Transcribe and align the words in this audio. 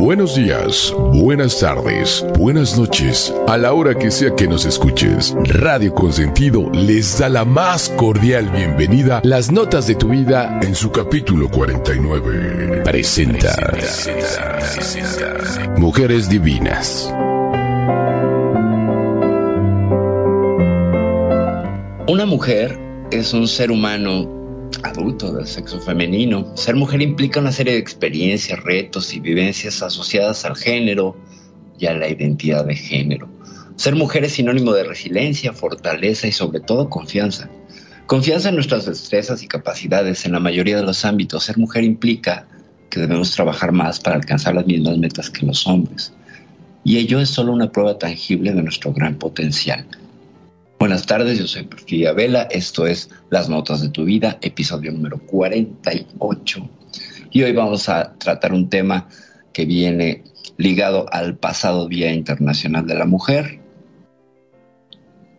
Buenos 0.00 0.34
días, 0.34 0.94
buenas 1.12 1.60
tardes, 1.60 2.24
buenas 2.38 2.78
noches, 2.78 3.34
a 3.46 3.58
la 3.58 3.74
hora 3.74 3.94
que 3.94 4.10
sea 4.10 4.34
que 4.34 4.48
nos 4.48 4.64
escuches. 4.64 5.36
Radio 5.44 5.94
Consentido 5.94 6.70
les 6.72 7.18
da 7.18 7.28
la 7.28 7.44
más 7.44 7.90
cordial 7.90 8.48
bienvenida. 8.48 9.20
Las 9.24 9.52
notas 9.52 9.86
de 9.86 9.96
tu 9.96 10.08
vida 10.08 10.58
en 10.62 10.74
su 10.74 10.90
capítulo 10.90 11.50
49. 11.50 12.80
Presenta. 12.82 13.54
Mujeres 15.76 16.30
Divinas. 16.30 17.12
Una 22.08 22.24
mujer 22.24 22.80
es 23.10 23.34
un 23.34 23.46
ser 23.46 23.70
humano 23.70 24.39
adulto 24.90 25.32
del 25.32 25.46
sexo 25.46 25.80
femenino. 25.80 26.56
Ser 26.56 26.76
mujer 26.76 27.00
implica 27.02 27.40
una 27.40 27.52
serie 27.52 27.74
de 27.74 27.78
experiencias, 27.78 28.62
retos 28.62 29.14
y 29.14 29.20
vivencias 29.20 29.82
asociadas 29.82 30.44
al 30.44 30.56
género 30.56 31.16
y 31.78 31.86
a 31.86 31.94
la 31.94 32.08
identidad 32.08 32.64
de 32.64 32.76
género. 32.76 33.28
Ser 33.76 33.94
mujer 33.94 34.24
es 34.24 34.32
sinónimo 34.32 34.72
de 34.72 34.84
resiliencia, 34.84 35.52
fortaleza 35.52 36.26
y 36.26 36.32
sobre 36.32 36.60
todo 36.60 36.90
confianza. 36.90 37.48
Confianza 38.06 38.48
en 38.48 38.56
nuestras 38.56 38.86
destrezas 38.86 39.42
y 39.42 39.48
capacidades 39.48 40.26
en 40.26 40.32
la 40.32 40.40
mayoría 40.40 40.76
de 40.76 40.82
los 40.82 41.04
ámbitos. 41.04 41.44
Ser 41.44 41.56
mujer 41.56 41.84
implica 41.84 42.46
que 42.90 43.00
debemos 43.00 43.30
trabajar 43.32 43.72
más 43.72 44.00
para 44.00 44.16
alcanzar 44.16 44.54
las 44.54 44.66
mismas 44.66 44.98
metas 44.98 45.30
que 45.30 45.46
los 45.46 45.66
hombres. 45.66 46.12
Y 46.82 46.98
ello 46.98 47.20
es 47.20 47.30
solo 47.30 47.52
una 47.52 47.70
prueba 47.70 47.98
tangible 47.98 48.52
de 48.52 48.62
nuestro 48.62 48.92
gran 48.92 49.14
potencial. 49.16 49.86
Buenas 50.80 51.04
tardes, 51.04 51.38
yo 51.38 51.46
soy 51.46 51.64
Perfidia 51.64 52.14
Vela, 52.14 52.48
esto 52.50 52.86
es 52.86 53.10
Las 53.28 53.50
Notas 53.50 53.82
de 53.82 53.90
tu 53.90 54.04
Vida, 54.04 54.38
episodio 54.40 54.90
número 54.90 55.18
48. 55.18 56.70
Y 57.32 57.42
hoy 57.42 57.52
vamos 57.52 57.90
a 57.90 58.14
tratar 58.14 58.54
un 58.54 58.70
tema 58.70 59.06
que 59.52 59.66
viene 59.66 60.24
ligado 60.56 61.04
al 61.12 61.36
pasado 61.36 61.86
Día 61.86 62.14
Internacional 62.14 62.86
de 62.86 62.94
la 62.94 63.04
Mujer. 63.04 63.60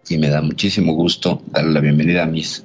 Y 0.08 0.20
me 0.20 0.30
da 0.30 0.44
muchísimo 0.44 0.94
gusto 0.94 1.42
darle 1.48 1.72
la 1.72 1.80
bienvenida 1.80 2.22
a 2.22 2.28
mis 2.28 2.64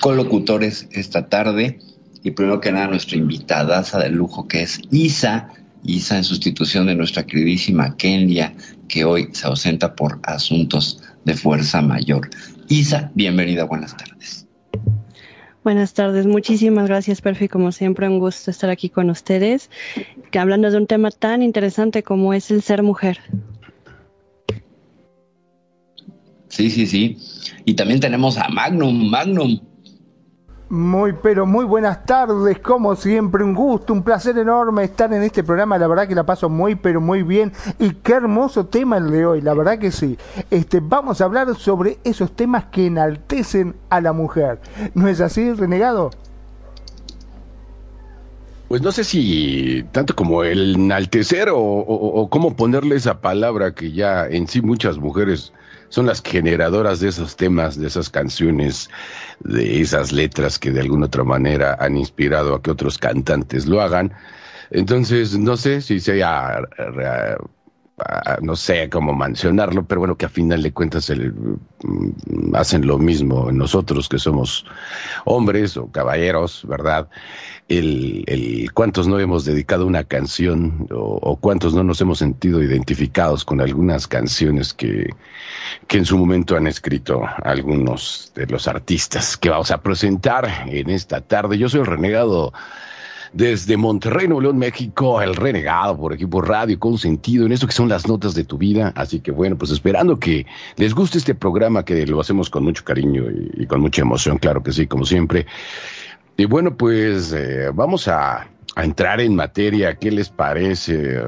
colocutores 0.00 0.86
esta 0.92 1.28
tarde. 1.28 1.80
Y 2.22 2.30
primero 2.30 2.60
que 2.60 2.70
nada, 2.70 2.86
nuestra 2.86 3.18
invitada 3.18 3.82
de 3.82 4.10
lujo 4.10 4.46
que 4.46 4.62
es 4.62 4.80
Isa. 4.92 5.48
Isa 5.82 6.18
en 6.18 6.22
sustitución 6.22 6.86
de 6.86 6.94
nuestra 6.94 7.26
queridísima 7.26 7.96
Kenia, 7.96 8.54
que 8.86 9.04
hoy 9.04 9.30
se 9.32 9.48
ausenta 9.48 9.96
por 9.96 10.20
asuntos 10.22 11.02
de 11.24 11.34
fuerza 11.34 11.82
mayor. 11.82 12.30
Isa, 12.68 13.10
bienvenida, 13.14 13.64
buenas 13.64 13.96
tardes. 13.96 14.46
Buenas 15.64 15.94
tardes, 15.94 16.26
muchísimas 16.26 16.88
gracias, 16.88 17.20
Perfi. 17.20 17.46
Como 17.46 17.70
siempre, 17.70 18.08
un 18.08 18.18
gusto 18.18 18.50
estar 18.50 18.68
aquí 18.68 18.88
con 18.88 19.10
ustedes, 19.10 19.70
que 20.32 20.38
hablando 20.40 20.70
de 20.70 20.76
un 20.76 20.88
tema 20.88 21.10
tan 21.12 21.42
interesante 21.42 22.02
como 22.02 22.34
es 22.34 22.50
el 22.50 22.62
ser 22.62 22.82
mujer. 22.82 23.20
Sí, 26.48 26.68
sí, 26.68 26.86
sí. 26.86 27.18
Y 27.64 27.74
también 27.74 28.00
tenemos 28.00 28.38
a 28.38 28.48
Magnum. 28.48 29.08
Magnum, 29.08 29.60
muy, 30.72 31.12
pero 31.12 31.44
muy 31.44 31.66
buenas 31.66 32.06
tardes, 32.06 32.58
como 32.60 32.96
siempre, 32.96 33.44
un 33.44 33.54
gusto, 33.54 33.92
un 33.92 34.02
placer 34.02 34.38
enorme 34.38 34.84
estar 34.84 35.12
en 35.12 35.22
este 35.22 35.44
programa, 35.44 35.76
la 35.76 35.86
verdad 35.86 36.08
que 36.08 36.14
la 36.14 36.24
paso 36.24 36.48
muy, 36.48 36.76
pero 36.76 36.98
muy 36.98 37.22
bien, 37.22 37.52
y 37.78 37.90
qué 37.90 38.14
hermoso 38.14 38.64
tema 38.64 38.96
el 38.96 39.10
de 39.10 39.26
hoy, 39.26 39.42
la 39.42 39.52
verdad 39.52 39.78
que 39.78 39.92
sí. 39.92 40.16
Este, 40.50 40.80
vamos 40.80 41.20
a 41.20 41.24
hablar 41.26 41.54
sobre 41.56 41.98
esos 42.04 42.34
temas 42.34 42.64
que 42.72 42.86
enaltecen 42.86 43.76
a 43.90 44.00
la 44.00 44.14
mujer. 44.14 44.60
¿No 44.94 45.08
es 45.08 45.20
así, 45.20 45.52
renegado? 45.52 46.10
Pues 48.68 48.80
no 48.80 48.92
sé 48.92 49.04
si 49.04 49.84
tanto 49.92 50.16
como 50.16 50.42
el 50.42 50.76
enaltecer 50.76 51.50
o, 51.50 51.60
o 51.60 52.30
cómo 52.30 52.56
ponerle 52.56 52.96
esa 52.96 53.20
palabra 53.20 53.74
que 53.74 53.92
ya 53.92 54.26
en 54.26 54.48
sí 54.48 54.62
muchas 54.62 54.96
mujeres 54.96 55.52
son 55.92 56.06
las 56.06 56.22
generadoras 56.22 57.00
de 57.00 57.10
esos 57.10 57.36
temas, 57.36 57.78
de 57.78 57.86
esas 57.86 58.08
canciones, 58.08 58.88
de 59.40 59.82
esas 59.82 60.10
letras 60.10 60.58
que 60.58 60.70
de 60.70 60.80
alguna 60.80 61.04
otra 61.04 61.22
manera 61.22 61.76
han 61.78 61.98
inspirado 61.98 62.54
a 62.54 62.62
que 62.62 62.70
otros 62.70 62.96
cantantes 62.96 63.66
lo 63.66 63.82
hagan. 63.82 64.14
Entonces, 64.70 65.38
no 65.38 65.58
sé 65.58 65.82
si 65.82 66.00
sea, 66.00 66.62
no 68.40 68.56
sé 68.56 68.88
cómo 68.88 69.14
mencionarlo, 69.14 69.84
pero 69.84 70.00
bueno, 70.00 70.16
que 70.16 70.24
a 70.24 70.30
final 70.30 70.62
de 70.62 70.72
cuentas 70.72 71.10
mm, 71.10 72.54
hacen 72.54 72.86
lo 72.86 72.96
mismo 72.96 73.52
nosotros 73.52 74.08
que 74.08 74.18
somos 74.18 74.64
hombres 75.26 75.76
o 75.76 75.92
caballeros, 75.92 76.64
¿verdad? 76.66 77.10
El, 77.68 78.24
el 78.26 78.72
cuántos 78.72 79.08
no 79.08 79.18
hemos 79.18 79.44
dedicado 79.44 79.86
una 79.86 80.04
canción 80.04 80.86
o, 80.90 81.36
cuántos 81.40 81.74
no 81.74 81.82
nos 81.82 82.00
hemos 82.00 82.18
sentido 82.18 82.62
identificados 82.62 83.44
con 83.44 83.60
algunas 83.60 84.06
canciones 84.06 84.74
que, 84.74 85.08
que 85.86 85.98
en 85.98 86.04
su 86.04 86.18
momento 86.18 86.56
han 86.56 86.66
escrito 86.66 87.22
algunos 87.42 88.32
de 88.34 88.46
los 88.46 88.68
artistas 88.68 89.36
que 89.36 89.48
vamos 89.48 89.70
a 89.70 89.80
presentar 89.80 90.66
en 90.66 90.90
esta 90.90 91.22
tarde. 91.22 91.56
Yo 91.56 91.68
soy 91.68 91.80
el 91.80 91.86
renegado 91.86 92.52
desde 93.32 93.76
Monterrey, 93.76 94.28
Nuevo 94.28 94.42
León, 94.42 94.58
México, 94.58 95.22
el 95.22 95.34
renegado 95.34 95.96
por 95.96 96.12
equipo 96.12 96.42
radio 96.42 96.78
con 96.78 96.98
sentido 96.98 97.46
en 97.46 97.52
esto 97.52 97.66
que 97.66 97.72
son 97.72 97.88
las 97.88 98.06
notas 98.06 98.34
de 98.34 98.44
tu 98.44 98.58
vida. 98.58 98.92
Así 98.94 99.20
que 99.20 99.30
bueno, 99.30 99.56
pues 99.56 99.70
esperando 99.70 100.18
que 100.18 100.46
les 100.76 100.94
guste 100.94 101.18
este 101.18 101.34
programa 101.34 101.84
que 101.84 102.06
lo 102.06 102.20
hacemos 102.20 102.50
con 102.50 102.64
mucho 102.64 102.84
cariño 102.84 103.24
y, 103.54 103.66
con 103.66 103.80
mucha 103.80 104.02
emoción, 104.02 104.38
claro 104.38 104.62
que 104.62 104.72
sí, 104.72 104.86
como 104.86 105.06
siempre. 105.06 105.46
Y 106.36 106.44
bueno, 106.46 106.76
pues 106.76 107.32
eh, 107.32 107.70
vamos 107.72 108.08
a 108.08 108.46
a 108.74 108.84
entrar 108.84 109.20
en 109.20 109.34
materia, 109.34 109.94
¿qué 109.96 110.10
les 110.10 110.30
parece? 110.30 111.20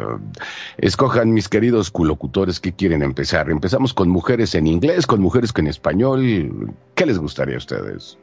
Escojan 0.78 1.32
mis 1.32 1.48
queridos 1.48 1.91
culocutores 1.91 2.59
qué 2.59 2.72
quieren 2.72 3.03
empezar. 3.03 3.50
Empezamos 3.50 3.93
con 3.93 4.09
mujeres 4.09 4.54
en 4.54 4.66
inglés, 4.66 5.06
con 5.06 5.20
mujeres 5.20 5.53
en 5.56 5.66
español. 5.66 6.75
¿Qué 6.94 7.06
les 7.06 7.19
gustaría 7.19 7.56
a 7.56 7.59
ustedes? 7.59 8.19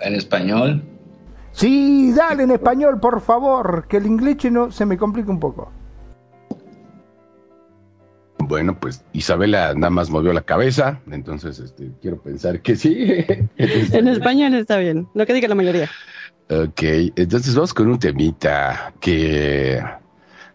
¿En 0.00 0.14
español? 0.14 0.82
Sí, 1.52 2.12
dale 2.14 2.42
en 2.42 2.50
español, 2.50 3.00
por 3.00 3.22
favor, 3.22 3.86
que 3.88 3.96
el 3.96 4.06
inglés 4.06 4.50
no 4.50 4.70
se 4.70 4.84
me 4.84 4.98
complica 4.98 5.30
un 5.30 5.40
poco. 5.40 5.72
Bueno, 8.46 8.78
pues 8.78 9.04
Isabela 9.12 9.74
nada 9.74 9.90
más 9.90 10.10
movió 10.10 10.32
la 10.32 10.42
cabeza, 10.42 11.00
entonces 11.10 11.58
este, 11.58 11.90
quiero 12.00 12.20
pensar 12.20 12.60
que 12.60 12.76
sí. 12.76 12.96
en 13.56 14.08
español 14.08 14.54
está 14.54 14.78
bien, 14.78 15.08
lo 15.14 15.26
que 15.26 15.34
diga 15.34 15.48
la 15.48 15.54
mayoría. 15.54 15.90
Ok, 16.48 16.82
entonces 17.16 17.54
vamos 17.54 17.74
con 17.74 17.88
un 17.88 17.98
temita 17.98 18.94
que, 19.00 19.82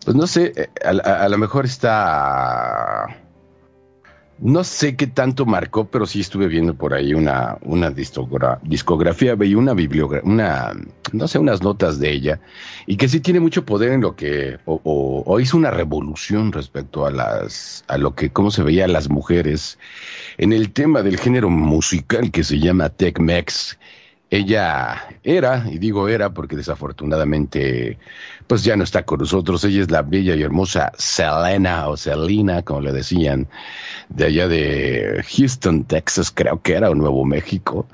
pues 0.06 0.16
no 0.16 0.26
sé, 0.26 0.54
eh, 0.56 0.70
a, 0.86 1.28
lo 1.28 1.38
mejor 1.38 1.66
está, 1.66 3.21
no 4.42 4.64
sé 4.64 4.96
qué 4.96 5.06
tanto 5.06 5.46
marcó, 5.46 5.86
pero 5.86 6.08
sí 6.08 6.20
estuve 6.20 6.48
viendo 6.48 6.74
por 6.74 6.96
ahí 6.96 7.14
una, 7.14 7.58
una 7.62 7.92
discografía, 7.92 9.36
veía 9.36 9.58
una 9.58 9.76
bibliografía, 9.76 10.28
una, 10.30 10.74
no 11.14 11.28
sé, 11.28 11.38
unas 11.38 11.62
notas 11.62 12.00
de 12.00 12.12
ella, 12.12 12.42
y 12.88 12.98
que 12.98 13.08
sí 13.08 13.20
tiene 13.20 13.40
mucho 13.40 13.66
poder 13.66 13.92
en 13.92 14.02
lo 14.02 14.16
que, 14.16 14.58
o, 14.66 14.82
o, 15.26 15.40
hizo 15.40 15.58
una 15.58 15.70
revolución 15.70 16.52
respecto 16.52 17.06
a 17.06 17.12
las, 17.12 17.86
a 17.88 18.00
lo 18.00 18.16
que, 18.16 18.32
cómo 18.32 18.50
se 18.50 18.64
veía 18.64 18.86
a 18.86 18.88
las 18.88 19.10
mujeres 19.10 19.78
en 20.40 20.54
el 20.54 20.72
tema 20.72 21.04
del 21.04 21.20
género 21.20 21.52
musical 21.52 22.32
que 22.32 22.44
se 22.44 22.58
llama 22.60 22.90
Tech 22.90 23.20
Mex. 23.20 23.78
Ella 24.32 25.10
era, 25.24 25.66
y 25.70 25.78
digo 25.78 26.08
era 26.08 26.34
porque 26.34 26.56
desafortunadamente 26.56 28.00
pues 28.52 28.66
ya 28.66 28.76
no 28.76 28.84
está 28.84 29.04
con 29.04 29.20
nosotros. 29.20 29.64
Ella 29.64 29.82
es 29.82 29.92
la 29.92 30.02
bella 30.02 30.36
y 30.36 30.42
hermosa 30.42 30.92
Selena 30.98 31.88
o 31.88 31.96
Selena, 31.96 32.64
como 32.64 32.82
le 32.82 32.92
decían, 32.92 33.48
de 34.10 34.26
allá 34.26 34.50
de 34.50 35.24
Houston, 35.26 35.86
Texas, 35.86 36.32
creo 36.32 36.62
que 36.62 36.74
era, 36.74 36.90
o 36.90 36.96
Nuevo 36.96 37.24
México. 37.24 37.88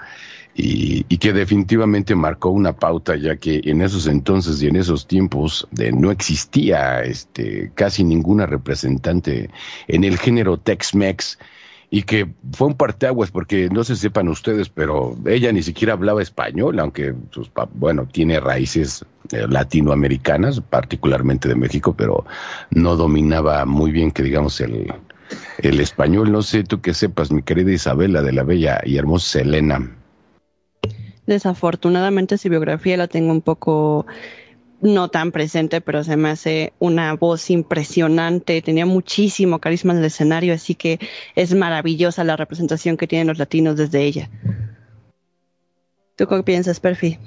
Y, 0.55 1.05
y, 1.09 1.19
que 1.19 1.31
definitivamente 1.31 2.15
marcó 2.15 2.49
una 2.49 2.73
pauta, 2.73 3.15
ya 3.15 3.35
que 3.35 3.61
en 3.65 3.83
esos 3.83 4.07
entonces 4.07 4.59
y 4.63 4.65
en 4.65 4.77
esos 4.77 5.05
tiempos 5.05 5.67
de, 5.69 5.91
no 5.91 6.09
existía 6.09 7.03
este, 7.03 7.71
casi 7.75 8.03
ninguna 8.03 8.47
representante 8.47 9.51
en 9.87 10.03
el 10.05 10.17
género 10.17 10.57
Tex-Mex 10.57 11.37
y 11.89 12.03
que 12.03 12.27
fue 12.51 12.67
un 12.67 12.73
parteaguas 12.73 13.31
porque 13.31 13.69
no 13.69 13.83
se 13.83 13.95
sepan 13.95 14.27
ustedes, 14.27 14.69
pero 14.69 15.15
ella 15.25 15.51
ni 15.51 15.63
siquiera 15.63 15.93
hablaba 15.93 16.21
español, 16.21 16.79
aunque 16.79 17.13
sus 17.31 17.49
bueno, 17.75 18.05
tiene 18.11 18.39
raíces 18.39 19.05
eh, 19.31 19.45
latinoamericanas, 19.47 20.59
particularmente 20.59 21.47
de 21.47 21.55
México, 21.55 21.93
pero 21.95 22.25
no 22.71 22.97
dominaba 22.97 23.65
muy 23.65 23.91
bien 23.91 24.11
que 24.11 24.23
digamos 24.23 24.59
el, 24.59 24.93
el 25.59 25.79
español. 25.79 26.31
No 26.31 26.41
sé 26.41 26.63
tú 26.63 26.81
que 26.81 26.93
sepas, 26.93 27.31
mi 27.31 27.41
querida 27.41 27.71
Isabela 27.71 28.21
de 28.21 28.33
la 28.33 28.43
Bella 28.43 28.81
y 28.83 28.97
hermosa 28.97 29.39
Elena. 29.39 29.89
Desafortunadamente 31.25 32.37
su 32.37 32.49
biografía 32.49 32.97
la 32.97 33.07
tengo 33.07 33.31
un 33.31 33.41
poco 33.41 34.05
no 34.81 35.09
tan 35.09 35.31
presente, 35.31 35.81
pero 35.81 36.03
se 36.03 36.17
me 36.17 36.29
hace 36.29 36.73
una 36.79 37.13
voz 37.13 37.49
impresionante, 37.49 38.61
tenía 38.61 38.85
muchísimo 38.85 39.59
carisma 39.59 39.93
en 39.93 39.99
el 39.99 40.05
escenario, 40.05 40.53
así 40.53 40.75
que 40.75 40.99
es 41.35 41.53
maravillosa 41.53 42.23
la 42.23 42.35
representación 42.35 42.97
que 42.97 43.07
tienen 43.07 43.27
los 43.27 43.37
latinos 43.37 43.75
desde 43.75 44.03
ella. 44.03 44.29
¿Tú 46.15 46.27
qué 46.27 46.43
piensas, 46.43 46.79
Perfi? 46.79 47.17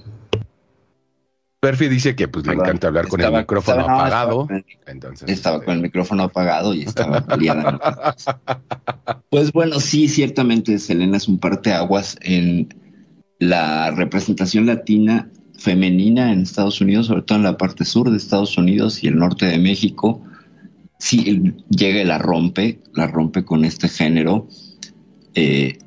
Perfi 1.60 1.88
dice 1.88 2.16
que 2.16 2.26
pues 2.26 2.46
le 2.46 2.54
encanta 2.54 2.88
hablar 2.88 3.08
con 3.08 3.20
el 3.20 3.32
micrófono 3.32 3.82
apagado. 3.82 4.42
Estaba, 4.42 4.62
entonces, 4.86 5.28
estaba 5.28 5.56
este, 5.56 5.66
con 5.66 5.74
el 5.74 5.82
micrófono 5.82 6.22
apagado 6.24 6.72
y 6.72 6.82
estaba 6.82 7.20
pues 9.30 9.52
bueno, 9.52 9.78
sí, 9.78 10.08
ciertamente 10.08 10.78
Selena 10.78 11.18
es 11.18 11.28
un 11.28 11.38
parteaguas 11.38 12.16
en 12.22 12.74
la 13.38 13.90
representación 13.90 14.66
latina 14.66 15.28
femenina 15.60 16.32
en 16.32 16.40
Estados 16.40 16.80
Unidos, 16.80 17.06
sobre 17.06 17.22
todo 17.22 17.38
en 17.38 17.44
la 17.44 17.58
parte 17.58 17.84
sur 17.84 18.10
de 18.10 18.16
Estados 18.16 18.56
Unidos 18.56 19.04
y 19.04 19.08
el 19.08 19.16
norte 19.16 19.46
de 19.46 19.58
México. 19.58 20.22
Sí, 20.98 21.54
llega 21.68 22.00
y 22.00 22.04
la 22.04 22.18
rompe, 22.18 22.80
la 22.94 23.06
rompe 23.06 23.44
con 23.44 23.64
este 23.64 23.88
género. 23.88 24.48
Eh, 25.34 25.78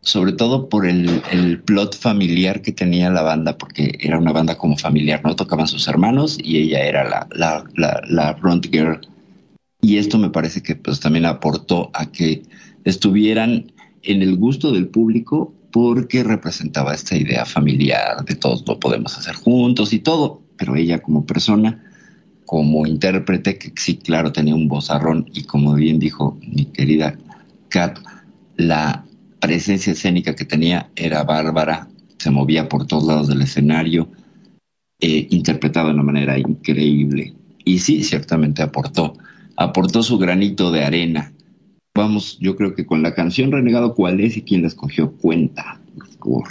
sobre 0.00 0.32
todo 0.32 0.68
por 0.68 0.86
el, 0.86 1.62
plot 1.64 1.96
familiar 1.96 2.60
que 2.60 2.72
tenía 2.72 3.08
la 3.08 3.22
banda, 3.22 3.56
porque 3.56 3.98
era 4.00 4.18
una 4.18 4.32
banda 4.32 4.58
como 4.58 4.76
familiar, 4.76 5.22
¿no? 5.24 5.34
Tocaban 5.34 5.66
sus 5.66 5.88
hermanos 5.88 6.38
y 6.42 6.58
ella 6.58 6.84
era 6.84 7.08
la, 7.08 7.26
la, 7.32 8.02
la, 8.06 8.34
front 8.36 8.66
girl. 8.70 9.00
Y 9.80 9.96
esto 9.96 10.18
me 10.18 10.28
parece 10.28 10.62
que 10.62 10.76
pues 10.76 11.00
también 11.00 11.24
aportó 11.24 11.90
a 11.94 12.10
que 12.12 12.42
estuvieran 12.84 13.72
en 14.02 14.22
el 14.22 14.36
gusto 14.36 14.72
del 14.72 14.88
público 14.88 15.54
porque 15.74 16.22
representaba 16.22 16.94
esta 16.94 17.16
idea 17.16 17.44
familiar 17.44 18.24
de 18.24 18.36
todos 18.36 18.62
lo 18.64 18.78
podemos 18.78 19.18
hacer 19.18 19.34
juntos 19.34 19.92
y 19.92 19.98
todo, 19.98 20.40
pero 20.56 20.76
ella 20.76 21.02
como 21.02 21.26
persona, 21.26 21.82
como 22.46 22.86
intérprete, 22.86 23.58
que 23.58 23.72
sí, 23.74 23.96
claro, 23.96 24.30
tenía 24.30 24.54
un 24.54 24.68
vozarrón 24.68 25.28
y 25.34 25.42
como 25.42 25.74
bien 25.74 25.98
dijo 25.98 26.38
mi 26.46 26.66
querida 26.66 27.18
Kat, 27.70 27.98
la 28.56 29.04
presencia 29.40 29.94
escénica 29.94 30.36
que 30.36 30.44
tenía 30.44 30.90
era 30.94 31.24
bárbara, 31.24 31.88
se 32.18 32.30
movía 32.30 32.68
por 32.68 32.86
todos 32.86 33.08
lados 33.08 33.26
del 33.26 33.42
escenario, 33.42 34.08
eh, 35.00 35.26
interpretaba 35.30 35.88
de 35.88 35.94
una 35.94 36.04
manera 36.04 36.38
increíble. 36.38 37.34
Y 37.64 37.80
sí, 37.80 38.04
ciertamente 38.04 38.62
aportó, 38.62 39.14
aportó 39.56 40.04
su 40.04 40.18
granito 40.18 40.70
de 40.70 40.84
arena. 40.84 41.32
Vamos, 41.96 42.38
yo 42.40 42.56
creo 42.56 42.74
que 42.74 42.86
con 42.86 43.02
la 43.02 43.14
canción 43.14 43.52
Renegado, 43.52 43.94
¿cuál 43.94 44.20
es 44.20 44.36
y 44.36 44.42
quién 44.42 44.62
la 44.62 44.68
escogió? 44.68 45.12
Cuenta, 45.12 45.80
por 46.18 46.42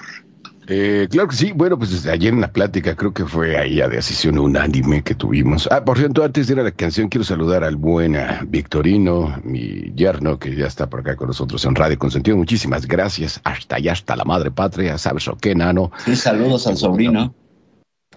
eh, 0.68 1.10
claro 1.12 1.28
que 1.28 1.36
sí, 1.36 1.52
bueno, 1.54 1.78
pues 1.78 1.92
desde 1.92 2.10
ayer 2.10 2.34
en 2.34 2.40
la 2.40 2.54
plática 2.54 2.96
creo 2.96 3.14
que 3.14 3.26
fue 3.26 3.58
ahí 3.58 3.82
a 3.82 3.90
decisión 3.90 4.40
unánime 4.40 5.04
que 5.04 5.14
tuvimos. 5.14 5.68
Ah, 5.70 5.84
por 5.84 5.98
cierto, 5.98 6.24
antes 6.24 6.48
de 6.48 6.54
ir 6.54 6.60
a 6.62 6.64
la 6.64 6.72
canción 6.72 7.10
quiero 7.10 7.26
saludar 7.26 7.66
al 7.66 7.76
buen 7.76 8.16
Victorino, 8.48 9.42
mi 9.44 9.92
yerno, 9.94 10.40
que 10.40 10.56
ya 10.56 10.68
está 10.68 10.90
por 10.90 11.02
acá 11.02 11.18
con 11.18 11.28
nosotros 11.28 11.66
en 11.66 11.76
Radio 11.76 12.00
Consentido. 12.00 12.38
Muchísimas 12.38 12.88
gracias. 12.88 13.42
Hasta 13.44 13.76
allá, 13.76 13.92
hasta 13.92 14.16
la 14.16 14.24
madre 14.24 14.52
patria, 14.52 14.98
¿sabes 14.98 15.28
o 15.28 15.36
qué, 15.36 15.54
nano? 15.54 15.92
Sí, 16.06 16.16
saludos 16.16 16.66
al 16.68 16.78
sobrino. 16.78 17.36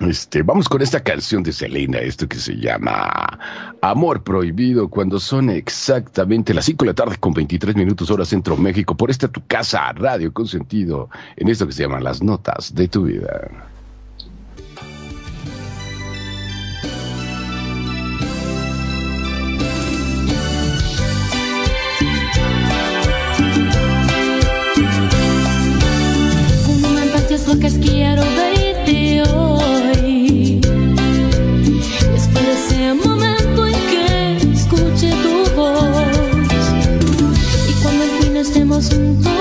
Este, 0.01 0.43
vamos 0.43 0.69
con 0.69 0.83
esta 0.83 1.03
canción 1.03 1.43
de 1.43 1.53
Selena, 1.53 1.99
esto 1.99 2.29
que 2.29 2.37
se 2.37 2.57
llama 2.57 3.39
Amor 3.81 4.23
Prohibido, 4.23 4.91
cuando 4.91 5.19
son 5.19 5.49
exactamente 5.49 6.53
las 6.53 6.67
5 6.67 6.85
de 6.85 6.91
la 6.91 6.95
tarde 6.95 7.17
con 7.19 7.33
23 7.33 7.77
minutos 7.77 8.11
hora 8.11 8.27
Centro 8.27 8.57
México, 8.59 8.95
por 8.95 9.11
esta 9.11 9.29
tu 9.29 9.47
casa, 9.47 9.91
Radio 9.93 10.33
Consentido, 10.35 11.09
en 11.37 11.49
esto 11.49 11.67
que 11.67 11.73
se 11.73 11.85
llama 11.85 12.01
Las 12.01 12.23
Notas 12.23 12.75
de 12.75 12.89
tu 12.89 13.05
Vida. 13.05 13.51
quiero 27.81 28.36
fin 38.81 39.27
estemos 39.27 39.36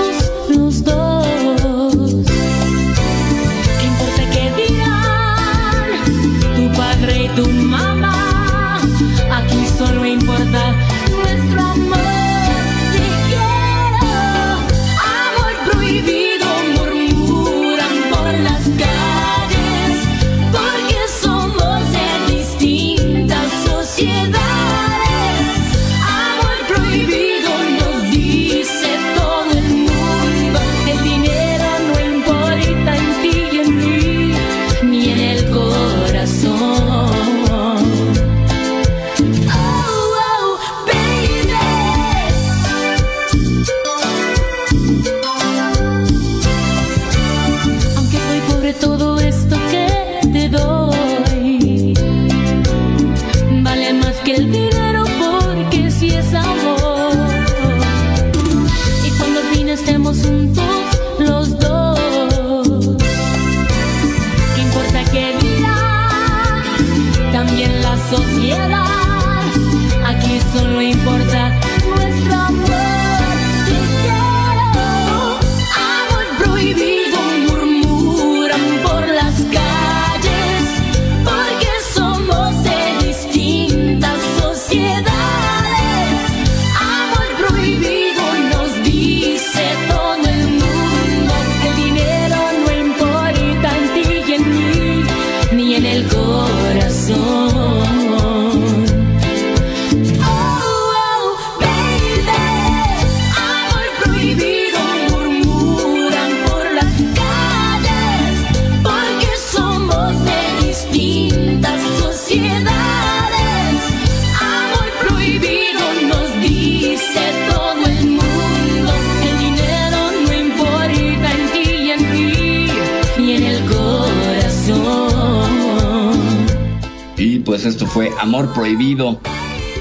fue 127.96 128.12
Amor 128.20 128.52
Prohibido, 128.52 129.18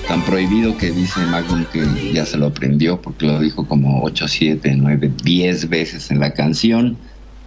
tan 0.07 0.21
prohibido 0.21 0.77
que 0.77 0.89
dice 0.89 1.19
Magnum 1.25 1.65
que 1.65 2.13
ya 2.13 2.25
se 2.25 2.37
lo 2.37 2.45
aprendió 2.45 3.01
porque 3.01 3.25
lo 3.25 3.41
dijo 3.41 3.67
como 3.67 4.03
8, 4.03 4.29
7, 4.29 4.73
9, 4.77 5.11
10 5.21 5.67
veces 5.67 6.09
en 6.11 6.21
la 6.21 6.33
canción. 6.33 6.95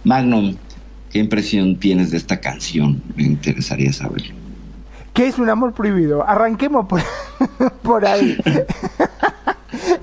Magnum, 0.03 0.57
¿qué 1.09 1.17
impresión 1.17 1.79
tienes 1.79 2.11
de 2.11 2.17
esta 2.17 2.39
canción? 2.39 3.01
Me 3.15 3.23
interesaría 3.23 3.91
saber. 3.91 4.21
¿Qué 5.15 5.25
es 5.25 5.39
un 5.39 5.49
amor 5.49 5.73
prohibido? 5.73 6.23
Arranquemos 6.23 6.85
por, 6.85 7.01
por 7.81 8.05
ahí. 8.05 8.37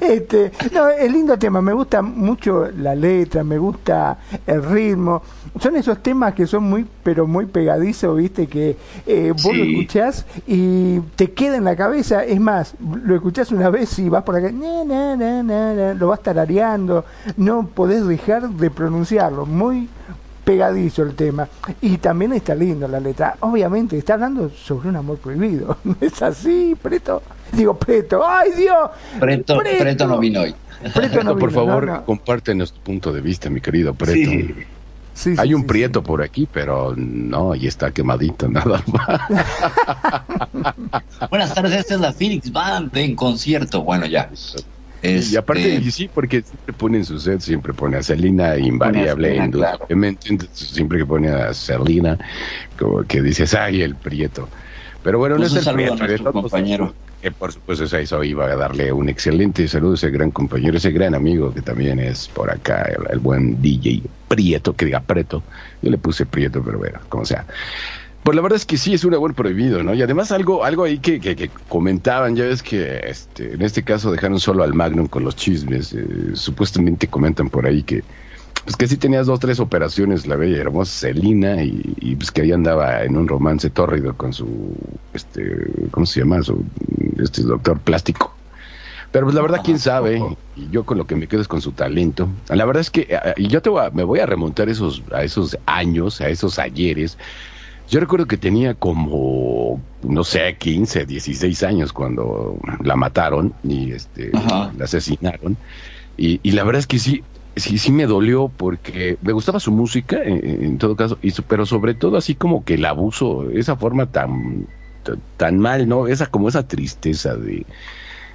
Este, 0.01 0.53
no, 0.73 0.89
es 0.89 1.11
lindo 1.11 1.39
tema, 1.39 1.61
me 1.61 1.73
gusta 1.73 2.03
mucho 2.03 2.71
la 2.71 2.95
letra, 2.95 3.43
me 3.43 3.59
gusta 3.59 4.19
el 4.47 4.63
ritmo. 4.63 5.23
Son 5.61 5.77
esos 5.77 6.03
temas 6.03 6.35
que 6.35 6.47
son 6.47 6.65
muy, 6.65 6.87
pero 7.03 7.27
muy 7.27 7.47
pegadizos, 7.47 8.17
viste, 8.17 8.47
que 8.47 8.77
eh, 9.07 9.33
vos 9.33 9.57
lo 9.57 9.65
escuchás 9.65 10.27
y 10.47 11.01
te 11.17 11.33
queda 11.33 11.57
en 11.57 11.65
la 11.65 11.77
cabeza. 11.77 12.25
Es 12.25 12.41
más, 12.41 12.75
lo 12.81 13.15
escuchás 13.15 13.51
una 13.53 13.71
vez 13.71 13.99
y 13.99 14.09
vas 14.09 14.23
por 14.23 14.37
acá, 14.37 14.51
na, 14.53 14.85
na, 14.85 15.43
na, 15.43 15.95
lo 15.95 16.09
vas 16.09 16.23
tarareando, 16.23 17.05
no 17.37 17.67
podés 17.67 18.07
dejar 18.07 18.49
de 18.49 18.71
pronunciarlo. 18.71 19.47
Muy 19.47 19.89
pegadizo 20.45 21.03
el 21.03 21.15
tema. 21.15 21.49
Y 21.81 21.99
también 21.99 22.33
está 22.33 22.55
lindo 22.55 22.87
la 22.87 23.01
letra. 23.01 23.37
Obviamente, 23.41 23.99
está 23.99 24.15
hablando 24.15 24.49
sobre 24.51 24.89
un 24.89 24.97
amor 24.97 25.19
prohibido. 25.19 25.77
¿No 25.85 25.97
es 26.01 26.23
así, 26.23 26.77
Preto? 26.81 27.21
Digo, 27.53 27.79
Preto. 27.79 28.27
¡Ay, 28.27 28.51
Dios! 28.57 28.91
Preto, 29.21 29.59
Preto 29.59 30.07
no 30.07 30.19
vino 30.19 30.41
hoy. 30.43 30.55
Preto 30.95 31.23
no 31.25 31.37
por 31.39 31.51
vino, 31.51 31.63
no, 31.63 31.67
favor, 31.69 31.87
no. 31.87 32.05
compártenos 32.05 32.73
tu 32.73 32.81
punto 32.81 33.13
de 33.13 33.21
vista, 33.21 33.49
mi 33.51 33.61
querido 33.61 33.95
Preto. 33.95 34.31
Sí. 34.31 34.55
Sí, 35.15 35.35
sí, 35.35 35.41
Hay 35.41 35.55
un 35.55 35.63
sí, 35.63 35.67
prieto 35.67 36.03
por 36.03 36.23
aquí, 36.23 36.47
pero 36.53 36.93
no, 36.95 37.55
y 37.55 37.67
está 37.67 37.91
quemadito, 37.91 38.49
nada 38.51 38.83
más. 38.87 39.21
Buenas 41.31 41.55
tardes, 41.55 41.73
esta 41.81 41.95
es 41.95 42.01
la 42.01 42.13
Phoenix 42.13 42.53
Band 42.53 42.95
en 42.97 43.17
concierto. 43.17 43.83
Bueno, 43.83 44.07
ya. 44.07 44.31
Y 45.03 45.37
aparte, 45.37 45.77
Este, 45.77 45.89
y 45.89 45.91
sí, 45.91 46.11
porque 46.13 46.43
siempre 46.43 46.73
pone 46.75 46.99
en 46.99 47.05
su 47.05 47.19
set, 47.19 47.41
siempre 47.41 47.73
pone 47.73 47.97
a 47.97 48.03
Selena 48.03 48.57
invariable, 48.59 49.29
Selena, 49.29 49.45
indudablemente, 49.47 50.47
siempre 50.53 50.99
que 50.99 51.07
pone 51.07 51.29
a 51.29 51.55
Selena, 51.55 52.19
como 52.79 53.03
que 53.05 53.23
dices, 53.23 53.55
ay, 53.55 53.83
el 53.83 53.95
prieto. 53.95 54.49
Pero 55.03 55.19
bueno, 55.19 55.37
Pues 55.37 55.53
no 55.53 55.55
un 55.55 55.61
es 55.61 55.67
el 55.67 55.73
a 55.73 55.77
prieto, 55.77 56.07
nuestro 56.07 56.33
compañero. 56.33 56.95
Que 57.27 57.33
por 57.33 57.53
supuesto 57.53 57.83
eso, 57.83 57.97
eso 57.97 58.23
iba 58.23 58.45
a 58.45 58.55
darle 58.55 58.93
un 58.93 59.09
excelente 59.09 59.67
saludo 59.67 59.93
a 59.93 59.95
ese 59.97 60.11
gran 60.11 60.31
compañero, 60.31 60.77
ese 60.77 60.93
gran 60.93 61.13
amigo 61.13 61.53
que 61.53 61.61
también 61.61 61.99
es 61.99 62.29
por 62.29 62.53
acá, 62.53 62.89
el, 63.11 63.19
buen 63.19 63.61
DJ 63.61 64.01
Prieto, 64.29 64.77
que 64.77 64.85
diga 64.85 65.01
Preto. 65.01 65.43
Yo 65.83 65.91
le 65.91 65.99
puse 65.99 66.25
Prieto, 66.25 66.63
pero 66.63 66.79
bueno, 66.79 67.01
como 67.09 67.25
sea. 67.25 67.45
Pues 68.23 68.37
la 68.37 68.43
verdad 68.43 68.59
es 68.59 68.65
que 68.65 68.77
sí 68.77 68.95
es 68.95 69.03
un 69.03 69.13
amor 69.15 69.35
prohibido, 69.35 69.83
¿no? 69.83 69.93
Y 69.93 70.03
además 70.03 70.31
algo, 70.31 70.65
algo 70.65 70.85
ahí 70.85 71.01
que 71.01 71.51
comentaban, 71.69 72.37
ya 72.37 72.45
ves 72.45 72.63
que 72.63 73.01
este, 73.03 73.55
en 73.55 73.63
este 73.63 73.83
caso 73.83 74.13
dejaron 74.13 74.39
solo 74.39 74.63
al 74.63 74.75
Magnum 74.75 75.09
con 75.09 75.25
los 75.25 75.35
chismes. 75.35 75.95
eh, 75.95 76.07
supuestamente 76.35 77.09
comentan 77.09 77.51
por 77.51 77.67
ahí 77.67 77.83
que 77.83 78.05
pues 78.67 78.77
que 78.77 78.89
sí 78.89 78.97
tenías 78.97 79.29
dos, 79.29 79.39
tres 79.39 79.61
operaciones, 79.61 80.27
la 80.27 80.35
bella 80.35 80.57
y 80.57 80.61
hermosa 80.61 81.07
Celina, 81.07 81.63
y, 81.63 81.81
y, 82.01 82.17
pues 82.17 82.33
que 82.33 82.43
ahí 82.43 82.51
andaba 82.51 83.05
en 83.05 83.17
un 83.17 83.29
romance 83.29 83.71
tórrido 83.71 84.17
con 84.17 84.33
su, 84.33 84.75
este, 85.15 85.41
¿cómo 85.93 86.05
se 86.05 86.19
llama? 86.21 86.43
Su, 86.43 86.65
este 87.17 87.43
doctor 87.43 87.79
plástico. 87.79 88.37
Pero 89.13 89.27
pues 89.27 89.37
la 89.37 89.43
verdad, 89.43 89.61
quién 89.65 89.79
sabe, 89.79 90.21
y 90.57 90.69
yo 90.69 90.85
con 90.85 90.99
lo 90.99 91.07
que 91.07 91.15
me 91.15 91.29
quedo 91.29 91.41
es 91.43 91.47
con 91.49 91.61
su 91.63 91.71
talento. 91.73 92.29
La 92.49 92.65
verdad 92.65 92.81
es 92.81 92.91
que, 92.91 93.07
y 93.37 93.47
yo 93.47 93.63
te 93.63 93.71
voy 93.71 93.85
a- 93.87 93.91
me 93.91 94.03
voy 94.03 94.19
a 94.19 94.27
remontar 94.27 94.69
esos, 94.69 95.01
a 95.13 95.23
esos 95.23 95.57
años, 95.65 96.21
a 96.21 96.29
esos 96.29 96.59
ayeres. 96.59 97.17
Yo 97.89 98.01
recuerdo 98.01 98.27
que 98.27 98.37
tenía 98.37 98.75
como, 98.75 99.81
no 100.03 100.25
sé, 100.25 100.57
15, 100.59 101.07
16 101.07 101.63
años 101.63 101.93
cuando 101.93 102.59
la 102.83 102.97
mataron 102.97 103.55
y 103.63 103.93
este, 103.93 104.33
Ajá. 104.35 104.73
la 104.77 104.85
asesinaron. 104.87 105.57
Y, 106.17 106.41
y 106.43 106.51
la 106.51 106.65
verdad 106.65 106.81
es 106.81 106.89
que 106.89 106.99
sí, 106.99 107.23
sí, 107.57 107.79
sí 107.79 107.93
me 107.93 108.07
dolió 108.07 108.49
porque 108.49 109.19
me 109.23 109.33
gustaba 109.33 109.61
su 109.61 109.73
música, 109.73 110.23
en, 110.23 110.65
en 110.65 110.79
todo 110.79 110.97
caso, 110.97 111.19
y 111.23 111.33
pero 111.49 111.67
sobre 111.67 111.95
todo 111.95 112.17
así 112.17 112.35
como 112.35 112.65
que 112.65 112.75
el 112.75 112.85
abuso, 112.85 113.51
esa 113.51 113.77
forma 113.77 114.07
tan, 114.07 114.67
tan, 115.03 115.21
tan 115.37 115.59
mal, 115.59 115.89
¿no? 115.89 116.07
Esa 116.07 116.27
como 116.27 116.49
esa 116.49 116.69
tristeza 116.69 117.37
de, 117.37 117.67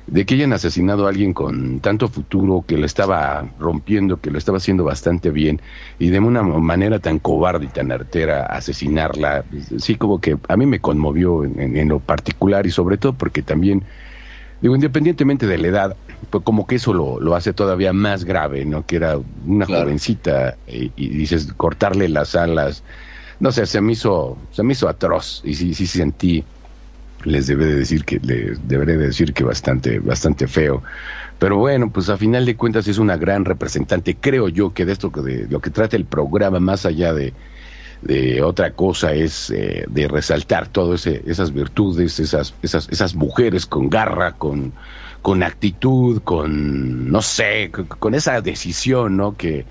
de 0.07 0.25
que 0.25 0.35
hayan 0.35 0.53
asesinado 0.53 1.05
a 1.05 1.09
alguien 1.09 1.33
con 1.33 1.79
tanto 1.79 2.07
futuro, 2.07 2.65
que 2.67 2.77
le 2.77 2.85
estaba 2.85 3.47
rompiendo, 3.59 4.19
que 4.19 4.31
lo 4.31 4.37
estaba 4.37 4.57
haciendo 4.57 4.83
bastante 4.83 5.29
bien, 5.29 5.61
y 5.99 6.09
de 6.09 6.19
una 6.19 6.41
manera 6.43 6.99
tan 6.99 7.19
cobarde 7.19 7.65
y 7.65 7.69
tan 7.69 7.91
artera 7.91 8.45
asesinarla, 8.45 9.45
sí 9.77 9.95
como 9.95 10.19
que 10.19 10.37
a 10.47 10.57
mí 10.57 10.65
me 10.65 10.79
conmovió 10.79 11.43
en 11.43 11.87
lo 11.89 11.99
particular 11.99 12.65
y 12.65 12.71
sobre 12.71 12.97
todo 12.97 13.13
porque 13.13 13.41
también, 13.41 13.83
digo, 14.61 14.75
independientemente 14.75 15.47
de 15.47 15.57
la 15.57 15.67
edad, 15.67 15.97
pues 16.29 16.43
como 16.43 16.67
que 16.67 16.75
eso 16.75 16.93
lo, 16.93 17.19
lo 17.19 17.35
hace 17.35 17.53
todavía 17.53 17.93
más 17.93 18.23
grave, 18.25 18.65
¿no? 18.65 18.85
Que 18.85 18.97
era 18.97 19.17
una 19.17 19.65
Claro. 19.65 19.67
jovencita 19.67 20.59
y, 20.65 20.93
y 20.95 21.09
dices, 21.09 21.53
cortarle 21.55 22.09
las 22.09 22.35
alas, 22.35 22.83
no 23.39 23.51
sé, 23.51 23.65
se 23.67 23.81
me 23.81 23.93
hizo, 23.93 24.47
se 24.51 24.63
me 24.63 24.73
hizo 24.73 24.89
atroz 24.89 25.41
y 25.43 25.55
sí, 25.55 25.73
sí 25.75 25.87
sentí 25.87 26.47
les 27.23 27.45
debe 27.47 27.65
de 27.65 27.75
decir 27.75 28.03
que 28.03 28.19
les 28.19 28.67
deberé 28.67 28.97
de 28.97 29.07
decir 29.07 29.33
que 29.33 29.43
bastante 29.43 29.99
bastante 29.99 30.47
feo 30.47 30.81
pero 31.37 31.57
bueno 31.57 31.91
pues 31.91 32.09
a 32.09 32.17
final 32.17 32.45
de 32.45 32.57
cuentas 32.57 32.87
es 32.87 32.97
una 32.97 33.17
gran 33.17 33.45
representante 33.45 34.19
creo 34.19 34.49
yo 34.49 34.73
que 34.73 34.85
de 34.85 34.93
esto 34.93 35.11
que 35.11 35.21
de 35.21 35.47
lo 35.47 35.61
que 35.61 35.69
trata 35.69 35.97
el 35.97 36.07
programa 36.07 36.59
más 36.59 36.85
allá 36.85 37.13
de 37.13 37.35
de 38.01 38.41
otra 38.43 38.73
cosa 38.75 39.13
es 39.13 39.49
eh, 39.51 39.85
de 39.89 40.07
resaltar 40.07 40.69
todas 40.69 41.07
esas 41.07 41.53
virtudes 41.53 42.19
esas 42.19 42.57
esas 42.61 42.89
esas 42.89 43.15
mujeres 43.15 43.65
con 43.65 43.89
garra 43.89 44.37
con 44.37 44.75
con 45.21 45.43
actitud 45.43 46.21
con 46.23 47.11
no 47.11 47.21
sé 47.21 47.71
con, 47.71 48.13
esa 48.13 48.41
decisión 48.41 49.17
no 49.17 49.35
que 49.35 49.65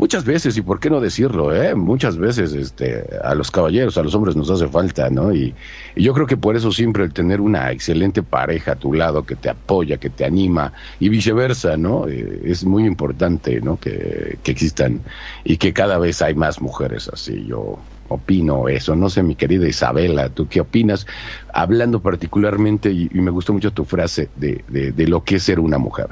muchas 0.00 0.24
veces, 0.24 0.56
y 0.56 0.62
por 0.62 0.80
qué 0.80 0.88
no 0.88 0.98
decirlo, 0.98 1.54
¿eh? 1.54 1.74
muchas 1.74 2.16
veces 2.16 2.54
este, 2.54 3.04
a 3.22 3.34
los 3.34 3.50
caballeros, 3.50 3.98
a 3.98 4.02
los 4.02 4.14
hombres 4.14 4.34
nos 4.34 4.48
hace 4.50 4.66
falta, 4.66 5.10
¿no? 5.10 5.30
Y, 5.30 5.54
y 5.94 6.02
yo 6.02 6.14
creo 6.14 6.26
que 6.26 6.38
por 6.38 6.56
eso 6.56 6.72
siempre 6.72 7.04
el 7.04 7.12
tener 7.12 7.38
una 7.38 7.70
excelente 7.70 8.22
pareja 8.22 8.72
a 8.72 8.76
tu 8.76 8.94
lado 8.94 9.26
que 9.26 9.36
te 9.36 9.50
apoya, 9.50 9.98
que 9.98 10.08
te 10.08 10.24
anima, 10.24 10.72
y 11.00 11.10
viceversa, 11.10 11.76
¿no? 11.76 12.08
Eh, 12.08 12.40
es 12.44 12.64
muy 12.64 12.86
importante, 12.86 13.60
¿no? 13.60 13.78
Que, 13.78 14.38
que 14.42 14.50
existan 14.50 15.02
y 15.44 15.58
que 15.58 15.74
cada 15.74 15.98
vez 15.98 16.22
hay 16.22 16.34
más 16.34 16.62
mujeres 16.62 17.10
así. 17.12 17.44
Yo 17.46 17.78
opino 18.10 18.68
eso. 18.68 18.94
No 18.94 19.08
sé, 19.08 19.22
mi 19.22 19.34
querida 19.34 19.66
Isabela, 19.66 20.28
¿tú 20.28 20.46
qué 20.48 20.60
opinas? 20.60 21.06
Hablando 21.52 22.00
particularmente, 22.00 22.90
y, 22.92 23.08
y 23.12 23.20
me 23.20 23.30
gustó 23.30 23.52
mucho 23.52 23.72
tu 23.72 23.84
frase 23.84 24.28
de, 24.36 24.64
de, 24.68 24.92
de 24.92 25.08
lo 25.08 25.24
que 25.24 25.36
es 25.36 25.44
ser 25.44 25.60
una 25.60 25.78
mujer. 25.78 26.08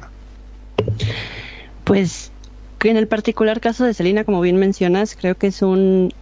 Pues 1.85 2.31
en 2.85 2.97
el 2.97 3.09
particular 3.09 3.61
caso 3.61 3.85
de 3.85 3.95
Selina, 3.95 4.25
como 4.25 4.40
bien 4.40 4.57
mencionas, 4.57 5.17
creo 5.17 5.35
que 5.35 5.49
es 5.49 5.62
un 5.62 6.12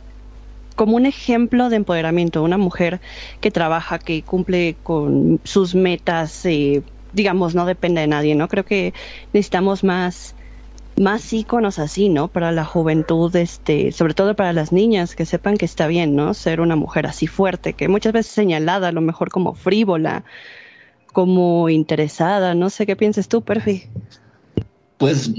como 0.74 0.96
un 0.96 1.06
ejemplo 1.06 1.70
de 1.70 1.76
empoderamiento, 1.76 2.42
una 2.42 2.58
mujer 2.58 3.00
que 3.40 3.50
trabaja, 3.50 3.98
que 3.98 4.22
cumple 4.22 4.76
con 4.82 5.40
sus 5.42 5.74
metas, 5.74 6.44
eh, 6.44 6.82
digamos, 7.14 7.54
no 7.54 7.64
depende 7.64 8.02
de 8.02 8.06
nadie, 8.06 8.34
¿no? 8.34 8.46
Creo 8.46 8.64
que 8.64 8.92
necesitamos 9.32 9.84
más 9.84 10.35
más 10.96 11.32
íconos 11.32 11.78
así, 11.78 12.08
¿no? 12.08 12.28
Para 12.28 12.52
la 12.52 12.64
juventud, 12.64 13.34
este, 13.36 13.92
sobre 13.92 14.14
todo 14.14 14.34
para 14.34 14.52
las 14.52 14.72
niñas, 14.72 15.14
que 15.14 15.26
sepan 15.26 15.56
que 15.56 15.66
está 15.66 15.86
bien, 15.86 16.16
¿no? 16.16 16.34
Ser 16.34 16.60
una 16.60 16.76
mujer 16.76 17.06
así 17.06 17.26
fuerte, 17.26 17.74
que 17.74 17.88
muchas 17.88 18.12
veces 18.12 18.32
señalada, 18.32 18.88
a 18.88 18.92
lo 18.92 19.00
mejor 19.02 19.30
como 19.30 19.54
frívola, 19.54 20.24
como 21.12 21.68
interesada, 21.68 22.54
no 22.54 22.70
sé 22.70 22.86
qué 22.86 22.96
piensas 22.96 23.28
tú, 23.28 23.42
Perfi. 23.42 23.84
Pues 24.98 25.30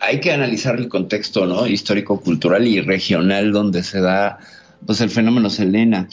hay 0.00 0.20
que 0.20 0.32
analizar 0.32 0.76
el 0.76 0.88
contexto 0.88 1.46
¿no? 1.46 1.66
histórico, 1.66 2.20
cultural 2.20 2.66
y 2.66 2.80
regional 2.80 3.52
donde 3.52 3.82
se 3.82 4.00
da 4.00 4.38
pues, 4.84 5.00
el 5.00 5.10
fenómeno 5.10 5.48
Selena. 5.48 6.08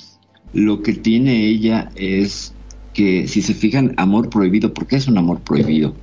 Lo 0.54 0.82
que 0.82 0.94
tiene 0.94 1.46
ella 1.46 1.92
es 1.96 2.54
que, 2.94 3.28
si 3.28 3.42
se 3.42 3.54
fijan, 3.54 3.94
amor 3.98 4.30
prohibido. 4.30 4.74
¿Por 4.74 4.88
qué 4.88 4.96
es 4.96 5.08
un 5.08 5.18
amor 5.18 5.42
prohibido? 5.42 5.94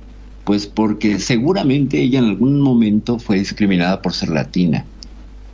Pues 0.47 0.65
porque 0.65 1.19
seguramente 1.19 2.01
ella 2.01 2.19
en 2.19 2.25
algún 2.29 2.61
momento 2.61 3.19
fue 3.19 3.37
discriminada 3.37 4.01
por 4.01 4.13
ser 4.13 4.29
latina 4.29 4.85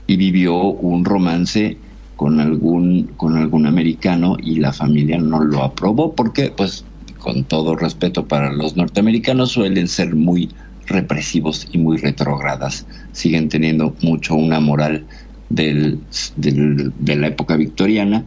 y 0.05 0.17
vivió 0.17 0.55
un 0.55 1.03
romance 1.03 1.79
con 2.15 2.39
algún, 2.39 3.09
con 3.17 3.35
algún 3.35 3.65
americano 3.65 4.38
y 4.39 4.57
la 4.57 4.71
familia 4.71 5.17
no 5.17 5.43
lo 5.43 5.63
aprobó 5.63 6.13
porque, 6.13 6.53
pues, 6.55 6.85
con 7.17 7.43
todo 7.43 7.75
respeto 7.75 8.27
para 8.27 8.53
los 8.53 8.75
norteamericanos, 8.75 9.53
suelen 9.53 9.88
ser 9.88 10.13
muy 10.13 10.51
represivos 10.85 11.67
y 11.71 11.79
muy 11.79 11.97
retrógradas. 11.97 12.85
Siguen 13.13 13.50
teniendo 13.50 13.95
mucho 14.03 14.35
una 14.35 14.59
moral 14.59 15.07
del, 15.50 16.01
del, 16.35 16.93
de 17.00 17.15
la 17.15 17.27
época 17.29 17.55
victoriana 17.55 18.25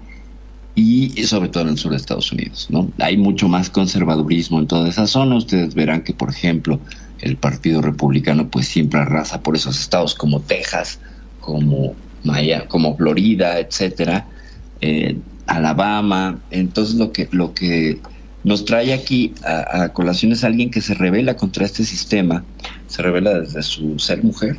y 0.77 1.09
sobre 1.25 1.49
todo 1.49 1.63
en 1.65 1.71
el 1.71 1.79
sur 1.79 1.91
de 1.91 1.97
Estados 1.97 2.31
Unidos. 2.31 2.67
¿no? 2.69 2.93
Hay 2.99 3.17
mucho 3.17 3.49
más 3.49 3.71
conservadurismo 3.71 4.61
en 4.61 4.67
toda 4.67 4.89
esa 4.89 5.07
zona. 5.07 5.35
Ustedes 5.35 5.75
verán 5.75 6.03
que, 6.03 6.13
por 6.13 6.29
ejemplo, 6.29 6.79
el 7.21 7.39
Partido 7.39 7.81
Republicano 7.81 8.49
pues 8.51 8.69
siempre 8.69 9.01
arrasa 9.01 9.41
por 9.41 9.57
esos 9.57 9.81
estados 9.81 10.15
como 10.15 10.41
Texas, 10.41 11.01
como 11.41 11.95
Maya, 12.25 12.69
como 12.69 12.95
Florida, 12.95 13.59
etcétera. 13.59 14.27
Eh, 14.83 15.17
Alabama. 15.47 16.41
Entonces 16.51 16.97
lo 16.97 17.11
que, 17.11 17.27
lo 17.33 17.55
que 17.55 17.99
nos 18.45 18.67
trae 18.67 18.93
aquí 18.93 19.33
a, 19.45 19.85
a 19.85 19.93
colación 19.95 20.33
es 20.33 20.45
alguien 20.45 20.71
que 20.71 20.83
se 20.83 20.93
revela 20.93 21.37
contra 21.37 21.65
este 21.65 21.85
sistema, 21.85 22.45
se 22.87 23.01
revela 23.01 23.41
desde 23.41 23.63
su 23.63 23.99
ser 23.99 24.23
mujer 24.23 24.59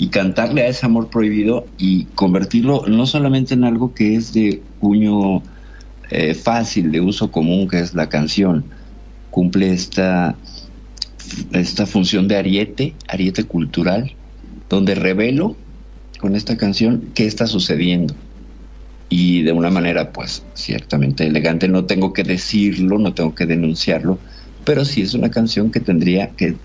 y 0.00 0.08
cantarle 0.08 0.62
a 0.62 0.68
ese 0.68 0.86
amor 0.86 1.10
prohibido 1.10 1.66
y 1.76 2.06
convertirlo 2.14 2.86
no 2.88 3.04
solamente 3.04 3.52
en 3.52 3.64
algo 3.64 3.92
que 3.92 4.16
es 4.16 4.32
de 4.32 4.62
puño 4.80 5.42
eh, 6.10 6.32
fácil, 6.32 6.90
de 6.90 7.02
uso 7.02 7.30
común, 7.30 7.68
que 7.68 7.80
es 7.80 7.92
la 7.92 8.08
canción, 8.08 8.64
cumple 9.28 9.74
esta, 9.74 10.36
esta 11.52 11.84
función 11.84 12.28
de 12.28 12.36
ariete, 12.38 12.94
ariete 13.08 13.44
cultural, 13.44 14.14
donde 14.70 14.94
revelo 14.94 15.54
con 16.18 16.34
esta 16.34 16.56
canción 16.56 17.10
qué 17.14 17.26
está 17.26 17.46
sucediendo. 17.46 18.14
Y 19.10 19.42
de 19.42 19.52
una 19.52 19.68
manera, 19.68 20.14
pues, 20.14 20.44
ciertamente 20.54 21.26
elegante, 21.26 21.68
no 21.68 21.84
tengo 21.84 22.14
que 22.14 22.24
decirlo, 22.24 22.96
no 22.96 23.12
tengo 23.12 23.34
que 23.34 23.44
denunciarlo, 23.44 24.18
pero 24.64 24.86
sí 24.86 25.02
es 25.02 25.12
una 25.12 25.30
canción 25.30 25.70
que 25.70 25.80
tendría 25.80 26.30
que, 26.30 26.56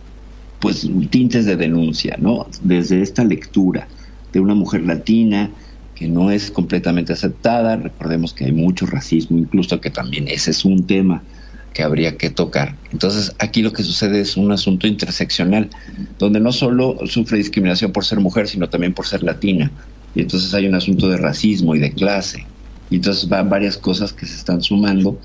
pues, 0.59 0.87
tintes 1.09 1.45
de 1.45 1.55
denuncia, 1.55 2.17
¿no? 2.19 2.47
Desde 2.63 3.01
esta 3.01 3.23
lectura 3.23 3.87
de 4.33 4.39
una 4.39 4.55
mujer 4.55 4.83
latina 4.83 5.49
que 5.95 6.07
no 6.07 6.29
es 6.29 6.51
completamente 6.51 7.13
aceptada, 7.13 7.77
recordemos 7.77 8.33
que 8.33 8.45
hay 8.45 8.51
mucho 8.51 8.85
racismo, 8.85 9.37
incluso 9.37 9.79
que 9.79 9.89
también 9.89 10.27
ese 10.27 10.51
es 10.51 10.65
un 10.65 10.85
tema 10.85 11.23
que 11.73 11.83
habría 11.83 12.17
que 12.17 12.29
tocar. 12.29 12.75
Entonces, 12.91 13.33
aquí 13.39 13.61
lo 13.61 13.73
que 13.73 13.83
sucede 13.83 14.21
es 14.21 14.37
un 14.37 14.51
asunto 14.51 14.87
interseccional, 14.87 15.69
donde 16.17 16.39
no 16.39 16.51
solo 16.51 16.97
sufre 17.05 17.37
discriminación 17.37 17.91
por 17.91 18.05
ser 18.05 18.19
mujer, 18.19 18.47
sino 18.47 18.69
también 18.69 18.93
por 18.93 19.05
ser 19.07 19.23
latina. 19.23 19.71
Y 20.15 20.21
entonces 20.21 20.53
hay 20.53 20.67
un 20.67 20.75
asunto 20.75 21.09
de 21.09 21.17
racismo 21.17 21.75
y 21.75 21.79
de 21.79 21.91
clase. 21.91 22.45
Y 22.89 22.97
entonces 22.97 23.27
van 23.27 23.49
varias 23.49 23.77
cosas 23.77 24.13
que 24.13 24.25
se 24.25 24.35
están 24.35 24.61
sumando 24.61 25.19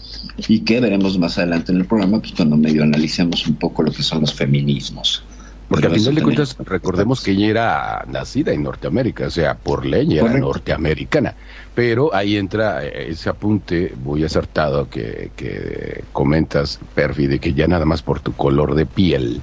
y 0.49 0.61
que 0.61 0.81
veremos 0.81 1.19
más 1.19 1.37
adelante 1.39 1.73
en 1.73 1.79
el 1.79 1.85
programa, 1.85 2.21
pues 2.21 2.33
cuando 2.33 2.57
medio 2.57 2.83
analicemos 2.83 3.47
un 3.47 3.57
poco 3.57 3.83
lo 3.83 3.93
que 3.93 4.03
son 4.03 4.23
los 4.23 4.33
feminismos. 4.33 5.23
Porque 5.69 5.87
a 5.87 5.91
Pero 5.91 6.01
final 6.01 6.15
de 6.17 6.23
cuentas, 6.23 6.57
recordemos 6.59 7.23
que 7.23 7.31
ella 7.31 7.47
era 7.47 8.05
nacida 8.09 8.53
en 8.53 8.65
Norteamérica, 8.65 9.27
o 9.27 9.31
sea, 9.31 9.55
por 9.55 9.87
ley 9.87 10.15
era 10.15 10.23
Correcto. 10.23 10.47
norteamericana. 10.47 11.35
Pero 11.77 12.13
ahí 12.13 12.37
entra 12.37 12.85
eh, 12.85 13.11
ese 13.11 13.29
apunte 13.29 13.95
muy 14.03 14.25
acertado 14.25 14.89
que, 14.91 15.31
que 15.37 16.03
comentas, 16.13 16.81
Perfi, 16.95 17.29
de 17.29 17.39
que 17.39 17.55
ya 17.55 17.69
nada 17.69 17.85
más 17.85 18.03
por 18.03 18.19
tu 18.19 18.33
color 18.33 18.75
de 18.75 18.87
piel, 18.87 19.41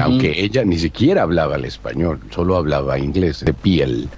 aunque 0.00 0.44
ella 0.44 0.64
ni 0.64 0.78
siquiera 0.78 1.22
hablaba 1.22 1.56
el 1.56 1.64
español, 1.64 2.20
solo 2.30 2.56
hablaba 2.56 2.98
inglés 2.98 3.44
de 3.44 3.54
piel. 3.54 4.08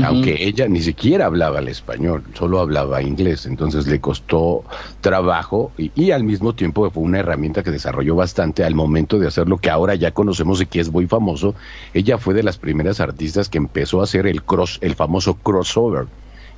Aunque 0.00 0.46
ella 0.46 0.68
ni 0.68 0.80
siquiera 0.80 1.26
hablaba 1.26 1.58
el 1.58 1.68
español, 1.68 2.24
solo 2.34 2.60
hablaba 2.60 3.02
inglés, 3.02 3.44
entonces 3.44 3.86
le 3.86 4.00
costó 4.00 4.64
trabajo 5.00 5.74
y, 5.76 5.92
y 5.94 6.12
al 6.12 6.24
mismo 6.24 6.54
tiempo 6.54 6.90
fue 6.90 7.02
una 7.02 7.18
herramienta 7.18 7.62
que 7.62 7.70
desarrolló 7.70 8.16
bastante 8.16 8.64
al 8.64 8.74
momento 8.74 9.18
de 9.18 9.26
hacer 9.26 9.48
lo 9.48 9.58
que 9.58 9.68
ahora 9.70 9.94
ya 9.94 10.12
conocemos 10.12 10.60
y 10.62 10.66
que 10.66 10.80
es 10.80 10.90
muy 10.90 11.06
famoso. 11.06 11.54
Ella 11.92 12.16
fue 12.16 12.32
de 12.32 12.42
las 12.42 12.58
primeras 12.58 13.00
artistas 13.00 13.50
que 13.50 13.58
empezó 13.58 14.00
a 14.00 14.04
hacer 14.04 14.26
el 14.26 14.42
cross, 14.44 14.78
el 14.80 14.94
famoso 14.94 15.34
crossover, 15.34 16.06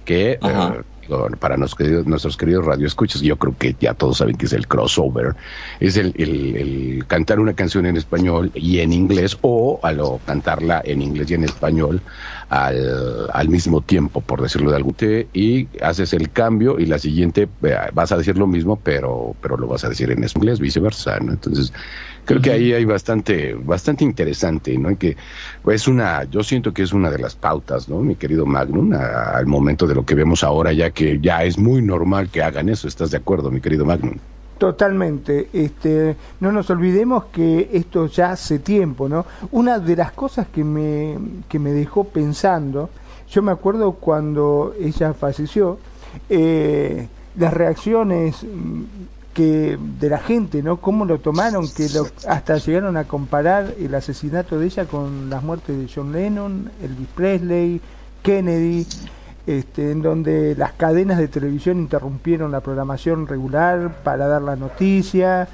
que 0.05 0.33
eh, 0.43 0.83
digo, 1.03 1.29
para 1.39 1.57
nuestros 1.57 1.79
queridos, 1.79 2.07
nuestros 2.07 2.37
queridos 2.37 2.65
radioescuchas, 2.65 3.21
yo 3.23 3.37
creo 3.39 3.57
que 3.59 3.77
ya 3.79 3.95
todos 3.95 4.19
saben 4.19 4.37
que 4.37 4.47
es 4.47 4.53
el 4.53 4.67
crossover, 4.69 5.35
es 5.81 5.97
el, 5.97 6.13
el- 6.17 6.57
el 6.57 7.07
cantar 7.07 7.41
una 7.41 7.55
canción 7.55 7.87
en 7.87 7.97
español 7.97 8.51
y 8.55 8.81
en 8.81 8.93
inglés 8.93 9.37
o 9.43 9.81
a 9.83 9.93
lo 9.93 10.21
cantarla 10.25 10.81
en 10.85 11.03
inglés 11.03 11.31
y 11.31 11.35
en 11.35 11.45
español 11.45 12.03
al, 12.49 13.29
al 13.33 13.49
mismo 13.49 13.83
tiempo, 13.83 14.21
por 14.23 14.41
decirlo 14.43 14.71
de 14.71 14.77
algún 14.77 14.95
te- 14.95 15.29
y 15.33 15.69
haces 15.83 16.13
el 16.13 16.31
cambio 16.33 16.79
y 16.79 16.87
la 16.87 16.99
siguiente 16.99 17.49
eh, 17.63 17.77
vas 17.93 18.13
a 18.13 18.17
decir 18.17 18.37
lo 18.39 18.47
mismo, 18.47 18.81
pero, 18.83 19.37
pero 19.41 19.57
lo 19.57 19.67
vas 19.67 19.85
a 19.85 19.89
decir 19.89 20.11
en 20.11 20.25
inglés, 20.25 20.61
viceversa, 20.61 21.19
¿no? 21.21 21.33
Entonces, 21.33 21.73
creo 22.25 22.41
que 22.41 22.51
ahí 22.53 22.73
hay 22.73 22.85
bastante, 22.85 23.55
bastante 23.55 24.05
interesante, 24.05 24.77
¿no? 24.79 24.91
Y 24.91 24.97
que 24.97 25.17
es 25.69 25.89
una, 25.89 26.25
yo 26.25 26.43
siento 26.43 26.73
que 26.73 26.83
es 26.83 26.93
una 26.93 27.11
de 27.11 27.19
las 27.19 27.35
pautas, 27.37 27.89
¿no? 27.89 28.01
Mi 28.01 28.17
querido 28.17 28.47
Magnum, 28.47 28.93
a- 28.95 29.37
al 29.37 29.47
momento 29.47 29.87
de 29.87 29.95
lo 29.95 30.05
que 30.05 30.15
vemos 30.15 30.43
ahora, 30.45 30.73
ya 30.73 30.91
que 30.91 31.19
ya 31.21 31.45
es 31.45 31.59
muy 31.59 31.83
normal 31.83 32.29
que 32.31 32.43
hagan 32.43 32.69
eso, 32.69 32.89
¿estás 32.89 33.11
de 33.11 33.19
acuerdo, 33.19 33.51
mi 33.51 33.61
querido 33.61 33.85
Magnum? 33.85 34.15
Totalmente. 34.59 35.49
Este, 35.53 36.17
no 36.41 36.53
nos 36.53 36.71
olvidemos 36.71 37.25
que 37.27 37.69
esto 37.73 38.07
ya 38.07 38.31
hace 38.31 38.61
tiempo, 38.61 39.09
¿no? 39.09 39.27
Una 39.51 39.79
de 39.79 39.97
las 39.97 40.13
cosas 40.13 40.47
que 40.47 40.63
me, 40.65 41.17
que 41.49 41.59
me 41.59 41.73
dejó 41.73 42.05
pensando, 42.05 42.89
yo 43.29 43.43
me 43.43 43.51
acuerdo 43.51 43.93
cuando 43.93 44.73
ella 44.81 45.13
falleció, 45.13 45.79
eh, 46.31 47.09
las 47.37 47.53
reacciones 47.53 48.47
que 49.35 49.77
de 50.01 50.09
la 50.09 50.19
gente, 50.19 50.63
¿no? 50.63 50.79
Cómo 50.79 51.05
lo 51.05 51.19
tomaron, 51.19 51.69
que 51.69 51.89
lo- 51.91 52.07
hasta 52.29 52.57
llegaron 52.59 52.97
a 52.97 53.05
comparar 53.05 53.75
el 53.79 53.95
asesinato 53.95 54.59
de 54.59 54.67
ella 54.67 54.87
con 54.87 55.29
las 55.29 55.43
muertes 55.43 55.77
de 55.77 55.89
John 55.93 56.13
Lennon, 56.13 56.71
Elvis 56.83 57.09
Presley, 57.15 57.81
Kennedy, 58.23 58.87
este, 59.47 59.91
en 59.91 60.01
donde 60.01 60.55
las 60.57 60.73
cadenas 60.73 61.19
de 61.19 61.29
televisión 61.29 61.79
interrumpieron 61.79 62.51
la 62.53 62.61
programación 62.61 63.27
regular 63.27 63.97
para 64.03 64.27
dar 64.27 64.41
la 64.41 64.57
noticia, 64.57 65.49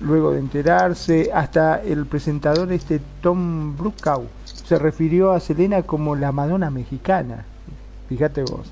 luego 0.00 0.32
de 0.32 0.38
enterarse, 0.38 1.30
hasta 1.34 1.82
el 1.82 2.06
presentador 2.06 2.72
este 2.72 3.00
Tom 3.20 3.76
Brokaw 3.76 4.24
se 4.44 4.78
refirió 4.78 5.32
a 5.32 5.40
Selena 5.40 5.82
como 5.82 6.16
la 6.16 6.32
Madonna 6.32 6.70
mexicana. 6.70 7.44
Fíjate 8.08 8.42
vos. 8.42 8.70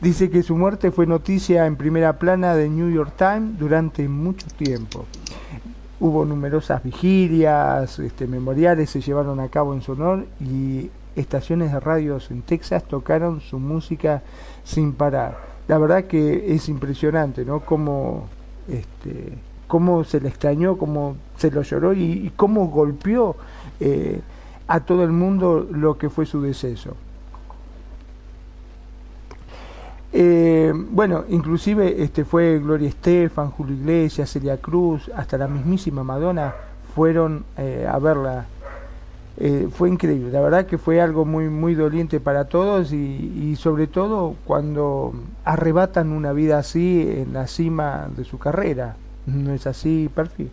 Dice 0.00 0.30
que 0.30 0.42
su 0.42 0.56
muerte 0.56 0.90
fue 0.90 1.06
noticia 1.06 1.66
en 1.66 1.76
primera 1.76 2.18
plana 2.18 2.54
de 2.54 2.68
New 2.68 2.90
York 2.90 3.14
Times 3.16 3.58
durante 3.58 4.08
mucho 4.08 4.46
tiempo. 4.56 5.04
Hubo 6.00 6.24
numerosas 6.24 6.82
vigilias, 6.82 7.98
este, 7.98 8.26
memoriales 8.26 8.90
se 8.90 9.00
llevaron 9.00 9.40
a 9.40 9.48
cabo 9.48 9.74
en 9.74 9.82
su 9.82 9.92
honor 9.92 10.26
y 10.40 10.90
estaciones 11.16 11.72
de 11.72 11.80
radios 11.80 12.30
en 12.30 12.42
Texas 12.42 12.84
tocaron 12.84 13.40
su 13.40 13.58
música 13.58 14.22
sin 14.64 14.92
parar. 14.92 15.38
La 15.68 15.78
verdad 15.78 16.04
que 16.04 16.54
es 16.54 16.68
impresionante, 16.68 17.44
¿no? 17.44 17.60
Cómo, 17.60 18.26
este, 18.68 19.38
cómo 19.66 20.04
se 20.04 20.20
le 20.20 20.28
extrañó, 20.28 20.76
cómo 20.76 21.16
se 21.36 21.50
lo 21.50 21.62
lloró 21.62 21.94
y, 21.94 22.32
cómo 22.36 22.66
golpeó 22.68 23.36
eh, 23.80 24.20
a 24.66 24.80
todo 24.80 25.04
el 25.04 25.12
mundo 25.12 25.66
lo 25.70 25.96
que 25.96 26.10
fue 26.10 26.26
su 26.26 26.42
deceso. 26.42 26.96
Eh, 30.16 30.72
bueno, 30.90 31.24
inclusive 31.28 32.00
este 32.00 32.24
fue 32.24 32.60
Gloria 32.60 32.88
Estefan, 32.88 33.50
Julio 33.50 33.74
Iglesias, 33.74 34.30
Celia 34.30 34.58
Cruz, 34.58 35.10
hasta 35.16 35.36
la 35.36 35.48
mismísima 35.48 36.04
Madonna 36.04 36.54
fueron 36.94 37.44
eh, 37.58 37.84
a 37.90 37.98
verla. 37.98 38.46
Eh, 39.36 39.68
fue 39.72 39.88
increíble, 39.88 40.30
la 40.30 40.40
verdad 40.40 40.66
que 40.66 40.78
fue 40.78 41.00
algo 41.00 41.24
muy 41.24 41.48
muy 41.48 41.74
doliente 41.74 42.20
para 42.20 42.44
todos 42.44 42.92
y, 42.92 42.96
y 42.96 43.56
sobre 43.56 43.88
todo 43.88 44.36
cuando 44.44 45.12
arrebatan 45.44 46.12
una 46.12 46.32
vida 46.32 46.58
así 46.58 47.04
en 47.10 47.32
la 47.32 47.48
cima 47.48 48.08
de 48.16 48.22
su 48.24 48.38
carrera. 48.38 48.94
¿No 49.26 49.52
es 49.52 49.66
así, 49.66 50.08
Perfi? 50.14 50.48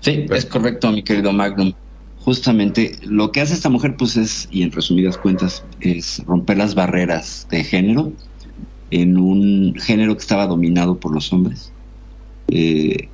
Sí, 0.00 0.26
es 0.30 0.46
correcto, 0.46 0.92
mi 0.92 1.02
querido 1.02 1.32
Magnum. 1.32 1.72
Justamente 2.26 2.96
lo 3.04 3.30
que 3.30 3.40
hace 3.40 3.54
esta 3.54 3.68
mujer, 3.68 3.96
pues 3.96 4.16
es, 4.16 4.48
y 4.50 4.62
en 4.62 4.72
resumidas 4.72 5.16
cuentas, 5.16 5.62
es 5.78 6.24
romper 6.26 6.58
las 6.58 6.74
barreras 6.74 7.46
de 7.52 7.62
género 7.62 8.12
en 8.90 9.16
un 9.16 9.76
género 9.76 10.16
que 10.16 10.22
estaba 10.22 10.48
dominado 10.48 10.98
por 10.98 11.14
los 11.14 11.32
hombres. 11.32 11.70
Eh, 12.48 13.08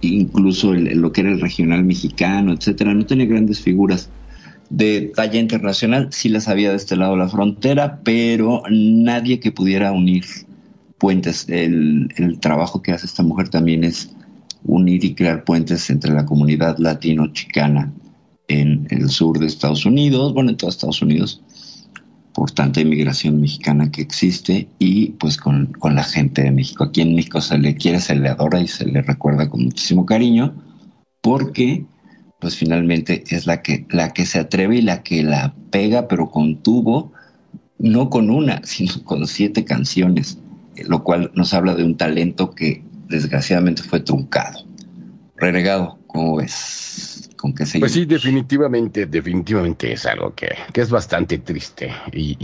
incluso 0.00 0.72
lo 0.72 1.12
que 1.12 1.20
era 1.20 1.32
el 1.32 1.42
regional 1.42 1.84
mexicano, 1.84 2.54
etcétera, 2.54 2.94
no 2.94 3.04
tenía 3.04 3.26
grandes 3.26 3.60
figuras 3.60 4.08
de 4.70 5.12
talla 5.14 5.38
internacional, 5.38 6.08
sí 6.10 6.30
las 6.30 6.48
había 6.48 6.70
de 6.70 6.76
este 6.76 6.96
lado 6.96 7.12
de 7.12 7.18
la 7.18 7.28
frontera, 7.28 8.00
pero 8.04 8.62
nadie 8.70 9.38
que 9.38 9.52
pudiera 9.52 9.92
unir 9.92 10.24
puentes. 10.96 11.46
El, 11.50 12.08
el 12.16 12.40
trabajo 12.40 12.80
que 12.80 12.92
hace 12.92 13.04
esta 13.04 13.22
mujer 13.22 13.50
también 13.50 13.84
es 13.84 14.14
unir 14.64 15.04
y 15.04 15.14
crear 15.14 15.44
puentes 15.44 15.90
entre 15.90 16.14
la 16.14 16.24
comunidad 16.24 16.78
latino-chicana 16.78 17.92
en 18.48 18.86
el 18.90 19.10
sur 19.10 19.38
de 19.38 19.46
Estados 19.46 19.86
Unidos, 19.86 20.32
bueno, 20.34 20.50
en 20.50 20.56
todo 20.56 20.70
Estados 20.70 21.02
Unidos, 21.02 21.42
por 22.32 22.50
tanta 22.50 22.80
inmigración 22.80 23.40
mexicana 23.40 23.90
que 23.90 24.02
existe 24.02 24.68
y 24.78 25.12
pues 25.12 25.38
con, 25.38 25.72
con 25.78 25.94
la 25.94 26.04
gente 26.04 26.42
de 26.42 26.50
México. 26.50 26.84
Aquí 26.84 27.00
en 27.00 27.14
México 27.14 27.40
se 27.40 27.58
le 27.58 27.76
quiere, 27.76 28.00
se 28.00 28.14
le 28.14 28.28
adora 28.28 28.60
y 28.60 28.68
se 28.68 28.84
le 28.84 29.02
recuerda 29.02 29.48
con 29.48 29.64
muchísimo 29.64 30.04
cariño 30.04 30.54
porque 31.22 31.86
pues 32.38 32.56
finalmente 32.56 33.24
es 33.28 33.46
la 33.46 33.62
que, 33.62 33.86
la 33.90 34.12
que 34.12 34.26
se 34.26 34.38
atreve 34.38 34.76
y 34.76 34.82
la 34.82 35.02
que 35.02 35.22
la 35.22 35.54
pega 35.70 36.08
pero 36.08 36.30
con 36.30 36.62
tubo, 36.62 37.12
no 37.78 38.10
con 38.10 38.30
una, 38.30 38.60
sino 38.64 39.02
con 39.04 39.26
siete 39.26 39.64
canciones, 39.64 40.38
lo 40.86 41.02
cual 41.04 41.30
nos 41.34 41.54
habla 41.54 41.74
de 41.74 41.84
un 41.84 41.96
talento 41.96 42.50
que 42.50 42.82
desgraciadamente 43.08 43.82
fue 43.82 44.00
truncado. 44.00 44.64
Renegado, 45.36 45.98
¿cómo 46.06 46.36
ves? 46.36 47.05
Con 47.36 47.54
qué. 47.54 47.64
Pues 47.78 47.92
sí, 47.92 48.04
definitivamente, 48.06 49.06
definitivamente 49.06 49.92
es 49.92 50.06
algo 50.06 50.34
que, 50.34 50.48
que 50.72 50.80
es 50.80 50.90
bastante 50.90 51.38
triste. 51.38 51.92
Y- 52.12 52.36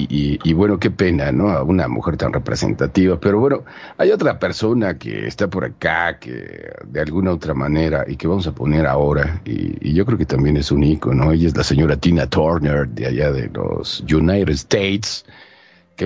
y 0.44 0.52
bueno, 0.52 0.78
qué 0.78 0.90
pena, 0.90 1.32
¿no? 1.32 1.48
A 1.50 1.62
una 1.62 1.88
mujer 1.88 2.16
tan 2.16 2.32
representativa. 2.32 3.18
Pero 3.18 3.40
bueno, 3.40 3.64
hay 3.98 4.10
otra 4.10 4.38
persona 4.38 4.98
que 4.98 5.26
está 5.26 5.48
por 5.48 5.64
acá, 5.64 6.18
que 6.18 6.70
de 6.84 7.00
alguna 7.00 7.32
otra 7.32 7.54
manera, 7.54 8.04
y 8.06 8.16
que 8.16 8.26
vamos 8.28 8.46
a 8.46 8.52
poner 8.54 8.86
ahora, 8.86 9.40
y, 9.44 9.90
y 9.90 9.94
yo 9.94 10.04
creo 10.06 10.18
que 10.18 10.26
también 10.26 10.56
es 10.56 10.70
un 10.70 10.82
ícono. 10.84 11.32
Ella 11.32 11.48
es 11.48 11.56
la 11.56 11.64
señora 11.64 11.96
Tina 11.96 12.26
Turner, 12.28 12.88
de 12.88 13.06
allá 13.06 13.32
de 13.32 13.48
los 13.48 14.00
United 14.02 14.50
States 14.50 15.24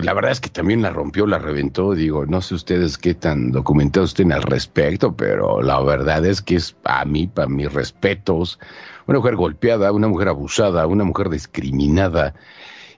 la 0.02 0.14
verdad 0.14 0.32
es 0.32 0.40
que 0.40 0.48
también 0.48 0.82
la 0.82 0.90
rompió, 0.90 1.26
la 1.26 1.38
reventó. 1.38 1.94
Digo, 1.94 2.26
no 2.26 2.40
sé 2.40 2.54
ustedes 2.54 2.98
qué 2.98 3.14
tan 3.14 3.52
documentados 3.52 4.10
estén 4.10 4.32
al 4.32 4.42
respecto, 4.42 5.16
pero 5.16 5.62
la 5.62 5.80
verdad 5.80 6.24
es 6.24 6.42
que 6.42 6.56
es 6.56 6.76
a 6.84 7.04
mí, 7.04 7.26
para 7.26 7.48
mis 7.48 7.72
respetos, 7.72 8.58
una 9.06 9.18
mujer 9.18 9.36
golpeada, 9.36 9.92
una 9.92 10.08
mujer 10.08 10.28
abusada, 10.28 10.86
una 10.86 11.04
mujer 11.04 11.30
discriminada 11.30 12.34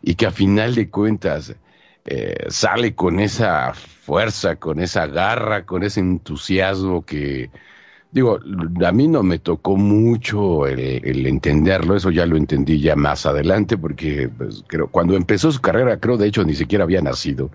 y 0.03 0.15
que 0.15 0.27
a 0.27 0.31
final 0.31 0.75
de 0.75 0.91
cuentas 0.91 1.55
eh, 2.05 2.47
sale 2.49 2.95
con 2.95 3.21
esa 3.21 3.75
fuerza, 3.75 4.57
con 4.57 4.81
esa 4.81 5.07
garra, 5.07 5.67
con 5.67 5.83
ese 5.83 6.01
entusiasmo 6.01 7.05
que, 7.05 7.51
digo, 8.11 8.39
a 8.85 8.93
mí 8.93 9.09
no 9.09 9.23
me 9.23 9.39
tocó 9.39 9.77
mucho 9.77 10.67
el, 10.67 11.27
entenderlo, 11.27 11.97
eso 11.97 12.11
ya 12.11 12.27
lo 12.27 12.37
entendí 12.37 12.81
ya 12.81 12.97
más 12.97 13.27
adelante, 13.27 13.77
porque 13.77 14.29
pues, 14.29 14.65
cuando 14.91 15.15
empezó 15.15 15.53
su 15.53 15.61
carrera, 15.61 15.99
creo 15.99 16.17
de 16.17 16.27
hecho 16.27 16.45
ni 16.45 16.55
siquiera 16.55 16.85
había 16.85 17.03
nacido. 17.03 17.51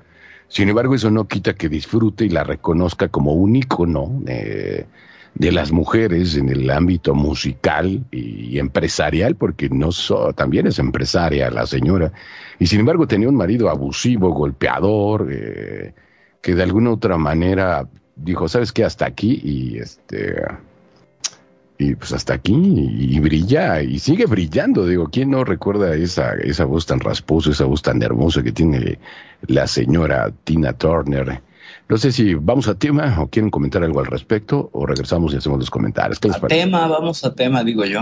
Sin 0.48 0.70
embargo, 0.70 0.94
eso 0.94 1.10
no 1.10 1.28
quita 1.28 1.56
que 1.56 1.70
disfrute 1.70 2.26
y 2.26 2.30
la 2.30 2.44
reconozca 2.44 3.08
como 3.08 3.34
un 3.34 3.56
ícono 3.56 4.22
eh, 4.28 4.86
de 5.34 5.52
las 5.52 5.72
mujeres 5.72 6.36
en 6.36 6.50
el 6.50 6.70
ámbito 6.70 7.16
musical 7.16 8.06
y 8.12 8.60
empresarial, 8.60 9.36
porque 9.36 9.70
no 9.70 9.90
también 10.36 10.68
es 10.68 10.78
empresaria 10.78 11.50
la 11.50 11.66
señora. 11.66 12.12
Y 12.60 12.68
sin 12.68 12.82
embargo 12.82 13.08
tenía 13.08 13.30
un 13.30 13.36
marido 13.36 13.70
abusivo, 13.70 14.30
golpeador, 14.30 15.28
eh, 15.32 15.94
que 16.42 16.54
de 16.54 16.64
alguna 16.64 16.92
otra 16.92 17.18
manera 17.18 17.88
dijo, 18.16 18.48
¿sabes 18.48 18.72
qué? 18.72 18.84
Hasta 18.84 19.06
aquí 19.06 19.40
y 19.44 19.78
este 19.78 20.44
y 21.78 21.96
pues 21.96 22.14
hasta 22.14 22.36
aquí 22.36 22.54
y, 22.54 23.16
y 23.16 23.20
brilla 23.20 23.82
y 23.82 24.00
sigue 24.00 24.26
brillando. 24.26 24.86
Digo, 24.86 25.10
¿quién 25.12 25.32
no 25.32 25.44
recuerda 25.44 25.96
esa, 25.96 26.34
esa 26.36 26.66
voz 26.66 26.86
tan 26.86 27.00
rasposa, 27.00 27.52
esa 27.52 27.66
voz 27.66 27.82
tan 27.82 28.02
hermosa 28.02 28.44
que 28.44 28.52
tiene 28.52 29.00
la 29.48 29.68
señora 29.68 30.32
Tina 30.44 30.74
Turner? 30.74 31.42
No 31.90 31.98
sé 31.98 32.12
si 32.12 32.34
vamos 32.36 32.68
a 32.68 32.76
tema 32.76 33.20
o 33.22 33.28
quieren 33.28 33.50
comentar 33.50 33.84
algo 33.84 34.00
al 34.00 34.06
respecto 34.06 34.70
o 34.72 34.86
regresamos 34.86 35.34
y 35.34 35.38
hacemos 35.38 35.60
los 35.60 35.70
comentarios. 35.70 36.20
¿Qué 36.20 36.30
les 36.30 36.38
A 36.38 36.42
parece? 36.42 36.62
tema, 36.62 36.88
vamos 36.88 37.26
a 37.26 37.34
tema, 37.34 37.64
digo 37.64 37.84
yo. 37.86 38.02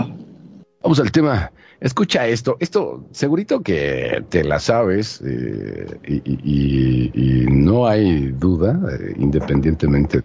Vamos 0.82 0.98
al 1.00 1.12
tema. 1.12 1.52
Escucha 1.80 2.26
esto. 2.28 2.56
Esto, 2.60 3.04
segurito 3.10 3.60
que 3.62 4.24
te 4.28 4.44
la 4.44 4.60
sabes 4.60 5.20
eh, 5.24 5.86
y, 6.04 7.44
no 7.48 7.86
hay 7.86 8.28
duda, 8.28 8.80
eh, 8.92 9.14
independientemente 9.18 10.22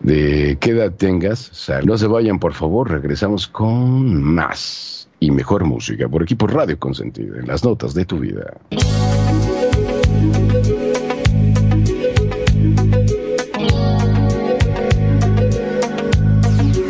de, 0.00 0.58
qué 0.60 0.70
edad 0.70 0.92
tengas. 0.92 1.70
No 1.84 1.96
se 1.96 2.06
vayan, 2.06 2.38
por 2.38 2.52
favor. 2.52 2.90
Regresamos 2.90 3.46
con 3.46 4.22
más 4.22 5.08
y 5.18 5.30
mejor 5.30 5.64
música 5.64 6.08
por 6.08 6.22
aquí 6.22 6.34
por 6.34 6.52
Radio 6.52 6.78
Consentida, 6.78 7.38
en 7.38 7.46
las 7.46 7.64
notas 7.64 7.94
de 7.94 8.04
tu 8.04 8.18
vida. 8.18 8.54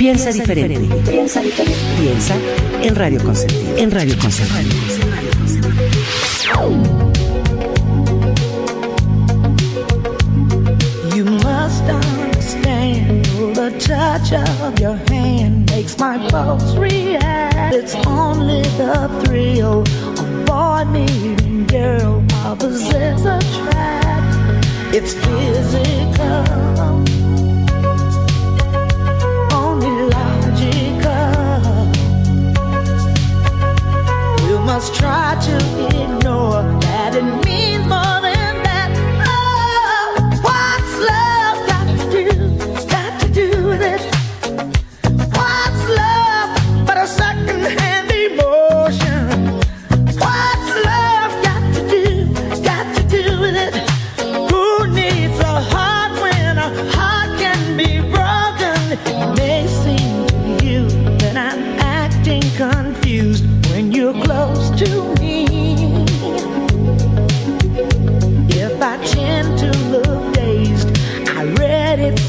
Piensa 0.06 0.30
diferente. 0.30 0.78
Piensa 1.10 1.40
diferente. 1.40 1.80
Piensa 1.98 2.34
en 2.80 2.94
Radio 2.94 3.20
Consentido. 3.24 3.76
En 3.76 3.90
Radio 3.90 4.16
Consentido. 4.16 4.70
You 11.12 11.24
must 11.24 11.82
understand 11.90 13.24
the 13.56 13.72
touch 13.80 14.32
of 14.62 14.78
your 14.78 14.94
hand 15.10 15.68
makes 15.72 15.98
my 15.98 16.18
pulse 16.28 16.76
react. 16.76 17.74
It's 17.74 17.96
only 18.06 18.62
the 18.78 19.10
thrill 19.24 19.80
of 19.80 20.46
boy 20.46 20.84
meeting 20.84 21.66
girl 21.66 22.22
opposites 22.44 23.24
attract. 23.24 24.64
It's 24.94 25.14
physical, 25.14 26.44
try 34.76 35.34
to 35.40 35.56
ignore 35.86 36.62
that 36.82 37.14
it 37.16 37.46
means 37.46 37.75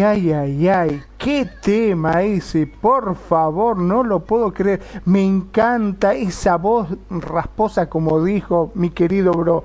Ay, 0.00 0.32
ay, 0.32 0.68
ay. 0.68 1.02
Qué 1.16 1.48
tema 1.60 2.22
ese, 2.22 2.66
por 2.66 3.16
favor, 3.16 3.76
no 3.76 4.04
lo 4.04 4.20
puedo 4.20 4.52
creer. 4.52 4.80
Me 5.04 5.24
encanta 5.24 6.14
esa 6.14 6.56
voz 6.56 6.88
rasposa 7.10 7.88
como 7.88 8.22
dijo 8.24 8.70
mi 8.74 8.90
querido 8.90 9.32
bro. 9.32 9.64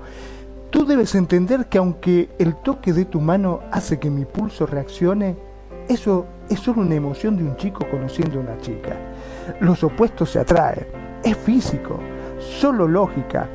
Tú 0.70 0.86
debes 0.86 1.14
entender 1.14 1.66
que 1.66 1.78
aunque 1.78 2.30
el 2.38 2.56
toque 2.56 2.92
de 2.92 3.04
tu 3.04 3.20
mano 3.20 3.60
hace 3.70 4.00
que 4.00 4.10
mi 4.10 4.24
pulso 4.24 4.66
reaccione, 4.66 5.36
eso 5.88 6.26
es 6.48 6.58
solo 6.58 6.82
una 6.82 6.96
emoción 6.96 7.36
de 7.36 7.44
un 7.44 7.56
chico 7.56 7.86
conociendo 7.88 8.38
a 8.38 8.42
una 8.42 8.58
chica. 8.58 8.96
Los 9.60 9.84
opuestos 9.84 10.30
se 10.30 10.40
atraen, 10.40 10.86
es 11.22 11.36
físico, 11.36 12.00
solo 12.40 12.88
lógica. 12.88 13.48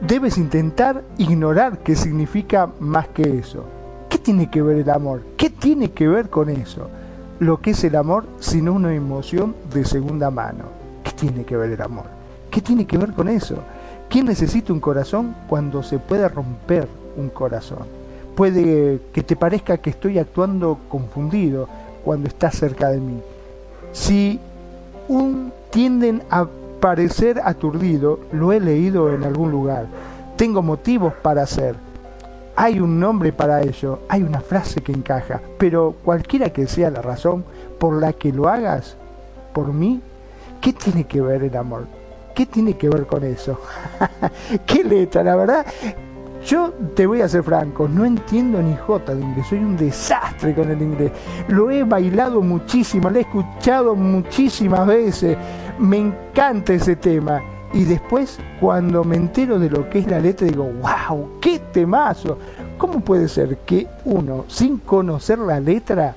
Debes 0.00 0.38
intentar 0.38 1.02
ignorar 1.18 1.78
qué 1.78 1.96
significa 1.96 2.70
más 2.78 3.08
que 3.08 3.38
eso. 3.38 3.79
¿Qué 4.30 4.34
tiene 4.34 4.48
que 4.48 4.62
ver 4.62 4.76
el 4.76 4.90
amor? 4.90 5.22
¿Qué 5.36 5.50
tiene 5.50 5.90
que 5.90 6.06
ver 6.06 6.30
con 6.30 6.50
eso? 6.50 6.86
Lo 7.40 7.60
que 7.60 7.70
es 7.70 7.82
el 7.82 7.96
amor 7.96 8.26
sino 8.38 8.72
una 8.72 8.94
emoción 8.94 9.56
de 9.74 9.84
segunda 9.84 10.30
mano. 10.30 10.66
¿Qué 11.02 11.10
tiene 11.10 11.42
que 11.44 11.56
ver 11.56 11.72
el 11.72 11.82
amor? 11.82 12.04
¿Qué 12.48 12.60
tiene 12.60 12.86
que 12.86 12.96
ver 12.96 13.12
con 13.12 13.28
eso? 13.28 13.56
¿Quién 14.08 14.26
necesita 14.26 14.72
un 14.72 14.78
corazón 14.78 15.34
cuando 15.48 15.82
se 15.82 15.98
puede 15.98 16.28
romper 16.28 16.86
un 17.16 17.28
corazón? 17.30 17.80
Puede 18.36 19.00
que 19.12 19.24
te 19.24 19.34
parezca 19.34 19.78
que 19.78 19.90
estoy 19.90 20.20
actuando 20.20 20.78
confundido 20.88 21.68
cuando 22.04 22.28
estás 22.28 22.54
cerca 22.54 22.88
de 22.88 23.00
mí. 23.00 23.18
Si 23.90 24.38
un 25.08 25.52
tienden 25.70 26.22
a 26.30 26.46
parecer 26.78 27.40
aturdido, 27.42 28.20
lo 28.30 28.52
he 28.52 28.60
leído 28.60 29.12
en 29.12 29.24
algún 29.24 29.50
lugar. 29.50 29.86
Tengo 30.36 30.62
motivos 30.62 31.14
para 31.14 31.42
hacer. 31.42 31.89
Hay 32.56 32.80
un 32.80 32.98
nombre 32.98 33.32
para 33.32 33.62
ello, 33.62 34.00
hay 34.08 34.22
una 34.22 34.40
frase 34.40 34.80
que 34.80 34.92
encaja, 34.92 35.40
pero 35.58 35.94
cualquiera 36.04 36.50
que 36.50 36.66
sea 36.66 36.90
la 36.90 37.00
razón 37.00 37.44
por 37.78 38.00
la 38.00 38.12
que 38.12 38.32
lo 38.32 38.48
hagas, 38.48 38.96
por 39.52 39.72
mí, 39.72 40.00
¿qué 40.60 40.72
tiene 40.72 41.04
que 41.04 41.20
ver 41.20 41.42
el 41.44 41.56
amor? 41.56 41.86
¿Qué 42.34 42.46
tiene 42.46 42.76
que 42.76 42.88
ver 42.88 43.06
con 43.06 43.24
eso? 43.24 43.58
¿Qué 44.66 44.84
letra? 44.84 45.22
La 45.22 45.36
verdad, 45.36 45.66
yo 46.46 46.72
te 46.94 47.06
voy 47.06 47.20
a 47.20 47.28
ser 47.28 47.42
franco, 47.42 47.88
no 47.88 48.04
entiendo 48.04 48.62
ni 48.62 48.76
jota 48.76 49.14
de 49.14 49.22
inglés, 49.22 49.46
soy 49.48 49.58
un 49.58 49.76
desastre 49.76 50.54
con 50.54 50.70
el 50.70 50.80
inglés. 50.80 51.12
Lo 51.48 51.70
he 51.70 51.84
bailado 51.84 52.40
muchísimo, 52.40 53.10
lo 53.10 53.18
he 53.18 53.22
escuchado 53.22 53.94
muchísimas 53.94 54.86
veces, 54.86 55.36
me 55.78 55.98
encanta 55.98 56.72
ese 56.72 56.96
tema. 56.96 57.42
Y 57.72 57.84
después, 57.84 58.38
cuando 58.58 59.04
me 59.04 59.16
entero 59.16 59.58
de 59.58 59.70
lo 59.70 59.88
que 59.88 60.00
es 60.00 60.06
la 60.08 60.18
letra, 60.18 60.46
digo, 60.46 60.64
wow, 60.64 61.38
qué 61.40 61.60
temazo. 61.72 62.38
¿Cómo 62.78 63.00
puede 63.00 63.28
ser 63.28 63.58
que 63.58 63.86
uno, 64.04 64.44
sin 64.48 64.78
conocer 64.78 65.38
la 65.38 65.60
letra, 65.60 66.14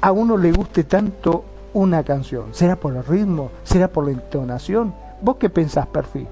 a 0.00 0.12
uno 0.12 0.36
le 0.36 0.52
guste 0.52 0.84
tanto 0.84 1.44
una 1.72 2.04
canción? 2.04 2.46
¿Será 2.52 2.76
por 2.76 2.94
el 2.94 3.04
ritmo? 3.04 3.50
¿Será 3.64 3.88
por 3.88 4.04
la 4.04 4.12
entonación? 4.12 4.94
¿Vos 5.20 5.36
qué 5.40 5.50
pensás, 5.50 5.86
Perfil? 5.88 6.26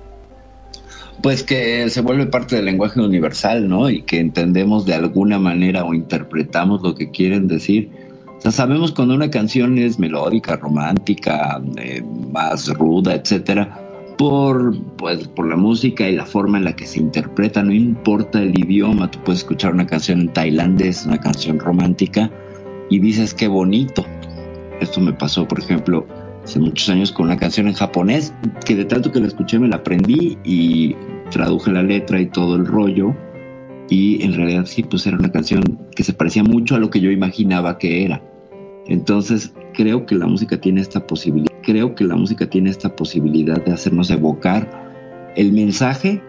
Pues 1.20 1.42
que 1.42 1.88
se 1.90 2.00
vuelve 2.00 2.27
parte 2.27 2.57
del 2.57 2.66
lenguaje 2.66 3.00
universal, 3.00 3.68
¿no? 3.68 3.88
Y 3.88 4.03
que 4.03 4.20
entendemos 4.20 4.85
de 4.85 4.94
alguna 4.94 5.38
manera 5.38 5.85
o 5.85 5.94
interpretamos 5.94 6.83
lo 6.83 6.94
que 6.94 7.11
quieren 7.11 7.48
decir. 7.48 7.90
O 8.38 8.40
sea, 8.40 8.53
sabemos 8.53 8.92
cuando 8.92 9.14
una 9.14 9.31
canción 9.31 9.79
es 9.79 9.98
melódica, 9.98 10.57
romántica, 10.57 11.61
eh, 11.77 12.03
más 12.31 12.68
ruda, 12.68 13.14
etcétera, 13.14 13.81
por, 14.16 14.77
pues, 14.96 15.29
por 15.29 15.48
la 15.48 15.57
música 15.57 16.09
y 16.09 16.16
la 16.16 16.27
forma 16.27 16.59
en 16.59 16.64
la 16.64 16.77
que 16.77 16.87
se 16.87 17.00
interpreta, 17.00 17.62
no 17.62 17.72
importa 17.72 18.42
el 18.42 18.59
idioma, 18.59 19.11
tú 19.11 19.18
puedes 19.24 19.40
escuchar 19.40 19.74
una 19.74 19.87
canción 19.87 20.20
en 20.20 20.33
tailandés, 20.33 21.07
una 21.07 21.18
canción 21.18 21.59
romántica, 21.59 22.31
y 22.90 22.98
dices 22.98 23.35
qué 23.35 23.48
bonito. 23.48 24.05
Esto 24.81 25.00
me 25.00 25.12
pasó, 25.12 25.46
por 25.48 25.59
ejemplo, 25.59 26.07
hace 26.44 26.59
muchos 26.59 26.88
años 26.88 27.12
con 27.12 27.27
una 27.27 27.37
canción 27.37 27.68
en 27.68 27.74
japonés, 27.74 28.33
que 28.64 28.77
de 28.77 28.85
tanto 28.85 29.11
que 29.11 29.20
la 29.20 29.27
escuché 29.27 29.59
me 29.59 29.68
la 29.68 29.77
aprendí 29.77 30.38
y 30.44 30.94
traduje 31.31 31.72
la 31.72 31.83
letra 31.83 32.20
y 32.20 32.27
todo 32.27 32.57
el 32.57 32.66
rollo. 32.66 33.14
Y 33.88 34.22
en 34.22 34.35
realidad 34.35 34.64
sí, 34.66 34.83
pues 34.83 35.07
era 35.07 35.16
una 35.16 35.31
canción 35.31 35.62
que 35.94 36.05
se 36.05 36.14
parecía 36.14 36.42
mucho 36.42 36.74
a 36.74 36.79
lo 36.79 36.90
que 36.90 37.00
yo 37.00 37.11
imaginaba 37.11 37.79
que 37.79 38.05
era. 38.05 38.22
Entonces 38.86 39.52
creo 39.72 40.06
que 40.06 40.14
la 40.14 40.26
música 40.26 40.60
tiene 40.60 40.80
esta 40.80 41.06
posibilidad, 41.06 41.52
creo 41.62 41.94
que 41.94 42.04
la 42.04 42.16
música 42.16 42.48
tiene 42.48 42.70
esta 42.70 42.94
posibilidad 42.94 43.62
de 43.64 43.72
hacernos 43.72 44.10
evocar 44.10 45.32
el 45.36 45.52
mensaje 45.52 46.22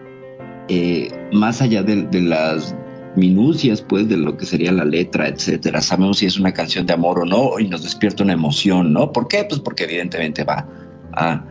eh, 0.68 1.10
más 1.32 1.62
allá 1.62 1.82
de, 1.82 2.08
las 2.20 2.74
minucias 3.14 3.82
pues 3.82 4.08
de 4.08 4.16
lo 4.16 4.36
que 4.36 4.46
sería 4.46 4.72
la 4.72 4.84
letra, 4.84 5.28
etcétera. 5.28 5.80
Sabemos 5.80 6.18
si 6.18 6.26
es 6.26 6.38
una 6.38 6.52
canción 6.52 6.86
de 6.86 6.92
amor 6.92 7.20
o 7.20 7.24
no 7.24 7.58
y 7.58 7.68
nos 7.68 7.82
despierta 7.82 8.24
una 8.24 8.32
emoción, 8.32 8.92
¿no? 8.92 9.12
¿Por 9.12 9.28
qué? 9.28 9.44
Pues 9.44 9.60
porque 9.60 9.84
evidentemente 9.84 10.44
va 10.44 10.68
a 11.12 11.44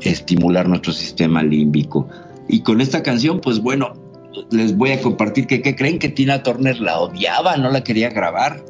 estimular 0.00 0.68
nuestro 0.68 0.92
sistema 0.92 1.42
límbico. 1.42 2.08
Y 2.48 2.60
con 2.60 2.80
esta 2.80 3.02
canción, 3.02 3.40
pues 3.40 3.60
bueno, 3.60 3.94
les 4.50 4.76
voy 4.76 4.92
a 4.92 5.00
compartir 5.00 5.46
que 5.46 5.62
¿qué 5.62 5.74
creen 5.74 5.98
que 5.98 6.08
Tina 6.08 6.42
Turner 6.42 6.80
la 6.80 6.98
odiaba, 6.98 7.56
no 7.56 7.70
la 7.70 7.82
quería 7.82 8.10
grabar. 8.10 8.62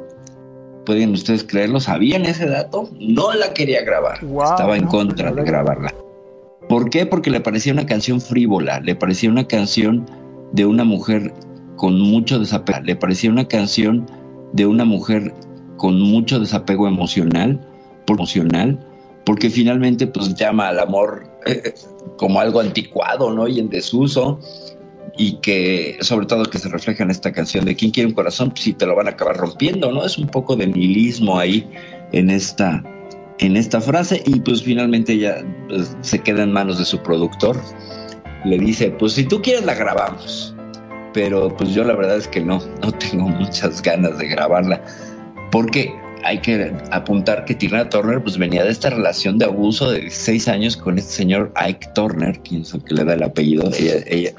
¿Pueden 0.87 1.13
ustedes 1.13 1.45
creerlo? 1.45 1.81
¿Sabían 1.81 2.25
ese 2.25 2.47
dato? 2.47 2.89
No 2.99 3.35
la 3.35 3.53
quería 3.53 3.83
grabar. 3.83 4.25
Wow, 4.25 4.45
Estaba 4.45 4.77
en 4.77 4.85
no, 4.85 4.89
contra 4.91 5.31
no 5.31 5.37
de 5.37 5.43
la- 5.43 5.47
grabarla. 5.49 5.95
¿Por 6.69 6.91
qué? 6.91 7.05
Porque 7.07 7.31
le 7.31 7.41
parecía 7.41 7.73
una 7.73 7.87
canción 7.87 8.21
frívola, 8.21 8.81
le 8.81 8.95
parecía 8.97 9.29
una 9.31 9.47
canción 9.47 10.07
de 10.53 10.65
una 10.67 10.85
mujer 10.85 11.33
con 11.77 12.01
mucho 12.01 12.39
desapego, 12.39 12.81
le 12.85 12.97
parecía 12.97 13.31
una 13.31 13.47
canción 13.47 14.07
de 14.53 14.65
una 14.67 14.85
mujer 14.85 15.35
con 15.77 16.01
mucho 16.01 16.41
desapego 16.41 16.89
emocional, 16.89 17.61
por 18.07 18.17
emocional, 18.17 18.79
porque 19.25 19.51
finalmente 19.51 20.07
pues 20.07 20.35
llama 20.35 20.69
al 20.69 20.79
amor 20.81 21.25
eh, 21.47 21.75
como 22.17 22.41
algo 22.41 22.61
anticuado, 22.61 23.33
¿no? 23.33 23.47
Y 23.47 23.59
en 23.61 23.69
desuso 23.69 24.41
y 25.17 25.39
que 25.39 25.99
sobre 26.01 26.27
todo 26.27 26.45
que 26.45 26.59
se 26.59 26.69
refleja 26.69 27.03
en 27.05 27.11
esta 27.11 27.33
canción 27.33 27.65
de 27.65 27.75
quién 27.75 27.91
quiere 27.91 28.09
un 28.09 28.15
corazón, 28.15 28.51
pues 28.51 28.63
si 28.63 28.73
te 28.75 28.87
lo 28.87 28.95
van 28.95 29.07
a 29.07 29.11
acabar 29.11 29.37
rompiendo, 29.37 29.91
¿no? 29.93 30.05
Es 30.05 30.19
un 30.19 30.29
poco 30.29 30.57
de 30.57 30.67
nihilismo 30.67 31.39
ahí 31.39 31.69
en 32.13 32.31
esta 32.31 32.83
en 33.39 33.57
esta 33.57 33.81
frase 33.81 34.23
y 34.25 34.41
pues 34.41 34.63
finalmente 34.63 35.13
ella 35.13 35.45
pues, 35.69 35.97
se 36.01 36.21
queda 36.21 36.43
en 36.43 36.53
manos 36.53 36.79
de 36.79 36.85
su 36.85 37.03
productor. 37.03 37.61
Le 38.45 38.59
dice, 38.59 38.91
pues 38.91 39.13
si 39.13 39.25
tú 39.25 39.43
quieres 39.43 39.65
la 39.65 39.75
grabamos. 39.75 40.55
Pero 41.13 41.55
pues 41.57 41.75
yo 41.75 41.83
la 41.85 41.95
verdad 41.95 42.19
es 42.19 42.29
que 42.29 42.41
no, 42.41 42.61
no 42.83 42.93
tengo 42.93 43.29
muchas 43.29 43.83
ganas 43.83 44.19
de 44.19 44.29
grabarla. 44.29 44.83
Porque 45.51 45.95
hay 46.25 46.41
que 46.41 46.73
apuntar 46.91 47.45
que 47.45 47.55
Tina 47.55 47.89
Turner 47.89 48.23
pues 48.23 48.37
venía 48.37 48.65
de 48.65 48.71
esta 48.71 48.91
relación 48.91 49.39
de 49.39 49.45
abuso 49.47 49.91
de 49.91 50.01
16 50.01 50.49
años 50.49 50.77
con 50.77 50.99
este 50.99 51.13
señor 51.13 51.53
Ike 51.55 51.89
Turner, 51.95 52.41
quien 52.41 52.63
es 52.63 52.75
el 52.75 52.83
que 52.85 52.95
le 52.95 53.05
da 53.05 53.15
el 53.15 53.23
apellido. 53.23 53.71
Ella, 53.79 53.95
ella- 54.07 54.33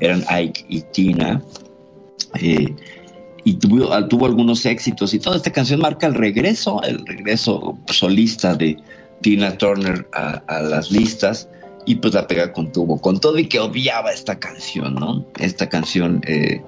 eran 0.00 0.24
Ike 0.28 0.64
y 0.68 0.80
Tina. 0.82 1.42
Eh, 2.40 2.74
y 3.44 3.54
tuvo, 3.54 3.92
ah, 3.92 4.08
tuvo 4.08 4.26
algunos 4.26 4.66
éxitos 4.66 5.14
y 5.14 5.20
toda 5.20 5.36
esta 5.36 5.52
canción 5.52 5.80
marca 5.80 6.08
el 6.08 6.14
regreso, 6.14 6.82
el 6.82 7.06
regreso 7.06 7.78
solista 7.86 8.56
de 8.56 8.76
Tina 9.20 9.56
Turner 9.56 10.08
a, 10.12 10.60
las 10.62 10.90
listas 10.90 11.48
y 11.84 11.94
pues 11.94 12.12
la 12.12 12.26
pega 12.26 12.52
con 12.52 12.72
tubo, 12.72 13.00
con 13.00 13.20
todo 13.20 13.38
y 13.38 13.46
que 13.46 13.60
odiaba 13.60 14.10
esta 14.10 14.40
canción, 14.40 14.96
¿no? 14.96 15.24
Esta 15.38 15.68
canción 15.68 16.20
eh, 16.26 16.60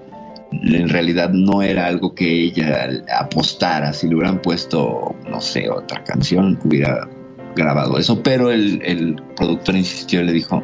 en 0.52 0.88
realidad 0.88 1.30
no 1.30 1.62
era 1.62 1.86
algo 1.86 2.14
que 2.14 2.44
ella 2.44 2.88
apostara, 3.18 3.92
si 3.92 4.06
le 4.06 4.14
hubieran 4.14 4.40
puesto, 4.40 5.16
no 5.28 5.40
sé, 5.40 5.68
otra 5.68 6.04
canción, 6.04 6.60
hubiera 6.64 7.08
grabado 7.56 7.98
eso, 7.98 8.22
pero 8.22 8.52
el, 8.52 8.80
el 8.84 9.20
productor 9.34 9.74
insistió 9.74 10.20
y 10.20 10.26
le 10.26 10.32
dijo, 10.32 10.62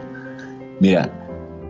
mira, 0.79 1.24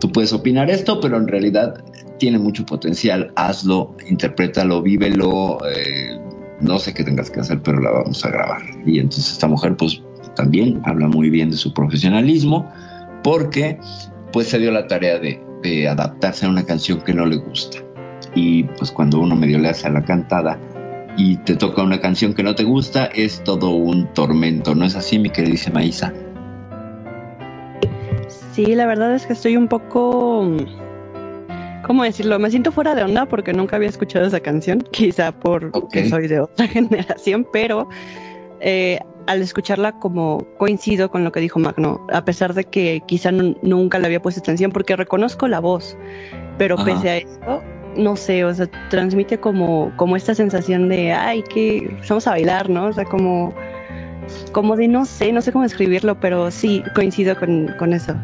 tú 0.05 0.11
puedes 0.11 0.33
opinar 0.33 0.69
esto, 0.69 0.99
pero 0.99 1.17
en 1.17 1.27
realidad 1.27 1.83
tiene 2.19 2.37
mucho 2.37 2.63
potencial, 2.63 3.31
hazlo, 3.35 3.95
interprétalo, 4.07 4.83
vívelo, 4.83 5.57
eh, 5.67 6.19
no 6.61 6.77
sé 6.77 6.93
qué 6.93 7.03
tengas 7.03 7.31
que 7.31 7.39
hacer, 7.39 7.59
pero 7.63 7.79
la 7.79 7.89
vamos 7.89 8.23
a 8.23 8.29
grabar. 8.29 8.61
Y 8.85 8.99
entonces 8.99 9.31
esta 9.31 9.47
mujer 9.47 9.75
pues 9.75 10.03
también 10.35 10.79
habla 10.85 11.07
muy 11.07 11.31
bien 11.31 11.49
de 11.49 11.57
su 11.57 11.73
profesionalismo, 11.73 12.71
porque 13.23 13.79
pues 14.31 14.47
se 14.49 14.59
dio 14.59 14.69
la 14.69 14.85
tarea 14.85 15.17
de, 15.17 15.41
adaptarse 15.89 16.45
a 16.45 16.49
una 16.49 16.63
canción 16.63 17.01
que 17.01 17.15
no 17.15 17.25
le 17.25 17.37
gusta. 17.37 17.79
Y 18.35 18.65
pues 18.65 18.91
cuando 18.91 19.19
uno 19.19 19.35
medio 19.35 19.57
le 19.57 19.69
hace 19.69 19.87
a 19.87 19.89
la 19.89 20.03
cantada 20.03 20.59
y 21.17 21.37
te 21.37 21.55
toca 21.55 21.81
una 21.81 21.99
canción 21.99 22.35
que 22.35 22.43
no 22.43 22.53
te 22.53 22.63
gusta, 22.63 23.05
es 23.05 23.43
todo 23.43 23.71
un 23.71 24.13
tormento, 24.13 24.75
¿no 24.75 24.85
es 24.85 24.95
así, 24.95 25.17
mi 25.17 25.31
queridísima 25.31 25.79
Maísa? 25.79 26.13
Sí, 28.55 28.73
la 28.73 28.85
verdad 28.85 29.13
es 29.13 29.25
que 29.25 29.33
estoy 29.33 29.57
un 29.57 29.67
poco. 29.67 30.49
¿Cómo 31.85 32.03
decirlo? 32.05 32.39
Me 32.39 32.49
siento 32.49 32.71
fuera 32.71 32.95
de 32.95 33.03
onda 33.03 33.25
porque 33.25 33.51
nunca 33.51 33.75
había 33.75 33.89
escuchado 33.89 34.25
esa 34.25 34.39
canción, 34.39 34.79
quizá 34.91 35.33
porque 35.33 36.09
soy 36.09 36.29
de 36.29 36.39
otra 36.39 36.65
generación, 36.69 37.45
pero 37.51 37.89
eh, 38.61 38.99
al 39.27 39.41
escucharla 39.41 39.99
como 39.99 40.47
coincido 40.57 41.11
con 41.11 41.25
lo 41.25 41.33
que 41.33 41.41
dijo 41.41 41.59
Magno, 41.59 42.07
a 42.13 42.23
pesar 42.23 42.53
de 42.53 42.63
que 42.63 43.03
quizá 43.05 43.33
nu- 43.33 43.57
nunca 43.61 43.99
le 43.99 44.05
había 44.05 44.21
puesto 44.21 44.39
atención 44.39 44.71
porque 44.71 44.95
reconozco 44.95 45.49
la 45.49 45.59
voz, 45.59 45.97
pero 46.57 46.75
Ajá. 46.75 46.85
pese 46.85 47.09
a 47.09 47.17
eso 47.17 47.61
no 47.97 48.15
sé, 48.15 48.43
o 48.45 48.53
sea, 48.53 48.67
transmite 48.89 49.37
como, 49.39 49.91
como 49.97 50.15
esta 50.15 50.33
sensación 50.33 50.89
de, 50.89 51.11
ay, 51.11 51.43
que 51.43 51.97
vamos 52.09 52.25
a 52.27 52.31
bailar, 52.31 52.69
¿no? 52.69 52.87
O 52.87 52.93
sea, 52.93 53.05
como, 53.05 53.53
como 54.51 54.75
de, 54.75 54.87
no 54.87 55.05
sé, 55.05 55.31
no 55.31 55.41
sé 55.41 55.51
cómo 55.51 55.63
describirlo, 55.63 56.19
pero 56.19 56.51
sí, 56.51 56.83
coincido 56.93 57.37
con, 57.37 57.73
con 57.79 57.93
eso. 57.93 58.15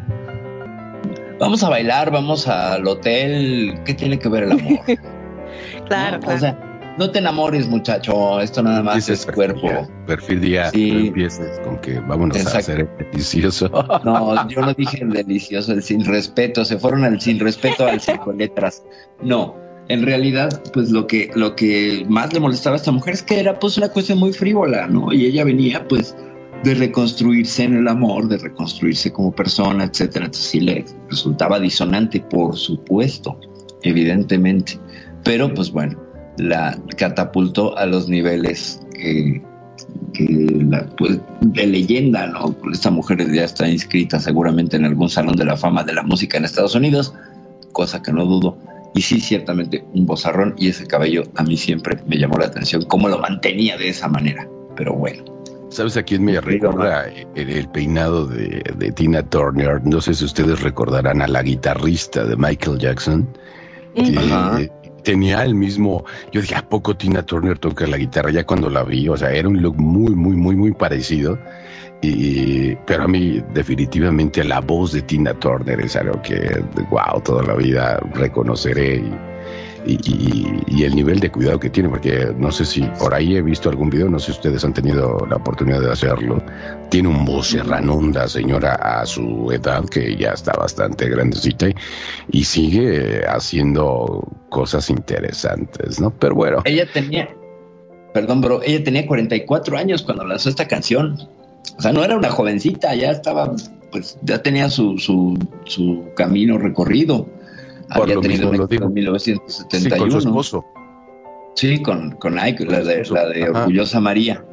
Vamos 1.38 1.62
a 1.64 1.68
bailar, 1.68 2.10
vamos 2.10 2.46
al 2.46 2.86
hotel. 2.86 3.74
¿Qué 3.84 3.94
tiene 3.94 4.18
que 4.18 4.28
ver 4.28 4.44
el 4.44 4.52
amor? 4.52 4.78
Claro, 5.88 6.16
¿No? 6.16 6.20
claro. 6.22 6.36
O 6.36 6.38
sea, 6.40 6.94
no 6.98 7.10
te 7.10 7.18
enamores, 7.18 7.66
muchacho. 7.68 8.40
Esto 8.40 8.62
nada 8.62 8.82
más 8.82 8.94
Dices 8.96 9.26
es 9.26 9.34
cuerpo. 9.34 9.68
Perfidia, 10.06 10.70
Sí. 10.70 10.90
no 10.92 11.00
empieces 11.00 11.60
con 11.60 11.78
que 11.80 11.98
vámonos 12.00 12.36
Exacto. 12.36 12.56
a 12.56 12.60
hacer 12.60 12.80
el 12.80 13.06
delicioso. 13.10 13.70
No, 14.04 14.48
yo 14.48 14.60
no 14.62 14.72
dije 14.72 15.02
el 15.02 15.10
delicioso, 15.10 15.72
el 15.72 15.82
sin 15.82 16.04
respeto. 16.04 16.64
Se 16.64 16.78
fueron 16.78 17.04
al 17.04 17.20
sin 17.20 17.38
respeto 17.40 17.86
al 17.86 18.00
cinco 18.00 18.32
letras. 18.32 18.82
No, 19.22 19.56
en 19.88 20.02
realidad, 20.02 20.62
pues 20.72 20.90
lo 20.90 21.06
que, 21.06 21.30
lo 21.34 21.56
que 21.56 22.04
más 22.08 22.32
le 22.32 22.40
molestaba 22.40 22.76
a 22.76 22.78
esta 22.78 22.92
mujer 22.92 23.14
es 23.14 23.22
que 23.22 23.40
era 23.40 23.58
pues 23.58 23.76
una 23.76 23.88
cuestión 23.88 24.18
muy 24.18 24.32
frívola, 24.32 24.86
¿no? 24.86 25.12
Y 25.12 25.26
ella 25.26 25.44
venía 25.44 25.86
pues 25.88 26.16
de 26.64 26.74
reconstruirse 26.74 27.64
en 27.64 27.76
el 27.76 27.88
amor, 27.88 28.28
de 28.28 28.38
reconstruirse 28.38 29.12
como 29.12 29.32
persona, 29.32 29.84
etcétera. 29.84 30.26
Entonces 30.26 30.50
sí 30.50 30.60
le 30.60 30.84
resultaba 31.10 31.58
disonante, 31.58 32.20
por 32.20 32.56
supuesto, 32.56 33.38
evidentemente. 33.82 34.78
Pero 35.24 35.52
pues 35.52 35.70
bueno, 35.70 35.98
la 36.38 36.78
catapultó 36.96 37.76
a 37.76 37.86
los 37.86 38.08
niveles 38.08 38.80
que, 38.94 39.42
la, 40.70 40.86
pues, 40.96 41.18
de 41.40 41.66
leyenda, 41.66 42.28
¿no? 42.28 42.54
Esta 42.72 42.90
mujer 42.90 43.32
ya 43.32 43.44
está 43.44 43.68
inscrita 43.68 44.20
seguramente 44.20 44.76
en 44.76 44.84
algún 44.84 45.08
salón 45.08 45.36
de 45.36 45.44
la 45.44 45.56
fama 45.56 45.82
de 45.82 45.94
la 45.94 46.02
música 46.02 46.38
en 46.38 46.44
Estados 46.44 46.74
Unidos, 46.74 47.14
cosa 47.72 48.02
que 48.02 48.12
no 48.12 48.24
dudo. 48.24 48.56
Y 48.94 49.02
sí, 49.02 49.20
ciertamente 49.20 49.84
un 49.94 50.06
bozarrón 50.06 50.54
y 50.58 50.68
ese 50.68 50.86
cabello 50.86 51.22
a 51.36 51.42
mí 51.42 51.56
siempre 51.56 51.98
me 52.06 52.18
llamó 52.18 52.36
la 52.38 52.46
atención, 52.46 52.84
cómo 52.84 53.08
lo 53.08 53.18
mantenía 53.18 53.76
de 53.78 53.88
esa 53.88 54.08
manera. 54.08 54.46
Pero 54.76 54.94
bueno, 54.94 55.24
¿Sabes 55.72 55.96
a 55.96 56.02
quién 56.02 56.22
me 56.22 56.38
recuerda 56.38 57.06
el, 57.34 57.48
el 57.48 57.68
peinado 57.70 58.26
de, 58.26 58.62
de 58.76 58.92
Tina 58.92 59.22
Turner? 59.22 59.80
No 59.86 60.02
sé 60.02 60.12
si 60.12 60.26
ustedes 60.26 60.60
recordarán 60.60 61.22
a 61.22 61.26
la 61.28 61.42
guitarrista 61.42 62.24
de 62.26 62.36
Michael 62.36 62.78
Jackson. 62.78 63.26
que 63.94 64.18
Ajá. 64.18 64.60
tenía 65.02 65.42
el 65.42 65.54
mismo. 65.54 66.04
Yo 66.30 66.42
dije, 66.42 66.56
¿a 66.56 66.68
poco 66.68 66.94
Tina 66.94 67.22
Turner 67.24 67.58
toca 67.58 67.86
la 67.86 67.96
guitarra? 67.96 68.30
Ya 68.30 68.44
cuando 68.44 68.68
la 68.68 68.84
vi, 68.84 69.08
o 69.08 69.16
sea, 69.16 69.30
era 69.32 69.48
un 69.48 69.62
look 69.62 69.78
muy, 69.78 70.14
muy, 70.14 70.36
muy, 70.36 70.56
muy 70.56 70.72
parecido. 70.72 71.38
Y, 72.02 72.74
pero 72.84 73.04
a 73.04 73.08
mí, 73.08 73.40
definitivamente, 73.54 74.42
la 74.42 74.60
voz 74.60 74.92
de 74.92 75.02
Tina 75.02 75.34
Turner 75.34 75.80
es 75.80 75.94
algo 75.94 76.20
que, 76.20 76.60
wow, 76.90 77.20
toda 77.24 77.44
la 77.44 77.54
vida 77.54 78.00
reconoceré. 78.14 78.96
Y, 79.84 79.98
y, 80.68 80.84
el 80.84 80.94
nivel 80.94 81.18
de 81.20 81.30
cuidado 81.30 81.58
que 81.58 81.70
tiene, 81.70 81.88
porque 81.88 82.32
no 82.36 82.52
sé 82.52 82.64
si 82.64 82.82
por 83.00 83.14
ahí 83.14 83.36
he 83.36 83.42
visto 83.42 83.68
algún 83.68 83.90
video, 83.90 84.08
no 84.08 84.18
sé 84.18 84.26
si 84.26 84.32
ustedes 84.32 84.64
han 84.64 84.72
tenido 84.72 85.26
la 85.28 85.36
oportunidad 85.36 85.80
de 85.80 85.90
hacerlo. 85.90 86.42
Tiene 86.88 87.08
un 87.08 87.24
voz 87.24 87.48
serranunda, 87.48 88.28
señora, 88.28 88.74
a 88.74 89.06
su 89.06 89.50
edad, 89.52 89.84
que 89.84 90.16
ya 90.16 90.30
está 90.30 90.52
bastante 90.52 91.08
grandecita, 91.08 91.66
y 92.30 92.44
sigue 92.44 93.24
haciendo 93.26 94.28
cosas 94.48 94.88
interesantes, 94.90 96.00
¿no? 96.00 96.10
Pero 96.10 96.34
bueno, 96.34 96.62
ella 96.64 96.86
tenía, 96.92 97.28
perdón, 98.14 98.40
bro, 98.40 98.62
ella 98.62 98.84
tenía 98.84 99.06
44 99.06 99.76
años 99.78 100.02
cuando 100.02 100.24
lanzó 100.24 100.48
esta 100.48 100.68
canción. 100.68 101.28
O 101.78 101.80
sea, 101.82 101.92
no 101.92 102.04
era 102.04 102.16
una 102.16 102.30
jovencita, 102.30 102.94
ya 102.94 103.10
estaba, 103.10 103.52
pues 103.90 104.18
ya 104.22 104.42
tenía 104.42 104.68
su, 104.68 104.98
su, 104.98 105.38
su 105.64 106.04
camino 106.16 106.58
recorrido. 106.58 107.26
Por 107.94 108.02
Había 108.04 108.14
lo 108.16 108.20
tenido 108.22 108.50
mismo 108.50 108.62
lo 108.62 108.66
digo. 108.66 108.84
en 108.84 108.90
sí, 108.90 108.94
1971. 108.94 109.98
con 109.98 110.10
su 110.10 110.18
esposo. 110.28 110.64
Sí, 111.54 111.82
con, 111.82 112.12
con 112.12 112.38
Ike, 112.38 112.64
la 112.64 112.80
de, 112.80 113.04
la 113.10 113.28
de. 113.28 113.50
Orgullosa 113.50 114.00
María. 114.00 114.44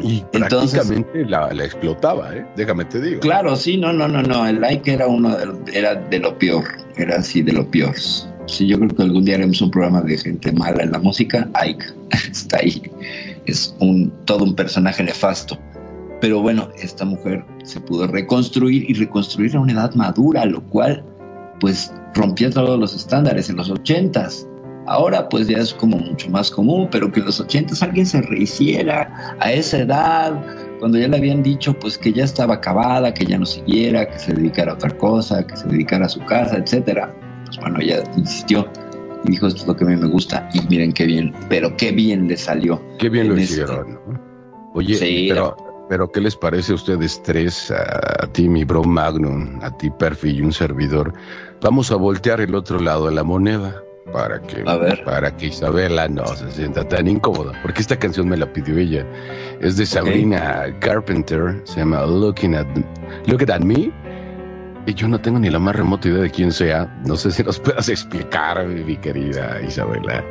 Y 0.00 0.22
Entonces- 0.32 0.78
prácticamente 0.80 1.24
la, 1.28 1.52
la 1.52 1.64
explotaba, 1.64 2.32
¿eh? 2.36 2.46
Déjame 2.56 2.84
te 2.84 3.00
digo. 3.00 3.20
Claro, 3.20 3.56
sí, 3.56 3.76
no, 3.76 3.92
no, 3.92 4.06
no, 4.06 4.22
no. 4.22 4.46
El 4.46 4.62
Ike 4.62 4.92
era 4.92 5.08
uno 5.08 5.36
de, 5.36 5.76
era 5.76 5.96
de 5.96 6.18
lo 6.20 6.38
peor. 6.38 6.64
Era 6.96 7.16
así 7.16 7.42
de 7.42 7.52
lo 7.52 7.68
peor. 7.68 7.96
Sí, 8.46 8.66
yo 8.68 8.78
creo 8.78 8.90
que 8.90 9.02
algún 9.02 9.24
día 9.24 9.34
haremos 9.34 9.60
un 9.60 9.70
programa 9.72 10.00
de 10.02 10.16
gente 10.16 10.52
mala 10.52 10.84
en 10.84 10.92
la 10.92 11.00
música. 11.00 11.48
Ike 11.54 11.86
está 12.30 12.58
ahí. 12.58 12.80
Es 13.46 13.74
un 13.80 14.12
todo 14.24 14.44
un 14.44 14.54
personaje 14.54 15.02
nefasto. 15.02 15.58
Pero 16.20 16.40
bueno, 16.42 16.68
esta 16.76 17.04
mujer 17.04 17.44
se 17.62 17.80
pudo 17.80 18.06
reconstruir 18.06 18.90
y 18.90 18.94
reconstruir 18.94 19.56
a 19.56 19.60
una 19.60 19.72
edad 19.72 19.94
madura, 19.94 20.44
lo 20.44 20.60
cual 20.64 21.04
pues 21.60 21.92
rompía 22.14 22.50
todos 22.50 22.78
los 22.78 22.94
estándares 22.94 23.50
en 23.50 23.56
los 23.56 23.70
ochentas. 23.70 24.46
Ahora 24.86 25.28
pues 25.28 25.46
ya 25.46 25.58
es 25.58 25.74
como 25.74 25.98
mucho 25.98 26.30
más 26.30 26.50
común, 26.50 26.88
pero 26.90 27.12
que 27.12 27.20
en 27.20 27.26
los 27.26 27.40
ochentas 27.40 27.82
alguien 27.82 28.06
se 28.06 28.22
rehiciera 28.22 29.36
a 29.38 29.52
esa 29.52 29.78
edad, 29.78 30.32
cuando 30.78 30.98
ya 30.98 31.08
le 31.08 31.16
habían 31.18 31.42
dicho 31.42 31.78
pues 31.78 31.98
que 31.98 32.12
ya 32.12 32.24
estaba 32.24 32.54
acabada, 32.54 33.12
que 33.12 33.24
ya 33.26 33.38
no 33.38 33.44
siguiera, 33.46 34.08
que 34.08 34.18
se 34.18 34.32
dedicara 34.32 34.72
a 34.72 34.74
otra 34.74 34.96
cosa, 34.96 35.46
que 35.46 35.56
se 35.56 35.68
dedicara 35.68 36.06
a 36.06 36.08
su 36.08 36.20
casa, 36.24 36.56
etcétera. 36.56 37.14
Pues 37.46 37.58
bueno, 37.58 37.78
ella 37.80 38.02
insistió 38.16 38.68
y 39.24 39.32
dijo 39.32 39.46
esto 39.46 39.60
es 39.62 39.66
lo 39.68 39.76
que 39.76 39.84
a 39.84 39.88
mí 39.88 39.96
me 39.96 40.08
gusta 40.08 40.48
y 40.54 40.60
miren 40.68 40.92
qué 40.92 41.04
bien, 41.04 41.34
pero 41.48 41.76
qué 41.76 41.92
bien 41.92 42.26
le 42.26 42.36
salió. 42.36 42.80
Qué 42.98 43.08
bien 43.08 43.28
lo 43.28 43.36
este- 43.36 43.44
hicieron, 43.44 43.90
¿no? 44.08 44.28
Oye, 44.74 44.94
Sí, 44.94 45.26
pero, 45.28 45.56
pero 45.88 46.10
¿qué 46.10 46.20
les 46.20 46.36
parece 46.36 46.72
a 46.72 46.74
ustedes 46.76 47.22
tres, 47.22 47.70
a, 47.70 48.24
a 48.24 48.26
ti, 48.32 48.48
mi 48.48 48.64
bro 48.64 48.84
Magnum, 48.84 49.60
a 49.62 49.76
ti, 49.76 49.90
Perfi 49.90 50.30
y 50.30 50.42
un 50.42 50.52
servidor? 50.52 51.12
Vamos 51.62 51.90
a 51.90 51.96
voltear 51.96 52.40
el 52.40 52.54
otro 52.54 52.78
lado 52.78 53.06
de 53.06 53.14
la 53.14 53.24
moneda 53.24 53.82
para 54.12 54.40
que, 54.40 54.62
A 54.66 54.76
ver. 54.76 55.04
para 55.04 55.36
que 55.36 55.46
Isabela 55.46 56.08
no 56.08 56.26
se 56.28 56.50
sienta 56.50 56.86
tan 56.88 57.08
incómoda, 57.08 57.52
porque 57.62 57.80
esta 57.82 57.98
canción 57.98 58.28
me 58.28 58.36
la 58.36 58.52
pidió 58.52 58.78
ella. 58.78 59.06
Es 59.60 59.76
de 59.76 59.84
Sabrina 59.86 60.64
Carpenter, 60.80 61.60
se 61.64 61.80
llama 61.80 62.06
Looking 62.06 62.54
at, 62.54 62.66
Looking 63.26 63.50
at 63.50 63.60
Me. 63.60 63.92
Y 64.86 64.94
yo 64.94 65.06
no 65.08 65.20
tengo 65.20 65.38
ni 65.38 65.50
la 65.50 65.58
más 65.58 65.76
remota 65.76 66.08
idea 66.08 66.22
de 66.22 66.30
quién 66.30 66.50
sea. 66.52 66.86
No 67.04 67.16
sé 67.16 67.30
si 67.30 67.42
nos 67.42 67.60
puedas 67.60 67.90
explicar, 67.90 68.66
mi 68.66 68.96
querida 68.96 69.60
Isabela. 69.60 70.24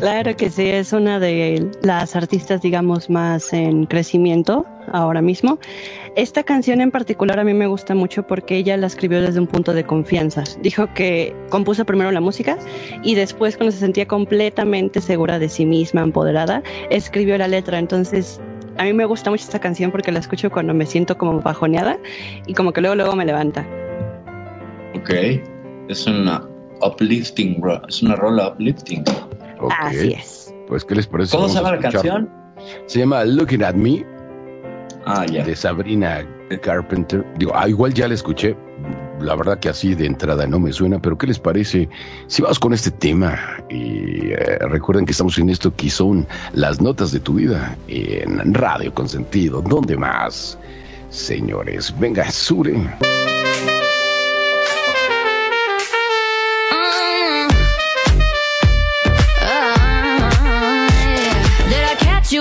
Claro 0.00 0.34
que 0.34 0.48
sí, 0.48 0.66
es 0.66 0.94
una 0.94 1.20
de 1.20 1.70
las 1.82 2.16
artistas, 2.16 2.62
digamos, 2.62 3.10
más 3.10 3.52
en 3.52 3.84
crecimiento 3.84 4.64
ahora 4.90 5.20
mismo. 5.20 5.58
Esta 6.16 6.42
canción 6.42 6.80
en 6.80 6.90
particular 6.90 7.38
a 7.38 7.44
mí 7.44 7.52
me 7.52 7.66
gusta 7.66 7.94
mucho 7.94 8.26
porque 8.26 8.56
ella 8.56 8.78
la 8.78 8.86
escribió 8.86 9.20
desde 9.20 9.38
un 9.38 9.46
punto 9.46 9.74
de 9.74 9.84
confianza. 9.84 10.44
Dijo 10.62 10.88
que 10.94 11.36
compuso 11.50 11.84
primero 11.84 12.10
la 12.12 12.22
música 12.22 12.56
y 13.02 13.14
después, 13.14 13.58
cuando 13.58 13.72
se 13.72 13.78
sentía 13.80 14.08
completamente 14.08 15.02
segura 15.02 15.38
de 15.38 15.50
sí 15.50 15.66
misma, 15.66 16.00
empoderada, 16.00 16.62
escribió 16.88 17.36
la 17.36 17.46
letra. 17.46 17.78
Entonces, 17.78 18.40
a 18.78 18.84
mí 18.84 18.94
me 18.94 19.04
gusta 19.04 19.28
mucho 19.28 19.44
esta 19.44 19.58
canción 19.58 19.90
porque 19.90 20.12
la 20.12 20.20
escucho 20.20 20.50
cuando 20.50 20.72
me 20.72 20.86
siento 20.86 21.18
como 21.18 21.40
bajoneada 21.40 21.98
y 22.46 22.54
como 22.54 22.72
que 22.72 22.80
luego, 22.80 22.96
luego 22.96 23.16
me 23.16 23.26
levanta. 23.26 23.66
Ok, 24.94 25.10
es 25.90 26.06
una 26.06 26.48
uplifting, 26.80 27.62
es 27.86 28.02
una 28.02 28.16
rola 28.16 28.48
uplifting. 28.48 29.04
Así 29.68 30.12
es. 30.12 30.54
Pues, 30.68 30.84
¿qué 30.84 30.94
les 30.94 31.06
parece? 31.06 31.36
¿Cómo 31.36 31.48
se 31.48 31.54
llama 31.56 31.72
la 31.72 31.78
canción? 31.78 32.30
Se 32.86 32.98
llama 33.00 33.24
Looking 33.24 33.62
at 33.64 33.74
Me 33.74 34.04
Ah, 35.06 35.24
ya. 35.26 35.44
de 35.44 35.56
Sabrina 35.56 36.26
Carpenter. 36.62 37.24
Digo, 37.38 37.52
ah, 37.54 37.68
igual 37.68 37.92
ya 37.94 38.06
la 38.08 38.14
escuché. 38.14 38.56
La 39.20 39.34
verdad 39.34 39.58
que 39.58 39.68
así 39.68 39.94
de 39.94 40.06
entrada 40.06 40.46
no 40.46 40.58
me 40.58 40.72
suena, 40.72 40.98
pero 41.00 41.18
¿qué 41.18 41.26
les 41.26 41.38
parece 41.38 41.88
si 42.26 42.40
vamos 42.42 42.58
con 42.58 42.72
este 42.72 42.90
tema? 42.90 43.38
Y 43.68 44.30
eh, 44.32 44.58
recuerden 44.60 45.04
que 45.04 45.12
estamos 45.12 45.36
en 45.38 45.50
esto 45.50 45.74
que 45.74 45.90
son 45.90 46.26
las 46.54 46.80
notas 46.80 47.12
de 47.12 47.20
tu 47.20 47.34
vida 47.34 47.76
en 47.88 48.54
Radio 48.54 48.94
Consentido. 48.94 49.60
¿Dónde 49.60 49.96
más? 49.96 50.58
Señores, 51.10 51.94
venga, 51.98 52.30
Sure. 52.30 52.78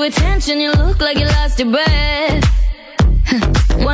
Attention? 0.10 0.60
You 0.60 0.72
look 0.72 1.00
like 1.00 1.18
you 1.18 1.26
lost 1.26 1.60
your 1.60 1.72
breath. 1.72 2.44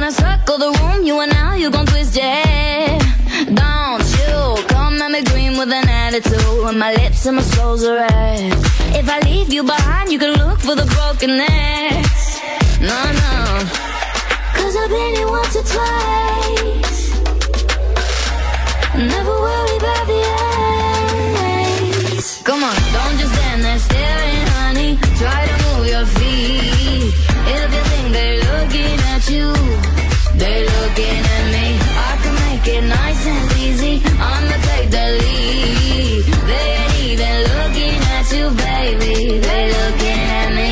I 0.05 0.11
circle 0.11 0.57
the 0.59 0.71
room, 0.79 1.03
you 1.03 1.19
and 1.19 1.31
now 1.31 1.55
you 1.55 1.71
gon' 1.71 1.87
twist 1.87 2.15
your 2.15 2.25
head. 2.25 3.01
Don't 3.55 4.05
you 4.19 4.63
come 4.67 5.01
at 5.01 5.09
me 5.09 5.23
green 5.23 5.57
with 5.57 5.71
an 5.71 5.89
attitude. 5.89 6.63
When 6.63 6.77
my 6.77 6.93
lips 6.93 7.25
and 7.25 7.37
my 7.37 7.41
soul's 7.41 7.83
are 7.83 7.95
red. 7.95 8.53
If 8.93 9.09
I 9.09 9.19
leave 9.21 9.51
you 9.51 9.63
behind, 9.63 10.11
you 10.11 10.19
can 10.19 10.33
look 10.37 10.59
for 10.59 10.75
the 10.75 10.85
broken 10.95 11.37
necks. 11.37 12.39
No, 12.79 12.99
no. 13.23 13.33
Cause 14.57 14.75
I've 14.75 14.91
been 14.91 15.15
here 15.15 15.27
once 15.27 15.55
or 15.55 15.65
twice. 15.73 17.03
Never 18.93 19.33
worry 19.45 19.77
about 19.81 20.05
the 20.05 20.21
eyes. 22.13 22.27
Come 22.43 22.63
on, 22.63 22.75
don't 22.93 23.17
just 23.17 23.33
stand 23.33 23.63
there 23.63 23.79
staring, 23.79 24.47
honey. 24.53 24.99
Try 25.17 25.47
to. 25.47 25.54
Everything 26.35 28.11
they're 28.11 28.39
looking 28.51 28.97
at 29.13 29.23
you, 29.29 29.47
they're 30.39 30.65
looking 30.75 31.19
at 31.35 31.45
me. 31.55 31.67
I 32.09 32.11
can 32.21 32.35
make 32.47 32.67
it 32.75 32.83
nice 32.83 33.23
and 33.25 33.45
easy. 33.65 33.95
I'm 34.19 34.43
the 34.51 34.57
take 34.67 34.89
the 34.91 35.05
lead. 35.21 36.23
They 36.49 36.67
ain't 36.81 36.95
even 37.11 37.37
looking 37.55 37.99
at 38.17 38.25
you, 38.35 38.45
baby. 38.67 39.39
They're 39.39 39.71
looking 39.79 40.21
at 40.41 40.49
me. 40.59 40.71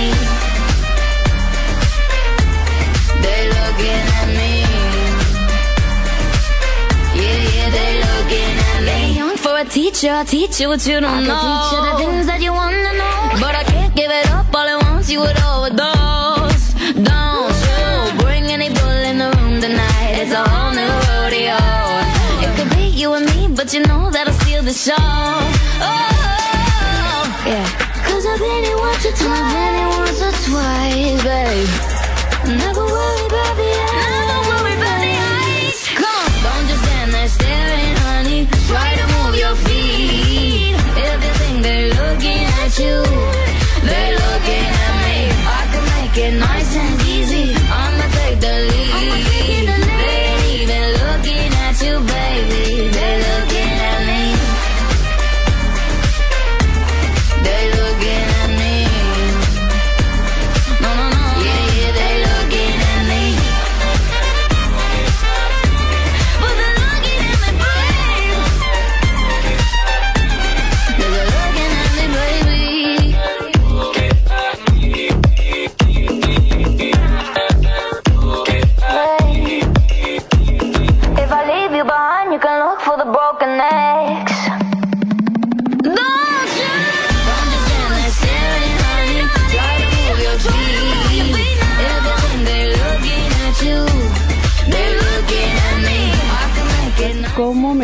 They're 3.23 3.49
looking 3.59 4.03
at 4.19 4.27
me. 4.39 4.51
Yeah, 7.21 7.39
yeah, 7.55 7.69
they're 7.75 7.99
looking 8.11 8.53
at 8.71 8.79
me. 8.89 8.99
Young 9.15 9.37
for 9.37 9.55
a 9.59 9.65
teacher, 9.65 10.23
teach 10.27 10.59
you 10.59 10.67
what 10.67 10.85
you 10.85 10.99
don't 10.99 11.05
I 11.05 11.23
know. 11.23 11.35
I 11.35 11.41
can 11.41 11.55
teach 11.55 11.71
you 11.73 11.81
the 11.87 11.93
things 12.03 12.25
that 12.27 12.41
you 12.41 12.51
wanna 12.51 12.93
know, 12.99 13.39
but 13.39 13.55
I 13.55 13.72
you 15.13 15.19
would 15.19 15.39
overdose. 15.43 16.73
Don't 17.09 17.57
you 17.69 17.81
bring 18.23 18.45
any 18.49 18.69
bull 18.69 19.01
in 19.09 19.17
the 19.19 19.29
room 19.37 19.61
tonight. 19.61 20.13
It's 20.21 20.33
a 20.33 20.43
whole 20.49 20.73
new 20.73 20.93
rodeo. 21.05 21.59
It 22.43 22.49
could 22.57 22.71
be 22.75 22.85
you 23.01 23.13
and 23.13 23.25
me, 23.33 23.47
but 23.55 23.71
you 23.73 23.81
know 23.83 24.09
that'll 24.09 24.33
steal 24.41 24.63
the 24.63 24.73
show. 24.73 24.95
Oh, 25.89 27.23
yeah. 27.45 27.67
Cause 28.07 28.25
I've 28.25 28.39
been 28.39 28.63
here 28.63 28.77
once 28.77 29.05
or 29.05 29.13
twice. 29.21 29.37
I've 29.37 29.53
been 29.53 29.73
here 29.81 29.93
once 30.01 30.21
or 30.27 30.33
twice, 30.49 31.21
babe. 31.29 31.69
Never 32.63 32.83
worry 32.95 33.25
about 33.29 33.53
the. 33.59 33.69
Never 34.17 34.39
worry 34.49 34.73
about 34.81 34.99
the 35.05 35.13
ice. 35.13 35.81
Come 35.93 36.09
on, 36.09 36.29
don't 36.45 36.65
just 36.71 36.81
stand 36.85 37.09
there 37.13 37.29
staring, 37.37 37.95
honey. 38.07 38.41
Try 38.65 38.89
to 38.99 39.05
move 39.13 39.35
your 39.37 39.55
feet. 39.65 40.73
If 41.05 41.19
you 41.25 41.33
think 41.41 41.55
they're 41.61 41.93
looking 42.01 42.45
at 42.65 42.73
you, 42.81 43.12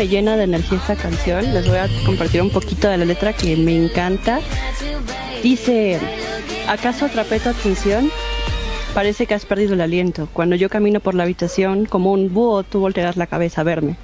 me 0.00 0.08
llena 0.08 0.38
de 0.38 0.44
energía 0.44 0.78
esta 0.78 0.96
canción? 0.96 1.52
Les 1.52 1.68
voy 1.68 1.76
a 1.76 1.86
compartir 2.06 2.40
un 2.40 2.48
poquito 2.48 2.88
de 2.88 2.96
la 2.96 3.04
letra 3.04 3.34
que 3.34 3.54
me 3.54 3.76
encanta. 3.76 4.40
Dice, 5.42 5.98
¿acaso 6.66 7.04
atrapé 7.04 7.38
tu 7.38 7.50
atención? 7.50 8.10
Parece 8.94 9.26
que 9.26 9.34
has 9.34 9.44
perdido 9.44 9.74
el 9.74 9.82
aliento. 9.82 10.26
Cuando 10.32 10.56
yo 10.56 10.70
camino 10.70 11.00
por 11.00 11.14
la 11.14 11.24
habitación, 11.24 11.84
como 11.84 12.12
un 12.12 12.32
búho, 12.32 12.62
tú 12.62 12.80
voltearás 12.80 13.18
la 13.18 13.26
cabeza 13.26 13.60
a 13.60 13.64
verme. 13.64 13.96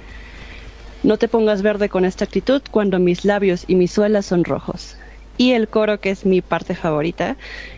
No 1.01 1.17
te 1.17 1.27
pongas 1.27 1.63
verde 1.63 1.89
con 1.89 2.05
esta 2.05 2.25
actitud 2.25 2.61
cuando 2.69 2.99
mis 2.99 3.25
labios 3.25 3.63
y 3.67 3.73
mis 3.73 3.89
suelas 3.89 4.27
son 4.27 4.43
rojos. 4.43 4.97
Y 5.35 5.53
el 5.53 5.67
coro, 5.67 5.99
que 5.99 6.11
es 6.11 6.27
mi 6.27 6.43
parte 6.43 6.75
favorita, 6.75 7.37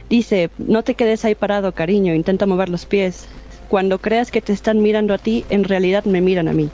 dice, 0.09 0.49
no 0.57 0.84
te 0.84 0.95
quedes 0.95 1.24
ahí 1.24 1.36
parado, 1.36 1.72
cariño, 1.72 2.13
intenta 2.13 2.45
mover 2.45 2.67
los 2.67 2.86
pies. 2.86 3.30
Cuando 3.70 3.99
creas 3.99 4.30
que 4.30 4.41
te 4.41 4.51
están 4.51 4.82
mirando 4.82 5.13
a 5.13 5.20
ti, 5.20 5.45
en 5.49 5.63
realidad 5.63 6.03
me 6.03 6.20
miran 6.20 6.49
a 6.49 6.53
mí. 6.53 6.70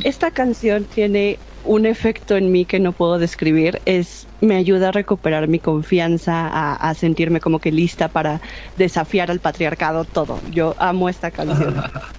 Esta 0.00 0.30
canción 0.30 0.86
tiene 0.86 1.42
un 1.62 1.84
efecto 1.86 2.36
en 2.36 2.50
mí 2.52 2.66
que 2.66 2.80
no 2.80 2.94
puedo 2.94 3.18
describir. 3.18 3.82
Es 3.84 4.28
me 4.40 4.56
ayuda 4.56 4.88
a 4.88 4.92
recuperar 4.92 5.48
mi 5.48 5.60
confianza, 5.60 6.46
a, 6.48 6.74
a 6.76 6.94
sentirme 6.94 7.40
como 7.40 7.60
que 7.60 7.72
lista 7.72 8.08
para 8.10 8.40
desafiar 8.76 9.30
al 9.30 9.40
patriarcado, 9.40 10.04
todo. 10.06 10.40
Yo 10.44 10.74
amo 10.78 11.08
esta 11.08 11.30
canción. 11.32 11.84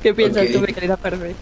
¿Qué 0.00 0.14
piensas 0.14 0.48
Ok. 0.48 0.50
tú, 0.50 0.60
mi 0.60 0.72
querida 0.74 0.96
Perfe? 0.96 1.38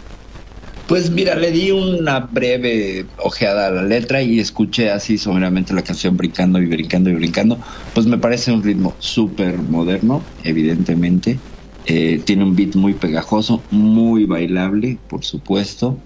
Pues 0.87 1.09
mira, 1.09 1.35
le 1.35 1.51
di 1.51 1.71
una 1.71 2.19
breve 2.19 3.11
ojeada 3.17 3.67
a 3.67 3.71
la 3.71 3.83
letra 3.83 4.21
y 4.21 4.39
escuché 4.39 4.91
así 4.91 5.17
someramente 5.17 5.73
la 5.73 5.83
canción 5.83 6.15
brincando 6.15 6.59
y 6.61 6.67
brincando 6.67 7.09
y 7.09 7.15
brincando. 7.15 7.59
Pues 7.93 8.05
me 8.05 8.19
parece 8.19 8.51
un 8.51 8.61
ritmo 8.63 8.95
súper 8.99 9.63
moderno, 9.63 10.31
evidentemente. 10.37 11.41
Eh, 11.87 12.23
tiene 12.25 12.43
un 12.43 12.55
beat 12.55 12.75
muy 12.75 12.93
pegajoso, 12.93 13.63
muy 13.69 14.25
bailable, 14.25 14.97
por 15.07 15.23
supuesto. 15.23 15.99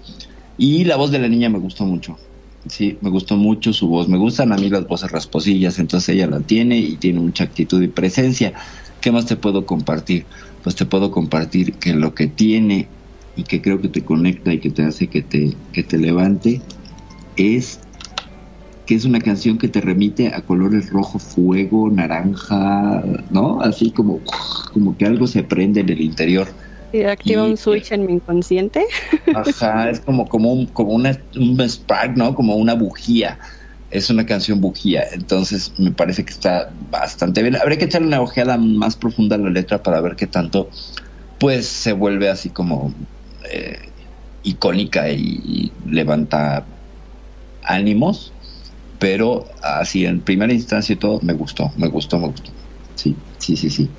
Y 0.58 0.84
la 0.84 0.96
voz 0.96 1.10
de 1.10 1.18
la 1.18 1.28
niña 1.28 1.48
me 1.48 1.58
gustó 1.58 1.86
mucho. 1.86 2.18
Sí, 2.68 2.98
me 3.00 3.08
gustó 3.08 3.36
mucho 3.36 3.72
su 3.72 3.88
voz. 3.88 4.08
Me 4.08 4.18
gustan 4.18 4.52
a 4.52 4.56
mí 4.56 4.68
las 4.68 4.86
voces 4.86 5.10
rasposillas, 5.10 5.78
entonces 5.78 6.10
ella 6.10 6.26
la 6.26 6.40
tiene 6.40 6.78
y 6.78 6.96
tiene 6.96 7.20
mucha 7.20 7.44
actitud 7.44 7.82
y 7.82 7.88
presencia. 7.88 8.52
¿Qué 9.00 9.10
más 9.10 9.24
te 9.24 9.36
puedo 9.36 9.64
compartir? 9.64 10.26
Pues 10.62 10.76
te 10.76 10.84
puedo 10.84 11.10
compartir 11.10 11.78
que 11.78 11.94
lo 11.94 12.14
que 12.14 12.26
tiene 12.26 12.88
y 13.34 13.44
que 13.44 13.62
creo 13.62 13.80
que 13.80 13.88
te 13.88 14.04
conecta 14.04 14.52
y 14.52 14.60
que 14.60 14.70
te 14.70 14.82
hace 14.82 15.08
que 15.08 15.22
te, 15.22 15.56
que 15.72 15.82
te 15.82 15.96
levante 15.96 16.60
es 17.36 17.79
que 18.90 18.96
es 18.96 19.04
una 19.04 19.20
canción 19.20 19.56
que 19.56 19.68
te 19.68 19.80
remite 19.80 20.34
a 20.34 20.42
colores 20.42 20.90
rojo 20.90 21.20
fuego, 21.20 21.88
naranja, 21.92 23.00
¿no? 23.30 23.60
Así 23.60 23.92
como, 23.92 24.20
como 24.72 24.98
que 24.98 25.06
algo 25.06 25.28
se 25.28 25.44
prende 25.44 25.82
en 25.82 25.90
el 25.90 26.00
interior. 26.00 26.48
Y 26.90 27.04
activa 27.04 27.46
Y- 27.46 27.50
un 27.50 27.56
switch 27.56 27.92
en 27.92 28.04
mi 28.04 28.14
inconsciente. 28.14 28.84
Ajá, 29.32 29.90
es 29.90 30.00
como, 30.00 30.26
como, 30.26 30.52
un, 30.52 30.66
como 30.66 30.90
una, 30.90 31.16
un 31.36 31.60
spark, 31.60 32.16
¿no? 32.16 32.34
Como 32.34 32.56
una 32.56 32.74
bujía. 32.74 33.38
Es 33.90 34.10
una 34.10 34.26
canción 34.26 34.60
bujía, 34.60 35.04
entonces 35.12 35.72
me 35.78 35.92
parece 35.92 36.24
que 36.24 36.32
está 36.32 36.74
bastante 36.90 37.44
bien. 37.44 37.54
Habría 37.54 37.78
que 37.78 37.84
echarle 37.84 38.08
una 38.08 38.20
ojeada 38.20 38.58
más 38.58 38.96
profunda 38.96 39.36
a 39.36 39.38
la 39.38 39.50
letra 39.50 39.84
para 39.84 40.00
ver 40.00 40.16
qué 40.16 40.26
tanto, 40.26 40.68
pues, 41.38 41.68
se 41.68 41.92
vuelve 41.92 42.28
así 42.28 42.50
como 42.50 42.92
eh, 43.52 43.92
icónica 44.42 45.10
y, 45.12 45.20
y 45.44 45.74
levanta 45.84 46.66
ánimos, 47.62 48.34
pero 49.00 49.46
así 49.62 50.06
en 50.06 50.24
primera 50.24 50.52
instancia 50.54 50.94
y 50.94 50.98
todo, 51.00 51.20
me 51.22 51.34
gustó, 51.34 51.72
me 51.76 51.88
gustó, 51.88 52.18
me 52.20 52.28
gustó. 52.28 52.54
Sí, 52.96 53.24
sí, 53.38 53.56
sí, 53.56 53.70
sí. 53.70 53.98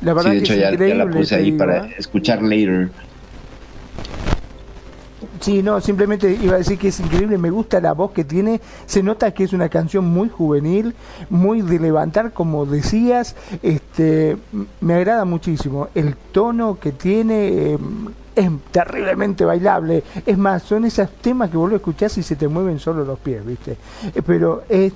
La 0.00 0.12
Sí, 0.14 0.30
verdad 0.32 0.32
de 0.32 0.38
que 0.38 0.44
hecho 0.44 0.54
es 0.54 0.54
ya, 0.54 0.78
ya 0.84 0.94
la 0.94 1.10
puse 1.10 1.34
ahí 1.34 1.52
digo, 1.52 1.52
para 1.52 1.82
¿eh? 1.84 1.94
escuchar 1.98 2.42
later. 2.42 2.92
Sí, 5.42 5.60
no, 5.60 5.80
simplemente 5.80 6.38
iba 6.40 6.54
a 6.54 6.58
decir 6.58 6.78
que 6.78 6.88
es 6.88 7.00
increíble, 7.00 7.36
me 7.36 7.50
gusta 7.50 7.80
la 7.80 7.94
voz 7.94 8.12
que 8.12 8.22
tiene, 8.22 8.60
se 8.86 9.02
nota 9.02 9.34
que 9.34 9.42
es 9.42 9.52
una 9.52 9.68
canción 9.68 10.04
muy 10.04 10.28
juvenil, 10.28 10.94
muy 11.30 11.62
de 11.62 11.80
levantar, 11.80 12.32
como 12.32 12.64
decías, 12.64 13.34
este, 13.60 14.36
me 14.80 14.94
agrada 14.94 15.24
muchísimo, 15.24 15.88
el 15.96 16.14
tono 16.30 16.78
que 16.78 16.92
tiene 16.92 17.72
eh, 17.72 17.78
es 18.36 18.50
terriblemente 18.70 19.44
bailable, 19.44 20.04
es 20.24 20.38
más, 20.38 20.62
son 20.62 20.84
esos 20.84 21.10
temas 21.10 21.50
que 21.50 21.56
vos 21.56 21.68
lo 21.68 21.74
escuchás 21.74 22.16
y 22.18 22.22
se 22.22 22.36
te 22.36 22.46
mueven 22.46 22.78
solo 22.78 23.04
los 23.04 23.18
pies, 23.18 23.44
¿viste? 23.44 23.76
Eh, 24.14 24.22
Pero 24.24 24.62
es 24.68 24.92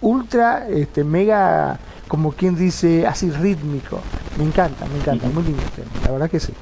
ultra, 0.00 0.68
este, 0.68 1.04
mega, 1.04 1.78
como 2.08 2.32
quien 2.32 2.56
dice, 2.56 3.06
así 3.06 3.30
rítmico, 3.30 4.00
me 4.36 4.42
encanta, 4.42 4.84
me 4.86 4.98
encanta, 4.98 5.28
muy 5.28 5.44
lindo 5.44 5.62
el 5.62 5.70
tema, 5.70 5.90
la 6.06 6.10
verdad 6.10 6.28
que 6.28 6.40
sí. 6.40 6.52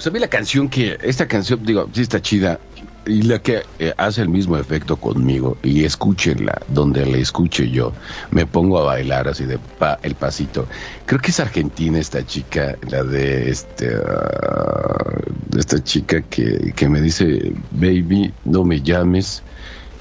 ¿Sabía 0.00 0.22
la 0.22 0.28
canción 0.28 0.70
que, 0.70 0.96
esta 1.02 1.28
canción, 1.28 1.62
digo, 1.62 1.86
sí 1.92 2.00
está 2.00 2.22
chida, 2.22 2.58
y 3.04 3.20
la 3.20 3.38
que 3.40 3.64
eh, 3.78 3.92
hace 3.98 4.22
el 4.22 4.30
mismo 4.30 4.56
efecto 4.56 4.96
conmigo, 4.96 5.58
y 5.62 5.84
escúchenla, 5.84 6.54
donde 6.68 7.04
la 7.04 7.18
escuche 7.18 7.70
yo, 7.70 7.92
me 8.30 8.46
pongo 8.46 8.78
a 8.78 8.84
bailar 8.84 9.28
así 9.28 9.44
de 9.44 9.58
pa, 9.58 9.98
el 10.02 10.14
pasito. 10.14 10.66
Creo 11.04 11.20
que 11.20 11.32
es 11.32 11.38
argentina 11.38 11.98
esta 11.98 12.24
chica, 12.24 12.78
la 12.88 13.04
de 13.04 13.50
este, 13.50 13.90
ah, 13.94 15.20
esta 15.58 15.84
chica 15.84 16.22
que, 16.22 16.72
que 16.74 16.88
me 16.88 17.02
dice, 17.02 17.52
baby, 17.70 18.32
no 18.44 18.64
me 18.64 18.80
llames, 18.80 19.42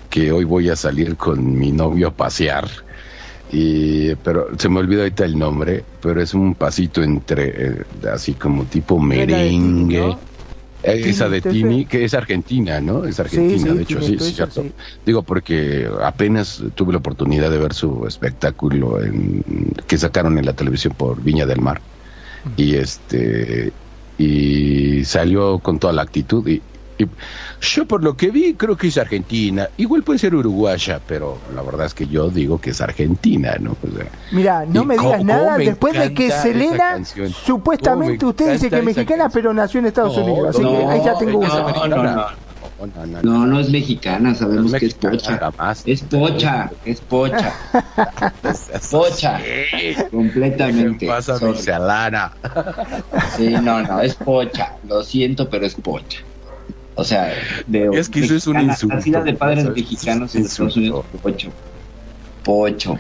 que 0.10 0.32
hoy 0.32 0.45
voy 0.45 0.70
a 0.70 0.78
salir 0.78 1.18
con 1.18 1.60
mi 1.60 1.74
novio 1.74 2.08
a 2.08 2.16
pasear. 2.16 2.70
Y, 3.52 4.16
pero 4.16 4.47
se 4.58 4.70
me 4.70 4.80
olvidó 4.80 5.02
ahorita 5.02 5.26
el 5.26 5.38
nombre, 5.38 5.84
pero 6.02 6.22
es 6.22 6.34
un 6.34 6.54
pasito 6.54 7.02
entre, 7.02 7.47
eh, 7.47 7.84
así 8.14 8.34
como 8.34 8.66
tipo 8.66 9.00
la 9.00 9.16
de 9.16 9.26
Tini, 9.26 9.60
merengue. 9.60 10.00
¿no? 10.00 10.20
Eh, 10.84 10.95
Tini, 10.97 11.10
esa 11.10 11.30
de. 11.30 11.41
Tini, 11.41 11.86
que 11.86 12.06
es 12.06 12.14
argentina, 12.14 12.80
¿no? 12.80 13.06
Es 13.06 13.20
argentina, 13.20 13.72
sí, 13.72 13.78
de 13.78 13.84
hecho, 13.84 14.02
sí, 14.02 14.18
sí, 14.20 14.32
cierto. 14.34 14.62
sí. 14.62 14.72
Digo, 15.06 15.24
porque 15.24 15.89
apenas 16.04 16.64
tuve 16.76 16.93
la 16.93 17.00
oportunidad 17.00 17.50
de 17.50 17.58
ver 17.58 17.74
su 17.74 18.06
espectáculo 18.08 19.02
en, 19.04 19.43
que 19.88 19.97
sacaron 19.97 20.38
en 20.38 20.45
la 20.45 20.54
televisión 20.54 20.93
por 20.95 21.22
Viña 21.22 21.45
del 21.45 21.62
Mar. 21.62 21.82
Y 22.56 22.76
este 22.76 23.74
y 24.18 25.06
salió 25.06 25.60
con 25.60 25.80
toda 25.80 25.93
la 25.93 26.02
actitud 26.02 26.45
Y 26.45 26.62
yo 27.62 27.86
por 27.86 28.04
lo 28.04 28.18
que 28.18 28.30
vi 28.30 28.54
creo 28.56 28.76
que 28.76 28.88
es 28.88 28.97
argentina. 28.97 29.70
Igual 29.78 30.04
puede 30.04 30.20
ser 30.20 30.36
uruguaya, 30.36 31.00
pero 31.08 31.38
la 31.56 31.62
verdad 31.62 31.86
es 31.86 31.93
que 31.93 32.08
yo 32.08 32.30
digo 32.30 32.60
que 32.60 32.72
es 32.72 32.82
argentina, 32.82 33.56
¿no? 33.60 33.72
O 33.82 33.95
sea, 33.95 34.08
Mira, 34.32 34.66
no 34.66 34.84
me 34.86 34.97
digas 34.97 35.24
nada 35.24 35.58
me 35.58 35.66
después 35.66 35.93
de 35.93 36.14
que 36.14 36.32
Selena, 36.32 37.00
supuestamente 37.45 38.26
usted 38.26 38.54
dice 38.54 38.70
que 38.70 38.80
es 38.80 38.84
mexicana, 38.86 39.24
canción. 39.24 39.32
pero 39.43 39.54
nació 39.54 39.80
en 39.80 39.86
Estados 39.88 40.18
No, 40.18 40.24
Unidos. 40.24 40.50
Así 40.56 40.62
no, 40.62 40.72
que 40.72 40.86
ahí 40.86 41.02
ya 41.06 41.18
tengo 41.18 41.43
es 41.43 41.52
una. 41.54 41.72
no, 41.72 41.88
no, 41.88 42.04
no. 42.04 42.26
No, 42.80 42.88
no, 42.88 43.06
no, 43.06 43.22
No, 43.24 43.45
no 43.45 43.60
es 43.60 43.70
mexicana, 43.70 44.34
sabemos 44.34 44.72
No 44.72 44.78
es 44.78 44.80
que 44.80 44.86
es 44.88 44.93
pocha. 44.93 45.52
Es 45.86 46.02
pocha, 46.04 46.72
es 46.86 47.02
pocha. 47.10 47.54
Pocha. 48.89 49.39
Completamente. 50.12 51.00
¿Qué 51.06 51.08
pasa, 51.08 51.38
mi 51.41 51.56
Selena? 51.56 52.32
Sí, 53.36 53.50
no, 53.50 53.82
no, 53.84 54.00
es 54.00 54.16
pocha. 54.16 54.74
Lo 54.88 55.04
siento, 55.04 55.50
pero 55.50 55.66
es 55.66 55.76
pocha. 55.76 56.20
O 56.95 57.03
sea, 57.03 57.31
de 57.65 57.89
Es 57.93 58.09
que 58.09 58.19
eso 58.21 58.35
es 58.35 58.47
un 58.47 58.59
insulto, 58.61 58.95
Nacida 58.95 59.21
de 59.23 59.33
padres 59.33 59.69
mexicanos 59.69 60.35
en 60.35 60.45
Estados 60.45 60.75
Unidos, 60.77 61.05
pocho. 61.21 61.53
Pocho. 62.43 62.95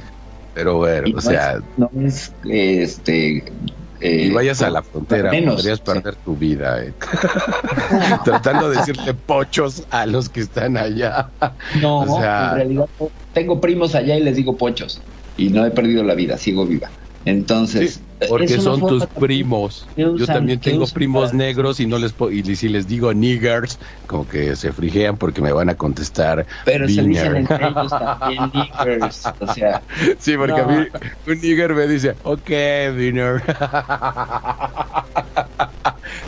Pero 0.53 0.77
bueno, 0.77 1.07
Y 1.07 1.11
o 1.11 1.15
no 1.15 1.21
sea, 1.21 1.53
es- 1.53 1.63
no 1.77 1.89
es, 2.05 2.35
este. 2.43 3.37
eh, 4.01 4.23
y 4.27 4.31
vayas 4.31 4.61
a 4.61 4.69
la 4.69 4.83
frontera, 4.83 5.31
menos, 5.31 5.55
podrías 5.57 5.77
sí. 5.77 5.83
perder 5.85 6.15
tu 6.17 6.35
vida. 6.37 6.83
eh. 6.83 6.93
Tratando 8.23 8.69
de 8.69 8.77
decirle 8.77 9.13
pochos 9.13 9.85
a 9.89 10.05
los 10.05 10.29
que 10.29 10.41
están 10.41 10.77
allá. 10.77 11.33
No, 11.81 11.99
O 12.01 12.19
sea- 12.19 12.49
en 12.51 12.55
realidad 12.55 12.85
tengo 13.31 13.59
primos 13.61 13.95
allá 13.95 14.15
y 14.17 14.23
les 14.23 14.35
digo 14.35 14.57
pochos. 14.57 15.05
Y 15.35 15.49
no 15.49 15.65
he 15.65 15.71
perdido 15.71 16.03
la 16.03 16.15
vida, 16.15 16.37
sigo 16.37 16.65
viva. 16.67 16.91
Entonces, 17.25 17.95
Sí, 18.21 18.27
porque 18.27 18.45
es 18.45 18.51
una 18.59 18.63
son 18.63 18.87
tus 18.87 19.05
primos. 19.07 19.87
que 19.95 20.01
Yo 20.01 20.11
usan- 20.13 20.35
también 20.37 20.59
tengo 20.59 20.83
usan 20.83 20.93
primos 20.93 21.33
negros 21.33 21.79
y 21.79 21.87
no 21.87 21.97
les 21.99 22.13
po- 22.13 22.31
y 22.31 22.43
si 22.55 22.67
les 22.69 22.87
digo 22.87 23.13
niggers, 23.13 23.77
como 24.07 24.27
que 24.27 24.55
se 24.55 24.71
frigean 24.73 25.17
porque 25.17 25.41
me 25.41 25.51
van 25.53 25.69
a 25.69 25.75
contestar 25.75 26.45
Pero 26.65 26.87
se 26.87 27.01
"Wiener". 27.01 27.09
dicen 27.09 27.35
entre 27.37 27.67
ellos 27.67 27.91
también 27.91 28.51
niggers. 28.53 29.23
O 29.39 29.47
sea, 29.47 29.85
Sí, 30.19 30.35
porque 30.37 30.53
No. 30.53 30.63
a 30.63 30.67
mí 30.67 30.87
un 31.27 31.41
nigger 31.41 31.73
me 31.75 31.87
dice, 31.87 32.17
ok, 32.23 32.49
winner. 32.97 33.43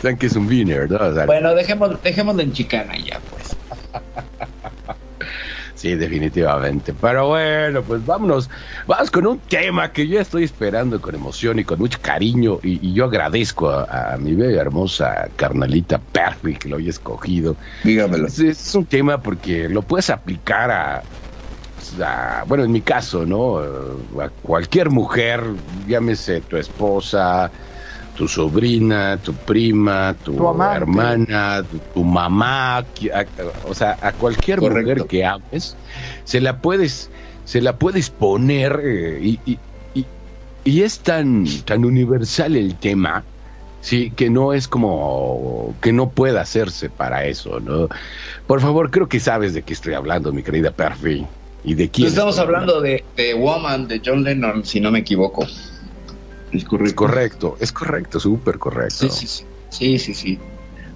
Saben 0.00 0.18
que 0.18 0.26
es 0.26 0.36
un 0.36 0.46
winner, 0.46 0.88
¿no? 0.90 0.96
O 0.96 1.14
sea, 1.14 1.26
bueno, 1.26 1.54
dejemos, 1.54 2.00
dejémoslo 2.02 2.42
en 2.42 2.52
chicana 2.52 2.94
ya, 2.98 3.22
pues. 3.28 3.58
Sí, 5.82 5.96
definitivamente. 5.96 6.94
Pero 6.94 7.26
bueno, 7.28 7.84
pues 7.84 8.04
vámonos. 8.04 8.48
Vamos 8.86 9.10
con 9.10 9.26
un 9.26 9.40
tema 9.42 9.90
que 9.92 10.06
yo 10.06 10.20
estoy 10.20 10.44
esperando 10.44 11.00
con 11.00 11.16
emoción 11.16 11.58
y 11.58 11.64
con 11.64 11.80
mucho 11.80 11.98
cariño. 12.00 12.60
Y, 12.62 12.88
y 12.90 12.94
yo 12.94 13.06
agradezco 13.06 13.68
a, 13.68 14.12
a 14.14 14.18
mi 14.18 14.36
bella 14.36 14.60
hermosa 14.60 15.32
carnalita 15.34 16.00
Perry 16.12 16.56
que 16.56 16.68
lo 16.68 16.76
haya 16.76 16.90
escogido. 16.90 17.58
Dígamelo. 17.84 18.28
Es, 18.28 18.38
es 18.38 18.72
un 18.76 18.86
tema 18.86 19.22
porque 19.22 19.68
lo 19.68 19.84
puedes 19.84 20.08
aplicar 20.10 20.70
a, 20.70 21.08
a- 22.04 22.44
bueno, 22.46 22.64
en 22.64 22.72
mi 22.72 22.82
caso, 22.82 23.26
¿no? 23.26 23.58
A 24.20 24.30
cualquier 24.40 24.90
mujer, 24.90 25.42
llámese 25.84 26.42
tu 26.42 26.56
esposa, 26.56 27.52
tu 28.14 28.28
sobrina, 28.28 29.20
tu 29.20 29.38
prima, 29.38 30.18
tu, 30.22 30.36
hermana, 30.62 31.64
tu, 31.68 31.80
tu 31.92 32.04
mamá, 32.04 32.78
a- 32.78 32.88
o 33.62 33.74
sea, 33.74 33.98
a 34.00 34.12
cualquier 34.14 34.60
Correcto. 34.60 34.90
mujer 34.90 35.06
que 35.08 35.24
ames, 35.24 35.76
se 36.24 36.40
la 36.40 36.60
puedes, 36.60 37.10
se 37.44 37.60
la 37.60 37.78
puedes 37.78 38.10
poner 38.10 38.80
eh, 38.84 39.18
y, 39.22 39.40
y- 39.44 39.60
y- 39.94 40.08
y 40.64 40.82
es 40.82 41.02
tan, 41.02 41.44
tan 41.64 41.84
universal 41.84 42.56
el 42.56 42.78
tema. 42.78 43.26
Sí, 43.80 44.12
que 44.14 44.30
no 44.30 44.52
es 44.52 44.68
como 44.68 45.76
que 45.82 45.92
no 45.92 46.12
pueda 46.12 46.42
hacerse 46.42 46.88
para 46.88 47.24
eso, 47.26 47.58
¿no? 47.58 47.88
Por 48.46 48.60
favor, 48.60 48.92
creo 48.92 49.08
que 49.08 49.18
sabes 49.18 49.54
de 49.54 49.64
qué 49.64 49.72
estoy 49.72 49.94
hablando, 49.94 50.32
mi 50.32 50.44
querida 50.44 50.70
Perfy. 50.70 51.26
¿Y 51.64 51.74
de 51.74 51.90
quién? 51.90 52.08
Estamos 52.08 52.36
estoy 52.36 52.46
hablando 52.46 52.80
de, 52.80 53.04
de 53.16 53.34
Woman 53.34 53.88
de 53.88 54.00
John 54.04 54.22
Lennon, 54.22 54.64
si 54.64 54.80
no 54.80 54.92
me 54.92 55.00
equivoco. 55.00 55.46
Es 56.52 56.62
Es 56.62 56.64
correcto. 56.68 56.94
correcto, 56.96 57.56
es 57.60 57.72
correcto, 57.72 58.20
súper 58.20 58.58
correcto. 58.58 59.08
Sí, 59.08 59.10
sí, 59.10 59.26
sí. 59.26 59.44
Sí, 59.70 59.98
sí, 59.98 60.14
sí. 60.14 60.38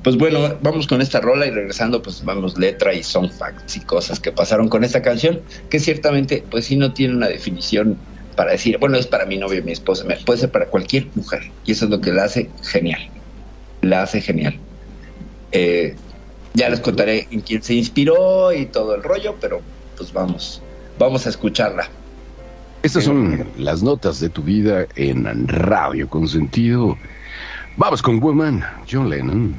Pues 0.04 0.16
bueno, 0.16 0.56
vamos 0.60 0.86
con 0.86 1.00
esta 1.00 1.20
rola 1.20 1.46
y 1.46 1.50
regresando, 1.50 2.00
pues 2.00 2.24
vamos 2.24 2.56
letra 2.58 2.94
y 2.94 3.02
song 3.02 3.30
facts 3.30 3.76
y 3.76 3.80
cosas 3.80 4.20
que 4.20 4.30
pasaron 4.30 4.68
con 4.68 4.84
esta 4.84 5.02
canción, 5.02 5.40
que 5.68 5.80
ciertamente, 5.80 6.44
pues 6.48 6.66
sí 6.66 6.76
no 6.76 6.92
tiene 6.92 7.16
una 7.16 7.26
definición 7.26 7.98
para 8.36 8.52
decir, 8.52 8.78
bueno, 8.78 8.98
es 8.98 9.06
para 9.06 9.24
mi 9.24 9.38
novia, 9.38 9.62
mi 9.62 9.72
esposa, 9.72 10.04
puede 10.24 10.38
ser 10.38 10.52
para 10.52 10.66
cualquier 10.66 11.08
mujer. 11.14 11.40
Y 11.64 11.72
eso 11.72 11.86
es 11.86 11.90
lo 11.90 12.00
que 12.00 12.12
la 12.12 12.24
hace 12.24 12.50
genial. 12.62 13.00
La 13.80 14.02
hace 14.02 14.20
genial. 14.20 14.60
Eh, 15.52 15.96
ya 16.52 16.68
les 16.68 16.80
contaré 16.80 17.26
en 17.30 17.40
quién 17.40 17.62
se 17.62 17.74
inspiró 17.74 18.52
y 18.52 18.66
todo 18.66 18.94
el 18.94 19.02
rollo, 19.02 19.36
pero 19.40 19.62
pues 19.96 20.12
vamos, 20.12 20.62
vamos 20.98 21.26
a 21.26 21.30
escucharla. 21.30 21.90
Estas 22.86 23.02
son 23.02 23.44
las 23.58 23.82
notas 23.82 24.20
de 24.20 24.28
tu 24.28 24.44
vida 24.44 24.86
en 24.94 25.48
Radio 25.48 26.08
Consentido. 26.08 26.96
Vamos 27.76 28.00
con 28.00 28.20
Woman, 28.20 28.64
John 28.88 29.10
Lennon. 29.10 29.56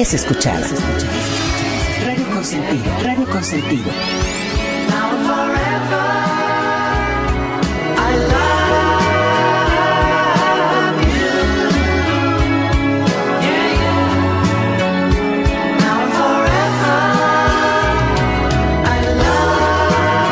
Es 0.00 0.14
escuchada. 0.14 0.66
Radio 2.06 2.26
Consentido, 2.32 2.84
Radio 3.02 3.26
Consentido. 3.26 3.90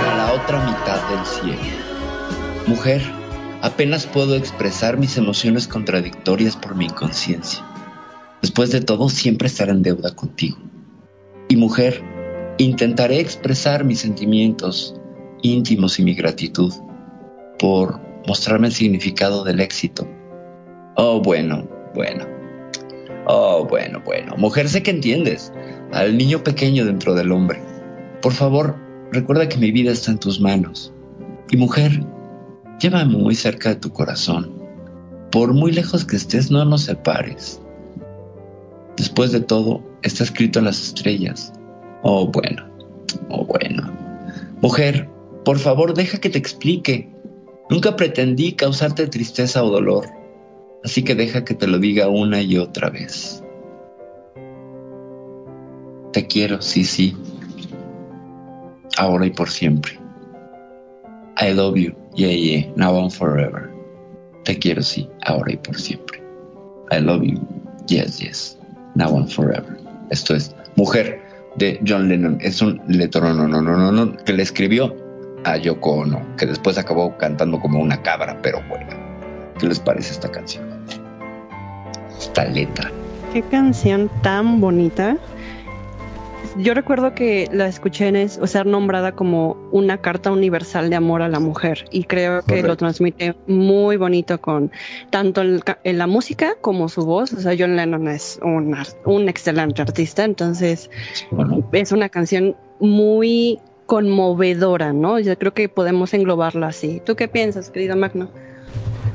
a 0.07 0.15
la 0.17 0.33
otra 0.33 0.65
mitad 0.65 1.11
del 1.11 1.27
cielo. 1.27 1.59
Mujer, 2.67 3.03
apenas 3.61 4.07
puedo 4.07 4.35
expresar 4.35 4.97
mis 4.97 5.19
emociones 5.19 5.69
contradictorias 5.69 6.57
por 6.57 6.75
mi 6.75 6.87
inconsciencia. 6.87 7.68
Después 8.43 8.71
de 8.71 8.81
todo, 8.81 9.09
siempre 9.09 9.49
estaré 9.49 9.73
en 9.73 9.83
deuda 9.83 10.15
contigo. 10.15 10.59
Y 11.49 11.57
mujer, 11.57 12.03
intentaré 12.59 13.21
expresar 13.21 13.85
mis 13.85 14.01
sentimientos 14.01 14.95
íntimos 15.43 15.99
y 15.99 16.05
mi 16.05 16.15
gratitud 16.15 16.73
por 17.59 18.01
mostrarme 18.27 18.69
el 18.69 18.73
significado 18.73 19.45
del 19.45 19.61
éxito. 19.61 20.07
Oh, 20.97 21.21
bueno, 21.21 21.69
bueno. 21.95 22.27
Oh, 23.27 23.67
bueno, 23.69 24.03
bueno. 24.05 24.35
Mujer, 24.37 24.69
sé 24.69 24.83
que 24.83 24.91
entiendes. 24.91 25.53
Al 25.93 26.17
niño 26.17 26.43
pequeño 26.45 26.85
dentro 26.85 27.15
del 27.15 27.33
hombre. 27.33 27.63
Por 28.23 28.33
favor, 28.33 28.77
recuerda 29.13 29.49
que 29.49 29.59
mi 29.59 29.71
vida 29.71 29.93
está 29.93 30.11
en 30.11 30.19
tus 30.19 30.41
manos. 30.41 30.93
Y 31.51 31.57
mujer, 31.57 32.05
llévame 32.81 33.17
muy 33.17 33.35
cerca 33.35 33.71
de 33.71 33.77
tu 33.77 33.93
corazón. 33.93 34.55
Por 35.31 35.55
muy 35.55 35.73
lejos 35.73 36.05
que 36.05 36.17
estés, 36.17 36.51
no 36.51 36.65
nos 36.65 36.83
separes. 36.83 37.61
Después 38.99 39.31
de 39.31 39.41
todo, 39.41 39.81
está 40.03 40.25
escrito 40.25 40.59
en 40.59 40.65
las 40.65 40.83
estrellas. 40.83 41.53
Oh, 42.03 42.27
bueno. 42.27 42.69
Oh, 43.29 43.47
bueno. 43.47 43.93
Mujer, 44.61 45.09
por 45.45 45.59
favor, 45.59 45.95
deja 45.95 46.19
que 46.19 46.31
te 46.31 46.39
explique. 46.39 47.09
Nunca 47.71 47.95
pretendí 47.95 48.53
causarte 48.53 49.07
tristeza 49.07 49.63
o 49.63 49.71
dolor. 49.71 50.07
Así 50.85 51.05
que 51.05 51.15
deja 51.15 51.45
que 51.45 51.55
te 51.55 51.69
lo 51.69 51.79
diga 51.79 52.09
una 52.09 52.43
y 52.43 52.59
otra 52.59 52.91
vez. 52.91 53.45
Te 56.13 56.27
quiero, 56.27 56.61
sí, 56.61 56.85
sí. 56.85 57.17
Ahora 58.97 59.27
y 59.27 59.31
por 59.31 59.49
siempre. 59.49 60.01
I 61.41 61.53
love 61.53 61.77
you, 61.77 61.95
yeah, 62.17 62.33
yeah, 62.33 62.73
now 62.75 62.99
and 63.01 63.13
forever. 63.13 63.71
Te 64.45 64.59
quiero, 64.59 64.83
sí, 64.83 65.09
ahora 65.25 65.53
y 65.53 65.57
por 65.57 65.79
siempre. 65.79 66.21
I 66.91 67.01
love 67.01 67.23
you, 67.23 67.39
yes, 67.87 68.19
yes, 68.19 68.58
now 68.95 69.17
and 69.17 69.29
forever. 69.29 69.77
Esto 70.11 70.35
es 70.35 70.55
Mujer 70.77 71.21
de 71.57 71.81
John 71.87 72.09
Lennon. 72.09 72.39
Es 72.41 72.63
un 72.63 72.81
letro 72.89 73.33
no, 73.33 73.49
no, 73.49 73.63
no, 73.63 73.77
no, 73.77 73.93
no, 73.93 74.17
que 74.25 74.33
le 74.33 74.43
escribió 74.43 74.95
a 75.45 75.57
Yoko 75.57 75.93
Ono, 75.93 76.37
que 76.37 76.47
después 76.47 76.79
acabó 76.79 77.17
cantando 77.17 77.61
como 77.61 77.81
una 77.81 78.01
cabra, 78.03 78.39
pero 78.43 78.61
bueno. 78.69 78.91
¿Qué 79.59 79.67
les 79.67 79.81
parece 79.81 80.13
esta 80.13 80.31
canción? 80.31 80.65
Esta 82.19 82.45
letra. 82.45 82.91
Qué 83.33 83.43
canción 83.43 84.11
tan 84.23 84.61
bonita. 84.61 85.17
Yo 86.57 86.75
recuerdo 86.75 87.15
que 87.15 87.49
la 87.53 87.69
escuché 87.69 88.09
en 88.09 88.17
es, 88.17 88.39
o 88.43 88.47
sea, 88.49 88.65
nombrada 88.65 89.13
como 89.13 89.57
una 89.71 89.99
carta 89.99 90.33
universal 90.33 90.91
de 90.91 90.97
amor 90.97 91.23
a 91.23 91.29
la 91.29 91.39
mujer 91.39 91.85
y 91.93 92.05
creo 92.05 92.41
que 92.41 92.47
Correcto. 92.47 92.67
lo 92.69 92.77
transmite 92.77 93.37
muy 93.47 93.97
bonito 93.97 94.41
con 94.41 94.73
tanto 95.11 95.41
el 95.43 95.63
ca- 95.63 95.79
en 95.85 95.99
la 95.99 96.07
música 96.09 96.55
como 96.61 96.89
su 96.89 97.05
voz. 97.05 97.33
O 97.33 97.41
sea, 97.41 97.55
John 97.57 97.77
Lennon 97.77 98.09
es 98.09 98.41
un, 98.43 98.75
ar- 98.75 98.87
un 99.05 99.29
excelente 99.29 99.83
artista, 99.83 100.25
entonces 100.25 100.91
Bueno, 101.31 101.69
es 101.73 101.93
una 101.93 102.09
canción 102.09 102.57
muy 102.81 103.61
conmovedora, 103.87 104.93
¿no? 104.93 105.19
Yo 105.21 105.39
creo 105.39 105.55
que 105.55 105.69
podemos 105.69 106.13
englobarla 106.13 106.69
así. 106.69 107.01
¿Tú 107.05 107.15
qué 107.15 107.29
piensas, 107.29 107.71
querido 107.71 107.97
Magno? 107.97 108.29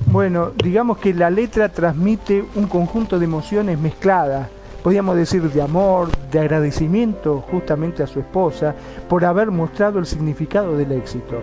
Bueno, 0.08 0.52
digamos 0.64 0.98
que 1.00 1.14
la 1.14 1.30
letra 1.30 1.70
transmite 1.70 2.44
un 2.56 2.68
conjunto 2.68 3.20
de 3.20 3.26
emociones 3.26 3.78
mezcladas. 3.80 4.48
Podríamos 4.84 5.16
decir 5.16 5.50
de 5.50 5.62
amor, 5.62 6.10
de 6.30 6.40
agradecimiento 6.40 7.42
justamente 7.50 8.04
a 8.04 8.08
su 8.08 8.20
esposa 8.20 8.76
por 9.08 9.24
haber 9.24 9.50
mostrado 9.50 9.98
el 9.98 10.06
significado 10.06 10.76
del 10.76 10.92
éxito, 10.92 11.40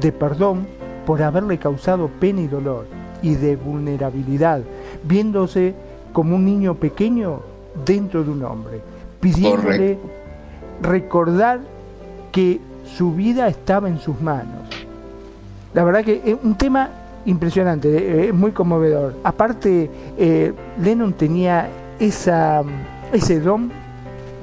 de 0.00 0.12
perdón 0.12 0.66
por 1.04 1.20
haberle 1.20 1.58
causado 1.58 2.08
pena 2.20 2.40
y 2.42 2.46
dolor, 2.46 2.86
y 3.20 3.34
de 3.34 3.56
vulnerabilidad, 3.56 4.60
viéndose 5.02 5.74
como 6.12 6.36
un 6.36 6.44
niño 6.44 6.74
pequeño 6.74 7.40
dentro 7.84 8.22
de 8.22 8.30
un 8.30 8.44
hombre, 8.44 8.80
pidiéndole 9.20 9.96
Correcto. 9.96 10.08
recordar 10.82 11.60
que 12.30 12.60
su 12.84 13.12
vida 13.12 13.48
estaba 13.48 13.88
en 13.88 13.98
sus 13.98 14.20
manos. 14.20 14.68
La 15.72 15.82
verdad 15.82 16.04
que 16.04 16.22
es 16.24 16.36
un 16.42 16.56
tema 16.56 16.90
impresionante, 17.26 17.88
eh, 17.88 18.28
es 18.28 18.34
muy 18.34 18.52
conmovedor. 18.52 19.14
Aparte, 19.24 19.90
eh, 20.16 20.52
Lennon 20.80 21.14
tenía 21.14 21.68
esa, 21.98 22.62
ese 23.12 23.40
don 23.40 23.70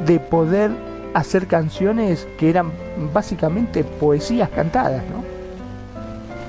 de 0.05 0.19
poder 0.19 0.71
hacer 1.13 1.47
canciones 1.47 2.27
que 2.37 2.49
eran 2.49 2.71
básicamente 3.13 3.83
poesías 3.83 4.49
cantadas, 4.49 5.03
¿no? 5.11 5.31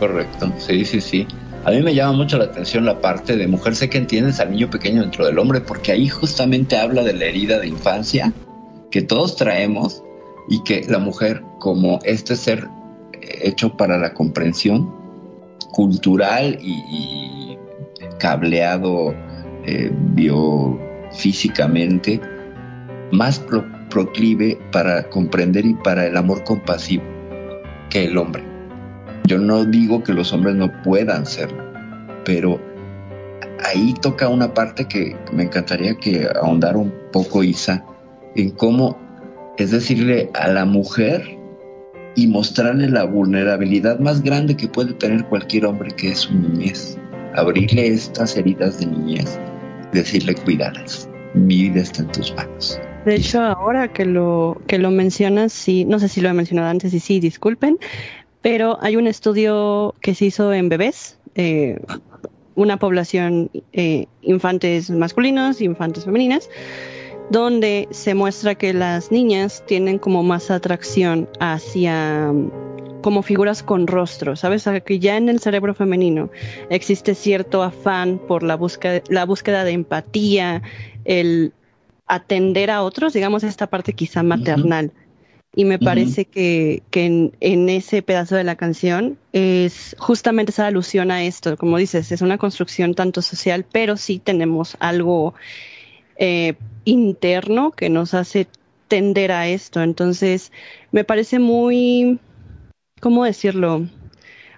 correcto. 0.03 0.53
Sí, 0.59 0.85
sí, 0.85 1.01
sí. 1.01 1.29
A 1.65 1.71
mí 1.71 1.81
me 1.81 1.95
llama 1.95 2.13
mucho 2.15 2.37
la 2.37 2.47
atención 2.47 2.85
la 2.85 3.01
parte 3.01 3.37
de 3.37 3.47
mujer, 3.47 3.77
sé 3.77 3.89
que 3.89 3.99
entiendes 3.99 4.41
al 4.41 4.51
niño 4.51 4.69
pequeño 4.69 5.01
dentro 5.01 5.25
del 5.25 5.39
hombre, 5.39 5.61
porque 5.61 5.93
ahí 5.93 6.09
justamente 6.09 6.77
habla 6.77 7.05
de 7.05 7.13
la 7.13 7.27
herida 7.27 7.61
de 7.61 7.69
infancia 7.69 8.33
que 8.91 9.01
todos 9.01 9.37
traemos 9.37 10.03
y 10.49 10.61
que 10.65 10.85
la 10.89 10.99
mujer, 10.99 11.41
como 11.61 12.01
este 12.03 12.35
ser 12.35 12.67
hecho 13.23 13.77
para 13.77 13.97
la 13.97 14.13
comprensión 14.13 14.93
cultural 15.71 16.59
y, 16.61 17.57
cableado 18.19 19.15
eh, 19.65 19.91
biofísicamente, 21.13 22.21
más 23.13 23.39
pro- 23.39 23.65
proclive 23.91 24.59
para 24.73 25.09
comprender 25.11 25.67
y 25.67 25.75
para 25.75 26.07
el 26.07 26.17
amor 26.17 26.43
compasivo 26.45 27.05
que 27.91 28.05
el 28.05 28.17
hombre. 28.17 28.43
Yo 29.27 29.39
no 29.39 29.65
digo 29.65 30.03
que 30.03 30.13
los 30.15 30.33
hombres 30.33 30.57
no 30.57 30.71
puedan 30.83 31.27
serlo, 31.27 31.63
pero 32.25 32.61
ahí 33.65 33.95
toca 34.01 34.29
una 34.29 34.53
parte 34.53 34.87
que 34.87 35.17
me 35.33 35.45
encantaría 35.45 35.95
que 35.95 36.27
ahondara 36.43 36.79
un 36.79 36.93
poco 37.13 37.45
Isa 37.45 37.85
en 38.35 38.51
cómo 38.51 38.99
es 39.59 39.71
decirle 39.71 40.31
a 40.35 40.49
la 40.49 40.65
mujer 40.65 41.39
y 42.17 42.27
mostrarle 42.27 42.89
la 42.89 43.05
vulnerabilidad 43.05 43.99
más 44.01 44.23
grande 44.23 44.57
que 44.57 44.69
puede 44.69 44.95
tener 44.95 45.25
cualquier 45.27 45.67
hombre 45.67 45.91
que 45.91 46.09
es 46.11 46.21
su 46.21 46.35
niñez. 46.35 46.99
Abrirle 47.35 47.87
estas 47.87 48.37
heridas 48.37 48.79
de 48.81 48.87
niñez, 48.87 49.39
decirle 49.93 50.35
cuídalas. 50.35 51.09
Mi 51.35 51.63
vida 51.63 51.81
está 51.81 52.03
en 52.03 52.13
tus 52.13 52.35
manos. 52.35 52.81
De 53.05 53.17
hecho, 53.17 53.41
ahora 53.41 53.93
que 53.93 54.05
lo, 54.05 54.61
que 54.67 54.79
lo 54.79 54.91
mencionas, 54.91 55.53
sí, 55.53 55.85
no 55.85 55.99
sé 55.99 56.09
si 56.09 56.21
lo 56.21 56.29
he 56.29 56.33
mencionado 56.33 56.69
antes 56.69 56.95
y 56.95 57.01
sí, 57.01 57.21
disculpen, 57.21 57.79
pero 58.43 58.79
hay 58.81 58.97
un 58.97 59.07
estudio 59.07 59.95
que 60.01 60.15
se 60.15 60.27
hizo 60.27 60.53
en 60.53 60.69
bebés, 60.69 61.19
eh, 61.35 61.81
una 62.55 62.77
población 62.77 63.51
eh, 63.73 64.07
infantes 64.21 64.91
masculinos 64.91 65.61
infantes 65.61 66.05
femeninas, 66.05 66.49
donde 67.31 67.89
se 67.91 68.15
muestra 68.15 68.55
que 68.55 68.75
las 68.75 69.11
niñas 69.11 69.65
tienen 69.67 69.99
como 69.99 70.23
más 70.23 70.51
atracción 70.51 71.29
hacia 71.41 72.33
como 73.03 73.23
figuras 73.23 73.63
con 73.63 73.87
rostro, 73.87 74.37
¿sabes? 74.37 74.69
Que 74.85 74.99
ya 74.99 75.17
en 75.17 75.29
el 75.29 75.41
cerebro 75.41 75.75
femenino 75.75 76.31
existe 76.71 77.15
cierto 77.15 77.63
afán 77.63 78.19
por 78.19 78.43
la 78.43 78.57
búsqueda, 78.57 79.03
la 79.09 79.27
búsqueda 79.27 79.65
de 79.65 79.73
empatía, 79.73 80.63
el 81.05 81.53
atender 82.07 82.71
a 82.71 82.83
otros, 82.83 83.13
digamos, 83.13 83.43
esta 83.43 83.67
parte 83.67 83.93
quizá 83.93 84.23
maternal. 84.23 84.93
Y 85.55 85.67
me 85.67 85.79
parece 85.79 86.25
que, 86.25 86.83
que 86.91 87.05
en, 87.05 87.37
en 87.41 87.69
ese 87.69 88.01
pedazo 88.01 88.37
de 88.37 88.45
la 88.45 88.57
canción 88.57 89.19
es 89.35 89.95
justamente 89.99 90.51
esa 90.51 90.67
alusión 90.67 91.11
a 91.11 91.25
esto. 91.25 91.59
Como 91.59 91.77
dices, 91.77 92.11
es 92.11 92.23
una 92.23 92.39
construcción 92.39 92.95
tanto 92.95 93.21
social, 93.21 93.67
pero 93.71 93.99
sí 93.99 94.19
tenemos 94.19 94.79
algo 94.81 95.35
eh, 96.17 96.55
interno 96.85 97.73
que 97.73 97.91
nos 97.91 98.15
hace 98.15 98.47
tender 98.89 99.33
a 99.33 99.49
esto. 99.49 99.83
Entonces, 99.83 100.53
me 100.91 101.05
parece 101.05 101.39
muy, 101.39 102.19
¿cómo 103.03 103.25
decirlo? 103.25 103.87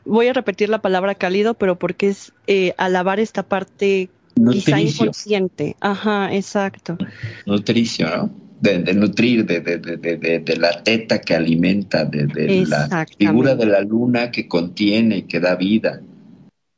Voy 0.05 0.29
a 0.29 0.33
repetir 0.35 0.69
la 0.69 0.83
palabra 0.83 1.15
cálido, 1.15 1.55
pero 1.55 1.79
porque 1.79 2.09
es 2.09 2.33
eh, 2.47 2.75
alabar 2.77 3.19
esta 3.19 3.43
parte 3.43 4.11
quizá 4.51 4.81
inconsciente. 4.81 5.77
Ajá, 5.81 6.33
exacto. 6.35 6.99
nutricio, 7.47 8.07
¿no? 8.17 8.31
De, 8.61 8.79
de 8.79 8.95
nutrir, 8.95 9.45
de, 9.47 9.61
de, 9.61 9.79
de, 9.79 9.97
de, 9.97 10.17
de- 10.17 10.39
de 10.41 10.57
la 10.57 10.83
teta 10.83 11.21
que 11.21 11.35
alimenta, 11.35 12.05
de, 12.05 12.27
de 12.27 12.67
la 12.67 12.89
figura 13.19 13.55
de 13.57 13.67
la 13.67 13.81
luna 13.81 14.31
que 14.31 14.47
contiene 14.49 15.27
que 15.27 15.41
da 15.41 15.55
vida, 15.57 16.01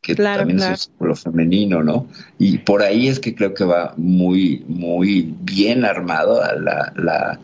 que 0.02 0.14
Claro, 0.14 0.40
también 0.40 0.58
claro. 0.58 0.74
es 0.74 0.90
lo 1.00 1.14
femenino, 1.14 1.82
¿no? 1.82 2.06
Y 2.38 2.58
por 2.58 2.82
ahí 2.82 3.08
es 3.08 3.20
que 3.20 3.34
creo 3.34 3.54
que 3.54 3.64
va 3.64 3.94
muy, 3.96 4.64
muy 4.68 5.34
bien 5.42 5.84
armado 5.84 6.42
a 6.42 6.54
la, 6.54 6.92
la 6.96 7.40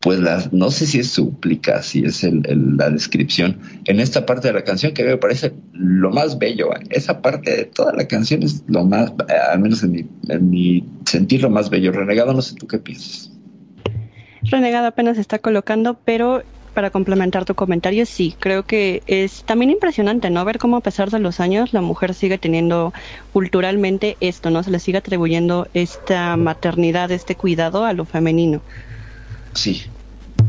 pues 0.00 0.20
la, 0.20 0.48
no 0.52 0.70
sé 0.70 0.86
si 0.86 1.00
es 1.00 1.10
súplica, 1.10 1.82
si 1.82 2.04
es 2.04 2.22
el- 2.22 2.42
la 2.76 2.88
descripción 2.90 3.58
en 3.86 3.98
esta 3.98 4.24
parte 4.26 4.48
de 4.48 4.54
la 4.54 4.62
canción 4.62 4.94
que 4.94 5.04
me 5.04 5.16
parece 5.16 5.52
lo 5.72 6.10
más 6.10 6.38
bello. 6.38 6.70
Esa 6.90 7.20
parte 7.20 7.56
de 7.56 7.64
toda 7.64 7.92
la 7.94 8.06
canción 8.06 8.42
es 8.42 8.62
lo 8.68 8.84
más, 8.84 9.10
eh, 9.10 9.32
al 9.52 9.58
menos 9.58 9.82
en 9.82 9.92
mi, 9.92 10.06
en 10.28 10.50
mi 10.50 10.84
sentir, 11.04 11.42
lo 11.42 11.50
más 11.50 11.68
bello. 11.68 11.90
Renegado, 11.90 12.32
no 12.32 12.42
sé 12.42 12.54
tú 12.54 12.66
qué 12.66 12.78
piensas. 12.78 13.32
Renegado 14.42 14.86
apenas 14.86 15.18
está 15.18 15.40
colocando, 15.40 15.98
pero 16.04 16.42
para 16.74 16.90
complementar 16.90 17.44
tu 17.44 17.56
comentario, 17.56 18.06
sí, 18.06 18.36
creo 18.38 18.62
que 18.62 19.02
es 19.08 19.42
también 19.42 19.72
impresionante, 19.72 20.30
¿no? 20.30 20.44
Ver 20.44 20.58
cómo 20.58 20.76
a 20.76 20.80
pesar 20.80 21.10
de 21.10 21.18
los 21.18 21.40
años 21.40 21.72
la 21.72 21.80
mujer 21.80 22.14
sigue 22.14 22.38
teniendo 22.38 22.92
culturalmente 23.32 24.16
esto, 24.20 24.50
¿no? 24.50 24.62
Se 24.62 24.70
le 24.70 24.78
sigue 24.78 24.98
atribuyendo 24.98 25.66
esta 25.74 26.36
maternidad, 26.36 27.10
este 27.10 27.34
cuidado 27.34 27.84
a 27.84 27.94
lo 27.94 28.04
femenino. 28.04 28.60
Sí, 29.54 29.82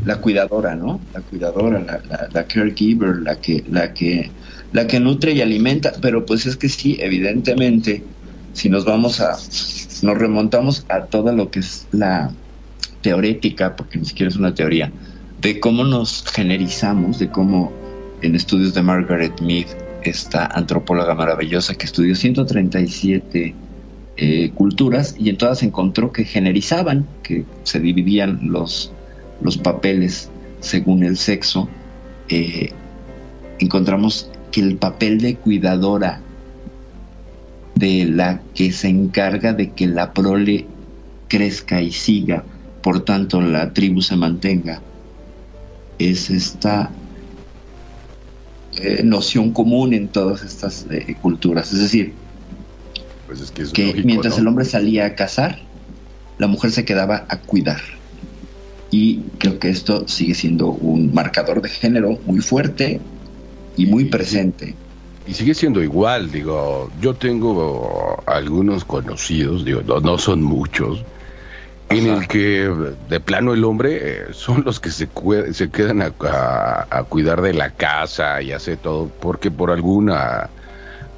la 0.04 0.20
cuidadora, 0.20 0.74
¿no? 0.74 1.00
La 1.12 1.20
cuidadora, 1.20 1.80
la, 1.80 2.00
la, 2.08 2.28
la 2.32 2.44
caregiver, 2.46 3.16
la 3.16 3.36
que, 3.36 3.64
la 3.70 3.92
que, 3.92 4.30
la 4.72 4.86
que 4.86 5.00
nutre 5.00 5.32
y 5.32 5.40
alimenta, 5.40 5.92
pero 6.00 6.24
pues 6.24 6.46
es 6.46 6.56
que 6.56 6.68
sí, 6.68 6.96
evidentemente, 7.00 8.02
si 8.52 8.68
nos 8.68 8.84
vamos 8.84 9.20
a, 9.20 9.36
nos 10.02 10.18
remontamos 10.18 10.86
a 10.88 11.04
todo 11.04 11.32
lo 11.32 11.50
que 11.50 11.60
es 11.60 11.86
la 11.92 12.32
teorética, 13.02 13.76
porque 13.76 13.98
ni 13.98 14.04
siquiera 14.04 14.30
es 14.30 14.36
una 14.36 14.54
teoría, 14.54 14.92
de 15.40 15.60
cómo 15.60 15.84
nos 15.84 16.24
generizamos, 16.32 17.18
de 17.18 17.30
cómo 17.30 17.72
en 18.22 18.34
estudios 18.34 18.74
de 18.74 18.82
Margaret 18.82 19.40
Mead, 19.40 19.66
esta 20.02 20.46
antropóloga 20.46 21.14
maravillosa 21.14 21.74
que 21.74 21.86
estudió 21.86 22.14
137 22.14 23.54
eh, 24.22 24.50
culturas 24.50 25.14
y 25.18 25.30
en 25.30 25.38
todas 25.38 25.62
encontró 25.62 26.12
que 26.12 26.24
generizaban, 26.24 27.06
que 27.22 27.46
se 27.62 27.80
dividían 27.80 28.50
los, 28.52 28.92
los 29.40 29.56
papeles 29.56 30.28
según 30.60 31.04
el 31.04 31.16
sexo. 31.16 31.70
Eh, 32.28 32.74
encontramos 33.60 34.30
que 34.52 34.60
el 34.60 34.76
papel 34.76 35.22
de 35.22 35.36
cuidadora, 35.36 36.20
de 37.74 38.04
la 38.04 38.42
que 38.54 38.72
se 38.72 38.88
encarga 38.88 39.54
de 39.54 39.70
que 39.70 39.86
la 39.86 40.12
prole 40.12 40.66
crezca 41.28 41.80
y 41.80 41.90
siga, 41.90 42.44
por 42.82 43.02
tanto 43.06 43.40
la 43.40 43.72
tribu 43.72 44.02
se 44.02 44.16
mantenga, 44.16 44.82
es 45.98 46.28
esta 46.28 46.90
eh, 48.76 49.00
noción 49.02 49.54
común 49.54 49.94
en 49.94 50.08
todas 50.08 50.42
estas 50.42 50.86
culturas. 51.22 51.72
Es 51.72 51.80
decir, 51.80 52.19
Pues 53.30 53.42
es 53.42 53.52
que 53.52 53.62
es 53.62 53.72
que 53.72 53.86
lógico, 53.86 54.06
mientras 54.08 54.34
¿no? 54.34 54.40
el 54.40 54.48
hombre 54.48 54.64
salía 54.64 55.06
a 55.06 55.14
cazar, 55.14 55.60
la 56.38 56.48
mujer 56.48 56.72
se 56.72 56.84
quedaba 56.84 57.26
a 57.28 57.38
cuidar. 57.42 57.80
Y 58.90 59.20
creo 59.38 59.60
que 59.60 59.68
esto 59.70 60.08
sigue 60.08 60.34
siendo 60.34 60.66
un 60.66 61.14
marcador 61.14 61.62
de 61.62 61.68
género 61.68 62.18
muy 62.26 62.40
fuerte 62.40 63.00
y 63.76 63.86
muy 63.86 64.06
presente. 64.06 64.74
Y 65.28 65.34
sigue 65.34 65.54
siendo 65.54 65.80
igual, 65.80 66.32
digo, 66.32 66.90
yo 67.00 67.14
tengo 67.14 68.20
algunos 68.26 68.84
conocidos, 68.84 69.64
digo, 69.64 69.82
no, 69.86 70.00
no 70.00 70.18
son 70.18 70.42
muchos, 70.42 71.04
en 71.88 72.08
el 72.08 72.26
que 72.26 72.68
de 73.08 73.20
plano 73.20 73.54
el 73.54 73.62
hombre 73.62 73.98
eh, 74.02 74.22
son 74.32 74.64
los 74.64 74.80
que 74.80 74.90
se, 74.90 75.08
se 75.52 75.70
quedan 75.70 76.02
a, 76.02 76.12
a- 76.28 76.86
a 76.90 77.04
cuidar 77.04 77.42
de 77.42 77.54
la 77.54 77.70
casa 77.70 78.42
y 78.42 78.50
hace 78.50 78.76
todo, 78.76 79.08
porque 79.20 79.52
por 79.52 79.70
alguna 79.70 80.50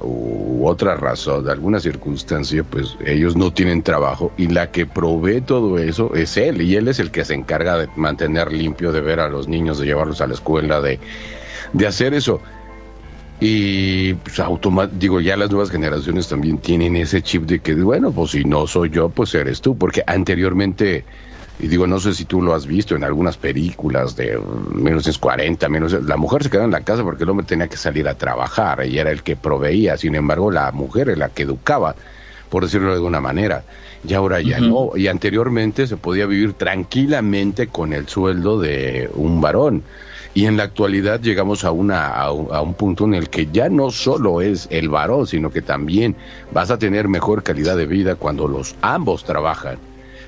u 0.03 0.67
otra 0.67 0.95
razón, 0.95 1.45
de 1.45 1.51
alguna 1.51 1.79
circunstancia, 1.79 2.63
pues 2.63 2.97
ellos 3.05 3.35
no 3.35 3.51
tienen 3.51 3.83
trabajo 3.83 4.31
y 4.37 4.47
la 4.47 4.71
que 4.71 4.85
provee 4.85 5.41
todo 5.41 5.77
eso 5.77 6.13
es 6.13 6.37
él 6.37 6.61
y 6.61 6.75
él 6.75 6.87
es 6.87 6.99
el 6.99 7.11
que 7.11 7.25
se 7.25 7.33
encarga 7.33 7.77
de 7.77 7.89
mantener 7.95 8.51
limpio, 8.51 8.91
de 8.91 9.01
ver 9.01 9.19
a 9.19 9.29
los 9.29 9.47
niños, 9.47 9.79
de 9.79 9.85
llevarlos 9.85 10.21
a 10.21 10.27
la 10.27 10.33
escuela, 10.33 10.81
de, 10.81 10.99
de 11.73 11.87
hacer 11.87 12.13
eso. 12.13 12.41
Y 13.39 14.13
pues 14.13 14.39
digo, 14.93 15.19
ya 15.19 15.35
las 15.35 15.51
nuevas 15.51 15.69
generaciones 15.69 16.29
también 16.29 16.59
tienen 16.59 16.95
ese 16.95 17.21
chip 17.21 17.43
de 17.43 17.59
que, 17.59 17.73
bueno, 17.75 18.11
pues 18.11 18.31
si 18.31 18.45
no 18.45 18.67
soy 18.67 18.89
yo, 18.89 19.09
pues 19.09 19.33
eres 19.35 19.59
tú, 19.59 19.77
porque 19.77 20.01
anteriormente, 20.07 21.03
y 21.59 21.67
digo, 21.67 21.87
no 21.87 21.99
sé 21.99 22.13
si 22.13 22.25
tú 22.25 22.41
lo 22.41 22.53
has 22.53 22.65
visto 22.65 22.95
en 22.95 23.03
algunas 23.03 23.37
películas 23.37 24.15
de 24.15 24.37
mm, 24.37 24.83
1940, 24.83 25.69
menos, 25.69 25.93
la 25.93 26.17
mujer 26.17 26.43
se 26.43 26.49
quedaba 26.49 26.65
en 26.65 26.71
la 26.71 26.81
casa 26.83 27.03
porque 27.03 27.23
el 27.23 27.29
hombre 27.29 27.45
tenía 27.45 27.67
que 27.67 27.77
salir 27.77 28.07
a 28.07 28.15
trabajar 28.17 28.85
y 28.85 28.97
era 28.97 29.11
el 29.11 29.23
que 29.23 29.35
proveía, 29.35 29.97
sin 29.97 30.15
embargo, 30.15 30.51
la 30.51 30.71
mujer 30.71 31.09
era 31.09 31.17
la 31.17 31.29
que 31.29 31.43
educaba, 31.43 31.95
por 32.49 32.63
decirlo 32.63 32.89
de 32.89 32.95
alguna 32.95 33.21
manera. 33.21 33.63
Y 34.05 34.13
ahora 34.13 34.41
ya 34.41 34.59
no, 34.69 34.91
y 34.97 35.07
anteriormente 35.07 35.87
se 35.87 35.97
podía 35.97 36.25
vivir 36.25 36.53
tranquilamente 36.53 37.67
con 37.69 37.93
el 37.93 38.07
sueldo 38.07 38.59
de 38.59 39.09
un 39.13 39.41
varón. 39.41 39.83
Y 40.35 40.45
en 40.47 40.57
la 40.57 40.63
actualidad 40.63 41.21
llegamos 41.21 41.63
a, 41.63 41.71
una, 41.71 42.07
a, 42.07 42.31
un- 42.31 42.53
a 42.53 42.61
un 42.61 42.73
punto 42.75 43.05
en 43.05 43.13
el 43.13 43.29
que 43.29 43.47
ya 43.51 43.69
no 43.69 43.91
solo 43.91 44.41
es 44.41 44.67
el 44.71 44.89
varón, 44.89 45.27
sino 45.27 45.51
que 45.51 45.61
también 45.61 46.17
vas 46.49 46.71
a 46.71 46.77
tener 46.79 47.07
mejor 47.07 47.43
calidad 47.43 47.77
de 47.77 47.85
vida 47.87 48.15
cuando 48.15 48.47
los 48.47 48.75
ambos 48.81 49.23
trabajan. 49.23 49.79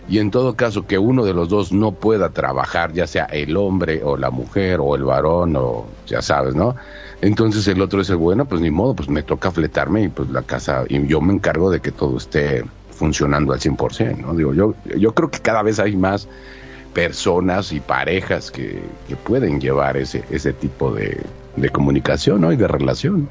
Y 0.08 0.20
en 0.20 0.30
todo 0.30 0.56
caso 0.56 0.86
que 0.86 1.00
uno 1.00 1.26
de 1.26 1.34
los 1.34 1.50
dos 1.50 1.72
no 1.72 1.92
pueda 1.92 2.30
trabajar, 2.30 2.94
ya 2.94 3.08
sea 3.08 3.26
el 3.26 3.58
hombre 3.58 4.04
o 4.04 4.18
la 4.18 4.30
mujer 4.30 4.80
o 4.82 4.96
el 4.96 5.04
varón 5.04 5.56
o 5.56 5.88
ya 6.06 6.22
sabes, 6.22 6.56
¿no? 6.56 6.76
Entonces 7.22 7.68
el 7.68 7.82
otro 7.82 8.00
dice, 8.00 8.14
bueno, 8.14 8.46
pues 8.46 8.62
ni 8.62 8.70
modo, 8.70 8.96
pues 8.96 9.10
me 9.10 9.24
toca 9.24 9.50
fletarme 9.50 10.04
y 10.04 10.10
pues 10.10 10.30
la 10.30 10.44
casa, 10.44 10.84
y 10.88 11.08
yo 11.08 11.22
me 11.22 11.34
encargo 11.34 11.72
de 11.72 11.80
que 11.80 11.92
todo 11.92 12.18
esté 12.18 12.64
funcionando 12.92 13.54
al 13.54 13.60
100%, 13.60 14.18
¿no? 14.18 14.36
Digo, 14.36 14.54
yo, 14.54 14.76
yo 14.98 15.14
creo 15.14 15.32
que 15.32 15.40
cada 15.40 15.64
vez 15.64 15.80
hay 15.80 15.96
más 15.96 16.28
personas 16.94 17.74
y 17.74 17.80
parejas 17.80 18.52
que, 18.52 18.82
que 19.08 19.16
pueden 19.16 19.60
llevar 19.60 19.98
ese, 19.98 20.24
ese 20.30 20.54
tipo 20.54 20.94
de, 20.94 21.20
de 21.56 21.70
comunicación 21.70 22.42
¿no? 22.42 22.52
y 22.52 22.58
de 22.58 22.68
relación. 22.68 23.30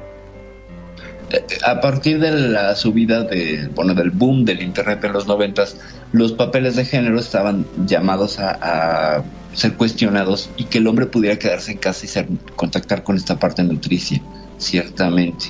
A 1.65 1.81
partir 1.81 2.19
de 2.19 2.31
la 2.31 2.75
subida 2.75 3.23
de, 3.23 3.69
bueno, 3.73 3.93
del 3.93 4.11
boom 4.11 4.45
del 4.45 4.61
internet 4.61 5.03
en 5.03 5.13
los 5.13 5.27
noventas, 5.27 5.77
los 6.11 6.33
papeles 6.33 6.75
de 6.75 6.85
género 6.85 7.19
estaban 7.19 7.65
llamados 7.85 8.39
a, 8.39 9.23
ser 9.53 9.75
cuestionados 9.75 10.49
y 10.57 10.65
que 10.65 10.79
el 10.79 10.87
hombre 10.87 11.05
pudiera 11.05 11.39
quedarse 11.39 11.71
en 11.71 11.77
casa 11.77 12.05
y 12.05 12.09
ser, 12.09 12.27
contactar 12.57 13.03
con 13.03 13.15
esta 13.15 13.39
parte 13.39 13.63
nutricia, 13.63 14.21
ciertamente. 14.57 15.45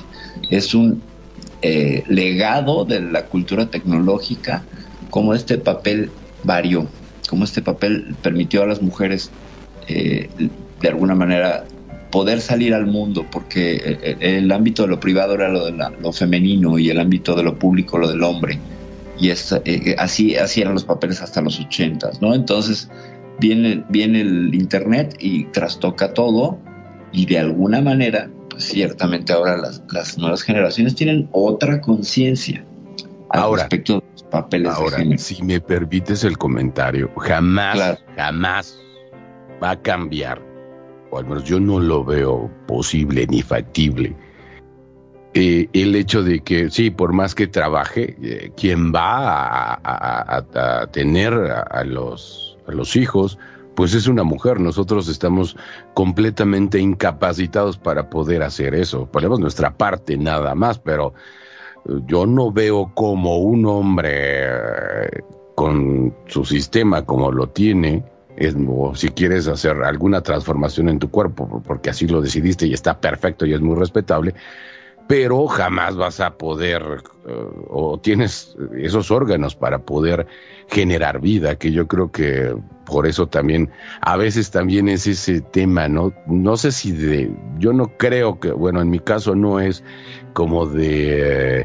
Es 0.48 0.74
un 0.74 1.02
eh, 1.60 2.04
legado 2.06 2.84
de 2.84 3.00
la 3.00 3.24
cultura 3.24 3.66
tecnológica, 3.66 4.62
como 5.10 5.34
este 5.34 5.58
papel 5.58 6.10
varió, 6.44 6.86
como 7.28 7.42
este 7.44 7.62
papel 7.62 8.14
permitió 8.22 8.62
a 8.62 8.66
las 8.66 8.80
mujeres 8.80 9.30
eh, 9.88 10.28
de 10.80 10.88
alguna 10.88 11.16
manera 11.16 11.64
poder 12.16 12.40
salir 12.40 12.72
al 12.72 12.86
mundo, 12.86 13.26
porque 13.30 13.76
el, 14.02 14.16
el 14.22 14.50
ámbito 14.52 14.82
de 14.84 14.88
lo 14.88 14.98
privado 15.00 15.34
era 15.34 15.48
lo, 15.50 15.66
de 15.66 15.72
la- 15.72 15.90
lo 16.00 16.12
femenino 16.14 16.78
y 16.78 16.88
el 16.88 16.98
ámbito 16.98 17.34
de 17.34 17.42
lo 17.42 17.58
público 17.58 17.98
lo 17.98 18.08
del 18.08 18.22
hombre. 18.22 18.58
Y 19.20 19.28
esta- 19.28 19.60
eh, 19.66 19.94
así, 19.98 20.34
así 20.34 20.62
eran 20.62 20.72
los 20.72 20.84
papeles 20.84 21.20
hasta 21.20 21.42
los 21.42 21.60
ochentas, 21.60 22.22
¿no? 22.22 22.32
Entonces 22.34 22.88
viene, 23.38 23.84
viene 23.90 24.22
el 24.22 24.54
internet 24.54 25.14
y 25.20 25.44
trastoca 25.52 26.14
todo 26.14 26.58
y 27.12 27.26
de 27.26 27.38
alguna 27.38 27.82
manera, 27.82 28.30
pues 28.48 28.64
ciertamente 28.64 29.34
ahora 29.34 29.58
las, 29.58 29.82
las 29.90 30.16
nuevas 30.16 30.40
generaciones 30.40 30.94
tienen 30.94 31.28
otra 31.32 31.82
conciencia 31.82 32.64
al 33.28 33.40
Ahora- 33.40 33.62
respecto 33.64 33.96
de 33.96 34.02
los 34.12 34.22
papeles 34.22 34.72
Ahora, 34.72 34.96
de 34.96 35.02
género. 35.02 35.18
si 35.22 35.42
me 35.42 35.60
permites 35.60 36.24
el 36.24 36.38
comentario, 36.38 37.10
jamás, 37.18 37.74
Claro. 37.74 37.98
jamás 38.16 38.78
va 39.62 39.70
a 39.72 39.82
cambiar, 39.82 40.40
al 41.18 41.26
menos 41.26 41.44
yo 41.44 41.60
no 41.60 41.80
lo 41.80 42.04
veo 42.04 42.50
posible 42.66 43.26
ni 43.28 43.42
factible, 43.42 44.16
eh, 45.38 45.68
el 45.74 45.94
hecho 45.96 46.22
de 46.22 46.40
que, 46.40 46.70
sí, 46.70 46.88
por 46.88 47.12
más 47.12 47.34
que 47.34 47.46
trabaje, 47.46 48.16
eh, 48.22 48.52
quien 48.56 48.90
va 48.90 49.78
a, 49.84 50.88
tener 50.90 51.34
a, 51.34 51.84
los, 51.84 52.56
a 52.66 52.72
los 52.72 52.96
hijos, 52.96 53.38
pues 53.74 53.92
es 53.92 54.06
una 54.06 54.22
mujer. 54.22 54.60
Nosotros 54.60 55.08
estamos 55.08 55.54
completamente 55.92 56.78
incapacitados 56.78 57.76
para 57.76 58.08
poder 58.08 58.42
hacer 58.42 58.74
eso. 58.74 59.10
Ponemos 59.10 59.38
nuestra 59.38 59.76
parte 59.76 60.16
nada 60.16 60.54
más, 60.54 60.78
pero 60.78 61.12
eh, 61.84 62.00
yo 62.06 62.24
no 62.24 62.50
veo 62.50 62.92
como 62.94 63.36
un 63.36 63.66
hombre 63.66 65.22
con 65.54 66.14
su 66.28 66.46
sistema 66.46 67.04
como 67.04 67.30
lo 67.30 67.50
tiene, 67.50 68.04
o 68.68 68.94
si 68.94 69.08
quieres 69.08 69.48
hacer 69.48 69.82
alguna 69.82 70.22
transformación 70.22 70.88
en 70.88 70.98
tu 70.98 71.10
cuerpo, 71.10 71.62
porque 71.66 71.90
así 71.90 72.06
lo 72.06 72.20
decidiste 72.20 72.66
y 72.66 72.74
está 72.74 73.00
perfecto 73.00 73.46
y 73.46 73.54
es 73.54 73.60
muy 73.60 73.76
respetable, 73.76 74.34
pero 75.06 75.46
jamás 75.46 75.96
vas 75.96 76.20
a 76.20 76.36
poder 76.36 76.82
eh, 77.28 77.32
o 77.68 77.98
tienes 77.98 78.56
esos 78.76 79.10
órganos 79.10 79.54
para 79.54 79.78
poder 79.78 80.26
generar 80.68 81.20
vida, 81.20 81.56
que 81.56 81.70
yo 81.70 81.86
creo 81.86 82.10
que 82.10 82.54
por 82.84 83.06
eso 83.06 83.26
también 83.26 83.70
a 84.00 84.16
veces 84.16 84.50
también 84.50 84.88
es 84.88 85.06
ese 85.06 85.40
tema, 85.40 85.88
¿no? 85.88 86.12
No 86.26 86.56
sé 86.56 86.72
si 86.72 86.92
de, 86.92 87.30
yo 87.58 87.72
no 87.72 87.96
creo 87.96 88.40
que, 88.40 88.50
bueno, 88.50 88.80
en 88.80 88.90
mi 88.90 88.98
caso 88.98 89.34
no 89.34 89.60
es 89.60 89.84
como 90.32 90.66
de 90.66 91.64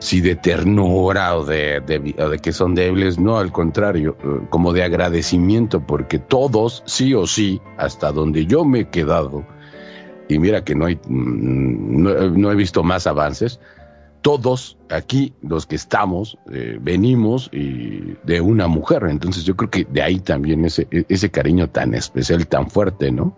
si 0.00 0.20
de 0.20 0.36
ternura 0.36 1.36
o 1.36 1.44
de, 1.44 1.80
de- 1.80 2.14
o 2.22 2.28
de 2.28 2.38
que 2.38 2.52
son 2.52 2.74
débiles, 2.74 3.18
no, 3.18 3.38
al 3.38 3.50
contrario, 3.52 4.16
eh, 4.22 4.46
como 4.50 4.72
de 4.72 4.82
agradecimiento, 4.84 5.86
porque 5.86 6.18
todos, 6.18 6.82
sí 6.86 7.14
o 7.14 7.26
sí, 7.26 7.60
hasta 7.76 8.12
donde 8.12 8.46
yo 8.46 8.64
me 8.64 8.80
he 8.80 8.88
quedado, 8.88 9.44
y 10.28 10.38
mira 10.38 10.62
que 10.64 10.74
no, 10.74 10.86
hay, 10.86 10.96
mm, 11.08 12.02
no, 12.02 12.30
no 12.30 12.52
he 12.52 12.54
visto 12.54 12.82
más 12.82 13.06
avances, 13.06 13.58
todos 14.20 14.76
aquí, 14.90 15.32
los 15.42 15.66
que 15.66 15.76
estamos, 15.76 16.38
eh, 16.52 16.78
venimos 16.80 17.48
y 17.52 18.14
de 18.24 18.40
una 18.40 18.66
mujer, 18.66 19.04
entonces 19.08 19.44
yo 19.44 19.56
creo 19.56 19.70
que 19.70 19.84
de 19.84 20.02
ahí 20.02 20.18
también 20.20 20.64
ese, 20.64 20.86
ese 20.90 21.30
cariño 21.30 21.70
tan 21.70 21.94
especial, 21.94 22.46
tan 22.46 22.68
fuerte, 22.70 23.10
¿no? 23.10 23.36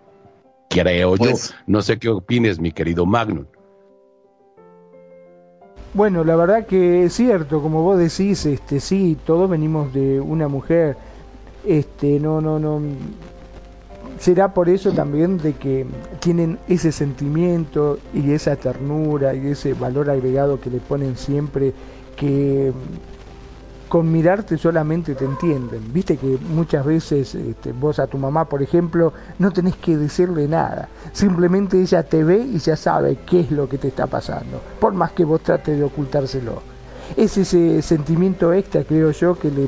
Creo 0.69 1.15
Pues- 1.15 1.49
yo, 1.51 1.55
no 1.67 1.81
sé 1.81 1.97
qué 1.99 2.09
opines, 2.09 2.59
mi 2.59 2.71
querido 2.71 3.05
Magnum. 3.05 3.45
Bueno, 5.93 6.23
la 6.23 6.37
verdad 6.37 6.65
que 6.65 7.03
es 7.03 7.13
cierto, 7.13 7.61
como 7.61 7.83
vos 7.83 7.99
decís, 7.99 8.45
este 8.45 8.79
sí, 8.79 9.17
todos 9.25 9.49
venimos 9.49 9.93
de 9.93 10.21
una 10.21 10.47
mujer. 10.47 10.95
Este, 11.65 12.17
no, 12.17 12.39
no, 12.39 12.59
no. 12.59 12.81
Será 14.17 14.53
por 14.53 14.69
eso 14.69 14.93
también 14.93 15.37
de 15.37 15.53
que 15.53 15.85
tienen 16.19 16.59
ese 16.69 16.93
sentimiento 16.93 17.99
y 18.13 18.31
esa 18.31 18.55
ternura 18.55 19.33
y 19.33 19.47
ese 19.47 19.73
valor 19.73 20.09
agregado 20.09 20.61
que 20.61 20.69
le 20.69 20.77
ponen 20.77 21.17
siempre 21.17 21.73
que 22.15 22.71
con 23.91 24.09
mirarte 24.09 24.57
solamente 24.57 25.15
te 25.15 25.25
entienden. 25.25 25.91
Viste 25.91 26.15
que 26.15 26.37
muchas 26.49 26.85
veces 26.85 27.35
este, 27.35 27.73
vos 27.73 27.99
a 27.99 28.07
tu 28.07 28.17
mamá, 28.17 28.45
por 28.45 28.61
ejemplo, 28.61 29.11
no 29.37 29.51
tenés 29.51 29.75
que 29.75 29.97
decirle 29.97 30.47
nada. 30.47 30.87
Simplemente 31.11 31.77
ella 31.77 32.01
te 32.01 32.23
ve 32.23 32.37
y 32.37 32.57
ya 32.59 32.77
sabe 32.77 33.17
qué 33.25 33.41
es 33.41 33.51
lo 33.51 33.67
que 33.67 33.77
te 33.77 33.89
está 33.89 34.07
pasando, 34.07 34.61
por 34.79 34.93
más 34.93 35.11
que 35.11 35.25
vos 35.25 35.41
trates 35.41 35.77
de 35.77 35.83
ocultárselo. 35.83 36.61
Es 37.17 37.37
ese 37.37 37.81
sentimiento 37.81 38.53
extra, 38.53 38.85
creo 38.85 39.11
yo, 39.11 39.37
que 39.37 39.51
le, 39.51 39.67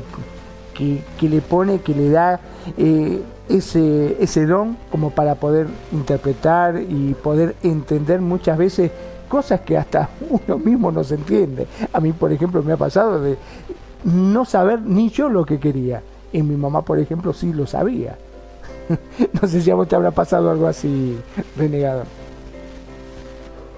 que, 0.72 1.28
le 1.28 1.42
pone, 1.42 1.82
que 1.82 1.94
le 1.94 2.08
da 2.08 2.40
eh, 2.78 3.20
ese, 3.50 4.16
ese 4.20 4.46
don 4.46 4.78
como 4.90 5.10
para 5.10 5.34
poder 5.34 5.66
interpretar 5.92 6.80
y 6.80 7.12
poder 7.12 7.56
entender 7.62 8.22
muchas 8.22 8.56
veces 8.56 8.90
cosas 9.28 9.60
que 9.60 9.76
hasta 9.76 10.08
uno 10.30 10.58
mismo 10.58 10.90
no 10.90 11.04
se 11.04 11.16
entiende. 11.16 11.66
A 11.92 12.00
mí, 12.00 12.14
por 12.14 12.32
ejemplo, 12.32 12.62
me 12.62 12.72
ha 12.72 12.78
pasado 12.78 13.20
de 13.20 13.36
no 14.04 14.44
saber 14.44 14.80
ni 14.82 15.10
yo 15.10 15.28
lo 15.28 15.44
que 15.44 15.58
quería. 15.58 16.02
Y 16.32 16.42
mi 16.42 16.56
mamá, 16.56 16.82
por 16.82 16.98
ejemplo, 16.98 17.32
sí 17.32 17.52
lo 17.52 17.66
sabía. 17.66 18.16
no 19.40 19.48
sé 19.48 19.62
si 19.62 19.70
a 19.70 19.74
vos 19.74 19.88
te 19.88 19.96
habrá 19.96 20.10
pasado 20.10 20.50
algo 20.50 20.66
así, 20.66 21.16
renegado. 21.56 22.04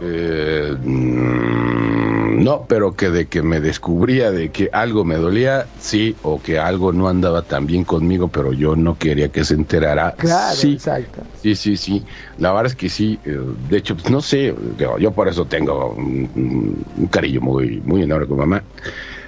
Eh, 0.00 0.76
mm, 0.78 2.42
no, 2.44 2.66
pero 2.68 2.94
que 2.94 3.08
de 3.10 3.26
que 3.28 3.42
me 3.42 3.60
descubría 3.60 4.30
de 4.30 4.50
que 4.50 4.68
algo 4.72 5.04
me 5.04 5.16
dolía, 5.16 5.66
sí, 5.78 6.14
o 6.22 6.40
que 6.40 6.58
algo 6.58 6.92
no 6.92 7.08
andaba 7.08 7.42
tan 7.42 7.66
bien 7.66 7.84
conmigo, 7.84 8.28
pero 8.28 8.52
yo 8.52 8.76
no 8.76 8.96
quería 8.98 9.30
que 9.30 9.44
se 9.44 9.54
enterara. 9.54 10.12
Claro, 10.18 10.54
sí, 10.54 10.74
exacto. 10.74 11.22
sí, 11.40 11.54
sí, 11.54 11.76
sí. 11.76 12.04
La 12.38 12.50
verdad 12.52 12.66
es 12.66 12.74
que 12.76 12.88
sí. 12.90 13.18
eh, 13.24 13.38
De 13.68 13.78
hecho, 13.78 13.94
pues, 13.96 14.10
no 14.10 14.20
sé, 14.20 14.54
yo 15.00 15.12
por 15.12 15.28
eso 15.28 15.46
tengo 15.46 15.90
un, 15.92 16.28
un- 16.34 16.84
un 16.98 17.06
cariño 17.06 17.40
muy, 17.40 17.80
muy 17.84 18.02
enorme 18.02 18.26
con 18.26 18.38
mamá. 18.38 18.62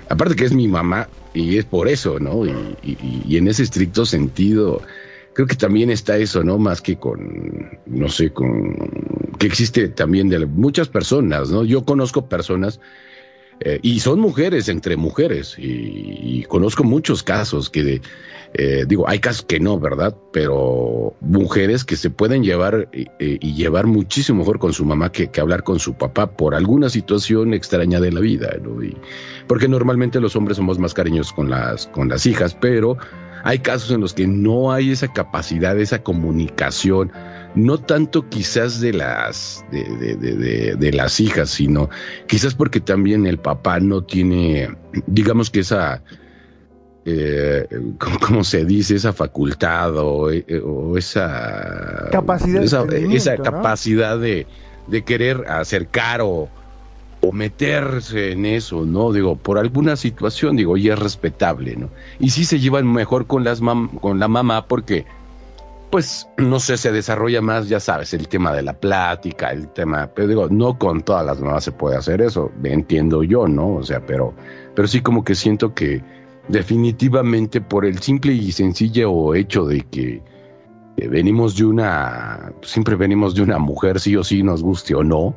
Aparte 0.08 0.36
que 0.36 0.44
es 0.44 0.52
mi 0.52 0.68
mamá 0.68 1.08
y 1.34 1.58
es 1.58 1.64
por 1.64 1.88
eso, 1.88 2.18
¿no? 2.18 2.46
Y, 2.46 3.36
en 3.36 3.48
ese 3.48 3.62
estricto 3.62 4.06
sentido, 4.06 4.82
creo 5.34 5.46
que 5.46 5.56
también 5.56 5.90
está 5.90 6.16
eso, 6.16 6.42
¿no? 6.42 6.58
Más 6.58 6.80
que 6.80 6.98
con, 6.98 7.78
no 7.86 8.08
sé, 8.08 8.32
con 8.32 8.74
que 9.38 9.46
existe 9.46 9.88
también 9.88 10.28
de 10.28 10.46
muchas 10.46 10.88
personas, 10.88 11.50
¿no? 11.50 11.64
Yo 11.64 11.84
conozco 11.84 12.28
personas 12.28 12.80
eh, 13.60 13.78
y 13.82 14.00
son 14.00 14.20
mujeres 14.20 14.68
entre 14.68 14.96
mujeres 14.96 15.56
y, 15.58 16.40
y 16.40 16.44
conozco 16.44 16.84
muchos 16.84 17.22
casos 17.22 17.70
que, 17.70 18.00
eh, 18.54 18.84
digo, 18.88 19.08
hay 19.08 19.18
casos 19.18 19.44
que 19.44 19.60
no, 19.60 19.78
¿verdad? 19.78 20.16
Pero 20.32 21.14
mujeres 21.20 21.84
que 21.84 21.96
se 21.96 22.10
pueden 22.10 22.42
llevar 22.42 22.88
eh, 22.92 23.06
eh, 23.18 23.38
y 23.40 23.54
llevar 23.54 23.86
muchísimo 23.86 24.38
mejor 24.40 24.58
con 24.58 24.72
su 24.72 24.84
mamá 24.84 25.12
que, 25.12 25.30
hablar 25.38 25.62
con 25.62 25.78
su 25.78 25.94
papá 25.94 26.32
por 26.32 26.54
alguna 26.54 26.88
situación 26.88 27.54
extraña 27.54 28.00
de 28.00 28.10
la 28.10 28.20
vida, 28.20 28.50
porque 29.46 29.68
normalmente 29.68 30.20
los 30.20 30.34
hombres 30.34 30.56
somos 30.56 30.78
más 30.78 30.94
cariñosos 30.94 31.32
con 31.32 31.50
las, 31.50 31.86
con 31.88 32.08
las 32.08 32.26
hijas, 32.26 32.56
pero 32.60 32.96
hay 33.44 33.60
casos 33.60 33.90
en 33.92 34.00
los 34.00 34.14
que 34.14 34.26
no 34.26 34.72
hay 34.72 34.90
esa 34.90 35.12
capacidad, 35.12 35.78
esa 35.78 36.02
comunicación, 36.02 37.12
no 37.54 37.78
tanto 37.78 38.28
quizás 38.28 38.80
de 38.80 38.92
las 38.92 39.64
de- 39.70 40.76
de 40.76 40.92
las 40.92 41.20
hijas, 41.20 41.50
sino 41.50 41.88
quizás 42.26 42.54
porque 42.54 42.80
también 42.80 43.26
el 43.26 43.38
papá 43.38 43.78
no 43.78 44.02
tiene, 44.02 44.76
digamos 45.06 45.50
que 45.50 45.60
esa 45.60 46.02
eh, 47.10 47.66
¿cómo, 47.98 48.18
cómo 48.20 48.44
se 48.44 48.64
dice? 48.64 48.94
esa 48.96 49.12
facultad 49.12 49.96
o, 49.96 50.30
eh, 50.30 50.44
o 50.64 50.96
esa 50.98 52.08
Capacidad 52.12 52.60
de 52.60 52.66
esa, 53.14 53.36
¿no? 53.36 53.42
capacidad 53.42 54.18
de, 54.18 54.46
de 54.86 55.02
querer 55.04 55.44
acercar 55.48 56.20
o, 56.22 56.48
o 57.20 57.32
meterse 57.32 58.32
en 58.32 58.44
eso, 58.46 58.84
¿no? 58.84 59.12
Digo, 59.12 59.36
por 59.36 59.58
alguna 59.58 59.96
situación, 59.96 60.56
digo, 60.56 60.76
y 60.76 60.88
es 60.90 60.98
respetable, 60.98 61.76
¿no? 61.76 61.90
Y 62.20 62.30
sí 62.30 62.44
se 62.44 62.58
llevan 62.60 62.90
mejor 62.92 63.26
con 63.26 63.42
las 63.44 63.62
mam- 63.62 63.98
con 64.00 64.18
la 64.18 64.28
mamá 64.28 64.66
porque 64.66 65.06
pues 65.90 66.28
no 66.36 66.60
sé, 66.60 66.76
se 66.76 66.92
desarrolla 66.92 67.40
más, 67.40 67.66
ya 67.66 67.80
sabes, 67.80 68.12
el 68.12 68.28
tema 68.28 68.52
de 68.52 68.60
la 68.60 68.74
plática, 68.74 69.52
el 69.52 69.68
tema, 69.68 70.10
pero 70.14 70.28
digo, 70.28 70.48
no 70.50 70.78
con 70.78 71.00
todas 71.00 71.24
las 71.24 71.40
mamás 71.40 71.64
se 71.64 71.72
puede 71.72 71.96
hacer 71.96 72.20
eso, 72.20 72.52
entiendo 72.62 73.22
yo, 73.22 73.48
¿no? 73.48 73.76
O 73.76 73.82
sea, 73.82 74.04
pero, 74.04 74.34
pero 74.74 74.86
sí 74.86 75.00
como 75.00 75.24
que 75.24 75.34
siento 75.34 75.72
que 75.72 76.02
definitivamente 76.48 77.60
por 77.60 77.84
el 77.84 77.98
simple 78.00 78.32
y 78.32 78.52
sencillo 78.52 79.34
hecho 79.34 79.64
de 79.66 79.82
que 79.82 80.22
venimos 80.96 81.56
de 81.56 81.64
una, 81.64 82.52
siempre 82.62 82.96
venimos 82.96 83.34
de 83.34 83.42
una 83.42 83.58
mujer, 83.58 84.00
sí 84.00 84.16
o 84.16 84.24
sí, 84.24 84.42
nos 84.42 84.62
guste 84.62 84.94
o 84.94 85.04
no, 85.04 85.34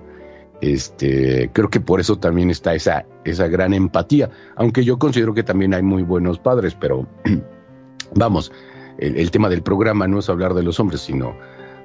este, 0.62 1.49
creo 1.53 1.70
que 1.70 1.80
por 1.80 1.99
eso 1.99 2.18
también 2.18 2.49
está 2.49 2.74
esa, 2.74 3.05
esa 3.26 3.47
gran 3.47 3.74
empatía, 3.74 4.30
aunque 4.55 4.84
yo 4.84 4.97
considero 4.97 5.34
que 5.34 5.43
también 5.43 5.74
hay 5.74 5.84
muy 5.84 6.03
buenos 6.03 6.39
padres, 6.39 6.76
pero 6.80 7.07
vamos, 8.16 8.51
el, 8.97 9.32
tema 9.32 9.49
del 9.49 9.62
programa 9.64 10.07
no 10.07 10.20
es 10.20 10.30
hablar 10.30 10.53
de 10.53 10.64
los 10.64 10.80
hombres, 10.80 11.01
sino 11.01 11.36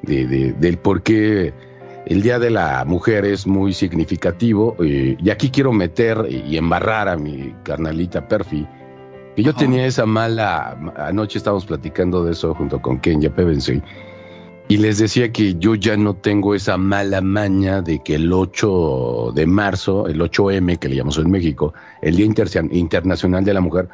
de- 0.03 0.27
del 0.53 0.79
por 0.79 1.03
qué 1.03 1.53
el 2.07 2.23
Día 2.23 2.39
de 2.39 2.51
la 2.51 2.85
Mujer 2.87 3.25
es 3.25 3.47
muy 3.47 3.73
significativo. 3.73 4.77
eh, 4.81 5.17
y 5.19 5.31
aquí 5.31 5.51
quiero 5.51 5.73
meter 5.73 6.27
y 6.31 6.57
embarrar 6.57 7.09
a 7.09 7.17
mi 7.17 7.55
carnalita 7.63 8.29
Perfi, 8.29 8.67
que 9.37 9.43
yo 9.43 9.51
Ajá. 9.51 9.61
tenía 9.61 9.87
esa 9.87 10.07
mala, 10.07 10.77
anoche 10.97 11.39
estábamos 11.39 11.67
platicando 11.67 12.25
de 12.25 12.33
eso 12.33 12.55
junto 12.55 12.81
con 12.81 12.99
Kenya 12.99 13.33
Pevensey, 13.35 13.83
y 14.69 14.79
les 14.79 14.99
decía 14.99 15.31
que 15.31 15.55
yo 15.55 15.77
ya 15.77 15.97
no 15.97 16.15
tengo 16.15 16.55
esa 16.55 16.77
mala 16.77 17.21
maña 17.21 17.83
de 17.83 18.03
que 18.03 18.17
el 18.17 18.33
8 18.33 19.31
de 19.35 19.47
marzo, 19.47 20.09
el 20.09 20.21
8M 20.21 20.79
que 20.79 20.89
le 20.89 20.97
llamamos 20.97 21.19
en 21.19 21.31
México, 21.31 21.73
el 22.03 22.17
Día 22.17 22.27
Inter- 22.27 22.69
Internacional 22.73 23.45
de 23.45 23.55
la 23.55 23.61
Mujer, 23.61 23.89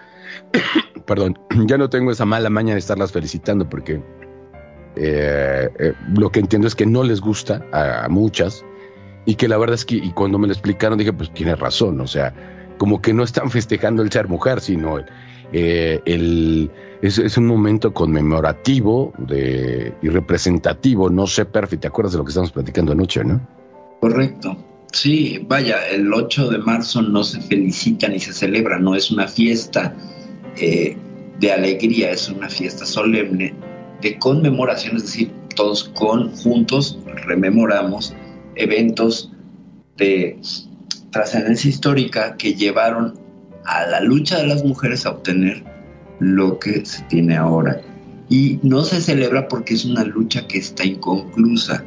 perdón, 1.07 1.39
ya 1.67 1.77
no 1.77 1.91
tengo 1.91 2.11
esa 2.11 2.25
mala 2.25 2.49
maña 2.49 2.73
de 2.73 2.79
estarlas 2.79 3.13
felicitando 3.13 3.69
porque 3.69 4.01
eh, 4.97 5.69
eh, 5.79 5.93
lo 6.17 6.31
que 6.31 6.41
entiendo 6.41 6.69
es 6.69 6.75
que 6.75 6.87
no 6.87 7.03
les 7.03 7.21
gusta 7.21 7.67
a, 7.73 8.05
a 8.05 8.09
muchas 8.09 8.65
y 9.27 9.35
que 9.35 9.49
la 9.49 9.59
verdad 9.59 9.75
es 9.75 9.85
que 9.85 9.97
y 9.97 10.11
cuando 10.13 10.39
me 10.39 10.47
lo 10.47 10.53
explicaron 10.53 10.99
dije 10.99 11.13
pues 11.13 11.33
tiene 11.35 11.55
razón, 11.55 12.01
o 12.01 12.07
sea, 12.07 12.33
como 12.79 13.03
que 13.03 13.13
no 13.13 13.25
están 13.25 13.51
festejando 13.51 14.03
el 14.03 14.11
ser 14.11 14.29
mujer, 14.29 14.61
sino 14.61 14.99
el, 14.99 15.07
eh, 15.53 16.01
es, 17.03 17.37
un 17.37 17.47
momento 17.47 17.93
conmemorativo 17.93 19.13
y 19.29 20.09
representativo, 20.09 21.11
no 21.11 21.27
sé, 21.27 21.45
Perfi, 21.45 21.77
¿te 21.77 21.89
acuerdas 21.89 22.13
de 22.13 22.19
lo 22.19 22.25
que 22.25 22.31
estamos 22.31 22.53
platicando 22.53 22.93
anoche, 22.93 23.25
no? 23.25 23.41
Correcto. 24.01 24.57
Sí, 24.93 25.45
vaya, 25.49 25.89
el 25.89 26.13
8 26.13 26.51
de 26.51 26.59
marzo 26.59 27.01
no 27.01 27.25
se 27.25 27.41
felicita 27.41 28.09
ni 28.09 28.21
se 28.21 28.33
celebra, 28.33 28.79
no 28.79 28.95
es 28.95 29.11
una 29.11 29.27
fiesta 29.27 29.95
eh, 30.57 30.97
de 31.41 31.53
alegría, 31.53 32.11
es 32.11 32.29
una 32.29 32.49
fiesta 32.49 32.85
solemne 32.85 33.55
de 34.03 34.19
conmemoración, 34.19 34.97
es 34.97 35.05
decir, 35.05 35.31
todos 35.57 35.85
con, 35.95 36.35
juntos 36.37 36.99
rememoramos 37.27 38.15
eventos 38.55 39.33
de 39.97 40.39
trascendencia 41.11 41.71
histórica 41.71 42.37
que 42.37 42.55
llevaron 42.55 43.22
a 43.65 43.87
la 43.87 44.01
lucha 44.01 44.39
de 44.39 44.47
las 44.47 44.65
mujeres 44.65 45.07
a 45.07 45.11
obtener 45.11 45.63
lo 46.19 46.59
que 46.59 46.85
se 46.85 47.03
tiene 47.05 47.37
ahora. 47.37 47.81
Y 48.29 48.59
no 48.63 48.83
se 48.83 49.01
celebra 49.01 49.49
porque 49.49 49.75
es 49.75 49.85
una 49.85 50.05
lucha 50.05 50.47
que 50.47 50.59
está 50.59 50.85
inconclusa 50.85 51.85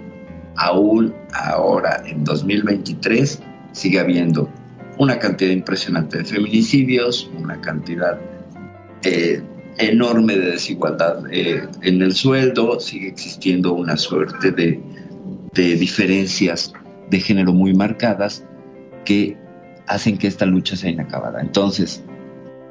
aún 0.58 1.14
ahora, 1.34 2.04
en 2.06 2.24
2023, 2.24 3.42
sigue 3.72 4.00
habiendo 4.00 4.50
una 4.98 5.20
cantidad 5.20 5.52
impresionante 5.52 6.20
de 6.20 6.26
feminicidios, 6.26 7.30
una 7.38 7.60
cantidad 7.60 8.20
eh, 9.04 9.42
enorme 9.78 10.38
de 10.38 10.52
desigualdad 10.52 11.24
eh, 11.32 11.68
en 11.82 12.02
el 12.02 12.14
sueldo, 12.14 12.80
sigue 12.80 13.10
existiendo 13.10 13.74
una 13.74 13.98
suerte 13.98 14.52
de, 14.52 14.82
de 15.54 15.76
diferencias 15.76 16.74
de 17.10 17.20
género 17.20 17.52
muy 17.52 17.74
marcadas 17.74 18.44
que 19.04 19.38
hacen 19.88 20.18
que 20.18 20.28
esta 20.28 20.46
lucha 20.46 20.76
sea 20.76 20.92
inacabada. 20.92 21.42
Entonces, 21.42 22.04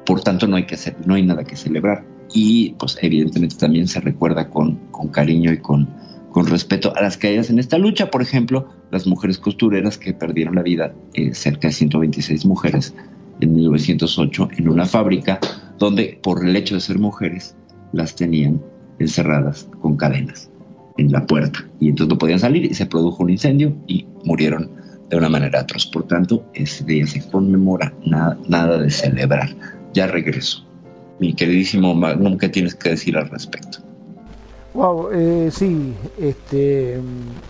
por 0.05 0.21
tanto, 0.21 0.47
no 0.47 0.55
hay 0.55 0.65
que 0.65 0.75
hacer, 0.75 0.95
no 1.05 1.15
hay 1.15 1.23
nada 1.23 1.43
que 1.43 1.55
celebrar. 1.55 2.05
Y 2.33 2.71
pues 2.79 2.97
evidentemente 3.01 3.55
también 3.55 3.87
se 3.87 3.99
recuerda 4.01 4.49
con, 4.49 4.75
con 4.91 5.09
cariño 5.09 5.53
y 5.53 5.59
con, 5.59 5.87
con 6.31 6.47
respeto 6.47 6.95
a 6.95 7.01
las 7.01 7.17
caídas 7.17 7.49
en 7.49 7.59
esta 7.59 7.77
lucha. 7.77 8.09
Por 8.09 8.21
ejemplo, 8.21 8.69
las 8.91 9.07
mujeres 9.07 9.37
costureras 9.37 9.97
que 9.97 10.13
perdieron 10.13 10.55
la 10.55 10.63
vida, 10.63 10.93
eh, 11.13 11.33
cerca 11.33 11.67
de 11.67 11.73
126 11.73 12.45
mujeres 12.45 12.93
en 13.41 13.55
1908, 13.55 14.49
en 14.57 14.69
una 14.69 14.85
fábrica 14.85 15.39
donde 15.77 16.19
por 16.21 16.45
el 16.45 16.55
hecho 16.55 16.75
de 16.75 16.81
ser 16.81 16.99
mujeres 16.99 17.55
las 17.91 18.15
tenían 18.15 18.61
encerradas 18.99 19.67
con 19.81 19.97
cadenas 19.97 20.49
en 20.97 21.11
la 21.11 21.25
puerta 21.25 21.67
y 21.79 21.89
entonces 21.89 22.13
no 22.13 22.17
podían 22.17 22.39
salir 22.39 22.65
y 22.65 22.73
se 22.73 22.85
produjo 22.85 23.23
un 23.23 23.29
incendio 23.29 23.75
y 23.87 24.05
murieron 24.23 24.69
de 25.09 25.17
una 25.17 25.29
manera 25.29 25.61
atroz. 25.61 25.85
Por 25.85 26.07
tanto, 26.07 26.45
ese 26.53 26.83
día 26.83 27.05
se 27.07 27.27
conmemora, 27.29 27.93
nada, 28.05 28.37
nada 28.47 28.77
de 28.77 28.89
celebrar. 28.89 29.49
Ya 29.93 30.07
regreso. 30.07 30.65
Mi 31.19 31.33
queridísimo 31.33 31.95
Magnum, 31.95 32.37
¿qué 32.37 32.49
tienes 32.49 32.75
que 32.75 32.89
decir 32.89 33.17
al 33.17 33.29
respecto? 33.29 33.79
Wow, 34.73 35.09
eh, 35.13 35.49
sí, 35.53 35.93
este 36.19 36.95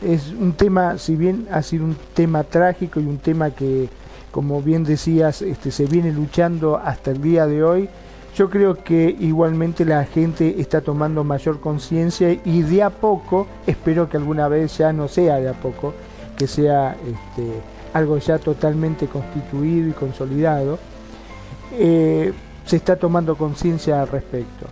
es 0.03 0.31
un 0.39 0.53
tema, 0.53 0.99
si 0.99 1.15
bien 1.15 1.47
ha 1.51 1.63
sido 1.63 1.85
un 1.85 1.97
tema 2.13 2.43
trágico 2.43 2.99
y 2.99 3.05
un 3.07 3.17
tema 3.17 3.49
que, 3.49 3.89
como 4.29 4.61
bien 4.61 4.83
decías, 4.83 5.41
este, 5.41 5.71
se 5.71 5.87
viene 5.87 6.11
luchando 6.11 6.77
hasta 6.77 7.09
el 7.09 7.23
día 7.23 7.47
de 7.47 7.63
hoy, 7.63 7.89
yo 8.35 8.51
creo 8.51 8.83
que 8.83 9.15
igualmente 9.19 9.85
la 9.85 10.03
gente 10.03 10.61
está 10.61 10.81
tomando 10.81 11.23
mayor 11.23 11.61
conciencia 11.61 12.31
y 12.31 12.61
de 12.61 12.83
a 12.83 12.91
poco, 12.91 13.47
espero 13.65 14.07
que 14.07 14.17
alguna 14.17 14.47
vez 14.47 14.77
ya 14.77 14.93
no 14.93 15.07
sea 15.07 15.37
de 15.37 15.49
a 15.49 15.53
poco, 15.53 15.95
que 16.37 16.47
sea 16.47 16.95
este, 17.05 17.47
algo 17.93 18.17
ya 18.17 18.37
totalmente 18.39 19.07
constituido 19.07 19.89
y 19.89 19.93
consolidado, 19.93 20.79
eh, 21.73 22.33
se 22.65 22.75
está 22.75 22.95
tomando 22.95 23.35
conciencia 23.35 24.01
al 24.01 24.07
respecto. 24.07 24.67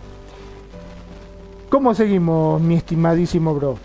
¿Cómo 1.68 1.94
seguimos, 1.94 2.60
mi 2.60 2.76
estimadísimo 2.76 3.54
bro? 3.54 3.78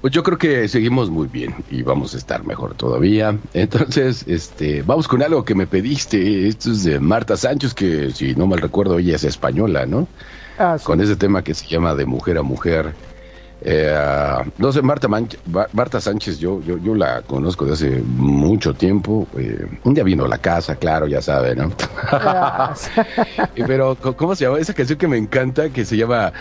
Pues 0.00 0.12
yo 0.12 0.22
creo 0.22 0.38
que 0.38 0.68
seguimos 0.68 1.10
muy 1.10 1.26
bien 1.26 1.54
y 1.70 1.82
vamos 1.82 2.14
a 2.14 2.18
estar 2.18 2.44
mejor 2.46 2.74
todavía. 2.74 3.36
Entonces, 3.52 4.24
este, 4.28 4.82
vamos 4.82 5.08
con 5.08 5.22
algo 5.22 5.44
que 5.44 5.56
me 5.56 5.66
pediste. 5.66 6.46
Esto 6.46 6.70
es 6.70 6.84
de 6.84 7.00
Marta 7.00 7.36
Sánchez, 7.36 7.74
que 7.74 8.12
si 8.12 8.36
no 8.36 8.46
mal 8.46 8.60
recuerdo, 8.60 8.98
ella 8.98 9.16
es 9.16 9.24
española, 9.24 9.86
¿no? 9.86 10.06
Ah, 10.58 10.76
sí. 10.78 10.84
Con 10.84 11.00
ese 11.00 11.16
tema 11.16 11.42
que 11.42 11.54
se 11.54 11.66
llama 11.66 11.96
de 11.96 12.06
mujer 12.06 12.38
a 12.38 12.42
mujer. 12.42 12.94
Eh, 13.60 13.92
no 14.56 14.72
sé, 14.72 14.82
Marta, 14.82 15.08
Manch- 15.08 15.38
Marta 15.72 16.00
Sánchez, 16.00 16.38
yo, 16.38 16.62
yo, 16.62 16.78
yo 16.78 16.94
la 16.94 17.22
conozco 17.22 17.64
de 17.64 17.72
hace 17.72 18.02
mucho 18.04 18.74
tiempo. 18.74 19.26
Eh, 19.36 19.66
un 19.84 19.94
día 19.94 20.04
vino 20.04 20.24
a 20.24 20.28
la 20.28 20.38
casa, 20.38 20.76
claro, 20.76 21.06
ya 21.08 21.20
sabe, 21.20 21.56
¿no? 21.56 21.64
Eh, 21.64 21.68
Pero, 23.66 23.96
¿cómo 24.16 24.34
se 24.34 24.44
llama? 24.44 24.58
Esa 24.58 24.74
canción 24.74 24.98
que 24.98 25.08
me 25.08 25.18
encanta, 25.18 25.70
que 25.70 25.84
se 25.84 25.96
llama 25.96 26.32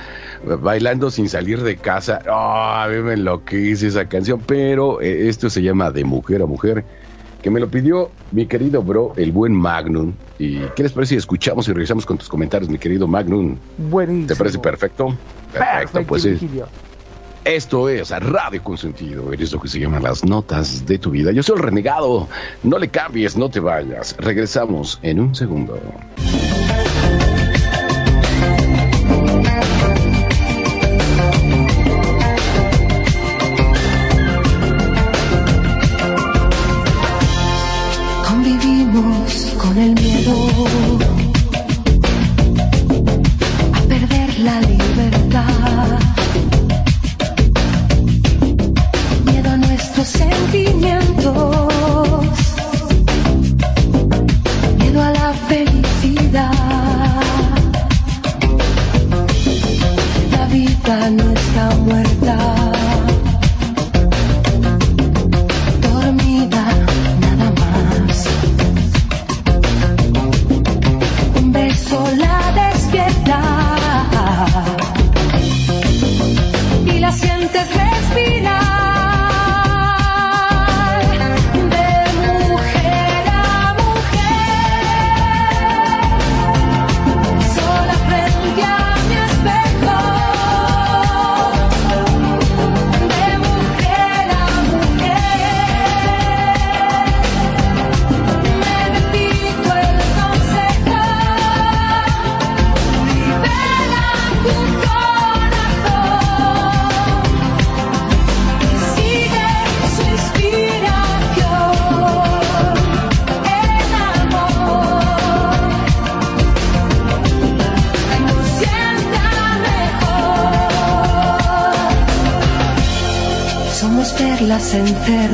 Bailando 0.61 1.09
sin 1.09 1.27
salir 1.27 1.61
de 1.63 1.77
casa. 1.77 2.21
Oh, 2.29 2.33
a 2.33 2.87
mí 2.87 3.01
me 3.01 3.13
enloquece 3.13 3.87
esa 3.87 4.07
canción, 4.07 4.41
pero 4.45 5.01
eh, 5.01 5.27
esto 5.27 5.49
se 5.49 5.61
llama 5.63 5.91
De 5.91 6.03
Mujer 6.03 6.41
a 6.41 6.45
Mujer, 6.45 6.85
que 7.41 7.49
me 7.49 7.59
lo 7.59 7.69
pidió 7.69 8.11
mi 8.31 8.45
querido 8.45 8.83
bro, 8.83 9.13
el 9.17 9.31
buen 9.31 9.53
Magnum. 9.53 10.13
¿Y 10.37 10.59
qué 10.75 10.83
les 10.83 10.91
parece 10.91 11.15
si 11.15 11.17
escuchamos 11.17 11.67
y 11.67 11.71
regresamos 11.73 12.05
con 12.05 12.17
tus 12.19 12.29
comentarios, 12.29 12.69
mi 12.69 12.77
querido 12.77 13.07
Magnum? 13.07 13.57
Buenísimo. 13.77 14.27
¿Te 14.27 14.35
parece 14.35 14.59
perfecto? 14.59 15.07
Perfecto, 15.51 15.53
Perfecto, 15.53 16.03
pues 16.07 16.25
es- 16.25 16.39
Virgilio. 16.39 16.67
Esto 17.47 17.87
es 17.87 18.09
Radio 18.09 18.61
Consentido, 18.61 19.31
eres 19.31 19.51
lo 19.53 19.61
que 19.61 19.69
se 19.69 19.79
llaman 19.79 20.03
las 20.03 20.25
notas 20.25 20.85
de 20.85 20.99
tu 20.99 21.11
vida. 21.11 21.31
Yo 21.31 21.41
soy 21.41 21.55
el 21.55 21.63
renegado, 21.63 22.27
no 22.63 22.77
le 22.77 22.89
cambies, 22.89 23.37
no 23.37 23.49
te 23.49 23.59
vayas. 23.59 24.15
Regresamos 24.17 24.99
en 25.01 25.19
un 25.21 25.33
segundo. 25.33 25.79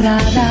Enterradas 0.04 0.43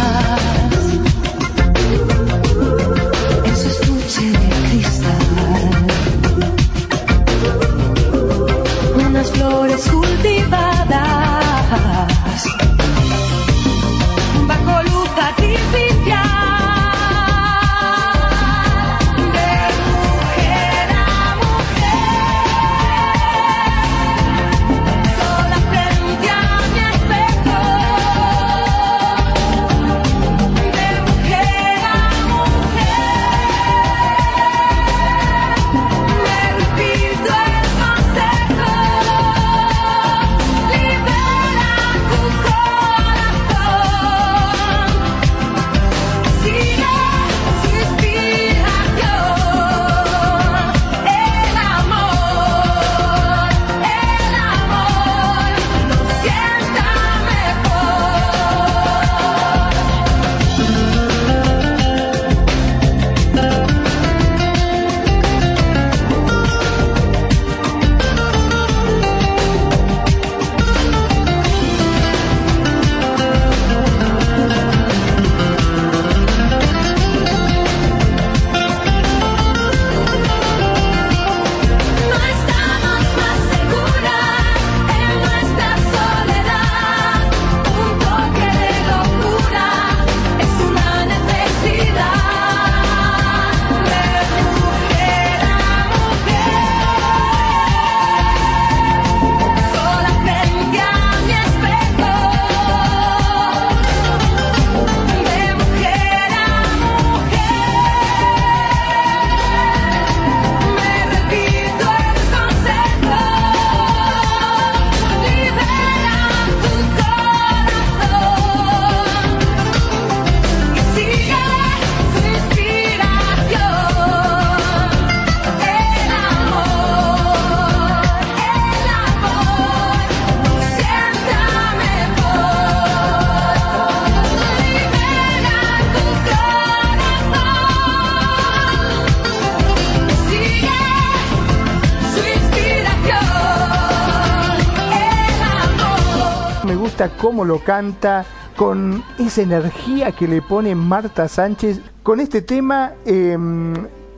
cómo 147.33 147.47
lo 147.47 147.61
canta, 147.61 148.27
con 148.57 149.03
esa 149.19 149.41
energía 149.41 150.13
que 150.13 150.29
le 150.29 150.43
pone 150.43 150.75
Marta 150.75 151.29
Sánchez, 151.29 151.81
con 152.03 152.21
este 152.21 152.43
tema 152.43 152.93
eh, 153.07 153.39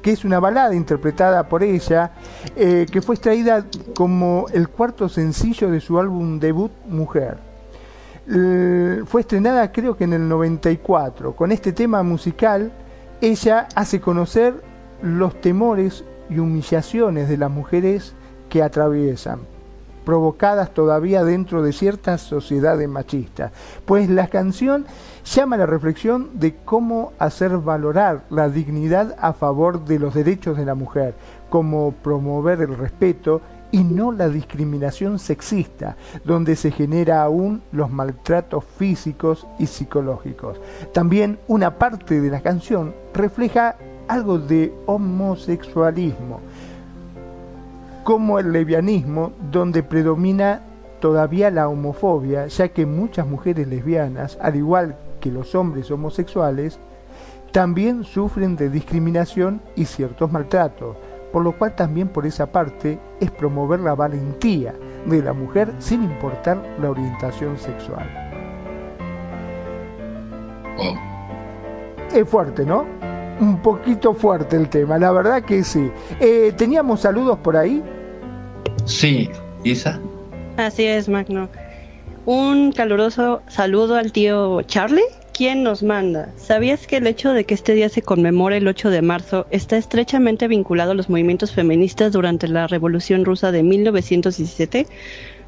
que 0.02 0.10
es 0.10 0.24
una 0.24 0.40
balada 0.40 0.74
interpretada 0.74 1.48
por 1.48 1.62
ella, 1.62 2.10
eh, 2.56 2.86
que 2.90 3.00
fue 3.00 3.14
extraída 3.14 3.66
como 3.94 4.46
el 4.52 4.68
cuarto 4.68 5.08
sencillo 5.08 5.70
de 5.70 5.78
su 5.78 6.00
álbum 6.00 6.40
debut 6.40 6.72
Mujer. 6.88 7.38
Fue 9.06 9.20
estrenada 9.20 9.70
creo 9.70 9.96
que 9.96 10.02
en 10.02 10.14
el 10.14 10.28
94. 10.28 11.36
Con 11.36 11.52
este 11.52 11.72
tema 11.72 12.02
musical, 12.02 12.72
ella 13.20 13.68
hace 13.76 14.00
conocer 14.00 14.60
los 15.02 15.40
temores 15.40 16.02
y 16.28 16.40
humillaciones 16.40 17.28
de 17.28 17.36
las 17.36 17.50
mujeres 17.52 18.12
que 18.48 18.60
atraviesan, 18.60 19.38
provocadas 20.04 20.72
todavía 20.72 21.24
dentro 21.24 21.62
de 21.62 21.72
ciertas 21.72 22.20
sociedades 22.20 22.88
machistas. 22.88 23.52
Pues 23.84 24.08
la 24.08 24.28
canción 24.28 24.86
llama 25.24 25.56
a 25.56 25.60
la 25.60 25.66
reflexión 25.66 26.30
de 26.34 26.56
cómo 26.64 27.12
hacer 27.18 27.58
valorar 27.58 28.24
la 28.30 28.48
dignidad 28.48 29.16
a 29.18 29.32
favor 29.32 29.84
de 29.84 29.98
los 29.98 30.14
derechos 30.14 30.56
de 30.56 30.64
la 30.64 30.74
mujer, 30.74 31.14
cómo 31.48 31.92
promover 32.02 32.60
el 32.60 32.76
respeto 32.76 33.40
y 33.74 33.82
no 33.82 34.12
la 34.12 34.28
discriminación 34.28 35.18
sexista, 35.18 35.96
donde 36.24 36.54
se 36.54 36.70
genera 36.70 37.22
aún 37.22 37.60
los 37.72 37.90
maltratos 37.90 38.64
físicos 38.64 39.48
y 39.58 39.66
psicológicos. 39.66 40.60
También 40.92 41.40
una 41.48 41.76
parte 41.76 42.20
de 42.20 42.30
la 42.30 42.40
canción 42.40 42.94
refleja 43.12 43.76
algo 44.06 44.38
de 44.38 44.72
homosexualismo, 44.86 46.40
como 48.04 48.38
el 48.38 48.52
lesbianismo, 48.52 49.32
donde 49.50 49.82
predomina 49.82 50.62
todavía 51.00 51.50
la 51.50 51.68
homofobia, 51.68 52.46
ya 52.46 52.68
que 52.68 52.86
muchas 52.86 53.26
mujeres 53.26 53.66
lesbianas, 53.66 54.38
al 54.40 54.56
igual 54.56 54.96
que 55.20 55.32
los 55.32 55.54
hombres 55.54 55.90
homosexuales, 55.90 56.78
también 57.50 58.04
sufren 58.04 58.56
de 58.56 58.68
discriminación 58.68 59.60
y 59.74 59.86
ciertos 59.86 60.30
maltratos 60.30 60.96
por 61.34 61.42
lo 61.42 61.50
cual 61.58 61.74
también 61.74 62.06
por 62.06 62.26
esa 62.26 62.46
parte 62.46 62.96
es 63.18 63.28
promover 63.28 63.80
la 63.80 63.96
valentía 63.96 64.72
de 65.04 65.20
la 65.20 65.32
mujer 65.32 65.74
sin 65.80 66.04
importar 66.04 66.62
la 66.80 66.90
orientación 66.90 67.58
sexual. 67.58 68.08
Oh, 70.78 70.94
Es 72.12 72.28
fuerte, 72.28 72.64
¿no? 72.64 72.86
Un 73.40 73.60
poquito 73.62 74.14
fuerte 74.14 74.56
el 74.56 74.68
tema, 74.68 74.98
la 74.98 75.12
verdad 75.12 75.42
que 75.44 75.64
sí. 75.64 75.90
Eh, 76.20 76.52
¿Teníamos 76.56 77.00
saludos 77.00 77.38
por 77.38 77.56
ahí? 77.56 77.82
Sí, 78.84 79.28
Isa. 79.64 80.00
Así 80.56 80.84
es, 80.84 81.08
Magno. 81.08 81.48
Un 82.26 82.72
caluroso 82.72 83.42
saludo 83.48 83.96
al 83.96 84.12
tío 84.12 84.62
Charlie, 84.62 85.02
quien 85.34 85.62
nos 85.62 85.82
manda. 85.82 86.32
¿Sabías 86.36 86.86
que 86.86 86.96
el 86.96 87.06
hecho 87.06 87.32
de 87.32 87.44
que 87.44 87.54
este 87.54 87.74
día 87.74 87.88
se 87.88 88.02
conmemore 88.02 88.58
el 88.58 88.68
8 88.68 88.88
de 88.88 89.02
marzo 89.02 89.46
está 89.50 89.76
estrechamente 89.76 90.48
vinculado 90.48 90.92
a 90.92 90.94
los 90.94 91.10
movimientos 91.10 91.52
feministas 91.52 92.12
durante 92.12 92.48
la 92.48 92.66
Revolución 92.66 93.24
Rusa 93.24 93.50
de 93.52 93.62
1917? 93.62 94.86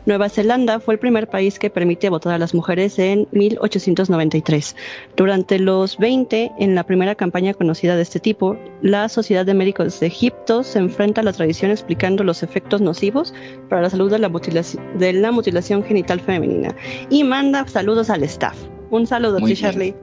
Nueva 0.07 0.29
Zelanda 0.29 0.79
fue 0.81 0.95
el 0.95 1.01
primer 1.01 1.29
país 1.29 1.59
que 1.59 1.69
permite 1.69 2.09
votar 2.09 2.33
a 2.33 2.39
las 2.39 2.55
mujeres 2.55 2.99
en 2.99 3.27
1893. 3.33 4.77
Durante 5.17 5.59
los 5.59 5.99
20, 5.99 6.53
en 6.59 6.75
la 6.77 6.85
primera 6.85 7.17
campaña 7.17 7.55
conocida 7.55 7.97
de 7.97 8.03
este 8.03 8.21
tipo, 8.21 8.57
la 8.83 9.09
Sociedad 9.09 9.45
de 9.45 9.55
Médicos 9.55 9.99
de 9.99 10.07
Egipto 10.07 10.63
se 10.63 10.79
enfrenta 10.79 11.21
a 11.21 11.25
la 11.25 11.33
tradición 11.33 11.71
explicando 11.73 12.23
los 12.23 12.43
efectos 12.45 12.81
nocivos 12.81 13.35
para 13.69 13.83
la 13.83 13.91
salud 13.91 14.11
de 14.11 14.19
la, 14.21 14.29
mutilaci- 14.31 14.81
de 14.95 15.13
la 15.13 15.33
mutilación 15.33 15.83
genital 15.83 16.21
femenina. 16.21 16.75
Y 17.11 17.25
manda 17.25 17.67
saludos 17.67 18.09
al 18.09 18.23
staff. 18.23 18.57
Un 18.91 19.07
saludo, 19.07 19.41
Muy 19.41 19.55
tío 19.55 19.61
bien. 19.61 19.73
Charlie. 19.73 19.95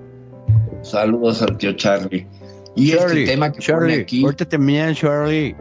Saludos 0.82 1.42
al 1.42 1.58
tío 1.58 1.72
Charlie. 1.74 2.28
Y 2.76 2.92
Charlie, 2.92 3.22
este 3.22 3.32
tema 3.34 3.52
que 3.54 3.60
pone 3.62 3.66
Charlie, 3.66 4.02
aquí, 4.02 4.26
Charlie. 4.96 5.56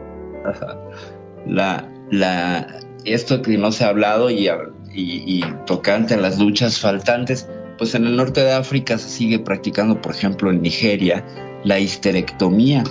La, 1.45 1.89
la, 2.11 2.67
esto 3.05 3.41
que 3.41 3.57
no 3.57 3.71
se 3.71 3.83
ha 3.85 3.89
hablado 3.89 4.29
y, 4.29 4.47
y, 4.47 4.53
y 4.93 5.43
tocante 5.65 6.13
a 6.13 6.17
las 6.17 6.39
luchas 6.39 6.79
faltantes, 6.79 7.47
pues 7.77 7.95
en 7.95 8.05
el 8.05 8.15
norte 8.15 8.41
de 8.41 8.53
África 8.53 8.97
se 8.97 9.09
sigue 9.09 9.39
practicando, 9.39 10.01
por 10.01 10.13
ejemplo, 10.13 10.51
en 10.51 10.61
Nigeria, 10.61 11.25
la 11.63 11.79
histerectomía, 11.79 12.83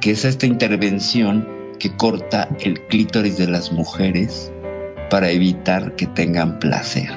que 0.00 0.12
es 0.12 0.24
esta 0.24 0.46
intervención 0.46 1.46
que 1.78 1.94
corta 1.96 2.48
el 2.60 2.80
clítoris 2.86 3.38
de 3.38 3.48
las 3.48 3.72
mujeres 3.72 4.52
para 5.10 5.30
evitar 5.30 5.94
que 5.96 6.06
tengan 6.06 6.58
placer. 6.58 7.10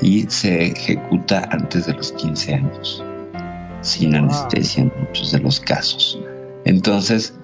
Y 0.00 0.22
se 0.28 0.66
ejecuta 0.66 1.48
antes 1.50 1.86
de 1.86 1.94
los 1.94 2.12
15 2.12 2.54
años, 2.54 3.02
sin 3.80 4.10
Wow. 4.10 4.20
anestesia 4.20 4.82
en 4.82 4.92
muchos 5.00 5.32
de 5.32 5.38
los 5.40 5.60
casos. 5.60 6.18
Entonces, 6.64 7.34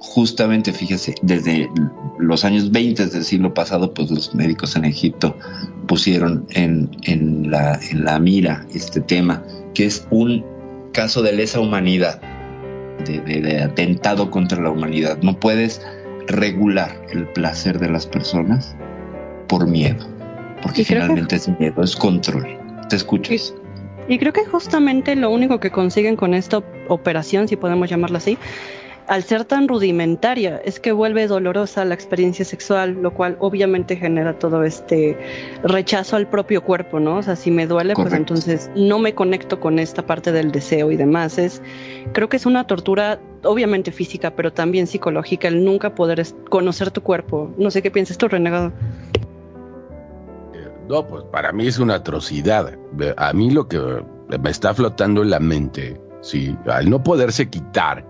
justamente, 0.00 0.72
fíjese, 0.72 1.14
desde 1.22 1.70
los 2.18 2.44
años 2.44 2.70
20 2.72 3.06
del 3.06 3.24
siglo 3.24 3.54
pasado, 3.54 3.92
pues 3.94 4.10
los 4.10 4.34
médicos 4.34 4.74
en 4.76 4.84
Egipto 4.86 5.36
pusieron 5.86 6.46
en, 6.50 6.90
en 7.04 7.50
la, 7.50 7.78
en 7.90 8.04
la 8.04 8.18
mira 8.18 8.66
este 8.74 9.00
tema, 9.00 9.42
que 9.74 9.84
es 9.86 10.06
un 10.10 10.44
caso 10.92 11.22
de 11.22 11.32
lesa 11.32 11.60
humanidad, 11.60 12.20
de, 13.06 13.20
de- 13.20 13.40
de 13.40 13.62
atentado 13.62 14.30
contra 14.30 14.60
la 14.60 14.70
humanidad. 14.70 15.18
No 15.22 15.38
puedes 15.38 15.80
regular 16.26 17.00
el 17.12 17.26
placer 17.28 17.78
de 17.78 17.88
las 17.90 18.06
personas 18.06 18.74
por 19.48 19.66
miedo, 19.66 20.06
porque 20.62 20.78
que- 20.84 20.94
finalmente 20.94 21.36
es 21.36 21.48
miedo, 21.58 21.82
es 21.82 21.94
control. 21.96 22.46
Te 22.88 22.96
escuchas. 22.96 23.54
Y 24.08 24.18
creo 24.18 24.32
que 24.32 24.44
justamente 24.44 25.14
lo 25.14 25.30
único 25.30 25.60
que 25.60 25.70
consiguen 25.70 26.16
con 26.16 26.34
esta 26.34 26.62
operación, 26.88 27.46
si 27.48 27.56
podemos 27.56 27.88
llamarla 27.88 28.18
así, 28.18 28.38
al 29.10 29.24
ser 29.24 29.44
tan 29.44 29.66
rudimentaria, 29.66 30.58
es 30.64 30.78
que 30.78 30.92
vuelve 30.92 31.26
dolorosa 31.26 31.84
la 31.84 31.94
experiencia 31.94 32.44
sexual, 32.44 32.92
lo 33.02 33.12
cual 33.12 33.36
obviamente 33.40 33.96
genera 33.96 34.38
todo 34.38 34.62
este 34.62 35.18
rechazo 35.64 36.14
al 36.14 36.28
propio 36.28 36.62
cuerpo, 36.62 37.00
¿no? 37.00 37.16
O 37.16 37.22
sea, 37.24 37.34
si 37.34 37.50
me 37.50 37.66
duele, 37.66 37.94
pues 37.94 38.12
entonces 38.12 38.70
no 38.76 39.00
me 39.00 39.12
conecto 39.12 39.58
con 39.58 39.80
esta 39.80 40.06
parte 40.06 40.30
del 40.30 40.52
deseo 40.52 40.92
y 40.92 40.96
demás. 40.96 41.38
Es, 41.38 41.60
creo 42.12 42.28
que 42.28 42.36
es 42.36 42.46
una 42.46 42.68
tortura, 42.68 43.20
obviamente 43.42 43.90
física, 43.90 44.36
pero 44.36 44.52
también 44.52 44.86
psicológica, 44.86 45.48
el 45.48 45.64
nunca 45.64 45.92
poder 45.96 46.24
conocer 46.48 46.92
tu 46.92 47.02
cuerpo. 47.02 47.52
No 47.58 47.72
sé 47.72 47.82
qué 47.82 47.90
piensas 47.90 48.16
tú, 48.16 48.28
renegado. 48.28 48.72
No, 50.88 51.04
pues 51.04 51.24
para 51.32 51.50
mí 51.50 51.66
es 51.66 51.80
una 51.80 51.96
atrocidad. 51.96 52.78
A 53.16 53.32
mí 53.32 53.50
lo 53.50 53.66
que 53.66 54.04
me 54.40 54.50
está 54.50 54.72
flotando 54.72 55.24
en 55.24 55.30
la 55.30 55.40
mente, 55.40 56.00
sí, 56.20 56.56
al 56.66 56.88
no 56.88 57.02
poderse 57.02 57.50
quitar, 57.50 58.08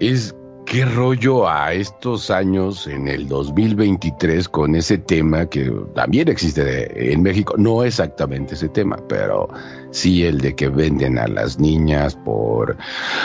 es 0.00 0.34
qué 0.66 0.86
rollo 0.86 1.46
a 1.46 1.74
estos 1.74 2.30
años 2.30 2.86
en 2.86 3.06
el 3.06 3.28
2023 3.28 4.48
con 4.48 4.74
ese 4.74 4.96
tema 4.96 5.44
que 5.46 5.70
también 5.94 6.28
existe 6.28 7.12
en 7.12 7.22
México, 7.22 7.54
no 7.58 7.84
exactamente 7.84 8.54
ese 8.54 8.70
tema, 8.70 8.96
pero 9.06 9.48
sí 9.90 10.24
el 10.24 10.40
de 10.40 10.56
que 10.56 10.68
venden 10.70 11.18
a 11.18 11.28
las 11.28 11.58
niñas 11.60 12.16
por 12.16 12.78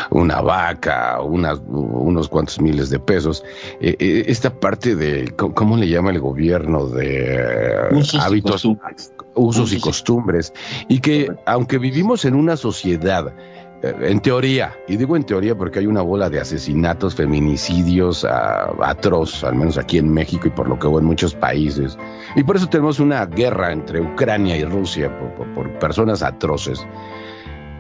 una 0.10 0.41
vaca, 0.41 1.22
unas, 1.22 1.62
unos 1.70 2.28
cuantos 2.28 2.60
miles 2.60 2.90
de 2.90 3.00
pesos. 3.00 3.44
Eh, 3.80 3.96
eh, 4.00 4.26
esta 4.28 4.60
parte 4.60 4.96
de, 4.96 5.34
¿cómo- 5.38 5.54
¿cómo 5.56 5.78
le 5.78 5.88
llama 5.88 6.12
el 6.12 6.20
gobierno? 6.20 6.88
De 6.88 7.88
Usos 7.91 8.22
hábitos, 8.22 8.66
usos 8.66 9.12
Usos 9.36 9.72
y 9.74 9.80
costumbres. 9.80 10.52
Y 10.90 11.00
que 11.00 11.32
aunque 11.46 11.78
vivimos 11.78 12.26
en 12.26 12.36
una 12.36 12.58
sociedad, 12.58 13.34
en 13.82 14.20
teoría, 14.20 14.76
y 14.88 14.98
digo 14.98 15.16
en 15.16 15.24
teoría 15.24 15.56
porque 15.56 15.80
hay 15.80 15.88
una 15.88 16.02
bola 16.02 16.30
de 16.30 16.40
asesinatos, 16.40 17.16
feminicidios 17.16 18.26
ah, 18.26 18.74
atroz, 18.82 19.44
al 19.44 19.56
menos 19.56 19.78
aquí 19.78 19.98
en 19.98 20.12
México 20.12 20.48
y 20.48 20.52
por 20.52 20.68
lo 20.68 20.78
que 20.78 20.88
veo 20.88 21.00
en 21.00 21.06
muchos 21.06 21.34
países. 21.34 21.98
Y 22.36 22.44
por 22.44 22.58
eso 22.58 22.68
tenemos 22.68 23.00
una 23.00 23.26
guerra 23.26 23.72
entre 23.72 24.02
Ucrania 24.02 24.58
y 24.58 24.66
Rusia 24.66 25.10
por, 25.56 25.80
personas 25.80 26.24
atroces. 26.24 26.86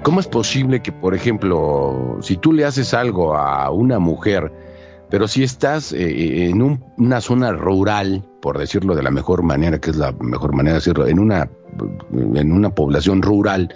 ¿Cómo 0.03 0.21
es 0.21 0.27
posible 0.27 0.81
que, 0.81 0.93
por 0.93 1.13
ejemplo, 1.13 2.17
si 2.21 2.37
tú 2.37 2.53
le 2.53 2.63
haces 2.63 2.93
algo 2.93 3.35
a 3.35 3.69
una 3.69 3.99
mujer, 3.99 4.53
pero 5.09 5.27
si 5.27 5.43
estás 5.43 5.91
eh, 5.91 6.49
en 6.49 6.61
un- 6.61 6.85
una 6.97 7.19
zona 7.19 7.51
rural, 7.51 8.23
por 8.41 8.57
decirlo 8.57 8.95
de 8.95 9.03
la 9.03 9.11
mejor 9.11 9.43
manera, 9.43 9.79
que 9.79 9.89
es 9.89 9.97
la 9.97 10.13
mejor 10.13 10.53
manera 10.55 10.75
de 10.75 10.79
decirlo, 10.79 11.07
en 11.07 11.19
una, 11.19 11.49
en 12.13 12.51
una 12.53 12.69
población 12.69 13.21
rural, 13.21 13.75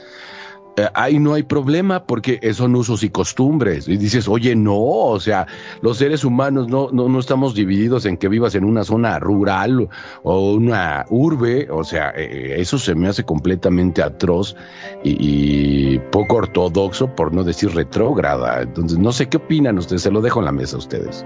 eh, 0.76 0.88
ahí 0.96 1.20
no 1.20 1.36
hay 1.36 1.44
problema 1.44 2.06
porque 2.06 2.40
son 2.54 2.76
usos 2.76 3.04
y 3.04 3.10
costumbres. 3.10 3.88
Y 3.88 3.98
dices, 3.98 4.28
oye, 4.28 4.56
no, 4.56 4.80
o 4.80 5.20
sea, 5.20 5.46
los 5.82 5.98
seres 5.98 6.24
humanos 6.24 6.68
no, 6.68 6.90
no, 6.92 7.10
no 7.10 7.20
estamos 7.20 7.54
divididos 7.54 8.06
en 8.06 8.18
que 8.18 8.28
vivas 8.28 8.56
en 8.56 8.64
una 8.64 8.84
zona 8.84 9.20
rural 9.20 9.88
o 10.24 10.54
una 10.54 11.06
urbe, 11.10 11.68
o 11.70 11.84
sea, 11.84 12.12
eh, 12.16 12.56
eso 12.58 12.80
se 12.80 12.96
me 12.96 13.08
hace 13.08 13.24
completamente 13.24 14.02
atroz 14.02 14.56
y, 15.04 15.18
y 15.20 16.00
poco 16.12 16.38
ortodoxo, 16.38 17.14
por 17.14 17.34
no 17.34 17.44
decir 17.44 17.74
retrógrada. 17.76 18.64
Entonces, 18.64 18.98
no 18.98 19.12
sé 19.12 19.30
qué 19.30 19.38
opinan 19.38 19.78
ustedes, 19.78 20.02
se 20.02 20.12
lo 20.12 20.22
dejo 20.22 20.40
en 20.40 20.46
la 20.46 20.52
mesa 20.52 20.78
a 20.78 20.80
ustedes. 20.80 21.24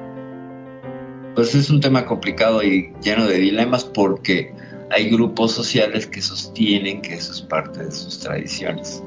Pues 1.35 1.55
es 1.55 1.69
un 1.69 1.79
tema 1.79 2.05
complicado 2.05 2.63
y 2.63 2.91
lleno 3.01 3.27
de 3.27 3.37
dilemas 3.37 3.85
porque 3.85 4.53
hay 4.89 5.09
grupos 5.09 5.53
sociales 5.53 6.07
que 6.07 6.21
sostienen 6.21 7.01
que 7.01 7.13
eso 7.13 7.31
es 7.31 7.41
parte 7.41 7.85
de 7.85 7.91
sus 7.91 8.19
tradiciones 8.19 9.03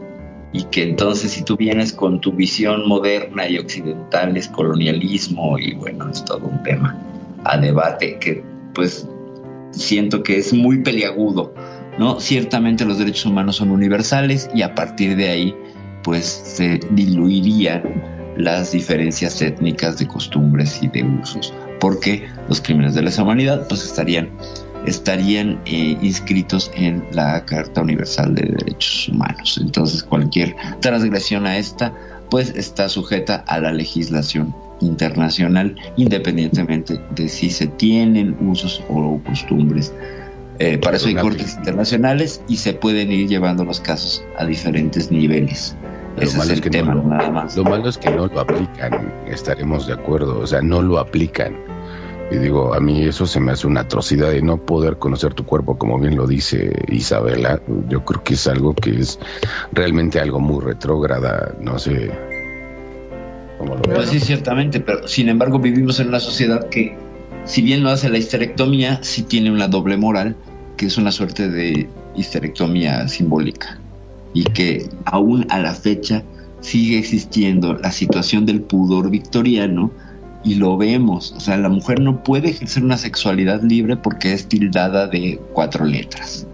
y 0.52 0.64
que 0.64 0.82
entonces 0.82 1.32
si 1.32 1.44
tú 1.44 1.56
vienes 1.56 1.92
con 1.92 2.20
tu 2.20 2.32
visión 2.32 2.88
moderna 2.88 3.48
y 3.48 3.58
occidental 3.58 4.36
es 4.36 4.48
colonialismo 4.48 5.58
y 5.58 5.74
bueno, 5.74 6.10
es 6.10 6.24
todo 6.24 6.46
un 6.46 6.62
tema 6.62 6.98
a 7.44 7.56
debate 7.58 8.18
que 8.18 8.42
pues 8.74 9.08
siento 9.70 10.22
que 10.22 10.38
es 10.38 10.52
muy 10.52 10.78
peliagudo, 10.78 11.54
¿no? 11.98 12.18
Ciertamente 12.20 12.84
los 12.84 12.98
derechos 12.98 13.26
humanos 13.26 13.56
son 13.56 13.70
universales 13.70 14.50
y 14.54 14.62
a 14.62 14.74
partir 14.74 15.16
de 15.16 15.28
ahí 15.28 15.54
pues 16.02 16.26
se 16.26 16.80
diluirían 16.90 17.82
las 18.36 18.72
diferencias 18.72 19.40
étnicas 19.42 19.98
de 19.98 20.08
costumbres 20.08 20.82
y 20.82 20.88
de 20.88 21.04
usos, 21.04 21.52
porque 21.78 22.26
los 22.48 22.60
crímenes 22.60 22.94
de 22.94 23.02
lesa 23.02 23.22
humanidad 23.22 23.66
pues 23.68 23.84
estarían 23.84 24.30
estarían 24.86 25.60
eh, 25.66 25.96
inscritos 26.00 26.70
en 26.74 27.04
la 27.12 27.44
Carta 27.44 27.82
Universal 27.82 28.34
de 28.34 28.42
Derechos 28.42 29.08
Humanos. 29.08 29.58
Entonces 29.60 30.02
cualquier 30.02 30.54
transgresión 30.80 31.46
a 31.46 31.58
esta 31.58 31.94
pues 32.30 32.54
está 32.54 32.88
sujeta 32.88 33.44
a 33.46 33.60
la 33.60 33.72
legislación 33.72 34.54
internacional 34.80 35.76
independientemente 35.96 37.00
de 37.14 37.28
si 37.28 37.50
se 37.50 37.66
tienen 37.66 38.36
usos 38.40 38.82
o 38.88 39.20
costumbres. 39.24 39.92
Eh, 40.58 40.78
para 40.78 40.98
eso 40.98 41.08
hay 41.08 41.14
cortes 41.14 41.56
internacionales 41.56 42.42
y 42.46 42.58
se 42.58 42.74
pueden 42.74 43.10
ir 43.10 43.28
llevando 43.28 43.64
los 43.64 43.80
casos 43.80 44.22
a 44.38 44.44
diferentes 44.44 45.10
niveles. 45.10 45.74
Ese 46.18 46.38
es 46.38 46.50
el 46.50 46.60
tema, 46.60 46.94
no 46.94 47.02
lo, 47.02 47.08
nada 47.08 47.30
más. 47.30 47.56
Lo 47.56 47.64
malo 47.64 47.88
es 47.88 47.96
que 47.96 48.10
no 48.10 48.26
lo 48.26 48.40
aplican, 48.40 49.12
estaremos 49.26 49.86
de 49.86 49.94
acuerdo, 49.94 50.40
o 50.40 50.46
sea, 50.46 50.60
no 50.60 50.82
lo 50.82 50.98
aplican. 50.98 51.56
Y 52.30 52.36
digo, 52.38 52.74
a 52.74 52.80
mí 52.80 53.02
eso 53.02 53.26
se 53.26 53.40
me 53.40 53.52
hace 53.52 53.66
una 53.66 53.80
atrocidad 53.80 54.30
de 54.30 54.40
no 54.40 54.64
poder 54.64 54.98
conocer 54.98 55.34
tu 55.34 55.44
cuerpo, 55.44 55.76
como 55.76 55.98
bien 55.98 56.16
lo 56.16 56.28
dice 56.28 56.72
Isabela. 56.88 57.60
Yo 57.88 58.04
creo 58.04 58.22
que 58.22 58.34
es 58.34 58.46
algo 58.46 58.72
que 58.72 59.00
es 59.00 59.18
realmente 59.72 60.20
algo 60.20 60.38
muy 60.38 60.62
retrógrada, 60.64 61.56
no 61.60 61.78
sé. 61.78 62.12
¿Cómo 63.58 63.74
lo 63.74 63.82
Pues 63.82 64.10
sí, 64.10 64.20
ciertamente, 64.20 64.78
pero 64.78 65.08
sin 65.08 65.28
embargo 65.28 65.58
vivimos 65.58 65.98
en 65.98 66.08
una 66.08 66.20
sociedad 66.20 66.68
que, 66.68 66.96
si 67.46 67.62
bien 67.62 67.82
no 67.82 67.88
hace 67.88 68.08
la 68.08 68.18
histerectomía, 68.18 69.02
sí 69.02 69.24
tiene 69.24 69.50
una 69.50 69.66
doble 69.66 69.96
moral, 69.96 70.36
que 70.76 70.86
es 70.86 70.96
una 70.98 71.10
suerte 71.10 71.48
de 71.48 71.88
histerectomía 72.14 73.08
simbólica. 73.08 73.78
Y 74.32 74.44
que 74.44 74.88
aún 75.04 75.46
a 75.50 75.58
la 75.58 75.74
fecha 75.74 76.22
sigue 76.60 76.96
existiendo 76.98 77.74
la 77.74 77.90
situación 77.90 78.46
del 78.46 78.60
pudor 78.60 79.10
victoriano 79.10 79.90
y 80.44 80.54
lo 80.54 80.76
vemos. 80.76 81.32
O 81.36 81.40
sea, 81.40 81.56
la 81.56 81.68
mujer 81.68 82.00
no 82.00 82.22
puede 82.22 82.50
ejercer 82.50 82.82
una 82.82 82.98
sexualidad 82.98 83.62
libre 83.62 83.96
porque 83.96 84.32
es 84.32 84.46
tildada 84.48 85.06
de 85.06 85.40
cuatro 85.52 85.84
letras. 85.84 86.46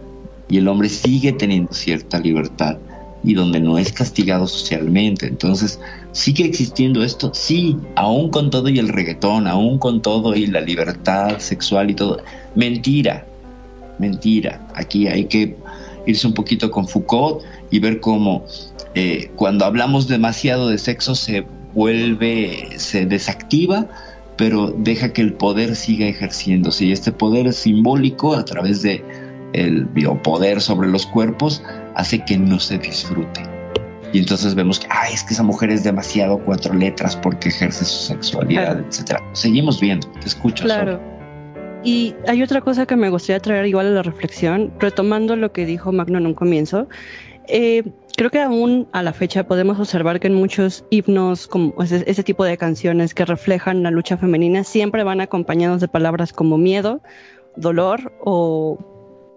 Y 0.48 0.58
el 0.58 0.68
hombre 0.68 0.88
sigue 0.88 1.32
teniendo 1.32 1.72
cierta 1.72 2.18
libertad 2.18 2.78
y 3.22 3.34
donde 3.34 3.60
no 3.60 3.78
es 3.78 3.92
castigado 3.92 4.46
socialmente. 4.46 5.26
Entonces, 5.26 5.80
¿sigue 6.12 6.44
existiendo 6.44 7.02
esto? 7.02 7.32
Sí, 7.34 7.76
aún 7.96 8.30
con 8.30 8.50
todo 8.50 8.68
y 8.68 8.78
el 8.78 8.88
reggaetón, 8.88 9.48
aún 9.48 9.78
con 9.78 10.00
todo 10.00 10.34
y 10.36 10.46
la 10.46 10.60
libertad 10.60 11.38
sexual 11.38 11.90
y 11.90 11.94
todo. 11.94 12.22
Mentira, 12.54 13.26
mentira. 13.98 14.68
Aquí 14.74 15.08
hay 15.08 15.24
que 15.24 15.56
irse 16.06 16.26
un 16.26 16.34
poquito 16.34 16.70
con 16.70 16.86
Foucault 16.86 17.42
y 17.70 17.80
ver 17.80 18.00
cómo 18.00 18.44
eh, 18.94 19.30
cuando 19.34 19.64
hablamos 19.64 20.06
demasiado 20.06 20.68
de 20.68 20.78
sexo 20.78 21.14
se 21.14 21.44
vuelve, 21.76 22.70
se 22.78 23.06
desactiva, 23.06 23.86
pero 24.36 24.74
deja 24.76 25.12
que 25.12 25.20
el 25.22 25.34
poder 25.34 25.76
siga 25.76 26.06
ejerciéndose. 26.06 26.86
Y 26.86 26.92
este 26.92 27.12
poder 27.12 27.52
simbólico, 27.52 28.34
a 28.34 28.44
través 28.44 28.82
de 28.82 29.04
el 29.52 29.84
biopoder 29.84 30.60
sobre 30.60 30.88
los 30.88 31.06
cuerpos, 31.06 31.62
hace 31.94 32.24
que 32.24 32.36
no 32.38 32.58
se 32.58 32.78
disfrute. 32.78 33.42
Y 34.12 34.18
entonces 34.18 34.54
vemos 34.54 34.80
que, 34.80 34.86
ay, 34.90 35.12
es 35.14 35.22
que 35.22 35.34
esa 35.34 35.42
mujer 35.42 35.70
es 35.70 35.84
demasiado 35.84 36.38
cuatro 36.38 36.72
letras 36.74 37.14
porque 37.14 37.50
ejerce 37.50 37.84
su 37.84 38.06
sexualidad, 38.06 38.72
Claro. 38.72 38.86
etcétera. 38.88 39.20
Seguimos 39.32 39.78
viendo, 39.80 40.08
te 40.20 40.26
escucho. 40.26 40.64
Claro. 40.64 40.92
Sol. 40.92 41.00
Y 41.84 42.14
hay 42.26 42.42
otra 42.42 42.62
cosa 42.62 42.86
que 42.86 42.96
me 42.96 43.10
gustaría 43.10 43.40
traer 43.40 43.66
igual 43.66 43.86
a 43.88 43.90
la 43.90 44.02
reflexión, 44.02 44.72
retomando 44.80 45.36
lo 45.36 45.52
que 45.52 45.66
dijo 45.66 45.92
Magno 45.92 46.18
en 46.18 46.26
un 46.26 46.34
comienzo. 46.34 46.88
Eh, 47.48 47.84
creo 48.16 48.30
que 48.30 48.40
aún 48.40 48.88
a 48.92 49.02
la 49.02 49.12
fecha 49.12 49.46
podemos 49.46 49.78
observar 49.78 50.18
que 50.20 50.26
en 50.26 50.34
muchos 50.34 50.84
himnos, 50.90 51.46
como 51.46 51.74
ese, 51.82 52.02
ese 52.06 52.22
tipo 52.24 52.44
de 52.44 52.56
canciones 52.56 53.14
que 53.14 53.24
reflejan 53.24 53.82
la 53.82 53.90
lucha 53.90 54.16
femenina, 54.16 54.64
siempre 54.64 55.04
van 55.04 55.20
acompañados 55.20 55.80
de 55.80 55.88
palabras 55.88 56.32
como 56.32 56.58
miedo, 56.58 57.00
dolor 57.56 58.12
o 58.24 58.78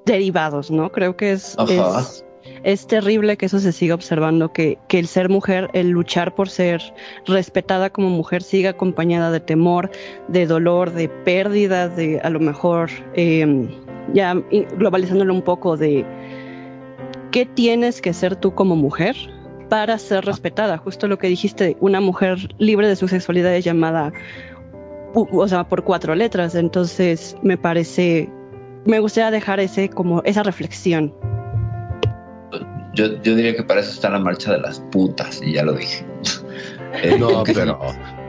derivados, 0.05 0.71
¿no? 0.71 0.91
Creo 0.91 1.17
que 1.17 1.33
es, 1.33 1.55
es, 1.67 2.25
es 2.63 2.87
terrible 2.87 3.37
que 3.37 3.45
eso 3.45 3.59
se 3.59 3.73
siga 3.73 3.95
observando, 3.95 4.53
que, 4.53 4.77
que 4.87 4.97
el 4.97 5.07
ser 5.07 5.29
mujer, 5.29 5.69
el 5.73 5.89
luchar 5.89 6.33
por 6.33 6.49
ser 6.49 6.81
respetada 7.25 7.89
como 7.89 8.09
mujer 8.09 8.41
siga 8.43 8.71
acompañada 8.71 9.29
de 9.29 9.41
temor, 9.41 9.91
de 10.29 10.47
dolor, 10.47 10.91
de 10.93 11.09
pérdida, 11.09 11.89
de 11.89 12.21
a 12.21 12.29
lo 12.29 12.39
mejor 12.39 12.89
eh, 13.13 13.67
ya 14.13 14.33
globalizándolo 14.77 15.33
un 15.33 15.41
poco 15.41 15.77
de 15.77 16.05
qué 17.31 17.45
tienes 17.45 18.01
que 18.01 18.13
ser 18.13 18.35
tú 18.35 18.53
como 18.53 18.75
mujer 18.75 19.15
para 19.69 19.97
ser 19.97 20.25
respetada. 20.25 20.77
Justo 20.77 21.07
lo 21.07 21.17
que 21.17 21.27
dijiste, 21.27 21.77
una 21.79 22.01
mujer 22.01 22.53
libre 22.57 22.87
de 22.87 22.95
su 22.95 23.07
sexualidad 23.07 23.55
es 23.55 23.63
llamada, 23.63 24.11
o 25.13 25.47
sea, 25.47 25.67
por 25.67 25.83
cuatro 25.83 26.15
letras. 26.15 26.55
Entonces 26.55 27.37
me 27.43 27.57
parece, 27.57 28.29
me 28.85 28.99
gustaría 28.99 29.31
dejar 29.31 29.59
ese 29.59 29.89
como 29.89 30.21
esa 30.23 30.43
reflexión. 30.43 31.13
Yo, 32.95 33.21
yo 33.21 33.35
diría 33.35 33.55
que 33.55 33.63
para 33.63 33.81
eso 33.81 33.91
está 33.91 34.09
la 34.09 34.19
marcha 34.19 34.51
de 34.51 34.59
las 34.59 34.79
putas, 34.91 35.41
y 35.43 35.53
ya 35.53 35.63
lo 35.63 35.73
dije. 35.73 36.03
Eh, 37.03 37.17
No, 37.19 37.43
pero, 37.53 37.79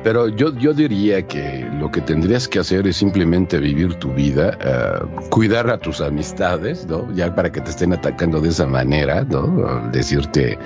pero 0.02 0.28
yo, 0.28 0.54
yo 0.54 0.72
diría 0.72 1.26
que 1.26 1.68
lo 1.78 1.90
que 1.90 2.00
tendrías 2.00 2.48
que 2.48 2.58
hacer 2.58 2.86
es 2.86 2.96
simplemente 2.96 3.58
vivir 3.58 3.94
tu 3.94 4.12
vida, 4.12 4.56
eh, 4.60 5.28
cuidar 5.30 5.70
a 5.70 5.78
tus 5.78 6.00
amistades, 6.00 6.86
¿no? 6.86 7.12
Ya 7.12 7.34
para 7.34 7.52
que 7.52 7.60
te 7.60 7.70
estén 7.70 7.92
atacando 7.92 8.40
de 8.40 8.48
esa 8.48 8.66
manera, 8.66 9.24
¿no? 9.24 9.88
Decirte 9.90 10.58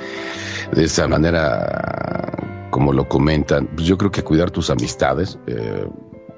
de 0.73 0.85
esa 0.85 1.09
manera, 1.09 2.33
como 2.71 2.93
lo 2.93 3.09
comentan, 3.09 3.67
pues 3.67 3.87
yo 3.87 3.99
creo 3.99 4.11
que 4.11 4.23
cuidar 4.23 4.51
tus 4.51 4.71
amistades, 4.71 5.39
eh, 5.47 5.87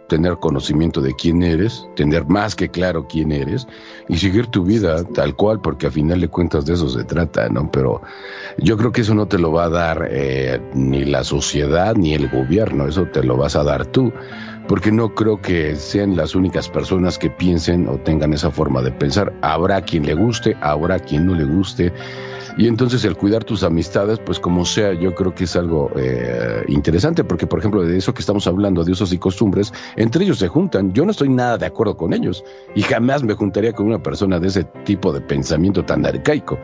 tener 0.09 0.37
conocimiento 0.39 1.01
de 1.01 1.15
quién 1.15 1.43
eres, 1.43 1.87
tener 1.97 2.27
más 2.27 2.55
que 2.55 2.69
claro 2.69 3.07
quién 3.09 3.33
eres 3.33 3.67
y 4.09 4.17
seguir 4.19 4.47
tu 4.47 4.65
vida 4.65 5.05
tal 5.05 5.35
cual, 5.35 5.61
porque 5.61 5.89
a 5.89 5.91
final 5.91 6.21
de 6.21 6.29
cuentas 6.29 6.65
de 6.65 6.75
eso 6.75 6.89
se 6.89 7.05
trata, 7.05 7.49
¿no? 7.49 7.71
Pero 7.71 8.03
yo 8.59 8.77
creo 8.77 8.93
que 8.93 9.01
eso 9.01 9.15
no 9.15 9.27
te 9.27 9.39
lo 9.39 9.53
va 9.53 9.65
a 9.65 9.71
dar 9.71 10.09
eh, 10.11 10.61
ni 10.75 11.05
la 11.05 11.25
sociedad 11.25 11.95
ni 11.97 12.15
el 12.15 12.29
gobierno, 12.29 12.87
eso 12.87 13.07
te 13.07 13.23
lo 13.23 13.37
vas 13.37 13.57
a 13.57 13.65
dar 13.65 13.87
tú, 13.87 14.13
porque 14.69 14.93
no 14.93 15.15
creo 15.15 15.41
que 15.41 15.77
sean 15.77 16.17
las 16.17 16.35
únicas 16.35 16.69
personas 16.69 17.19
que 17.19 17.31
piensen 17.31 17.89
o 17.89 17.99
tengan 17.99 18.33
esa 18.33 18.51
forma 18.51 18.83
de 18.83 18.93
pensar. 18.93 19.33
Habrá 19.43 19.83
quien 19.83 20.07
le 20.07 20.15
guste, 20.15 20.57
habrá 20.61 20.99
quien 20.99 21.27
no 21.27 21.35
le 21.35 21.45
guste. 21.45 21.93
Y 22.57 22.69
entonces 22.69 23.05
el 23.05 23.17
cuidar 23.17 23.45
tus 23.45 23.63
amistades, 23.63 24.19
pues 24.19 24.41
como 24.41 24.65
sea, 24.65 24.95
yo 24.95 25.15
creo 25.15 25.35
que 25.35 25.45
es 25.45 25.57
algo 25.57 25.91
eh, 25.97 26.65
interesante, 26.69 27.23
porque 27.23 27.47
por 27.47 27.59
ejemplo 27.59 27.83
de 27.83 27.97
eso 27.99 28.15
que 28.15 28.21
estamos 28.21 28.47
hablando, 28.47 28.83
de 28.83 28.93
usos 28.93 29.13
y 29.13 29.19
costumbres, 29.19 29.73
entre 29.97 30.25
ellos 30.25 30.39
se 30.39 30.49
juntan. 30.49 30.93
Yo 30.95 31.05
no 31.05 31.11
estoy 31.11 31.29
nada 31.29 31.59
de 31.59 31.67
acuerdo 31.67 31.97
con 31.97 32.15
ellos 32.15 32.45
y 32.75 32.83
jamás 32.83 33.23
me 33.23 33.35
juntaría 33.35 33.73
con 33.73 33.87
una 33.87 34.03
persona 34.03 34.41
de 34.41 34.49
ese 34.49 34.65
tipo 34.85 35.13
de 35.13 35.21
pensamiento 35.21 35.85
tan 35.85 36.07
arcaico. 36.07 36.59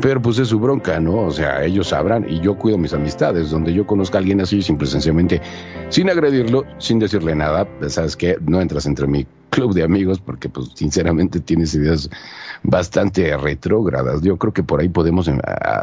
Pero 0.00 0.20
pues 0.20 0.38
es 0.38 0.48
su 0.48 0.60
bronca, 0.60 1.00
¿no? 1.00 1.22
O 1.22 1.30
sea, 1.30 1.64
ellos 1.64 1.88
sabrán 1.88 2.26
y 2.28 2.40
yo 2.40 2.56
cuido 2.56 2.76
mis 2.76 2.92
amistades. 2.92 3.50
Donde 3.50 3.72
yo 3.72 3.86
conozca 3.86 4.18
a 4.18 4.20
alguien 4.20 4.40
así, 4.40 4.60
simple 4.60 4.86
sencillamente, 4.86 5.40
sin 5.88 6.10
agredirlo, 6.10 6.64
sin 6.78 6.98
decirle 6.98 7.34
nada, 7.34 7.66
pues, 7.78 7.94
¿sabes 7.94 8.16
qué? 8.16 8.36
No 8.40 8.60
entras 8.60 8.86
entre 8.86 9.06
mi 9.06 9.26
club 9.50 9.74
de 9.74 9.82
amigos 9.82 10.20
porque 10.20 10.48
pues 10.48 10.70
sinceramente 10.74 11.40
tienes 11.40 11.74
ideas 11.74 12.10
bastante 12.62 13.36
retrógradas. 13.36 14.22
Yo 14.22 14.36
creo 14.36 14.52
que 14.52 14.62
por 14.62 14.80
ahí 14.80 14.88
podemos 14.88 15.28
eh, 15.28 15.38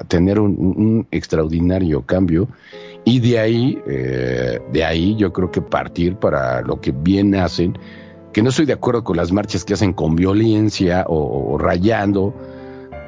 tener 0.07 0.39
un, 0.39 1.07
extraordinario 1.11 2.01
cambio 2.03 2.47
y 3.03 3.19
de 3.19 3.39
ahí, 3.39 3.81
eh, 3.87 4.59
de 4.71 4.83
ahí 4.83 5.15
yo 5.15 5.31
creo 5.31 5.51
que 5.51 5.61
partir 5.61 6.15
para 6.15 6.61
lo 6.61 6.81
que 6.81 6.91
bien 6.91 7.35
hacen, 7.35 7.77
que 8.33 8.41
no 8.41 8.49
estoy 8.49 8.65
de 8.65 8.73
acuerdo 8.73 9.03
con 9.03 9.17
las 9.17 9.31
marchas 9.31 9.63
que 9.63 9.73
hacen 9.73 9.93
con 9.93 10.15
violencia 10.15 11.05
o, 11.07 11.53
o 11.53 11.57
rayando, 11.57 12.33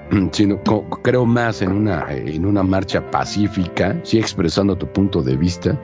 sino 0.32 0.62
creo 1.04 1.26
más 1.26 1.62
en 1.62 1.72
una, 1.72 2.06
en 2.10 2.46
una 2.46 2.64
marcha 2.64 3.12
pacífica, 3.12 4.00
sí 4.04 4.20
expresando 4.20 4.78
tu 4.78 4.88
punto 4.88 5.22
de 5.22 5.36
vista, 5.36 5.80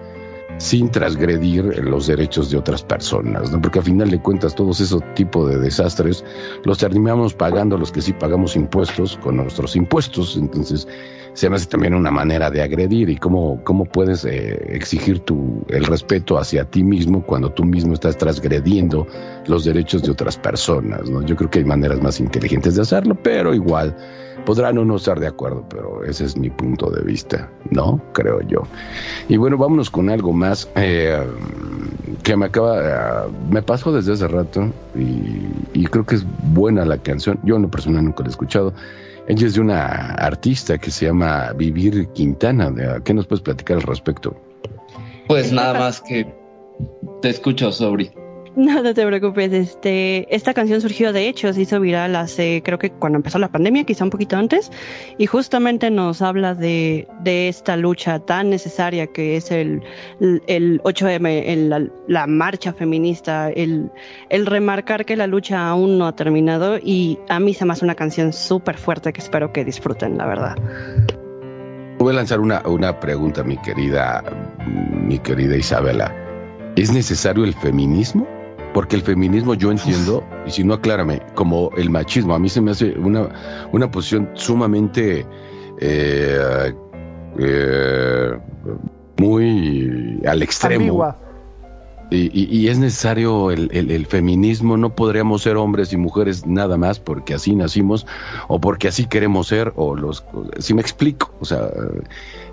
sin 0.58 0.90
transgredir 0.90 1.84
los 1.84 2.08
derechos 2.08 2.50
de 2.50 2.58
otras 2.58 2.84
personas, 2.84 3.52
¿no? 3.52 3.62
Porque 3.62 3.80
a 3.80 3.82
final 3.82 4.10
de 4.10 4.22
cuentas 4.22 4.56
todos 4.56 4.80
esos 4.80 5.02
tipos 5.16 5.50
de 5.50 5.60
desastres 5.60 6.24
los 6.64 6.78
terminamos 6.78 7.34
pagando 7.34 7.78
los 7.78 7.92
que 7.92 8.02
sí 8.02 8.14
pagamos 8.14 8.56
impuestos 8.56 9.18
con 9.18 9.38
nuestros 9.38 9.76
impuestos, 9.76 10.38
entonces 10.38 10.88
se 11.34 11.50
me 11.50 11.56
hace 11.56 11.66
también 11.66 11.96
una 11.96 12.12
manera 12.12 12.52
de 12.52 12.62
agredir 12.62 13.10
y 13.10 13.18
cómo, 13.18 13.64
cómo 13.64 13.86
puedes 13.86 14.24
eh, 14.24 14.76
exigir 14.76 15.20
tu, 15.20 15.66
el 15.68 15.84
respeto 15.86 16.38
hacia 16.38 16.66
ti 16.66 16.84
mismo 16.84 17.24
cuando 17.26 17.52
tú 17.52 17.66
mismo 17.66 17.94
estás 17.94 18.18
transgrediendo 18.18 19.08
los 19.48 19.66
derechos 19.66 20.04
de 20.04 20.12
otras 20.12 20.38
personas, 20.38 21.10
¿no? 21.10 21.24
Yo 21.24 21.36
creo 21.36 21.50
que 21.50 21.60
hay 21.60 21.66
maneras 21.66 22.02
más 22.02 22.20
inteligentes 22.20 22.76
de 22.76 22.84
hacerlo, 22.84 23.18
pero 23.22 23.54
igual 23.54 23.96
podrán 24.46 24.78
o 24.78 24.86
no 24.86 24.96
estar 24.98 25.20
de 25.20 25.28
acuerdo, 25.28 25.64
pero 25.70 26.04
ese 26.04 26.26
es 26.26 26.38
mi 26.38 26.50
punto 26.50 26.90
de 26.90 27.02
vista, 27.04 27.50
¿no? 27.72 28.02
Creo 28.14 28.42
yo. 28.42 28.64
Y 29.30 29.38
bueno, 29.38 29.58
vámonos 29.58 29.90
con 29.90 30.10
algo 30.10 30.34
más 30.34 30.70
eh, 30.76 31.18
que 32.24 32.36
me 32.36 32.46
acaba, 32.48 32.80
eh, 33.28 33.32
me 33.50 33.62
pasó 33.62 33.92
desde 33.92 34.14
hace 34.14 34.28
rato 34.28 34.72
y, 34.96 35.48
y 35.74 35.86
creo 35.86 36.06
que 36.06 36.16
es 36.16 36.26
buena 36.54 36.86
la 36.86 36.98
canción. 36.98 37.40
Yo 37.44 37.56
en 37.56 37.64
lo 37.64 37.70
personal 37.72 38.04
nunca 38.06 38.24
la 38.24 38.28
he 38.30 38.32
escuchado. 38.32 38.74
Ella 39.28 39.48
es 39.48 39.54
de 39.54 39.62
una 39.62 39.86
artista 40.16 40.78
que 40.78 40.92
se 40.92 41.06
llama 41.06 41.54
Vivir 41.54 42.08
Quintana. 42.10 42.70
¿De- 42.72 43.02
¿Qué 43.04 43.14
nos 43.14 43.26
puedes 43.26 43.42
platicar 43.42 43.78
al 43.78 43.84
respecto? 43.84 44.36
Pues 45.28 45.52
nada 45.54 45.80
más 45.80 46.02
que 46.02 46.28
te 47.22 47.30
escucho, 47.30 47.72
Sobri. 47.72 48.12
No, 48.64 48.84
no 48.84 48.94
te 48.94 49.06
preocupes. 49.06 49.52
Este, 49.52 50.34
esta 50.34 50.54
canción 50.54 50.80
surgió 50.80 51.12
de 51.12 51.28
hecho, 51.28 51.52
se 51.54 51.62
hizo 51.62 51.80
viral 51.80 52.16
hace, 52.16 52.62
creo 52.64 52.78
que 52.78 52.92
cuando 52.92 53.18
empezó 53.18 53.40
la 53.40 53.52
pandemia, 53.52 53.84
quizá 53.84 54.04
un 54.04 54.12
poquito 54.12 54.38
antes, 54.38 54.72
y 55.18 55.26
justamente 55.26 55.90
nos 55.90 56.22
habla 56.22 56.54
de, 56.54 57.08
de 57.22 57.48
esta 57.50 57.76
lucha 57.78 58.20
tan 58.20 58.52
necesaria 58.52 59.08
que 59.08 59.38
es 59.38 59.50
el, 59.50 59.82
el 60.48 60.82
8M, 60.84 61.44
el- 61.48 61.70
la, 61.70 61.82
la 62.08 62.28
marcha 62.28 62.74
feminista, 62.74 63.50
el, 63.50 63.92
el 64.30 64.46
remarcar 64.46 65.06
que 65.06 65.18
la 65.18 65.26
lucha 65.26 65.68
aún 65.68 65.98
no 65.98 66.06
ha 66.06 66.16
terminado, 66.16 66.78
y 66.78 67.18
a 67.30 67.40
mí 67.40 67.56
se 67.56 67.66
me 67.66 67.74
hace 67.74 67.86
una 67.86 67.96
canción 67.96 68.34
súper 68.34 68.78
fuerte 68.78 69.14
que 69.14 69.22
espero 69.22 69.52
que 69.52 69.66
disfruten, 69.66 70.18
la 70.18 70.28
verdad. 70.28 70.56
Voy 71.98 72.12
a 72.12 72.18
lanzar 72.18 72.40
una, 72.40 72.62
una 72.68 73.00
pregunta, 73.00 73.44
mi 73.44 73.58
querida, 73.58 74.24
mi 74.68 75.18
querida 75.20 75.58
Isabela. 75.58 76.14
¿Es 76.76 76.92
necesario 76.94 77.46
el 77.46 77.54
feminismo? 77.56 78.28
Porque 78.74 78.96
el 78.96 79.04
feminismo 79.04 79.54
yo 79.54 79.72
entiendo, 79.72 80.24
y 80.48 80.52
si 80.52 80.64
no 80.64 80.74
aclárame, 80.74 81.22
como 81.36 81.70
el 81.78 81.90
machismo. 81.90 82.34
A 82.34 82.40
mí 82.40 82.50
se 82.50 82.60
me 82.62 82.72
hace 82.72 82.98
una, 82.98 83.30
una 83.72 83.92
posición 83.92 84.30
sumamente 84.34 85.26
eh, 85.80 86.74
eh, 87.40 88.32
muy 89.18 90.22
al 90.28 90.42
extremo. 90.42 90.76
Ambigua. 90.84 91.18
Y, 92.12 92.30
y- 92.34 92.48
y 92.58 92.68
es 92.68 92.78
necesario 92.78 93.50
el, 93.50 93.70
el- 93.74 93.90
el 93.90 94.06
feminismo, 94.06 94.78
no 94.78 94.94
podríamos 94.96 95.42
ser 95.42 95.56
hombres 95.58 95.94
y 95.94 95.98
mujeres 95.98 96.46
nada 96.46 96.78
más 96.78 97.00
porque 97.00 97.34
así 97.34 97.56
nacimos 97.56 98.06
o 98.48 98.60
porque 98.60 98.88
así 98.88 99.06
queremos 99.08 99.48
ser, 99.48 99.74
o 99.78 99.96
los, 99.96 100.24
si 100.60 100.74
me 100.76 100.82
explico, 100.82 101.34
o 101.40 101.46
sea, 101.46 101.72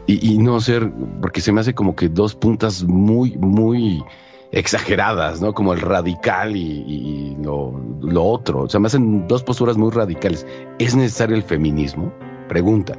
y, 0.07 0.33
y 0.35 0.39
no 0.39 0.61
ser, 0.61 0.91
porque 1.21 1.43
se 1.43 1.53
me 1.53 1.61
hace 1.61 1.75
como 1.75 1.95
que 1.95 2.09
dos 2.09 2.35
puntas 2.37 2.85
muy, 2.85 3.37
muy 3.37 4.03
exageradas, 4.53 5.41
¿no? 5.41 5.55
Como 5.55 5.73
el 5.73 5.81
radical 5.81 6.57
y, 6.57 6.85
y 6.87 7.37
lo, 7.43 7.81
lo 8.01 8.25
otro, 8.25 8.63
o 8.63 8.69
sea, 8.69 8.81
me 8.81 8.87
hacen 8.87 9.29
dos 9.29 9.43
posturas 9.43 9.77
muy 9.77 9.91
radicales. 9.91 10.47
¿Es 10.79 10.97
necesario 10.97 11.37
el 11.37 11.43
feminismo? 11.43 12.13
Pregunta. 12.49 12.99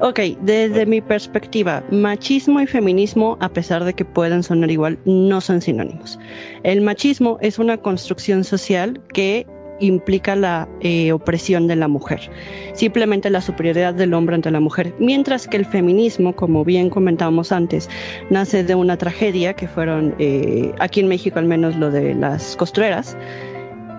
Ok, 0.00 0.20
desde 0.42 0.84
mi 0.86 1.00
perspectiva, 1.00 1.82
machismo 1.90 2.60
y 2.60 2.66
feminismo, 2.66 3.38
a 3.40 3.48
pesar 3.48 3.84
de 3.84 3.94
que 3.94 4.04
pueden 4.04 4.42
sonar 4.42 4.70
igual, 4.70 4.98
no 5.06 5.40
son 5.40 5.62
sinónimos. 5.62 6.18
El 6.62 6.82
machismo 6.82 7.38
es 7.40 7.58
una 7.58 7.78
construcción 7.78 8.44
social 8.44 9.00
que 9.14 9.46
implica 9.80 10.36
la 10.36 10.68
eh, 10.80 11.12
opresión 11.12 11.66
de 11.66 11.76
la 11.76 11.88
mujer, 11.88 12.30
simplemente 12.74 13.30
la 13.30 13.40
superioridad 13.40 13.94
del 13.94 14.14
hombre 14.14 14.34
ante 14.34 14.50
la 14.50 14.60
mujer, 14.60 14.94
mientras 14.98 15.48
que 15.48 15.56
el 15.56 15.66
feminismo, 15.66 16.34
como 16.34 16.64
bien 16.64 16.90
comentábamos 16.90 17.52
antes, 17.52 17.88
nace 18.30 18.64
de 18.64 18.74
una 18.74 18.96
tragedia 18.96 19.54
que 19.54 19.68
fueron, 19.68 20.14
eh, 20.18 20.72
aquí 20.78 21.00
en 21.00 21.08
México 21.08 21.38
al 21.38 21.46
menos 21.46 21.76
lo 21.76 21.90
de 21.90 22.14
las 22.14 22.56
costureras, 22.56 23.16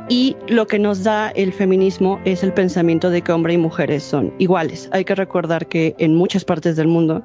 y 0.07 0.37
lo 0.47 0.67
que 0.67 0.77
nos 0.77 1.03
da 1.03 1.29
el 1.29 1.51
feminismo 1.51 2.19
es 2.25 2.43
el 2.43 2.53
pensamiento 2.53 3.09
de 3.09 3.23
que 3.23 3.31
hombre 3.31 3.53
y 3.53 3.57
mujeres 3.57 4.03
son 4.03 4.33
iguales. 4.37 4.87
Hay 4.91 5.03
que 5.03 5.15
recordar 5.15 5.65
que 5.65 5.95
en 5.97 6.13
muchas 6.13 6.45
partes 6.45 6.75
del 6.75 6.87
mundo 6.87 7.23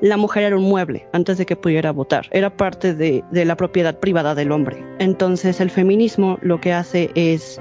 la 0.00 0.16
mujer 0.16 0.44
era 0.44 0.56
un 0.56 0.64
mueble 0.64 1.06
antes 1.12 1.36
de 1.36 1.44
que 1.44 1.56
pudiera 1.56 1.92
votar. 1.92 2.28
Era 2.30 2.48
parte 2.56 2.94
de, 2.94 3.22
de 3.30 3.44
la 3.44 3.56
propiedad 3.56 3.98
privada 3.98 4.34
del 4.34 4.50
hombre. 4.50 4.82
Entonces 4.98 5.60
el 5.60 5.68
feminismo 5.68 6.38
lo 6.40 6.58
que 6.58 6.72
hace 6.72 7.10
es 7.14 7.60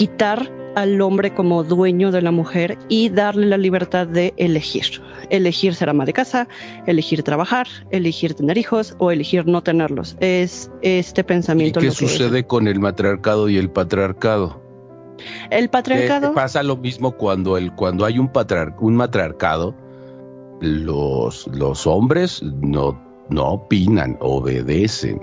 quitar 0.00 0.50
al 0.76 0.98
hombre 1.02 1.34
como 1.34 1.62
dueño 1.62 2.10
de 2.10 2.22
la 2.22 2.30
mujer 2.30 2.78
y 2.88 3.10
darle 3.10 3.44
la 3.46 3.58
libertad 3.58 4.06
de 4.06 4.32
elegir. 4.38 5.02
Elegir 5.28 5.74
ser 5.74 5.90
ama 5.90 6.06
de 6.06 6.14
casa, 6.14 6.48
elegir 6.86 7.22
trabajar, 7.22 7.66
elegir 7.90 8.32
tener 8.32 8.56
hijos 8.56 8.94
o 8.98 9.10
elegir 9.10 9.46
no 9.46 9.62
tenerlos. 9.62 10.16
Es 10.20 10.70
este 10.80 11.20
¿Y 11.20 11.24
pensamiento 11.24 11.80
qué 11.80 11.86
que 11.88 11.92
es. 11.92 11.98
sucede 11.98 12.46
con 12.46 12.66
el 12.66 12.80
matriarcado 12.80 13.50
y 13.50 13.58
el 13.58 13.68
patriarcado? 13.70 14.62
El 15.50 15.64
¿Qué 15.64 15.68
patriarcado. 15.68 16.32
pasa 16.32 16.62
lo 16.62 16.78
mismo 16.78 17.12
cuando 17.12 17.58
el 17.58 17.74
cuando 17.74 18.06
hay 18.06 18.18
un 18.18 18.32
patriar- 18.32 18.74
un 18.80 18.96
matriarcado 18.96 19.74
los 20.62 21.46
los 21.48 21.86
hombres 21.86 22.42
no 22.42 22.98
no 23.28 23.48
opinan 23.48 24.16
obedecen 24.20 25.20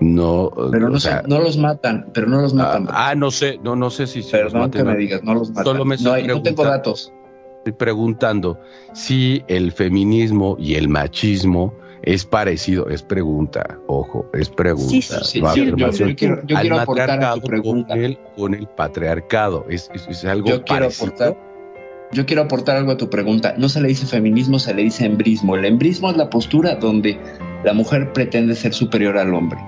no 0.00 0.50
Pero 0.70 0.86
o 0.86 0.90
no, 0.90 1.00
sea, 1.00 1.22
no 1.26 1.40
los 1.40 1.56
matan, 1.58 2.06
pero 2.14 2.28
no 2.28 2.40
los 2.40 2.54
matan. 2.54 2.86
ah, 2.90 3.10
ah, 3.10 3.14
no 3.14 3.30
sé 3.30 3.58
no 3.62 3.74
no 3.76 3.90
sé 3.90 4.06
si, 4.06 4.22
si 4.22 4.30
los 4.36 4.52
Perdón 4.52 4.70
que 4.70 4.78
maten 4.78 4.86
me 4.86 4.92
no. 4.92 4.98
digas, 4.98 5.22
no 5.24 5.34
los 5.34 5.48
matan. 5.50 5.64
Solo 5.64 5.84
me 5.84 5.96
no, 5.96 6.14
estoy 6.14 6.20
hay- 6.20 6.26
no 6.26 6.34
tengo 6.42 6.42
preguntando. 6.42 6.70
datos. 6.70 7.12
estoy 7.58 7.72
preguntando 7.72 8.58
si 8.94 9.42
el 9.48 9.72
feminismo 9.72 10.56
y 10.58 10.74
el 10.76 10.88
machismo 10.88 11.74
es 12.02 12.24
parecido 12.24 12.88
es 12.88 13.02
pregunta 13.02 13.76
ojo 13.88 14.30
es 14.32 14.48
pregunta 14.50 14.88
Sí, 14.88 15.02
sí, 15.02 15.14
sí, 15.24 15.40
no 15.40 15.52
sí, 15.52 15.66
yo- 15.66 16.14
quiero- 16.16 16.46
yo 16.46 16.56
Al 16.56 16.62
quiero 16.62 16.78
aportar 16.80 17.24
a 17.24 17.34
tu 17.34 17.40
pregunta. 17.40 17.94
con 17.94 18.04
el, 18.04 18.18
con 18.36 18.54
el 18.54 18.68
patriarcado 18.68 19.66
es, 19.68 19.90
es, 19.92 20.06
es 20.08 20.24
algo 20.24 20.48
Yo 20.48 20.62
quiero 20.64 20.82
parecido 20.86 21.06
aportar. 21.08 21.48
Yo 22.12 22.24
quiero 22.24 22.42
aportar 22.42 22.76
algo 22.78 22.92
a 22.92 22.96
tu 22.96 23.10
pregunta. 23.10 23.54
No 23.58 23.68
se 23.68 23.82
le 23.82 23.88
dice 23.88 24.06
feminismo, 24.06 24.58
se 24.58 24.72
le 24.72 24.82
dice 24.82 25.04
embrismo. 25.04 25.56
El 25.56 25.66
embrismo 25.66 26.08
es 26.10 26.16
la 26.16 26.30
postura 26.30 26.76
donde 26.76 27.18
la 27.64 27.74
mujer 27.74 28.14
pretende 28.14 28.54
ser 28.54 28.72
superior 28.72 29.18
al 29.18 29.34
hombre. 29.34 29.58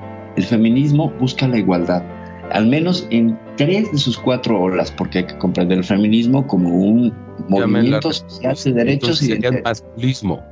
El 0.41 0.47
feminismo 0.47 1.13
busca 1.21 1.47
la 1.47 1.59
igualdad, 1.59 2.03
al 2.51 2.67
menos 2.67 3.07
en 3.11 3.39
tres 3.59 3.93
de 3.93 3.99
sus 3.99 4.17
cuatro 4.17 4.59
olas, 4.59 4.91
porque 4.91 5.19
hay 5.19 5.27
que 5.27 5.37
comprender 5.37 5.77
el 5.77 5.85
feminismo 5.85 6.47
como 6.47 6.71
un 6.71 7.13
movimiento 7.51 8.11
social 8.11 8.57
de 8.65 8.73
derechos 8.73 9.23
y 9.23 9.37
de 9.37 9.61
masculismo. 9.61 10.43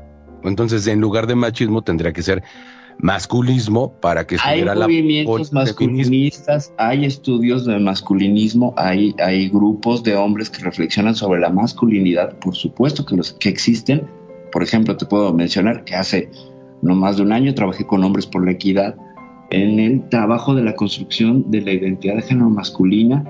Entonces, 0.44 0.86
en 0.89 1.01
lugar 1.01 1.27
de 1.27 1.36
machismo, 1.36 1.81
tendría 1.81 2.12
que 2.12 2.23
ser 2.23 2.43
masculismo 2.98 3.94
para 3.98 4.27
que 4.27 4.35
Hay 4.35 4.59
estuviera 4.59 4.74
la 4.74 4.85
movimientos 4.85 5.55
masculinistas, 5.55 6.70
hay 6.77 7.06
estudios 7.06 7.65
de 7.65 7.78
masculinismo, 7.78 8.74
hay, 8.77 9.15
hay 9.24 9.48
grupos 9.48 10.02
de 10.02 10.16
hombres 10.16 10.51
que 10.51 10.62
reflexionan 10.62 11.15
sobre 11.15 11.40
la 11.40 11.48
masculinidad, 11.48 12.39
por 12.40 12.55
supuesto 12.55 13.06
que 13.06 13.16
los 13.16 13.32
que 13.32 13.48
existen. 13.48 14.06
Por 14.52 14.62
ejemplo, 14.62 14.98
te 14.98 15.06
puedo 15.06 15.32
mencionar 15.32 15.85
que 15.85 15.94
hace 15.94 16.31
no 16.82 16.94
más 16.94 17.16
de 17.16 17.23
un 17.23 17.32
año 17.32 17.55
trabajé 17.55 17.86
con 17.86 18.05
hombres 18.05 18.27
por 18.27 18.44
la 18.44 18.51
equidad 18.51 18.94
en 19.50 19.78
el 19.78 20.08
trabajo 20.08 20.54
de 20.54 20.62
la 20.62 20.74
construcción 20.74 21.50
de 21.50 21.62
la 21.62 21.72
identidad 21.72 22.16
de 22.16 22.22
género 22.22 22.50
masculina 22.50 23.24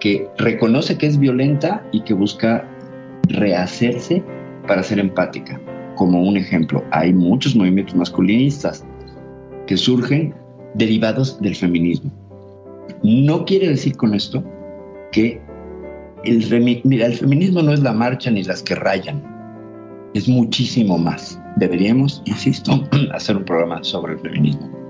que 0.00 0.28
reconoce 0.38 0.96
que 0.98 1.06
es 1.06 1.18
violenta 1.18 1.84
y 1.92 2.00
que 2.00 2.14
busca 2.14 2.68
rehacerse 3.28 4.22
para 4.66 4.82
ser 4.82 4.98
empática. 4.98 5.60
Como 5.96 6.22
un 6.22 6.36
ejemplo, 6.36 6.84
hay 6.92 7.12
muchos 7.12 7.56
movimientos 7.56 7.94
masculinistas 7.96 8.84
que 9.66 9.76
surgen 9.76 10.34
derivados 10.74 11.40
del 11.40 11.56
feminismo. 11.56 12.10
No 13.02 13.44
quiere 13.44 13.68
decir 13.68 13.96
con 13.96 14.14
esto 14.14 14.44
que 15.12 15.40
el, 16.24 16.80
mira, 16.84 17.06
el 17.06 17.14
feminismo 17.14 17.62
no 17.62 17.72
es 17.72 17.80
la 17.80 17.92
marcha 17.92 18.30
ni 18.30 18.42
las 18.44 18.62
que 18.62 18.74
rayan, 18.74 19.22
es 20.14 20.28
muchísimo 20.28 20.98
más. 20.98 21.40
Deberíamos, 21.56 22.22
insisto, 22.26 22.86
hacer 23.12 23.36
un 23.36 23.44
programa 23.44 23.82
sobre 23.82 24.14
el 24.14 24.20
feminismo. 24.20 24.85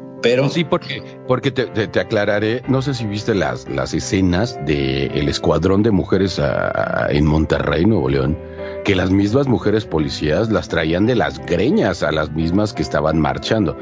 Sí, 0.51 0.65
porque, 0.65 1.03
porque 1.27 1.51
te, 1.51 1.67
te- 1.67 2.01
aclararé, 2.01 2.63
no 2.69 2.83
sé 2.83 2.95
si 2.95 3.07
viste 3.07 3.35
las, 3.35 3.69
las 3.69 3.95
escenas 3.95 4.59
del 4.67 5.29
escuadrón 5.29 5.83
de 5.83 5.91
mujeres 5.91 6.41
en 7.11 7.27
Monterrey, 7.27 7.85
Nuevo 7.85 8.09
León, 8.09 8.37
que 8.85 8.95
las 8.95 9.11
mismas 9.11 9.47
mujeres 9.49 9.85
policías 9.85 10.51
las 10.51 10.69
traían 10.69 11.07
de 11.07 11.15
las 11.17 11.39
greñas 11.47 12.03
a 12.03 12.13
las 12.13 12.31
mismas 12.33 12.73
que 12.73 12.83
estaban 12.83 13.21
marchando. 13.21 13.77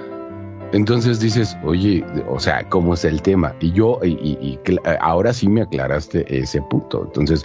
Entonces 0.73 1.21
dices, 1.21 1.57
oye, 1.65 2.05
o 2.29 2.41
sea, 2.41 2.69
¿cómo 2.69 2.95
es 2.95 3.05
el 3.05 3.23
tema? 3.23 3.55
Y 3.61 3.73
yo, 3.73 4.01
y, 4.03 4.09
y- 4.11 4.59
ahora 5.01 5.33
sí 5.33 5.49
me 5.49 5.63
aclaraste 5.63 6.25
ese 6.37 6.61
punto. 6.63 7.05
Entonces, 7.05 7.45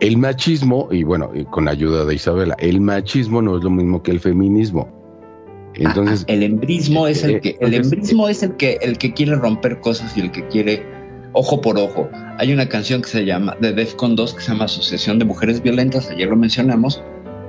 el 0.00 0.16
machismo, 0.16 0.88
y 0.90 1.04
bueno, 1.04 1.30
con 1.50 1.68
ayuda 1.68 2.04
de 2.04 2.14
Isabela, 2.14 2.56
el 2.58 2.80
machismo 2.80 3.40
no 3.40 3.56
es 3.58 3.62
lo 3.62 3.70
mismo 3.70 4.02
que 4.02 4.10
el 4.10 4.18
feminismo. 4.20 4.99
Entonces, 5.74 6.24
el 6.28 6.42
embrismo 6.42 7.06
es 7.06 7.22
el 7.24 7.40
que 7.40 7.56
el 7.60 7.74
embrismo 7.74 8.28
es 8.28 8.42
el 8.42 8.56
que 8.56 8.78
el 8.82 8.98
que 8.98 9.12
quiere 9.12 9.36
romper 9.36 9.80
cosas 9.80 10.16
y 10.16 10.20
el 10.20 10.30
que 10.30 10.46
quiere 10.48 10.82
ojo 11.32 11.60
por 11.60 11.78
ojo. 11.78 12.08
Hay 12.38 12.52
una 12.52 12.68
canción 12.68 13.02
que 13.02 13.08
se 13.08 13.24
llama, 13.24 13.56
de 13.60 13.72
Defcon 13.72 14.16
2, 14.16 14.34
que 14.34 14.40
se 14.40 14.52
llama 14.52 14.64
Asociación 14.64 15.18
de 15.20 15.24
Mujeres 15.24 15.62
Violentas, 15.62 16.10
ayer 16.10 16.28
lo 16.28 16.36
mencionamos, 16.36 17.02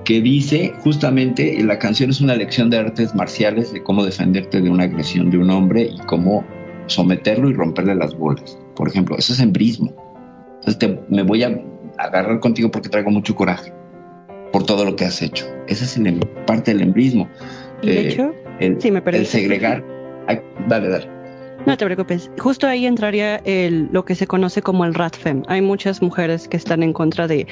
que 0.06 0.22
dice 0.22 0.72
justamente, 0.84 1.62
la 1.64 1.80
canción 1.80 2.10
es 2.12 2.22
una 2.22 2.36
lección 2.36 2.70
de 2.70 2.78
artes 2.78 3.16
marciales, 3.16 3.74
de 3.74 3.82
cómo 3.84 4.06
defenderte 4.06 4.62
de 4.62 4.70
una 4.70 4.84
agresión 4.84 5.32
de 5.32 5.38
un 5.40 5.50
hombre 5.50 5.84
y 5.94 5.98
cómo 6.06 6.46
someterlo 6.88 7.50
y 7.50 7.54
romperle 7.54 7.96
las 7.96 8.16
bolas. 8.16 8.58
Por 8.76 8.88
ejemplo, 8.88 9.16
eso 9.18 9.34
es 9.34 9.40
embrismo. 9.40 9.94
Entonces 10.60 10.78
te- 10.78 11.00
me 11.10 11.24
voy 11.24 11.44
a 11.44 11.60
agarrar 11.98 12.40
contigo 12.40 12.70
porque 12.70 12.90
traigo 12.90 13.10
mucho 13.10 13.36
coraje 13.36 13.74
por 14.52 14.64
todo 14.66 14.86
lo 14.86 14.96
que 14.96 15.06
has 15.06 15.22
hecho. 15.22 15.46
Esa 15.68 15.86
es 15.86 15.98
el 15.98 16.08
em- 16.08 16.20
parte 16.46 16.72
del 16.74 16.82
embrismo. 16.82 17.30
Y 17.82 17.88
de 17.88 18.02
Eh, 18.02 18.08
hecho, 18.08 18.34
el, 18.60 18.82
sí, 18.82 18.92
me 18.92 19.02
el 19.06 19.26
segregar. 19.26 19.84
Dale, 20.68 20.88
dale. 20.90 21.08
No 21.66 21.78
te 21.78 21.86
preocupes. 21.86 22.32
Justo 22.40 22.66
ahí 22.68 22.88
entraría 22.88 23.38
el, 23.46 23.90
lo 23.92 24.04
que 24.04 24.16
se 24.16 24.26
conoce 24.26 24.62
como 24.64 24.84
el 24.84 24.96
RATFEM. 24.96 25.44
Hay 25.48 25.62
muchas 25.62 26.02
mujeres 26.02 26.48
que 26.48 26.58
están 26.58 26.82
en 26.82 26.92
contra 26.92 27.28
de, 27.28 27.46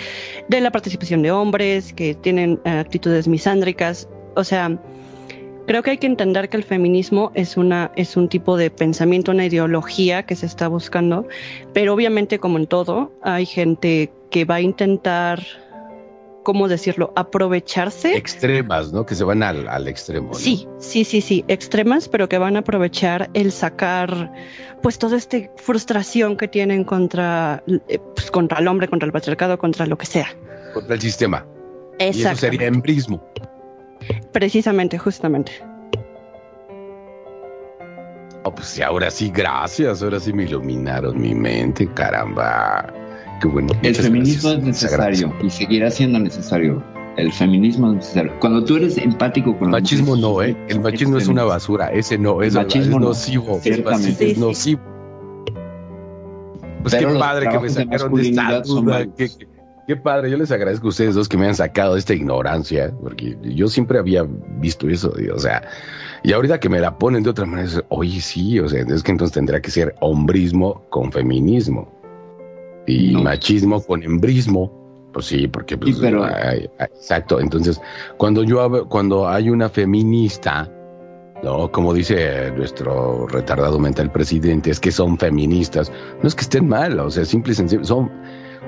de 0.48 0.62
la 0.62 0.72
participación 0.72 1.22
de 1.22 1.32
hombres, 1.32 1.94
que 1.94 2.16
tienen 2.16 2.60
eh, 2.66 2.70
actitudes 2.72 3.28
misándricas. 3.28 4.10
O 4.36 4.44
sea, 4.44 4.80
creo 5.68 5.84
que 5.84 5.92
hay 5.92 5.98
que 6.00 6.08
entender 6.08 6.50
que 6.50 6.58
el 6.58 6.64
feminismo 6.64 7.32
es, 7.36 7.56
una, 7.56 7.92
es 7.96 8.18
un 8.18 8.30
tipo 8.30 8.58
de 8.58 8.72
pensamiento, 8.72 9.32
una 9.32 9.46
ideología 9.46 10.24
que 10.24 10.36
se 10.36 10.48
está 10.48 10.68
buscando, 10.68 11.28
pero 11.74 11.94
obviamente 11.94 12.40
como 12.40 12.58
en 12.58 12.66
todo, 12.66 13.12
hay 13.22 13.46
gente 13.46 14.12
que 14.32 14.46
va 14.46 14.56
a 14.56 14.62
intentar, 14.62 15.44
¿cómo 16.50 16.68
decirlo?, 16.68 17.14
aprovecharse. 17.16 18.18
Extremas, 18.18 18.92
¿no? 18.92 19.06
Que 19.06 19.14
se 19.14 19.24
van 19.24 19.44
al, 19.44 19.68
al 19.68 19.88
extremo. 19.88 20.30
¿no? 20.30 20.34
Sí, 20.34 20.68
sí, 20.80 21.04
sí, 21.04 21.22
sí, 21.22 21.46
extremas, 21.48 22.10
pero 22.10 22.28
que 22.28 22.40
van 22.40 22.56
a 22.56 22.62
aprovechar 22.62 23.30
el 23.36 23.52
sacar, 23.52 24.34
pues, 24.82 24.98
toda 24.98 25.16
esta 25.16 25.38
frustración 25.58 26.38
que 26.38 26.48
tienen 26.48 26.86
contra, 26.86 27.64
eh, 27.88 28.00
pues, 28.16 28.32
contra 28.32 28.58
el 28.58 28.68
hombre, 28.68 28.88
contra 28.88 29.06
el 29.06 29.12
patriarcado, 29.12 29.60
contra 29.60 29.86
lo 29.86 29.96
que 29.96 30.08
sea. 30.08 30.26
Contra 30.74 30.96
el 30.96 31.02
sistema. 31.02 31.46
Y 32.00 32.06
eso 32.06 32.20
Exacto. 32.22 32.40
sería 32.40 32.66
embrismo. 32.66 33.24
Precisamente, 34.32 34.98
justamente. 34.98 35.52
Oh, 38.44 38.56
pues 38.56 38.82
ahora 38.82 39.12
sí, 39.12 39.30
gracias. 39.32 40.02
Ahora 40.02 40.20
sí 40.20 40.34
me 40.34 40.46
iluminaron 40.46 41.22
mi 41.22 41.36
mente, 41.36 41.88
caramba. 41.94 42.92
Qué 43.42 43.48
bueno. 43.48 43.70
El 43.82 43.90
Muchas 43.90 44.06
feminismo 44.06 44.50
gracias. 44.50 44.84
es 44.84 44.84
necesario 44.84 45.34
y 45.44 45.50
seguirá 45.50 45.90
siendo 45.92 46.20
necesario. 46.20 46.84
El 47.18 47.32
feminismo 47.34 47.90
es 47.90 47.96
necesario. 47.98 48.34
Cuando 48.40 48.64
tú 48.64 48.78
eres 48.78 48.98
empático 48.98 49.58
con 49.58 49.72
la 49.72 49.80
Machismo 49.80 50.16
no, 50.16 50.42
¿eh? 50.42 50.56
El 50.70 50.80
machismo 50.80 51.18
es 51.18 51.28
una 51.28 51.44
basura. 51.44 51.88
Ese 51.92 52.18
no, 52.18 52.42
es, 52.42 52.54
machismo 52.54 52.96
es 52.98 53.02
no, 53.02 53.08
nocivo. 53.10 53.60
Raci- 53.62 54.16
es 54.22 54.38
nocivo. 54.38 54.82
Pues 56.82 56.96
Pero 56.96 57.14
qué 57.14 57.20
padre 57.20 57.50
que 57.50 57.58
me 57.60 57.64
de 57.64 57.70
sacaron 57.70 58.14
de 58.14 58.22
esta 58.30 58.62
duda. 58.62 59.06
Qué, 59.18 59.28
qué- 59.38 59.48
qué 59.86 59.96
padre. 59.98 60.30
Yo 60.32 60.38
les 60.38 60.50
agradezco 60.52 60.88
a 60.88 60.90
ustedes 60.90 61.16
dos 61.16 61.28
que 61.28 61.38
me 61.38 61.48
han 61.48 61.56
sacado 61.56 61.94
de 61.96 62.00
esta 62.00 62.14
ignorancia, 62.14 62.94
porque 63.02 63.38
yo 63.42 63.68
siempre 63.68 64.00
había 64.00 64.26
visto 64.60 64.88
eso. 64.88 65.14
y, 65.20 65.28
O 65.30 65.40
sea, 65.40 65.64
y 66.24 66.32
ahorita 66.32 66.60
que 66.62 66.70
me 66.70 66.80
la 66.80 66.98
ponen 66.98 67.24
de 67.24 67.30
otra 67.32 67.46
manera, 67.46 67.68
es, 67.68 67.84
oye, 67.90 68.22
sí, 68.22 68.60
o 68.60 68.70
sea, 68.70 68.82
es 68.88 69.04
que 69.04 69.12
entonces 69.12 69.34
tendrá 69.34 69.62
que 69.62 69.72
ser 69.72 69.96
hombrismo 70.00 70.86
con 70.90 71.12
feminismo 71.12 71.99
y 72.90 73.14
No. 73.14 73.24
machismo 73.24 73.82
con 73.84 74.04
embrismo. 74.04 74.78
Pues 75.14 75.26
sí, 75.26 75.48
porque 75.48 75.78
pues, 75.78 75.96
Sí, 75.96 76.02
pero- 76.02 76.26
exacto. 76.80 77.40
Entonces, 77.40 77.82
cuando 78.18 78.44
yo 78.44 78.88
cuando 78.88 79.28
hay 79.28 79.50
una 79.50 79.68
feminista, 79.70 80.70
no, 81.44 81.72
como 81.72 81.94
dice 81.94 82.52
nuestro 82.52 83.26
retardado 83.28 83.80
mental 83.80 84.12
presidente, 84.12 84.70
es 84.72 84.80
que 84.80 84.92
son 84.92 85.18
feministas. 85.18 85.92
No 86.22 86.28
es 86.28 86.36
que 86.36 86.42
estén 86.42 86.68
mal, 86.68 87.00
o 87.00 87.10
sea, 87.10 87.26
simple 87.26 87.54
y 87.54 87.56
sencillo, 87.56 87.84
son, 87.86 88.12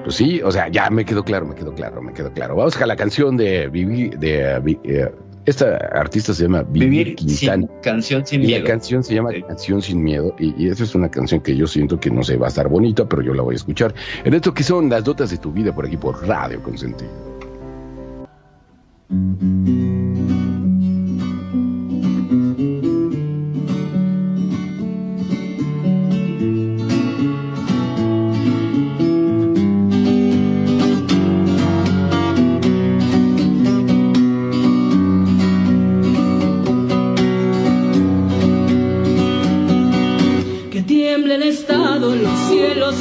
pues 0.03 0.15
sí, 0.15 0.41
o 0.43 0.52
sea, 0.52 0.68
ya 0.69 0.89
me 0.89 1.06
quedó 1.06 1.23
claro, 1.23 1.45
me 1.45 1.53
quedó 1.53 1.73
claro, 1.76 2.02
me 2.02 2.14
quedó 2.14 2.31
claro. 2.34 2.56
Vamos 2.56 2.81
a 2.81 2.85
la 2.88 2.95
canción 2.95 3.38
de 3.38 3.68
Vivir, 3.68 4.18
de, 4.18 4.41
eh, 4.56 4.60
Vi- 4.64 4.80
eh, 4.85 5.11
esta 5.45 5.76
artista 5.93 6.34
se 6.34 6.43
llama 6.43 6.63
Vivir, 6.63 6.89
Vivir 6.89 7.15
Quintana. 7.15 7.68
sin 7.68 7.81
canción 7.81 8.26
sin 8.26 8.43
Y 8.43 8.47
miedo. 8.47 8.63
la 8.63 8.69
canción 8.69 9.03
se 9.03 9.13
llama 9.15 9.31
Sí. 9.31 9.41
Canción 9.43 9.81
sin 9.81 10.03
Miedo 10.03 10.35
y, 10.39 10.53
y 10.63 10.69
esa 10.69 10.84
es 10.84 10.93
una 10.95 11.09
canción 11.09 11.41
que 11.41 11.55
yo 11.55 11.68
siento 11.68 11.99
que 11.99 12.09
no 12.11 12.23
se 12.23 12.38
va 12.38 12.47
a 12.47 12.49
estar 12.49 12.68
bonita, 12.68 13.07
pero 13.07 13.22
yo 13.22 13.34
la 13.34 13.41
voy 13.41 13.55
a 13.55 13.57
escuchar. 13.57 13.93
En 14.23 14.34
esto 14.34 14.53
que 14.53 14.63
son 14.63 14.89
las 14.89 15.03
dotas 15.03 15.30
de 15.31 15.38
tu 15.38 15.51
vida 15.51 15.73
por 15.73 15.85
aquí 15.85 15.97
por 15.97 16.26
Radio 16.27 16.61
Consentido. 16.61 17.09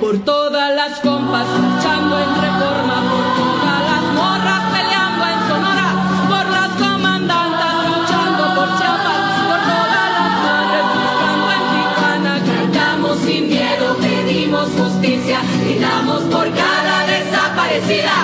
Por 0.00 0.18
todas 0.24 0.74
las 0.74 1.00
compas 1.00 1.46
luchando 1.48 2.18
en 2.18 2.28
reforma, 2.34 2.96
por 3.10 3.24
todas 3.40 3.80
las 3.90 4.04
morras 4.14 4.62
peleando 4.72 5.24
en 5.26 5.48
Sonora, 5.48 5.88
por 6.28 6.46
las 6.50 6.68
comandantas 6.76 7.74
luchando 7.88 8.54
por 8.54 8.68
Chiapas, 8.78 9.22
por 9.48 9.60
todas 9.72 10.08
las 10.16 10.32
madres 10.44 10.84
buscando 10.94 11.52
en 11.56 11.64
Tijuana. 11.72 12.42
Cantamos 12.44 13.18
sin 13.20 13.48
miedo, 13.48 13.96
pedimos 13.96 14.68
justicia, 14.78 15.40
gritamos 15.62 16.22
por 16.24 16.50
cada 16.52 17.06
desaparecida. 17.06 18.23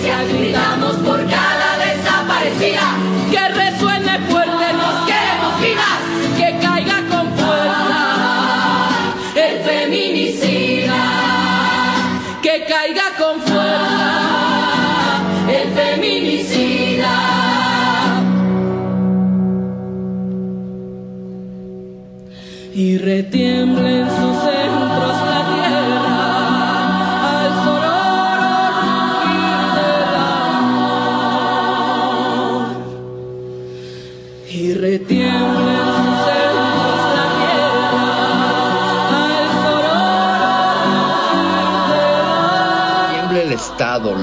Justicia, 0.00 0.24
gritamos 0.24 0.96
por 0.96 1.20
cada 1.26 1.78
desaparecida. 1.78 2.96
Que 3.30 3.48
resuene 3.48 4.18
fuerte, 4.30 4.72
nos 4.72 5.06
queremos 5.06 5.60
vivas, 5.60 6.00
que 6.36 6.58
caiga 6.66 7.02
con 7.08 7.32
fuerza 7.36 8.88
el 9.34 9.60
feminicida. 9.60 11.02
Que 12.42 12.64
caiga 12.68 13.12
con 13.18 13.40
fuerza 13.40 15.22
el 15.48 15.68
feminicida. 15.72 17.16
Y 22.74 22.96
retiembla 22.98 23.99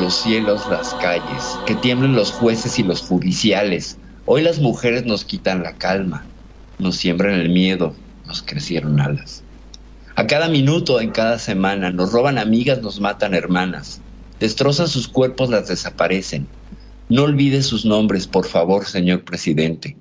los 0.07 0.15
cielos, 0.15 0.61
las 0.69 0.93
calles, 0.93 1.59
que 1.65 1.75
tiemblen 1.75 2.15
los 2.15 2.31
jueces 2.31 2.79
y 2.79 2.84
los 2.84 3.01
judiciales. 3.01 3.99
Hoy 4.25 4.41
las 4.41 4.59
mujeres 4.59 5.05
nos 5.05 5.25
quitan 5.25 5.63
la 5.63 5.73
calma, 5.73 6.25
nos 6.79 6.95
siembran 6.95 7.34
el 7.34 7.49
miedo, 7.49 7.93
nos 8.25 8.41
crecieron 8.41 9.01
alas. 9.01 9.43
A 10.15 10.25
cada 10.25 10.47
minuto, 10.47 11.01
en 11.01 11.11
cada 11.11 11.39
semana, 11.39 11.91
nos 11.91 12.13
roban 12.13 12.38
amigas, 12.38 12.81
nos 12.81 13.01
matan 13.01 13.34
hermanas, 13.34 13.99
destrozan 14.39 14.88
sus 14.88 15.09
cuerpos, 15.09 15.49
las 15.49 15.67
desaparecen. 15.67 16.47
No 17.09 17.23
olvide 17.23 17.61
sus 17.61 17.84
nombres, 17.84 18.27
por 18.27 18.45
favor, 18.45 18.85
señor 18.85 19.25
presidente. 19.25 19.97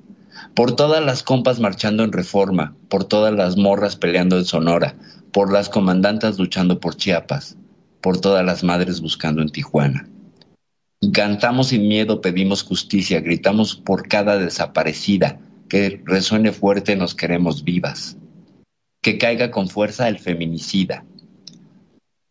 Por 0.54 0.76
todas 0.76 1.04
las 1.04 1.24
compas 1.24 1.58
marchando 1.58 2.04
en 2.04 2.12
reforma, 2.12 2.76
por 2.88 3.02
todas 3.02 3.34
las 3.34 3.56
morras 3.56 3.96
peleando 3.96 4.38
en 4.38 4.44
Sonora, 4.44 4.94
por 5.32 5.52
las 5.52 5.68
comandantas 5.68 6.38
luchando 6.38 6.78
por 6.78 6.94
Chiapas, 6.94 7.56
por 8.06 8.20
todas 8.20 8.46
las 8.46 8.62
madres 8.62 9.00
buscando 9.00 9.42
en 9.42 9.48
Tijuana. 9.48 10.08
Cantamos 11.12 11.70
sin 11.70 11.88
miedo, 11.88 12.20
pedimos 12.20 12.62
justicia, 12.62 13.20
gritamos 13.20 13.74
por 13.74 14.06
cada 14.06 14.38
desaparecida, 14.38 15.40
que 15.68 16.00
resuene 16.04 16.52
fuerte, 16.52 16.94
nos 16.94 17.16
queremos 17.16 17.64
vivas. 17.64 18.16
Que 19.02 19.18
caiga 19.18 19.50
con 19.50 19.68
fuerza 19.68 20.06
el 20.06 20.20
feminicida. 20.20 21.04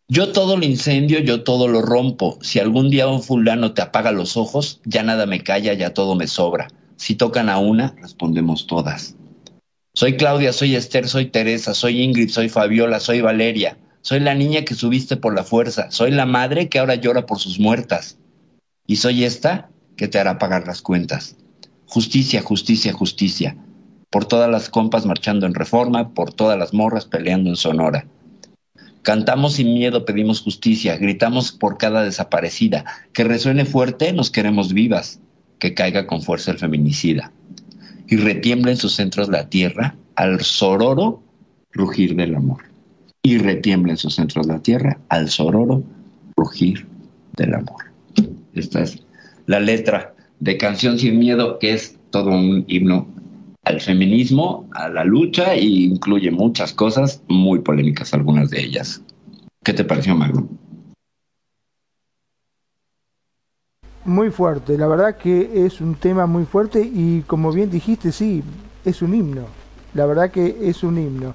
Yo 0.07 0.31
todo 0.31 0.55
lo 0.55 0.63
incendio, 0.63 1.19
yo 1.19 1.43
todo 1.43 1.67
lo 1.67 1.81
rompo. 1.81 2.39
Si 2.41 2.61
algún 2.61 2.89
día 2.89 3.09
un 3.09 3.21
fulano 3.21 3.73
te 3.73 3.81
apaga 3.81 4.13
los 4.13 4.37
ojos, 4.37 4.79
ya 4.85 5.03
nada 5.03 5.25
me 5.25 5.43
calla, 5.43 5.73
ya 5.73 5.93
todo 5.93 6.15
me 6.15 6.27
sobra. 6.27 6.69
Si 6.95 7.15
tocan 7.15 7.49
a 7.49 7.57
una, 7.57 7.93
respondemos 8.01 8.65
todas. 8.65 9.17
Soy 9.93 10.15
Claudia, 10.15 10.53
soy 10.53 10.77
Esther, 10.77 11.09
soy 11.09 11.25
Teresa, 11.25 11.73
soy 11.73 12.01
Ingrid, 12.01 12.29
soy 12.29 12.47
Fabiola, 12.47 13.01
soy 13.01 13.19
Valeria. 13.19 13.77
Soy 14.05 14.19
la 14.19 14.35
niña 14.35 14.61
que 14.65 14.75
subiste 14.75 15.17
por 15.17 15.33
la 15.33 15.43
fuerza. 15.43 15.89
Soy 15.89 16.11
la 16.11 16.27
madre 16.27 16.69
que 16.69 16.77
ahora 16.77 16.93
llora 16.93 17.25
por 17.25 17.39
sus 17.39 17.59
muertas. 17.59 18.19
Y 18.85 18.97
soy 18.97 19.23
esta 19.23 19.71
que 19.95 20.07
te 20.07 20.19
hará 20.19 20.37
pagar 20.37 20.67
las 20.67 20.83
cuentas. 20.83 21.37
Justicia, 21.87 22.43
justicia, 22.43 22.93
justicia. 22.93 23.57
Por 24.11 24.25
todas 24.25 24.47
las 24.47 24.69
compas 24.69 25.07
marchando 25.07 25.47
en 25.47 25.55
reforma, 25.55 26.13
por 26.13 26.31
todas 26.31 26.55
las 26.55 26.71
morras 26.71 27.05
peleando 27.05 27.49
en 27.49 27.55
Sonora. 27.55 28.05
Cantamos 29.01 29.53
sin 29.53 29.73
miedo, 29.73 30.05
pedimos 30.05 30.39
justicia, 30.39 30.97
gritamos 30.97 31.51
por 31.51 31.79
cada 31.79 32.03
desaparecida. 32.03 32.85
Que 33.11 33.23
resuene 33.23 33.65
fuerte, 33.65 34.13
nos 34.13 34.29
queremos 34.29 34.71
vivas. 34.71 35.19
Que 35.57 35.73
caiga 35.73 36.05
con 36.05 36.21
fuerza 36.21 36.51
el 36.51 36.59
feminicida. 36.59 37.31
Y 38.05 38.17
retiembla 38.17 38.69
en 38.69 38.77
sus 38.77 38.93
centros 38.93 39.29
la 39.29 39.49
tierra 39.49 39.95
al 40.13 40.41
sororo 40.41 41.23
rugir 41.71 42.15
del 42.15 42.35
amor. 42.35 42.74
Y 43.25 43.39
retiembla 43.39 43.93
en 43.93 43.97
sus 43.97 44.13
centros 44.13 44.45
la 44.45 44.59
tierra 44.59 44.99
al 45.09 45.29
sororo 45.29 45.81
rugir 46.37 46.85
del 47.35 47.55
amor. 47.55 47.85
Esta 48.53 48.83
es 48.83 49.01
la 49.47 49.59
letra 49.59 50.13
de 50.39 50.59
Canción 50.59 50.99
sin 50.99 51.17
Miedo, 51.17 51.57
que 51.57 51.73
es 51.73 51.97
todo 52.11 52.29
un 52.29 52.65
himno 52.67 53.07
al 53.63 53.81
feminismo, 53.81 54.69
a 54.73 54.89
la 54.89 55.03
lucha 55.03 55.55
e 55.55 55.63
incluye 55.63 56.29
muchas 56.29 56.71
cosas 56.71 57.23
muy 57.27 57.61
polémicas, 57.61 58.13
algunas 58.13 58.51
de 58.51 58.61
ellas. 58.61 59.01
¿Qué 59.63 59.73
te 59.73 59.83
pareció, 59.83 60.13
Magno? 60.13 60.47
Muy 64.03 64.29
fuerte, 64.29 64.77
la 64.77 64.85
verdad 64.85 65.17
que 65.17 65.65
es 65.65 65.81
un 65.81 65.95
tema 65.95 66.27
muy 66.27 66.45
fuerte 66.45 66.79
y 66.79 67.23
como 67.25 67.51
bien 67.51 67.71
dijiste, 67.71 68.11
sí, 68.11 68.43
es 68.85 69.01
un 69.01 69.15
himno. 69.15 69.47
La 69.95 70.05
verdad 70.05 70.29
que 70.29 70.57
es 70.61 70.83
un 70.83 70.99
himno. 70.99 71.33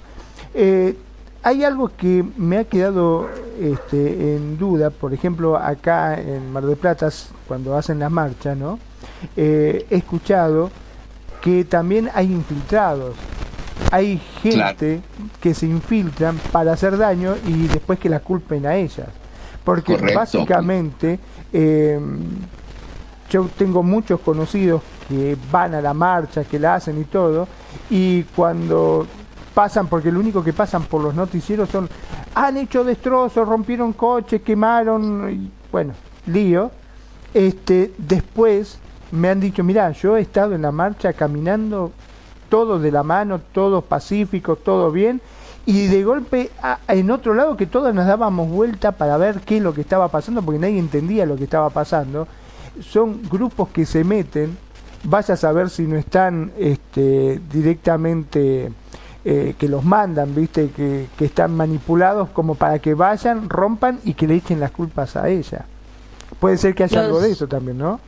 Eh, 0.54 0.94
hay 1.42 1.64
algo 1.64 1.90
que 1.96 2.24
me 2.36 2.58
ha 2.58 2.64
quedado 2.64 3.28
este, 3.58 4.36
en 4.36 4.58
duda, 4.58 4.90
por 4.90 5.14
ejemplo, 5.14 5.56
acá 5.56 6.20
en 6.20 6.52
Mar 6.52 6.64
del 6.66 6.76
Plata, 6.76 7.08
cuando 7.48 7.76
hacen 7.76 7.98
las 7.98 8.10
marchas, 8.10 8.56
¿no? 8.56 8.78
Eh, 9.36 9.86
he 9.90 9.96
escuchado 9.96 10.70
que 11.40 11.64
también 11.64 12.10
hay 12.14 12.26
infiltrados. 12.26 13.16
Hay 13.90 14.18
gente 14.42 15.00
que 15.40 15.54
se 15.54 15.66
infiltran 15.66 16.38
para 16.52 16.72
hacer 16.72 16.96
daño 16.96 17.34
y 17.46 17.66
después 17.66 17.98
que 17.98 18.08
la 18.08 18.20
culpen 18.20 18.66
a 18.66 18.76
ellas. 18.76 19.08
Porque 19.64 19.94
Correcto. 19.94 20.18
básicamente 20.18 21.18
eh, 21.52 21.98
yo 23.30 23.48
tengo 23.56 23.82
muchos 23.82 24.20
conocidos 24.20 24.82
que 25.08 25.36
van 25.50 25.74
a 25.74 25.80
la 25.80 25.94
marcha, 25.94 26.44
que 26.44 26.58
la 26.58 26.74
hacen 26.74 27.00
y 27.00 27.04
todo, 27.04 27.48
y 27.88 28.22
cuando 28.36 29.06
pasan, 29.54 29.88
porque 29.88 30.12
lo 30.12 30.20
único 30.20 30.42
que 30.42 30.52
pasan 30.52 30.84
por 30.84 31.02
los 31.02 31.14
noticieros 31.14 31.68
son, 31.68 31.88
han 32.34 32.56
hecho 32.56 32.84
destrozos, 32.84 33.46
rompieron 33.46 33.92
coches, 33.92 34.42
quemaron, 34.42 35.50
bueno, 35.70 35.92
lío. 36.26 36.70
Este, 37.32 37.92
después 37.98 38.78
me 39.12 39.28
han 39.28 39.40
dicho, 39.40 39.62
mira, 39.62 39.90
yo 39.92 40.16
he 40.16 40.20
estado 40.20 40.54
en 40.54 40.62
la 40.62 40.72
marcha 40.72 41.12
caminando 41.12 41.92
todo 42.48 42.78
de 42.78 42.90
la 42.90 43.02
mano, 43.02 43.40
todo 43.52 43.82
pacífico, 43.82 44.56
todo 44.56 44.90
bien, 44.90 45.20
y 45.66 45.86
de 45.86 46.02
golpe 46.02 46.50
en 46.88 47.10
otro 47.10 47.34
lado 47.34 47.56
que 47.56 47.66
todos 47.66 47.94
nos 47.94 48.06
dábamos 48.06 48.48
vuelta 48.50 48.92
para 48.92 49.16
ver 49.16 49.40
qué 49.40 49.58
es 49.58 49.62
lo 49.62 49.72
que 49.72 49.82
estaba 49.82 50.08
pasando, 50.08 50.42
porque 50.42 50.58
nadie 50.58 50.78
entendía 50.78 51.26
lo 51.26 51.36
que 51.36 51.44
estaba 51.44 51.70
pasando, 51.70 52.26
son 52.80 53.22
grupos 53.28 53.68
que 53.68 53.86
se 53.86 54.02
meten, 54.02 54.56
vaya 55.04 55.34
a 55.34 55.36
saber 55.36 55.70
si 55.70 55.84
no 55.86 55.96
están 55.96 56.52
este, 56.58 57.40
directamente 57.52 58.72
eh, 59.24 59.54
que 59.58 59.68
los 59.68 59.84
mandan, 59.84 60.34
viste, 60.34 60.70
que, 60.70 61.06
que 61.18 61.24
están 61.26 61.54
manipulados 61.56 62.30
como 62.30 62.54
para 62.54 62.78
que 62.78 62.94
vayan, 62.94 63.48
rompan 63.50 64.00
y 64.04 64.14
que 64.14 64.26
le 64.26 64.36
echen 64.36 64.60
las 64.60 64.70
culpas 64.70 65.16
a 65.16 65.28
ella. 65.28 65.66
Puede 66.38 66.56
ser 66.56 66.74
que 66.74 66.84
haya 66.84 66.98
Los- 66.98 67.06
algo 67.06 67.20
de 67.20 67.30
eso 67.32 67.46
también, 67.46 67.78
¿no? 67.78 68.00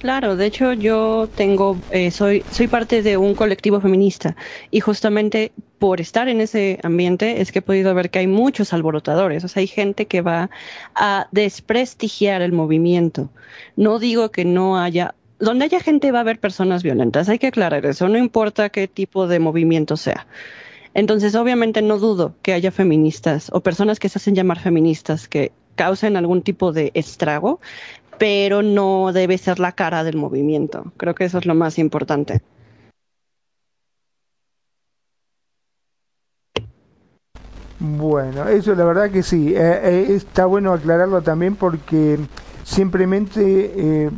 Claro, 0.00 0.36
de 0.36 0.46
hecho 0.46 0.72
yo 0.74 1.28
tengo, 1.34 1.76
eh, 1.90 2.12
soy, 2.12 2.44
soy 2.52 2.68
parte 2.68 3.02
de 3.02 3.16
un 3.16 3.34
colectivo 3.34 3.80
feminista 3.80 4.36
y 4.70 4.78
justamente 4.78 5.50
por 5.80 6.00
estar 6.00 6.28
en 6.28 6.40
ese 6.40 6.78
ambiente 6.84 7.40
es 7.40 7.50
que 7.50 7.58
he 7.58 7.62
podido 7.62 7.92
ver 7.96 8.08
que 8.08 8.20
hay 8.20 8.28
muchos 8.28 8.72
alborotadores, 8.72 9.42
o 9.42 9.48
sea, 9.48 9.60
hay 9.60 9.66
gente 9.66 10.06
que 10.06 10.20
va 10.20 10.50
a 10.94 11.26
desprestigiar 11.32 12.42
el 12.42 12.52
movimiento. 12.52 13.28
No 13.74 13.98
digo 13.98 14.30
que 14.30 14.44
no 14.44 14.78
haya, 14.78 15.16
donde 15.38 15.66
haya 15.66 15.80
gente 15.80 16.12
va 16.12 16.18
a 16.18 16.22
haber 16.22 16.40
personas 16.40 16.82
violentas, 16.82 17.28
hay 17.28 17.38
que 17.38 17.48
aclarar 17.48 17.86
eso, 17.86 18.08
no 18.08 18.18
importa 18.18 18.70
qué 18.70 18.88
tipo 18.88 19.26
de 19.26 19.38
movimiento 19.38 19.96
sea. 19.96 20.26
Entonces, 20.94 21.34
obviamente 21.34 21.82
no 21.82 21.98
dudo 21.98 22.34
que 22.42 22.52
haya 22.52 22.72
feministas 22.72 23.50
o 23.52 23.60
personas 23.60 23.98
que 23.98 24.08
se 24.08 24.18
hacen 24.18 24.34
llamar 24.34 24.58
feministas 24.58 25.28
que 25.28 25.52
causen 25.76 26.16
algún 26.16 26.42
tipo 26.42 26.72
de 26.72 26.90
estrago, 26.94 27.60
pero 28.18 28.62
no 28.62 29.12
debe 29.12 29.38
ser 29.38 29.60
la 29.60 29.72
cara 29.72 30.02
del 30.02 30.16
movimiento. 30.16 30.92
Creo 30.96 31.14
que 31.14 31.24
eso 31.24 31.38
es 31.38 31.46
lo 31.46 31.54
más 31.54 31.78
importante. 31.78 32.42
Bueno, 37.80 38.48
eso 38.48 38.74
la 38.74 38.84
verdad 38.84 39.10
que 39.10 39.22
sí. 39.22 39.54
Eh, 39.54 39.80
eh, 39.84 40.06
está 40.10 40.46
bueno 40.46 40.72
aclararlo 40.72 41.22
también 41.22 41.54
porque 41.54 42.18
simplemente 42.64 43.72
eh, 43.76 44.10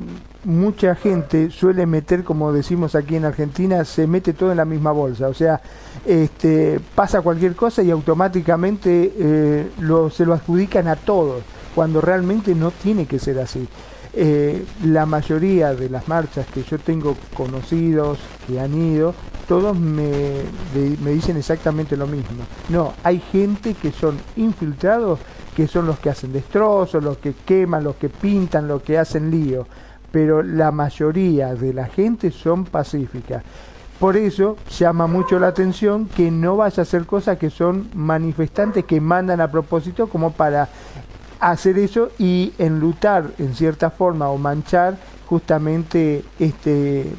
mucha 0.45 0.95
gente 0.95 1.51
suele 1.51 1.87
meter, 1.87 2.25
como 2.25 2.53
decimos 2.53 2.95
aquí 2.95 3.17
en 3.17 3.25
Argentina, 3.25 3.85
se 3.85 4.07
mete 4.07 4.33
todo 4.33 4.51
en 4.51 4.57
la 4.57 4.65
misma 4.65 4.93
bolsa. 4.93 5.29
O 5.29 5.35
sea, 5.35 5.61
este, 6.07 6.81
pasa 6.95 7.21
cualquier 7.21 7.55
cosa 7.55 7.83
y 7.83 7.91
automáticamente 7.91 9.13
eh, 9.19 9.71
se 10.13 10.27
lo 10.27 10.35
adjudican 10.35 10.89
a 10.89 10.97
todos, 10.97 11.43
cuando 11.75 12.01
realmente 12.01 12.55
no 12.55 12.71
tiene 12.71 13.07
que 13.07 13.19
ser 13.19 13.39
así. 13.39 13.69
Eh, 14.13 14.65
la 14.85 15.07
mayoría 15.07 15.73
de 15.73 15.89
las 15.89 16.09
marchas 16.09 16.45
que 16.53 16.65
yo 16.65 16.79
tengo 16.79 17.17
conocidos 17.35 18.19
que 18.47 18.59
han 18.59 18.75
ido, 18.75 19.15
todos 19.47 19.79
me, 19.79 20.43
me 21.03 21.11
dicen 21.13 21.37
exactamente 21.37 21.97
lo 21.97 22.07
mismo. 22.07 22.45
No, 22.69 22.95
hay 23.05 23.21
gente 23.21 23.75
que 23.75 23.93
son 23.93 24.17
infiltrados, 24.37 25.21
que 25.55 25.69
son 25.69 25.87
los 25.87 25.99
que 25.99 26.11
hacen 26.11 26.33
destrozos, 26.33 27.03
los 27.03 27.19
que 27.19 27.35
queman, 27.35 27.85
los 27.85 27.97
que 27.97 28.09
pintan, 28.09 28.67
los 28.67 28.83
que 28.83 28.99
hacen 28.99 29.31
lío. 29.31 29.67
Pero 30.11 30.43
la 30.43 30.73
mayoría 30.73 31.55
de 31.55 31.73
la 31.73 31.87
gente 31.87 32.31
son 32.31 32.65
pacíficas. 32.65 33.43
Por 33.99 34.17
eso 34.17 34.57
llama 34.79 35.07
mucho 35.07 35.39
la 35.39 35.49
atención 35.49 36.07
que 36.07 36.31
no 36.31 36.57
vaya 36.57 36.81
a 36.81 36.85
hacer 36.85 37.05
cosas 37.05 37.37
que 37.37 37.51
son 37.51 37.91
manifestantes 37.95 38.87
que 38.87 39.01
mandan 39.01 39.43
a 39.43 39.51
propósito 39.51 40.09
como 40.09 40.33
para 40.33 40.69
hacer 41.39 41.79
eso 41.79 42.11
y 42.19 42.55
enlutar 42.59 43.31
en 43.39 43.55
cierta 43.55 43.91
forma 43.91 44.29
o 44.29 44.39
manchar 44.39 44.97
justamente 45.27 46.25
este 46.39 47.13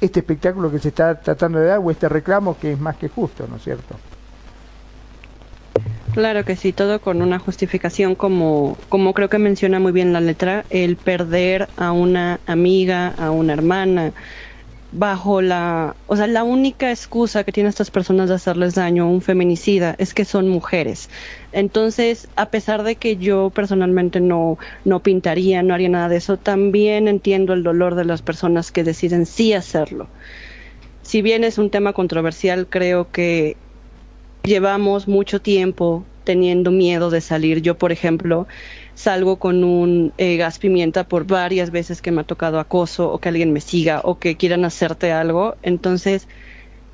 este 0.00 0.18
espectáculo 0.20 0.70
que 0.70 0.80
se 0.80 0.88
está 0.88 1.14
tratando 1.20 1.60
de 1.60 1.66
dar 1.66 1.78
o 1.78 1.90
este 1.90 2.08
reclamo 2.08 2.58
que 2.58 2.72
es 2.72 2.80
más 2.80 2.96
que 2.96 3.08
justo, 3.08 3.46
¿no 3.48 3.56
es 3.56 3.62
cierto? 3.62 3.94
Claro 6.12 6.44
que 6.44 6.56
sí, 6.56 6.72
todo 6.72 7.00
con 7.00 7.22
una 7.22 7.38
justificación 7.38 8.14
como, 8.14 8.76
como 8.90 9.14
creo 9.14 9.30
que 9.30 9.38
menciona 9.38 9.80
muy 9.80 9.92
bien 9.92 10.12
la 10.12 10.20
letra, 10.20 10.66
el 10.68 10.96
perder 10.96 11.70
a 11.76 11.92
una 11.92 12.38
amiga, 12.46 13.08
a 13.08 13.30
una 13.30 13.54
hermana, 13.54 14.12
bajo 14.92 15.40
la, 15.40 15.96
o 16.06 16.16
sea, 16.16 16.26
la 16.26 16.44
única 16.44 16.90
excusa 16.90 17.44
que 17.44 17.52
tienen 17.52 17.70
estas 17.70 17.90
personas 17.90 18.28
de 18.28 18.34
hacerles 18.34 18.74
daño 18.74 19.04
a 19.04 19.06
un 19.06 19.22
feminicida 19.22 19.94
es 19.98 20.12
que 20.12 20.26
son 20.26 20.48
mujeres. 20.48 21.08
Entonces, 21.50 22.28
a 22.36 22.50
pesar 22.50 22.82
de 22.82 22.96
que 22.96 23.16
yo 23.16 23.48
personalmente 23.48 24.20
no, 24.20 24.58
no 24.84 25.00
pintaría, 25.00 25.62
no 25.62 25.72
haría 25.72 25.88
nada 25.88 26.10
de 26.10 26.16
eso, 26.16 26.36
también 26.36 27.08
entiendo 27.08 27.54
el 27.54 27.62
dolor 27.62 27.94
de 27.94 28.04
las 28.04 28.20
personas 28.20 28.70
que 28.70 28.84
deciden 28.84 29.24
sí 29.24 29.54
hacerlo. 29.54 30.08
Si 31.00 31.22
bien 31.22 31.42
es 31.42 31.56
un 31.56 31.70
tema 31.70 31.94
controversial, 31.94 32.66
creo 32.68 33.10
que 33.10 33.56
llevamos 34.42 35.08
mucho 35.08 35.40
tiempo 35.40 36.04
teniendo 36.24 36.70
miedo 36.70 37.10
de 37.10 37.20
salir. 37.20 37.62
Yo, 37.62 37.76
por 37.76 37.92
ejemplo, 37.92 38.46
salgo 38.94 39.36
con 39.36 39.64
un 39.64 40.12
eh, 40.18 40.36
gas 40.36 40.58
pimienta 40.58 41.04
por 41.04 41.26
varias 41.26 41.70
veces 41.70 42.02
que 42.02 42.12
me 42.12 42.22
ha 42.22 42.24
tocado 42.24 42.58
acoso 42.58 43.10
o 43.10 43.18
que 43.18 43.28
alguien 43.28 43.52
me 43.52 43.60
siga 43.60 44.00
o 44.04 44.18
que 44.18 44.36
quieran 44.36 44.64
hacerte 44.64 45.12
algo. 45.12 45.56
Entonces, 45.62 46.28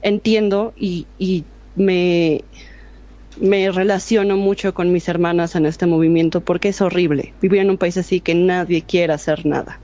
entiendo 0.02 0.72
y, 0.76 1.06
y 1.18 1.44
me, 1.76 2.44
me 3.40 3.70
relaciono 3.70 4.36
mucho 4.36 4.74
con 4.74 4.92
mis 4.92 5.08
hermanas 5.08 5.54
en 5.54 5.66
este 5.66 5.86
movimiento 5.86 6.40
porque 6.40 6.68
es 6.68 6.80
horrible 6.80 7.34
vivir 7.40 7.60
en 7.60 7.70
un 7.70 7.78
país 7.78 7.96
así 7.96 8.20
que 8.20 8.34
nadie 8.34 8.82
quiere 8.82 9.12
hacer 9.12 9.46
nada. 9.46 9.80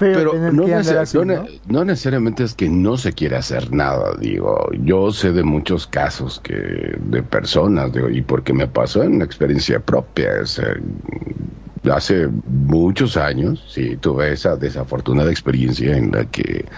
Feo 0.00 0.12
Pero 0.18 0.30
tener 0.30 0.52
no, 0.54 0.62
que 0.64 0.74
andar 0.74 0.96
nece- 0.96 0.98
así, 0.98 1.18
no 1.18 1.24
ne- 1.24 1.34
¿no? 1.34 1.46
no 1.66 1.84
necesariamente 1.84 2.42
es 2.44 2.54
que 2.54 2.68
no 2.68 2.96
se 2.96 3.12
quiera 3.12 3.38
hacer 3.38 3.72
nada, 3.72 4.14
digo, 4.18 4.68
yo 4.72 5.12
sé 5.12 5.32
de 5.32 5.44
muchos 5.44 5.86
casos 5.86 6.40
que 6.40 6.54
de 6.98 7.22
personas, 7.22 7.92
digo, 7.92 8.08
y 8.10 8.22
porque 8.22 8.52
me 8.54 8.66
pasó 8.68 9.02
en 9.02 9.14
una 9.16 9.24
experiencia 9.26 9.80
propia, 9.84 10.44
sea, 10.46 10.74
hace 11.92 12.28
muchos 12.46 13.16
años, 13.16 13.64
sí, 13.72 13.96
tuve 13.96 14.32
esa 14.32 14.56
desafortunada 14.56 15.30
experiencia 15.30 15.96
en 15.96 16.10
la 16.12 16.26
que 16.26 16.68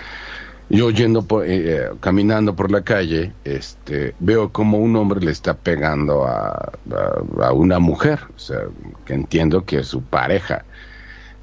yo 0.69 0.91
yendo 0.91 1.27
por, 1.27 1.47
eh, 1.47 1.77
eh, 1.87 1.91
caminando 2.01 2.57
por 2.57 2.71
la 2.73 2.83
calle, 2.85 3.37
este, 3.45 4.17
veo 4.21 4.53
como 4.53 4.79
un 4.79 4.97
hombre 4.97 5.21
le 5.21 5.33
está 5.33 5.61
pegando 5.61 6.25
a, 6.27 6.51
a- 6.51 7.47
a 7.49 7.53
una 7.55 7.79
mujer, 7.79 8.21
o 8.35 8.39
sea, 8.39 8.61
que 9.05 9.15
entiendo 9.15 9.65
que 9.67 9.81
es 9.81 9.89
su 9.89 10.07
pareja. 10.09 10.67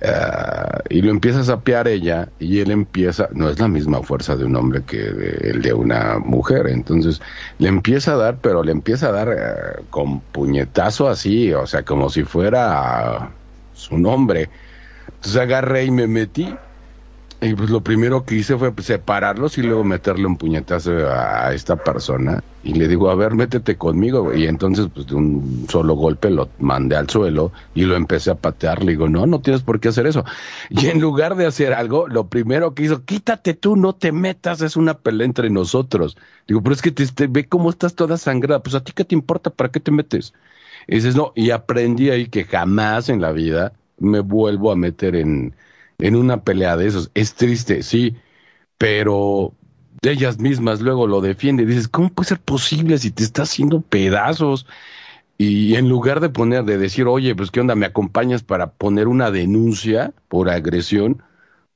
Ah, 0.02 0.82
y 0.90 1.02
lo 1.02 1.12
empieza 1.12 1.42
a 1.42 1.44
sapear 1.44 1.88
ella 1.90 2.32
y 2.40 2.60
él 2.62 2.72
empieza, 2.72 3.28
no 3.34 3.50
es 3.50 3.60
la 3.60 3.68
misma 3.68 4.02
fuerza 4.02 4.38
de 4.38 4.46
un 4.46 4.56
hombre 4.56 4.86
que 4.86 4.98
de- 4.98 5.50
el 5.52 5.62
de 5.62 5.74
una 5.74 6.20
mujer, 6.20 6.68
entonces 6.68 7.20
le 7.58 7.68
empieza 7.68 8.14
a 8.14 8.18
dar, 8.18 8.40
pero 8.40 8.64
le 8.64 8.72
empieza 8.72 9.10
a 9.10 9.12
dar 9.12 9.30
eh, 9.30 9.86
con 9.90 10.26
puñetazo 10.32 11.10
así, 11.10 11.54
o 11.54 11.68
sea, 11.68 11.84
como 11.84 12.10
si 12.10 12.24
fuera 12.24 13.38
su 13.74 13.98
nombre. 13.98 14.52
Entonces 15.16 15.42
agarré 15.42 15.86
y 15.86 15.92
me 15.92 16.08
metí. 16.08 16.62
Y 17.42 17.56
pues 17.56 17.70
lo 17.70 17.82
primero 17.82 18.26
que 18.26 18.36
hice 18.36 18.58
fue 18.58 18.74
separarlos 18.80 19.58
y 19.58 19.62
luego 19.64 19.86
meterle 19.86 20.26
un 20.28 20.38
puñetazo 20.38 20.92
a 21.10 21.54
esta 21.54 21.82
persona. 21.82 22.44
Y 22.62 22.74
le 22.74 22.90
digo, 22.90 23.10
a 23.10 23.16
ver, 23.16 23.34
métete 23.34 23.78
conmigo. 23.78 24.34
Y 24.34 24.46
entonces, 24.46 24.88
pues 24.94 25.08
de 25.08 25.16
un 25.16 25.66
solo 25.70 25.94
golpe 25.94 26.30
lo 26.32 26.52
mandé 26.58 26.98
al 26.98 27.10
suelo 27.10 27.54
y 27.74 27.84
lo 27.86 27.96
empecé 27.96 28.32
a 28.32 28.36
patear. 28.42 28.84
Le 28.84 28.92
digo, 28.92 29.08
no, 29.08 29.26
no 29.26 29.40
tienes 29.40 29.64
por 29.64 29.80
qué 29.80 29.88
hacer 29.88 30.06
eso. 30.06 30.26
Y 30.68 30.88
en 30.88 31.00
lugar 31.00 31.38
de 31.38 31.46
hacer 31.46 31.74
algo, 31.74 32.10
lo 32.10 32.28
primero 32.28 32.74
que 32.76 32.84
hizo, 32.84 33.06
quítate 33.06 33.54
tú, 33.54 33.78
no 33.78 33.96
te 33.96 34.12
metas, 34.12 34.62
es 34.62 34.76
una 34.76 34.96
pelea 35.00 35.26
entre 35.26 35.50
nosotros. 35.50 36.18
Digo, 36.46 36.62
pero 36.62 36.74
es 36.76 36.82
que 36.82 36.92
te, 36.92 37.08
te- 37.08 37.28
ve 37.28 37.48
cómo 37.48 37.70
estás 37.70 37.96
toda 37.96 38.18
sangrada. 38.18 38.62
Pues 38.62 38.76
a 38.76 38.84
ti 38.84 38.92
qué 38.94 39.06
te 39.06 39.16
importa, 39.16 39.50
¿para 39.50 39.72
qué 39.72 39.80
te 39.80 39.92
metes? 39.92 40.34
Y 40.88 40.96
dices, 40.96 41.16
no, 41.16 41.32
y 41.36 41.52
aprendí 41.52 42.10
ahí 42.10 42.28
que 42.28 42.44
jamás 42.46 43.10
en 43.10 43.22
la 43.22 43.32
vida 43.32 43.74
me 43.98 44.20
vuelvo 44.22 44.72
a 44.72 44.76
meter 44.76 45.16
en, 45.16 45.56
en 46.00 46.16
una 46.16 46.44
pelea 46.44 46.78
de 46.78 46.88
esos. 46.88 47.12
Es 47.14 47.36
triste, 47.36 47.84
sí, 47.84 48.16
pero 48.78 49.54
ellas 50.02 50.40
mismas 50.40 50.82
luego 50.82 51.08
lo 51.08 51.22
defienden. 51.22 51.68
Y 51.68 51.70
dices, 51.70 51.88
¿cómo 51.88 52.10
puede 52.10 52.30
ser 52.30 52.40
posible 52.40 52.98
si 52.98 53.12
te 53.12 53.24
está 53.24 53.44
haciendo 53.44 53.82
pedazos? 53.82 54.66
Y 55.38 55.76
en 55.76 55.90
lugar 55.90 56.20
de 56.20 56.30
poner, 56.30 56.66
de 56.66 56.78
decir, 56.78 57.08
oye, 57.08 57.36
pues 57.36 57.52
qué 57.52 57.62
onda, 57.62 57.76
me 57.76 57.86
acompañas 57.86 58.44
para 58.44 58.72
poner 58.72 59.08
una 59.08 59.32
denuncia 59.32 60.14
por 60.28 60.50
agresión, 60.50 61.24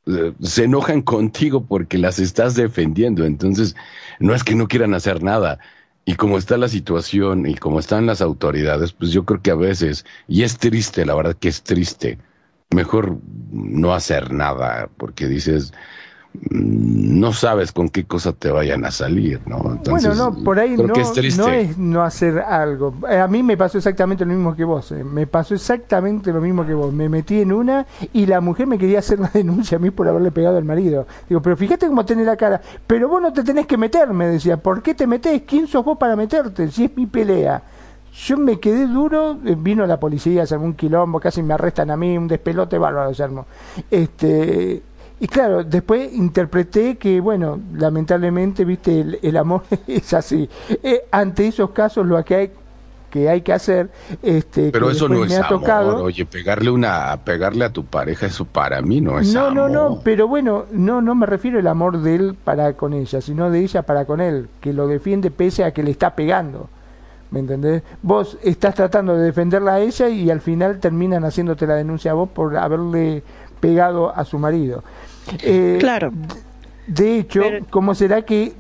eh, 0.08 0.34
se 0.42 0.66
enojan 0.66 1.02
contigo 1.04 1.66
porque 1.66 1.98
las 1.98 2.20
estás 2.20 2.56
defendiendo. 2.56 3.26
Entonces, 3.26 3.76
no 4.20 4.36
es 4.36 4.44
que 4.44 4.56
no 4.56 4.68
quieran 4.68 4.94
hacer 4.94 5.24
nada. 5.24 5.60
Y 6.06 6.16
como 6.16 6.38
está 6.38 6.58
la 6.58 6.68
situación 6.68 7.46
y 7.48 7.56
como 7.56 7.80
están 7.80 8.06
las 8.06 8.22
autoridades, 8.22 8.92
pues 8.94 9.12
yo 9.12 9.24
creo 9.26 9.42
que 9.42 9.52
a 9.52 9.56
veces, 9.56 10.06
y 10.28 10.44
es 10.44 10.58
triste, 10.58 11.06
la 11.06 11.16
verdad 11.16 11.36
que 11.36 11.48
es 11.48 11.64
triste, 11.64 12.20
mejor 12.72 13.18
no 13.52 13.94
hacer 13.94 14.32
nada, 14.34 14.90
porque 14.98 15.28
dices, 15.28 15.74
mm, 16.34 17.20
no 17.20 17.34
sabes 17.34 17.72
con 17.72 17.90
qué 17.90 18.06
cosa 18.06 18.34
te 18.34 18.52
vayan 18.52 18.86
a 18.86 18.92
salir, 18.92 19.42
¿no? 19.48 19.58
Entonces, 19.72 20.14
bueno, 20.16 20.16
no, 20.16 20.44
por 20.44 20.60
ahí 20.60 20.78
no, 20.78 20.94
es 20.96 21.38
no 21.38 21.50
es 21.50 21.78
no 21.78 22.02
hacer 22.04 22.40
algo. 22.40 22.96
Eh, 23.10 23.20
A 23.20 23.28
mí 23.28 23.44
me 23.44 23.56
pasó 23.58 23.78
exactamente 23.78 24.26
lo 24.26 24.34
mismo 24.34 24.56
que 24.56 24.64
vos. 24.64 24.92
eh. 24.92 25.04
Me 25.04 25.28
pasó 25.28 25.54
exactamente 25.54 26.34
lo 26.34 26.42
mismo 26.42 26.66
que 26.66 26.74
vos. 26.74 26.92
Me 26.94 27.10
metí 27.10 27.42
en 27.42 27.52
una 27.52 27.86
y 28.12 28.26
la 28.26 28.42
mujer 28.42 28.66
me 28.68 28.78
quería 28.80 29.00
hacer 29.00 29.20
la 29.20 29.28
denuncia 29.34 29.78
a 29.78 29.80
mí 29.80 29.92
por 29.92 30.08
haberle 30.08 30.32
pegado 30.32 30.58
al 30.58 30.66
marido. 30.66 31.06
Digo, 31.30 31.42
pero 31.42 31.56
fíjate 31.56 31.88
cómo 31.88 32.06
tenés 32.06 32.26
la 32.26 32.36
cara. 32.38 32.62
Pero 32.88 33.08
vos 33.08 33.22
no 33.22 33.32
te 33.32 33.44
tenés 33.44 33.68
que 33.68 33.78
meter, 33.78 34.12
me 34.14 34.28
decía. 34.28 34.58
¿Por 34.58 34.82
qué 34.82 34.96
te 34.96 35.06
metés? 35.08 35.44
¿Quién 35.44 35.68
sos 35.68 35.86
vos 35.86 35.98
para 35.98 36.16
meterte? 36.16 36.70
Si 36.72 36.86
es 36.86 36.98
mi 36.98 37.06
pelea. 37.06 37.62
Yo 38.16 38.38
me 38.38 38.60
quedé 38.60 38.86
duro, 38.88 39.36
vino 39.36 39.86
la 39.88 40.00
policía, 40.00 40.46
se 40.46 40.54
armó 40.54 40.66
un 40.68 40.76
quilombo, 40.76 41.20
casi 41.20 41.42
me 41.42 41.56
arrestan 41.56 41.90
a 41.92 41.98
mí, 41.98 42.18
un 42.18 42.28
despelote 42.28 42.78
bárbaro 42.78 43.14
se 43.14 43.24
armó. 43.24 43.46
Este, 43.90 44.84
y 45.20 45.28
claro, 45.28 45.64
después 45.64 46.14
interpreté 46.14 46.98
que, 46.98 47.20
bueno, 47.20 47.60
lamentablemente, 47.74 48.66
viste, 48.66 49.02
el, 49.02 49.20
el 49.22 49.38
amor 49.38 49.64
es 49.88 50.14
así. 50.14 50.48
Eh, 50.84 51.06
ante 51.12 51.48
esos 51.48 51.72
casos 51.72 52.06
lo 52.06 52.24
que 52.24 52.36
hay 52.36 52.52
que 53.10 53.30
hay 53.30 53.42
que 53.42 53.54
hacer, 53.54 53.92
este, 54.24 54.72
Pero 54.72 54.90
que 54.90 54.92
eso 54.92 55.08
no 55.08 55.24
es 55.24 55.30
me 55.30 55.36
ha 55.38 55.44
amor, 55.44 55.48
tocado. 55.48 56.02
oye, 56.02 56.26
pegarle 56.26 56.72
una, 56.72 57.16
pegarle 57.24 57.64
a 57.66 57.70
tu 57.72 57.86
pareja, 57.86 58.26
eso 58.26 58.44
para 58.46 58.82
mí 58.82 59.02
no 59.02 59.20
es 59.20 59.34
No, 59.34 59.52
no, 59.52 59.66
amor. 59.66 59.70
no, 59.70 60.02
pero 60.04 60.28
bueno, 60.28 60.66
no, 60.72 61.02
no 61.02 61.14
me 61.16 61.26
refiero 61.28 61.60
al 61.60 61.68
amor 61.68 62.02
de 62.02 62.16
él 62.16 62.36
para 62.44 62.74
con 62.74 62.94
ella, 62.94 63.22
sino 63.22 63.52
de 63.52 63.60
ella 63.60 63.84
para 63.84 64.06
con 64.06 64.20
él, 64.20 64.50
que 64.62 64.74
lo 64.74 64.88
defiende 64.88 65.30
pese 65.32 65.64
a 65.64 65.74
que 65.74 65.84
le 65.84 65.92
está 65.92 66.16
pegando. 66.16 66.70
¿Me 67.34 67.40
entendés? 67.40 67.82
Vos 68.04 68.38
estás 68.44 68.76
tratando 68.76 69.18
de 69.18 69.24
defenderla 69.26 69.74
a 69.74 69.80
ella 69.80 70.08
y 70.08 70.30
al 70.30 70.40
final 70.40 70.80
terminan 70.80 71.26
haciéndote 71.26 71.66
la 71.66 71.74
denuncia 71.74 72.12
a 72.12 72.14
vos 72.14 72.30
por 72.30 72.56
haberle 72.56 73.24
pegado 73.60 74.16
a 74.16 74.24
su 74.24 74.38
marido. 74.38 74.84
Eh, 75.42 75.78
Claro. 75.80 76.12
De 76.86 77.18
hecho, 77.18 77.42
Pero- 77.42 77.66
¿cómo 77.72 77.96
será 77.96 78.22
que 78.22 78.54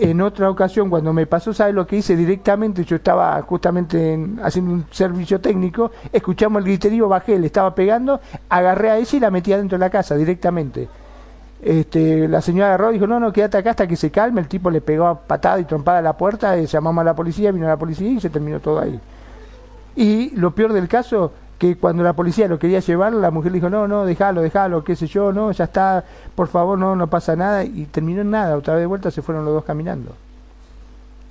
en 0.00 0.20
otra 0.20 0.50
ocasión, 0.50 0.90
cuando 0.90 1.12
me 1.14 1.26
pasó, 1.26 1.54
¿sabes 1.54 1.74
lo 1.74 1.86
que 1.86 1.96
hice 1.96 2.16
directamente? 2.16 2.84
Yo 2.84 2.96
estaba 2.96 3.40
justamente 3.42 4.12
en- 4.12 4.38
haciendo 4.42 4.72
un 4.74 4.84
servicio 4.90 5.40
técnico, 5.40 5.90
escuchamos 6.12 6.58
el 6.60 6.66
griterío, 6.66 7.08
bajé, 7.08 7.38
le 7.38 7.46
estaba 7.46 7.74
pegando, 7.74 8.20
agarré 8.50 8.90
a 8.90 8.98
ella 8.98 9.16
y 9.16 9.20
la 9.20 9.30
metí 9.30 9.52
adentro 9.54 9.78
de 9.78 9.84
la 9.86 9.90
casa 9.90 10.16
directamente. 10.16 10.86
Este, 11.60 12.28
la 12.28 12.40
señora 12.40 12.68
agarró 12.68 12.90
y 12.90 12.94
dijo, 12.94 13.06
no, 13.06 13.18
no, 13.18 13.32
quédate 13.32 13.58
acá 13.58 13.70
hasta 13.70 13.86
que 13.86 13.96
se 13.96 14.10
calme. 14.10 14.40
El 14.40 14.48
tipo 14.48 14.70
le 14.70 14.80
pegó 14.80 15.20
patada 15.26 15.58
y 15.60 15.64
trompada 15.64 15.98
a 15.98 16.02
la 16.02 16.16
puerta, 16.16 16.56
eh, 16.56 16.66
llamamos 16.66 17.02
a 17.02 17.04
la 17.04 17.14
policía, 17.14 17.52
vino 17.52 17.66
la 17.66 17.76
policía 17.76 18.10
y 18.10 18.20
se 18.20 18.30
terminó 18.30 18.60
todo 18.60 18.80
ahí. 18.80 18.98
Y 19.96 20.30
lo 20.36 20.52
peor 20.52 20.72
del 20.72 20.86
caso, 20.88 21.32
que 21.58 21.76
cuando 21.76 22.04
la 22.04 22.12
policía 22.12 22.46
lo 22.46 22.58
quería 22.58 22.78
llevar, 22.78 23.12
la 23.12 23.32
mujer 23.32 23.50
le 23.50 23.56
dijo, 23.56 23.68
no, 23.68 23.88
no, 23.88 24.04
déjalo, 24.04 24.42
déjalo, 24.42 24.84
qué 24.84 24.94
sé 24.94 25.08
yo, 25.08 25.32
no, 25.32 25.50
ya 25.50 25.64
está, 25.64 26.04
por 26.36 26.46
favor, 26.46 26.78
no, 26.78 26.94
no 26.94 27.08
pasa 27.08 27.34
nada. 27.34 27.64
Y 27.64 27.86
terminó 27.86 28.20
en 28.20 28.30
nada, 28.30 28.56
otra 28.56 28.74
vez 28.74 28.82
de 28.82 28.86
vuelta 28.86 29.10
se 29.10 29.22
fueron 29.22 29.44
los 29.44 29.54
dos 29.54 29.64
caminando. 29.64 30.14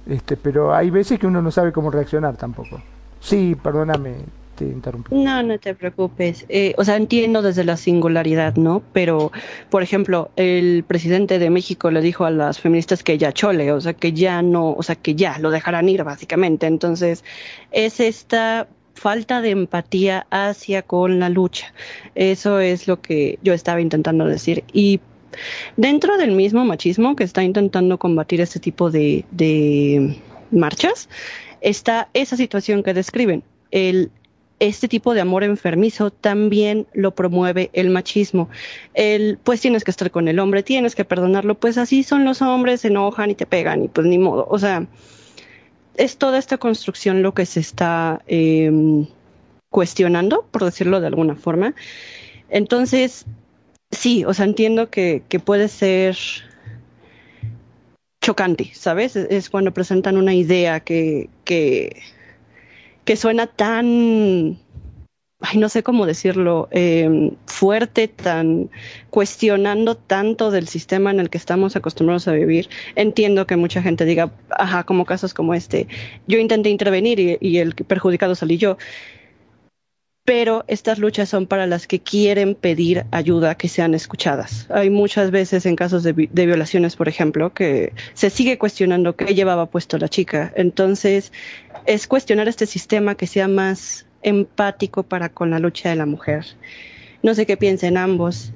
Este, 0.05 0.35
pero 0.35 0.73
hay 0.73 0.89
veces 0.89 1.19
que 1.19 1.27
uno 1.27 1.41
no 1.41 1.51
sabe 1.51 1.71
cómo 1.71 1.89
reaccionar 1.91 2.35
tampoco. 2.35 2.81
Sí, 3.21 3.55
perdóname, 3.61 4.15
te 4.57 4.65
interrumpí. 4.65 5.15
No, 5.15 5.41
no 5.43 5.57
te 5.59 5.73
preocupes. 5.75 6.45
Eh, 6.49 6.73
o 6.77 6.83
sea, 6.83 6.95
entiendo 6.97 7.41
desde 7.41 7.63
la 7.63 7.77
singularidad, 7.77 8.55
¿no? 8.55 8.81
Pero, 8.91 9.31
por 9.69 9.83
ejemplo, 9.83 10.31
el 10.35 10.83
presidente 10.85 11.39
de 11.39 11.49
México 11.49 11.91
le 11.91 12.01
dijo 12.01 12.25
a 12.25 12.31
las 12.31 12.59
feministas 12.59 13.03
que 13.03 13.17
ya 13.17 13.31
chole, 13.31 13.71
o 13.71 13.79
sea, 13.79 13.93
que 13.93 14.13
ya 14.13 14.41
no, 14.41 14.73
o 14.73 14.83
sea, 14.83 14.95
que 14.95 15.15
ya 15.15 15.37
lo 15.39 15.51
dejarán 15.51 15.87
ir, 15.87 16.03
básicamente. 16.03 16.67
Entonces, 16.67 17.23
es 17.71 17.99
esta 17.99 18.67
falta 18.95 19.41
de 19.41 19.51
empatía 19.51 20.25
hacia 20.31 20.81
con 20.81 21.19
la 21.19 21.29
lucha. 21.29 21.73
Eso 22.15 22.59
es 22.59 22.87
lo 22.87 22.99
que 22.99 23.37
yo 23.43 23.53
estaba 23.53 23.79
intentando 23.79 24.25
decir. 24.25 24.63
Y 24.73 24.99
dentro 25.77 26.17
del 26.17 26.31
mismo 26.31 26.65
machismo 26.65 27.15
que 27.15 27.23
está 27.23 27.43
intentando 27.43 27.99
combatir 27.99 28.41
este 28.41 28.59
tipo 28.59 28.89
de, 28.89 29.23
de 29.31 30.17
marchas, 30.51 31.09
está 31.61 32.09
esa 32.13 32.35
situación 32.35 32.83
que 32.83 32.93
describen. 32.93 33.43
El, 33.71 34.11
este 34.59 34.87
tipo 34.87 35.13
de 35.13 35.21
amor 35.21 35.43
enfermizo 35.43 36.11
también 36.11 36.87
lo 36.93 37.13
promueve 37.13 37.69
el 37.73 37.89
machismo. 37.89 38.49
El, 38.93 39.37
pues 39.43 39.61
tienes 39.61 39.83
que 39.83 39.91
estar 39.91 40.11
con 40.11 40.27
el 40.27 40.39
hombre, 40.39 40.63
tienes 40.63 40.95
que 40.95 41.05
perdonarlo, 41.05 41.55
pues 41.55 41.77
así 41.77 42.03
son 42.03 42.25
los 42.25 42.41
hombres, 42.41 42.81
se 42.81 42.87
enojan 42.87 43.31
y 43.31 43.35
te 43.35 43.45
pegan 43.45 43.83
y 43.83 43.87
pues 43.87 44.07
ni 44.07 44.17
modo. 44.17 44.47
O 44.49 44.59
sea, 44.59 44.87
es 45.95 46.17
toda 46.17 46.37
esta 46.37 46.57
construcción 46.57 47.21
lo 47.21 47.33
que 47.33 47.45
se 47.45 47.59
está 47.59 48.21
eh, 48.27 48.71
cuestionando, 49.69 50.45
por 50.51 50.63
decirlo 50.63 51.01
de 51.01 51.07
alguna 51.07 51.35
forma. 51.35 51.75
Entonces, 52.49 53.25
sí, 53.91 54.25
o 54.25 54.33
sea, 54.33 54.45
entiendo 54.45 54.89
que, 54.89 55.23
que 55.29 55.39
puede 55.39 55.67
ser 55.67 56.17
chocante, 58.27 58.71
¿sabes? 58.73 59.15
Es, 59.15 59.49
cuando 59.49 59.73
presentan 59.73 60.17
una 60.17 60.33
idea 60.33 60.81
que, 60.81 61.29
que 63.07 63.15
suena 63.15 63.47
tan, 63.47 64.59
ay, 65.39 65.57
no 65.57 65.69
sé 65.69 65.81
cómo 65.81 66.05
decirlo, 66.05 66.67
eh, 66.71 67.31
fuerte, 67.45 68.09
tan 68.09 68.69
cuestionando 69.09 69.95
tanto 69.95 70.51
del 70.51 70.67
sistema 70.67 71.09
en 71.09 71.21
el 71.21 71.29
que 71.29 71.37
estamos 71.37 71.77
acostumbrados 71.77 72.27
a 72.27 72.33
vivir. 72.33 72.67
Entiendo 72.95 73.47
que 73.47 73.55
mucha 73.55 73.81
gente 73.81 74.03
diga, 74.03 74.33
ajá, 74.49 74.83
como 74.83 75.05
casos 75.05 75.33
como 75.33 75.53
este, 75.53 75.87
yo 76.27 76.37
intenté 76.37 76.69
intervenir 76.69 77.17
y, 77.21 77.37
y 77.39 77.59
el 77.59 77.75
perjudicado 77.75 78.35
salí 78.35 78.57
yo 78.57 78.77
pero 80.27 80.65
estas 80.67 80.99
luchas 80.99 81.29
son 81.29 81.47
para 81.47 81.67
las 81.67 81.87
que 81.87 82.01
quieren 82.01 82.53
pedir 82.53 83.05
ayuda, 83.11 83.55
que 83.55 83.69
sean 83.69 83.93
escuchadas. 83.93 84.67
Hay 84.69 84.89
muchas 84.89 85.31
veces 85.31 85.65
en 85.65 85.77
casos 85.77 86.03
de, 86.03 86.11
vi- 86.11 86.29
de 86.29 86.45
violaciones, 86.45 86.97
por 86.97 87.07
ejemplo, 87.07 87.53
que 87.53 87.93
se 88.13 88.29
sigue 88.29 88.57
cuestionando 88.57 89.15
qué 89.15 89.33
llevaba 89.33 89.67
puesto 89.67 89.97
la 89.97 90.09
chica. 90.09 90.51
Entonces, 90.57 91.31
es 91.85 92.07
cuestionar 92.07 92.49
este 92.49 92.65
sistema 92.65 93.15
que 93.15 93.25
sea 93.25 93.47
más 93.47 94.05
empático 94.21 95.03
para 95.03 95.29
con 95.29 95.49
la 95.49 95.59
lucha 95.59 95.87
de 95.91 95.95
la 95.95 96.05
mujer. 96.05 96.45
No 97.23 97.33
sé 97.33 97.45
qué 97.45 97.55
piensen 97.55 97.95
ambos. 97.95 98.51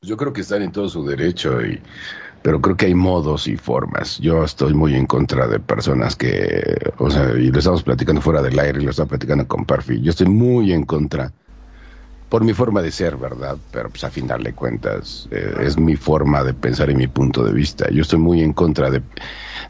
Yo 0.00 0.16
creo 0.16 0.32
que 0.32 0.40
están 0.40 0.62
en 0.62 0.72
todo 0.72 0.88
su 0.88 1.06
derecho, 1.06 1.60
y, 1.60 1.82
pero 2.42 2.60
creo 2.60 2.76
que 2.76 2.86
hay 2.86 2.94
modos 2.94 3.46
y 3.48 3.56
formas. 3.56 4.18
Yo 4.18 4.44
estoy 4.44 4.74
muy 4.74 4.94
en 4.94 5.06
contra 5.06 5.46
de 5.46 5.58
personas 5.60 6.16
que, 6.16 6.92
o 6.98 7.10
sea, 7.10 7.30
y 7.32 7.50
lo 7.50 7.58
estamos 7.58 7.82
platicando 7.82 8.20
fuera 8.20 8.42
del 8.42 8.58
aire, 8.58 8.80
y 8.80 8.84
lo 8.84 8.90
estaba 8.90 9.08
platicando 9.08 9.46
con 9.46 9.64
Perfi. 9.64 10.00
Yo 10.00 10.10
estoy 10.10 10.28
muy 10.28 10.72
en 10.72 10.84
contra 10.84 11.32
por 12.28 12.44
mi 12.44 12.52
forma 12.52 12.82
de 12.82 12.90
ser, 12.90 13.16
¿verdad? 13.16 13.56
Pero 13.72 13.88
pues 13.90 14.04
a 14.04 14.10
final 14.10 14.42
de 14.42 14.52
cuentas 14.52 15.28
eh, 15.30 15.54
es 15.60 15.78
mi 15.78 15.96
forma 15.96 16.44
de 16.44 16.54
pensar 16.54 16.90
y 16.90 16.94
mi 16.94 17.06
punto 17.06 17.44
de 17.44 17.52
vista. 17.52 17.90
Yo 17.90 18.02
estoy 18.02 18.18
muy 18.18 18.42
en 18.42 18.52
contra 18.52 18.90
de, 18.90 19.02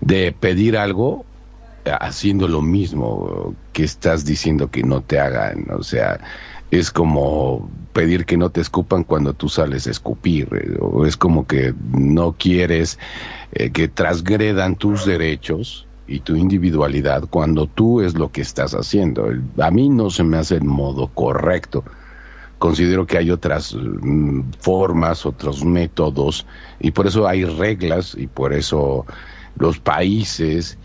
de 0.01 0.32
pedir 0.32 0.77
algo 0.77 1.24
eh, 1.85 1.93
haciendo 2.01 2.49
lo 2.49 2.61
mismo 2.61 3.55
que 3.73 3.85
estás 3.85 4.24
diciendo 4.24 4.70
que 4.70 4.82
no 4.82 5.03
te 5.03 5.20
hagan. 5.20 5.66
O 5.70 5.82
sea, 5.82 6.19
es 6.70 6.90
como 6.90 7.70
pedir 7.93 8.27
que 8.27 8.36
no 8.36 8.51
te 8.51 8.61
escupan 8.61 9.05
cuando 9.05 9.35
tú 9.35 9.49
sales 9.49 9.86
a 9.86 9.90
escupir. 9.90 10.49
eh, 10.55 10.77
O 10.81 11.07
es 11.07 11.16
como 11.16 11.47
que 11.47 11.74
no 11.93 12.35
quieres 12.39 12.99
eh, 13.53 13.70
que 13.70 13.89
transgredan 13.89 14.77
tus 14.77 15.05
derechos 15.05 15.86
y 16.07 16.20
tu 16.20 16.36
individualidad 16.36 17.24
cuando 17.28 17.66
tú 17.66 18.01
es 18.01 18.15
lo 18.15 18.31
que 18.31 18.40
estás 18.43 18.73
haciendo. 18.74 19.28
A 19.59 19.70
mí 19.70 19.89
no 19.89 20.11
se 20.11 20.24
me 20.24 20.39
hace 20.39 20.57
el 20.57 20.65
modo 20.65 21.09
correcto 21.09 21.85
considero 22.59 23.07
que 23.07 23.19
hay 23.19 23.31
otras 23.31 23.74
mm, 23.74 24.51
formas, 24.59 25.24
otros 25.27 25.65
métodos, 25.65 26.47
y 26.81 26.90
por 26.90 27.07
eso 27.07 27.27
hay 27.27 27.45
reglas, 27.45 28.15
y 28.16 28.27
por 28.27 28.53
eso 28.53 29.07
los 29.57 29.78
países 29.78 30.78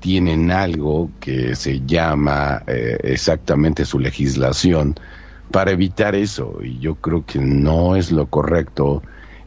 tienen 0.00 0.50
algo 0.50 1.10
que 1.18 1.56
se 1.56 1.80
llama 1.80 2.62
eh, 2.66 2.98
exactamente 3.04 3.86
su 3.86 3.98
legislación 3.98 4.96
para 5.50 5.70
evitar 5.70 6.14
eso, 6.14 6.58
y 6.62 6.78
yo 6.78 6.96
creo 6.96 7.24
que 7.24 7.38
no 7.38 7.96
es 7.96 8.10
lo 8.10 8.26
correcto 8.26 9.02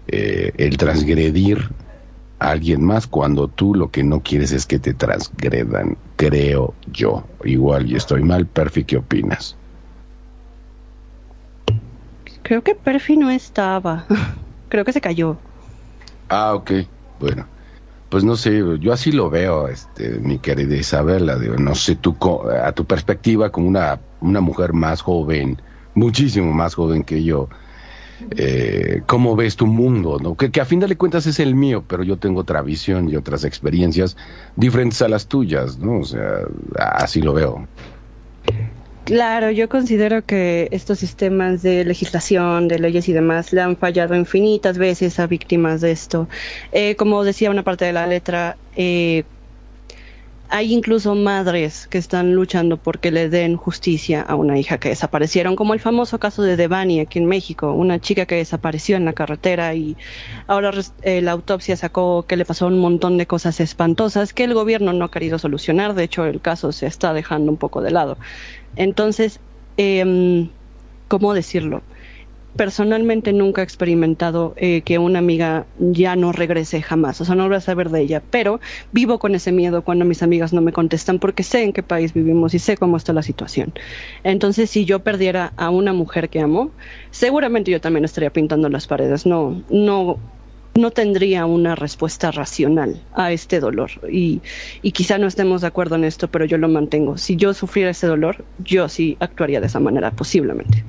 eh, 0.07 0.51
el 0.57 0.77
transgredir 0.77 1.69
a 2.39 2.51
alguien 2.51 2.83
más 2.83 3.07
cuando 3.07 3.47
tú 3.47 3.73
lo 3.73 3.89
que 3.89 4.03
no 4.03 4.21
quieres 4.21 4.51
es 4.51 4.65
que 4.65 4.79
te 4.79 4.93
transgredan, 4.93 5.97
creo 6.15 6.73
yo. 6.91 7.23
Igual 7.43 7.91
y 7.91 7.95
estoy 7.95 8.21
mal, 8.23 8.45
Perfi, 8.45 8.83
¿qué 8.83 8.97
opinas? 8.97 9.57
Creo 12.43 12.63
que 12.63 12.75
Perfi 12.75 13.17
no 13.17 13.29
estaba. 13.29 14.05
Creo 14.69 14.85
que 14.85 14.93
se 14.93 15.01
cayó. 15.01 15.37
Ah, 16.29 16.53
ok, 16.53 16.71
bueno. 17.19 17.45
Pues 18.09 18.23
no 18.23 18.37
sé, 18.37 18.63
yo 18.79 18.93
así 18.93 19.11
lo 19.11 19.29
veo, 19.29 19.67
este, 19.67 20.11
mi 20.19 20.39
querida 20.39 20.75
Isabela, 20.75 21.37
digo, 21.37 21.55
no 21.57 21.75
sé 21.75 21.95
tú, 21.95 22.15
a 22.63 22.71
tu 22.71 22.85
perspectiva 22.85 23.49
como 23.49 23.67
una, 23.67 23.99
una 24.21 24.39
mujer 24.39 24.71
más 24.71 25.01
joven, 25.01 25.61
muchísimo 25.97 26.53
más 26.53 26.75
joven 26.75 27.03
que 27.03 27.23
yo, 27.23 27.49
eh, 28.31 29.01
¿cómo 29.05 29.35
ves 29.35 29.55
tu 29.55 29.67
mundo? 29.67 30.19
¿no? 30.21 30.35
Que, 30.35 30.51
que 30.51 30.61
a 30.61 30.65
fin 30.65 30.79
de 30.79 30.95
cuentas 30.95 31.25
es 31.25 31.39
el 31.39 31.55
mío, 31.55 31.83
pero 31.87 32.03
yo 32.03 32.17
tengo 32.17 32.41
otra 32.41 32.61
visión 32.61 33.09
y 33.09 33.15
otras 33.15 33.43
experiencias 33.43 34.15
diferentes 34.55 35.01
a 35.01 35.07
las 35.07 35.27
tuyas, 35.27 35.79
¿no? 35.79 35.99
O 35.99 36.05
sea, 36.05 36.41
así 36.77 37.21
lo 37.21 37.33
veo. 37.33 37.67
Claro, 39.05 39.51
yo 39.51 39.69
considero 39.69 40.25
que 40.25 40.67
estos 40.71 40.99
sistemas 40.99 41.61
de 41.61 41.85
legislación, 41.85 42.67
de 42.67 42.77
leyes 42.77 43.07
y 43.07 43.13
demás 43.13 43.53
le 43.53 43.61
han 43.61 43.77
fallado 43.77 44.15
infinitas 44.15 44.77
veces 44.77 45.17
a 45.19 45.27
víctimas 45.27 45.79
de 45.79 45.91
esto. 45.91 46.27
Eh, 46.73 46.95
como 46.95 47.23
decía 47.23 47.49
una 47.49 47.63
parte 47.63 47.85
de 47.85 47.93
la 47.93 48.05
letra, 48.05 48.57
eh, 48.75 49.23
hay 50.49 50.73
incluso 50.73 51.13
madres 51.15 51.87
que 51.87 51.97
están 51.97 52.33
luchando 52.33 52.77
porque 52.77 53.11
le 53.11 53.29
den 53.29 53.57
justicia 53.57 54.21
a 54.21 54.35
una 54.35 54.57
hija 54.57 54.77
que 54.77 54.89
desaparecieron, 54.89 55.55
como 55.55 55.73
el 55.73 55.79
famoso 55.79 56.19
caso 56.19 56.41
de 56.41 56.55
Devani 56.55 57.01
aquí 57.01 57.19
en 57.19 57.25
México, 57.25 57.73
una 57.73 57.99
chica 57.99 58.25
que 58.25 58.35
desapareció 58.35 58.95
en 58.95 59.05
la 59.05 59.13
carretera 59.13 59.73
y 59.75 59.97
ahora 60.47 60.71
eh, 61.01 61.21
la 61.21 61.31
autopsia 61.31 61.75
sacó 61.75 62.25
que 62.27 62.37
le 62.37 62.45
pasó 62.45 62.67
un 62.67 62.79
montón 62.79 63.17
de 63.17 63.27
cosas 63.27 63.59
espantosas 63.59 64.33
que 64.33 64.45
el 64.45 64.53
gobierno 64.53 64.93
no 64.93 65.05
ha 65.05 65.11
querido 65.11 65.37
solucionar, 65.37 65.93
de 65.95 66.03
hecho 66.03 66.25
el 66.25 66.39
caso 66.39 66.71
se 66.71 66.87
está 66.87 67.13
dejando 67.13 67.51
un 67.51 67.57
poco 67.57 67.81
de 67.81 67.91
lado. 67.91 68.17
Entonces, 68.77 69.39
em, 69.75 70.49
¿cómo 71.09 71.33
decirlo? 71.33 71.81
Personalmente 72.57 73.33
nunca 73.33 73.61
he 73.61 73.63
experimentado 73.63 74.53
eh, 74.57 74.81
que 74.81 74.97
una 74.97 75.19
amiga 75.19 75.65
ya 75.79 76.15
no 76.15 76.31
regrese 76.31 76.81
jamás, 76.81 77.21
o 77.21 77.25
sea, 77.25 77.35
no 77.35 77.47
voy 77.47 77.55
a 77.55 77.61
saber 77.61 77.89
de 77.89 78.01
ella, 78.01 78.21
pero 78.31 78.59
vivo 78.91 79.19
con 79.19 79.35
ese 79.35 79.51
miedo 79.51 79.83
cuando 79.83 80.05
mis 80.05 80.23
amigas 80.23 80.53
no 80.53 80.61
me 80.61 80.73
contestan 80.73 81.19
porque 81.19 81.43
sé 81.43 81.63
en 81.63 81.71
qué 81.71 81.83
país 81.83 82.13
vivimos 82.13 82.53
y 82.55 82.59
sé 82.59 82.75
cómo 82.75 82.97
está 82.97 83.13
la 83.13 83.21
situación. 83.21 83.73
Entonces, 84.23 84.69
si 84.71 84.85
yo 84.85 84.99
perdiera 84.99 85.53
a 85.55 85.69
una 85.69 85.93
mujer 85.93 86.29
que 86.29 86.41
amo, 86.41 86.71
seguramente 87.11 87.71
yo 87.71 87.79
también 87.79 88.05
estaría 88.05 88.31
pintando 88.31 88.69
las 88.69 88.87
paredes, 88.87 89.25
no, 89.27 89.63
no, 89.69 90.17
no 90.73 90.91
tendría 90.91 91.45
una 91.45 91.75
respuesta 91.75 92.31
racional 92.31 93.01
a 93.13 93.31
este 93.31 93.59
dolor. 93.59 93.91
Y, 94.09 94.41
y 94.81 94.91
quizá 94.93 95.17
no 95.17 95.27
estemos 95.27 95.61
de 95.61 95.67
acuerdo 95.67 95.95
en 95.95 96.05
esto, 96.05 96.27
pero 96.27 96.45
yo 96.45 96.57
lo 96.57 96.69
mantengo. 96.69 97.17
Si 97.17 97.35
yo 97.35 97.53
sufriera 97.53 97.91
ese 97.91 98.07
dolor, 98.07 98.45
yo 98.59 98.89
sí 98.89 99.17
actuaría 99.19 99.59
de 99.59 99.67
esa 99.67 99.79
manera, 99.79 100.11
posiblemente. 100.11 100.83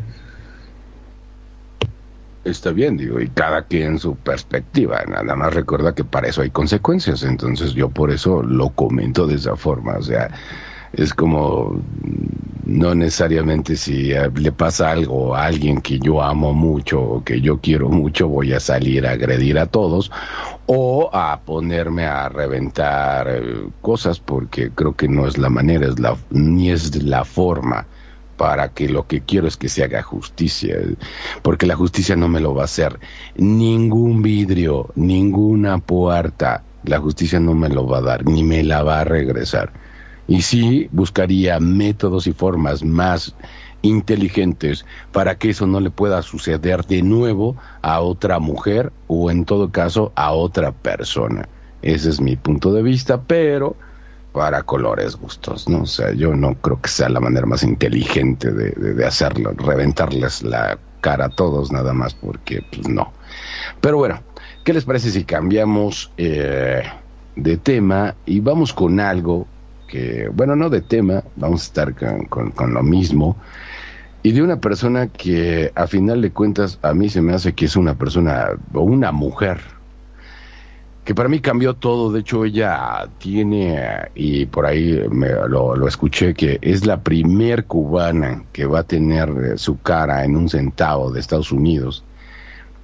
Está 2.44 2.70
bien, 2.70 2.96
digo, 2.96 3.20
y 3.20 3.28
cada 3.28 3.64
quien 3.66 3.98
su 3.98 4.16
perspectiva. 4.16 5.02
Nada 5.06 5.34
más 5.36 5.52
recuerda 5.52 5.94
que 5.94 6.04
para 6.04 6.28
eso 6.28 6.42
hay 6.42 6.50
consecuencias. 6.50 7.22
Entonces 7.22 7.74
yo 7.74 7.90
por 7.90 8.10
eso 8.10 8.42
lo 8.42 8.70
comento 8.70 9.26
de 9.26 9.34
esa 9.34 9.56
forma. 9.56 9.96
O 9.98 10.02
sea, 10.02 10.30
es 10.92 11.12
como 11.14 11.72
mm, 11.72 12.78
no 12.78 12.94
necesariamente 12.94 13.76
si 13.76 14.12
le 14.34 14.52
pasa 14.52 14.90
algo 14.90 15.34
a 15.34 15.46
alguien 15.46 15.80
que 15.80 15.98
yo 15.98 16.22
amo 16.22 16.52
mucho 16.52 17.00
o 17.00 17.24
que 17.24 17.40
yo 17.40 17.58
quiero 17.60 17.88
mucho, 17.88 18.28
voy 18.28 18.52
a 18.52 18.60
salir 18.60 19.06
a 19.06 19.12
agredir 19.12 19.58
a 19.58 19.66
todos 19.66 20.10
o 20.66 21.10
a 21.12 21.40
ponerme 21.40 22.06
a 22.06 22.28
reventar 22.28 23.28
eh, 23.28 23.68
cosas 23.80 24.20
porque 24.20 24.70
creo 24.70 24.94
que 24.94 25.08
no 25.08 25.26
es 25.26 25.38
la 25.38 25.48
manera, 25.50 25.86
es 25.88 25.98
la, 25.98 26.16
ni 26.30 26.70
es 26.70 27.02
la 27.02 27.24
forma 27.24 27.86
para 28.38 28.68
que 28.68 28.88
lo 28.88 29.06
que 29.06 29.20
quiero 29.20 29.46
es 29.46 29.58
que 29.58 29.68
se 29.68 29.84
haga 29.84 30.02
justicia, 30.02 30.78
porque 31.42 31.66
la 31.66 31.76
justicia 31.76 32.16
no 32.16 32.28
me 32.28 32.40
lo 32.40 32.54
va 32.54 32.62
a 32.62 32.64
hacer 32.64 32.98
ningún 33.36 34.22
vidrio, 34.22 34.90
ninguna 34.94 35.78
puerta, 35.78 36.62
la 36.84 37.00
justicia 37.00 37.40
no 37.40 37.52
me 37.52 37.68
lo 37.68 37.86
va 37.86 37.98
a 37.98 38.02
dar, 38.02 38.24
ni 38.24 38.42
me 38.44 38.62
la 38.62 38.82
va 38.82 39.00
a 39.00 39.04
regresar. 39.04 39.72
Y 40.28 40.42
sí 40.42 40.88
buscaría 40.92 41.58
métodos 41.58 42.26
y 42.26 42.32
formas 42.32 42.84
más 42.84 43.34
inteligentes 43.82 44.86
para 45.12 45.36
que 45.36 45.50
eso 45.50 45.66
no 45.66 45.80
le 45.80 45.90
pueda 45.90 46.22
suceder 46.22 46.84
de 46.86 47.02
nuevo 47.02 47.56
a 47.82 48.00
otra 48.00 48.38
mujer 48.38 48.92
o 49.08 49.30
en 49.30 49.44
todo 49.44 49.70
caso 49.70 50.12
a 50.14 50.32
otra 50.32 50.72
persona. 50.72 51.48
Ese 51.82 52.10
es 52.10 52.20
mi 52.20 52.36
punto 52.36 52.72
de 52.72 52.82
vista, 52.82 53.22
pero 53.22 53.76
para 54.38 54.62
colores 54.62 55.16
gustos, 55.16 55.68
¿no? 55.68 55.82
O 55.82 55.86
sea, 55.86 56.12
yo 56.12 56.32
no 56.36 56.54
creo 56.54 56.80
que 56.80 56.88
sea 56.88 57.08
la 57.08 57.18
manera 57.18 57.44
más 57.44 57.64
inteligente 57.64 58.52
de, 58.52 59.04
hacerlo, 59.04 59.52
reventarles 59.56 60.44
la 60.44 60.78
cara 61.00 61.24
a 61.24 61.28
todos 61.28 61.72
nada 61.72 61.92
más 61.92 62.14
porque, 62.14 62.62
pues 62.70 62.88
no. 62.88 63.12
Pero 63.80 63.96
bueno, 63.96 64.22
¿qué 64.64 64.72
les 64.72 64.84
parece 64.84 65.10
si 65.10 65.24
cambiamos 65.24 66.12
eh, 66.18 66.84
de 67.34 67.56
tema 67.56 68.14
y 68.26 68.38
vamos 68.38 68.72
con 68.72 69.00
algo 69.00 69.48
que, 69.88 70.28
bueno, 70.32 70.54
no 70.54 70.70
de 70.70 70.82
tema, 70.82 71.24
vamos 71.34 71.62
a 71.62 71.64
estar 71.64 71.94
con- 72.28 72.52
con 72.52 72.72
lo 72.74 72.82
mismo. 72.84 73.36
Y 74.22 74.30
de 74.30 74.42
una 74.42 74.60
persona 74.60 75.08
que 75.08 75.72
a 75.74 75.88
final 75.88 76.22
de 76.22 76.30
cuentas 76.30 76.78
a 76.82 76.94
mí 76.94 77.08
se 77.08 77.22
me 77.22 77.34
hace 77.34 77.54
que 77.54 77.64
es 77.64 77.74
una 77.74 77.94
persona 77.96 78.50
o 78.72 78.82
una 78.82 79.10
mujer 79.10 79.58
que 81.08 81.14
para 81.14 81.30
mí 81.30 81.40
cambió 81.40 81.72
todo. 81.72 82.12
De 82.12 82.20
hecho, 82.20 82.44
ella 82.44 83.08
tiene, 83.16 83.80
y 84.14 84.44
por 84.44 84.66
ahí 84.66 85.06
me, 85.10 85.28
lo, 85.48 85.74
lo 85.74 85.88
escuché, 85.88 86.34
que 86.34 86.58
es 86.60 86.84
la 86.84 87.00
primer 87.00 87.64
cubana 87.64 88.44
que 88.52 88.66
va 88.66 88.80
a 88.80 88.82
tener 88.82 89.30
eh, 89.30 89.56
su 89.56 89.80
cara 89.80 90.22
en 90.26 90.36
un 90.36 90.50
centavo 90.50 91.10
de 91.10 91.20
Estados 91.20 91.50
Unidos. 91.50 92.04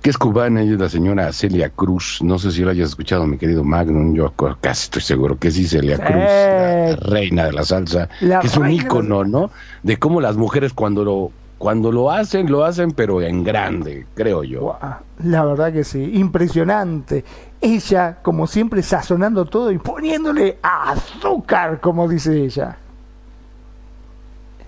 Que 0.01 0.09
es 0.09 0.17
cubana, 0.17 0.63
ella 0.63 0.73
es 0.73 0.81
la 0.81 0.89
señora 0.89 1.31
Celia 1.35 1.69
Cruz. 1.69 2.21
No 2.23 2.39
sé 2.39 2.51
si 2.51 2.63
lo 2.63 2.71
hayas 2.71 2.89
escuchado, 2.89 3.27
mi 3.27 3.37
querido 3.37 3.63
Magnum. 3.63 4.15
Yo 4.15 4.33
casi 4.59 4.85
estoy 4.85 5.03
seguro 5.03 5.39
que 5.39 5.51
sí, 5.51 5.67
Celia 5.67 5.97
Sí. 5.99 6.03
Cruz, 6.05 6.15
la, 6.17 6.89
la 6.93 6.97
reina 6.97 7.45
de 7.45 7.53
la 7.53 7.63
salsa. 7.65 8.09
La 8.23 8.41
que 8.41 8.47
es 8.47 8.57
un 8.57 8.63
reina 8.63 8.81
de- 8.83 8.87
ícono, 8.87 9.25
¿no? 9.25 9.51
De 9.83 9.99
cómo 9.99 10.23
las 10.23 10.37
mujeres 10.39 10.73
cuando 10.73 11.05
lo, 11.05 11.31
cuando 11.65 11.91
lo 11.91 12.11
hacen, 12.11 12.53
lo 12.53 12.63
hacen, 12.63 12.91
pero 12.91 13.23
en 13.23 13.43
grande, 13.43 14.05
creo 14.13 14.45
yo. 14.45 14.77
La 15.25 15.47
verdad 15.47 15.73
que 15.73 15.83
sí, 15.83 16.11
impresionante. 16.13 17.25
Ella, 17.59 18.19
como 18.21 18.47
siempre, 18.47 18.83
sazonando 18.83 19.47
todo 19.47 19.73
y 19.73 19.79
poniéndole 19.79 20.59
azúcar, 20.61 21.81
como 21.81 22.07
dice 22.07 22.37
ella. 22.37 22.77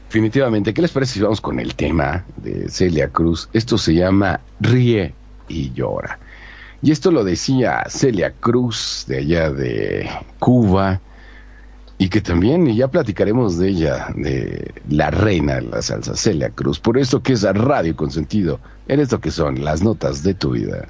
Definitivamente, 0.08 0.72
¿qué 0.72 0.80
les 0.80 0.90
parece 0.90 1.12
si 1.12 1.20
vamos 1.20 1.42
con 1.42 1.60
el 1.60 1.74
tema 1.74 2.24
de 2.38 2.70
Celia 2.70 3.08
Cruz? 3.08 3.50
Esto 3.52 3.76
se 3.76 3.92
llama 3.92 4.40
Ríe 4.60 5.12
y 5.48 5.72
llora. 5.72 6.18
Y 6.80 6.92
esto 6.92 7.10
lo 7.10 7.24
decía 7.24 7.84
Celia 7.90 8.32
Cruz 8.40 9.04
de 9.06 9.18
allá 9.18 9.50
de 9.50 10.08
Cuba 10.38 11.02
y 11.98 12.08
que 12.08 12.20
también, 12.20 12.66
y 12.66 12.76
ya 12.76 12.88
platicaremos 12.88 13.58
de 13.58 13.68
ella, 13.68 14.08
de 14.16 14.74
la 14.88 15.10
reina 15.10 15.56
de 15.56 15.62
la 15.62 15.82
salsa, 15.82 16.14
Celia 16.14 16.50
Cruz. 16.50 16.78
Por 16.78 16.98
esto 16.98 17.22
que 17.22 17.32
es 17.32 17.42
Radio 17.42 17.96
Consentido, 17.96 18.60
en 18.88 19.00
esto 19.00 19.20
que 19.20 19.30
son 19.30 19.64
las 19.64 19.82
notas 19.82 20.22
de 20.22 20.34
tu 20.34 20.50
vida. 20.50 20.88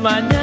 나만 0.00 0.37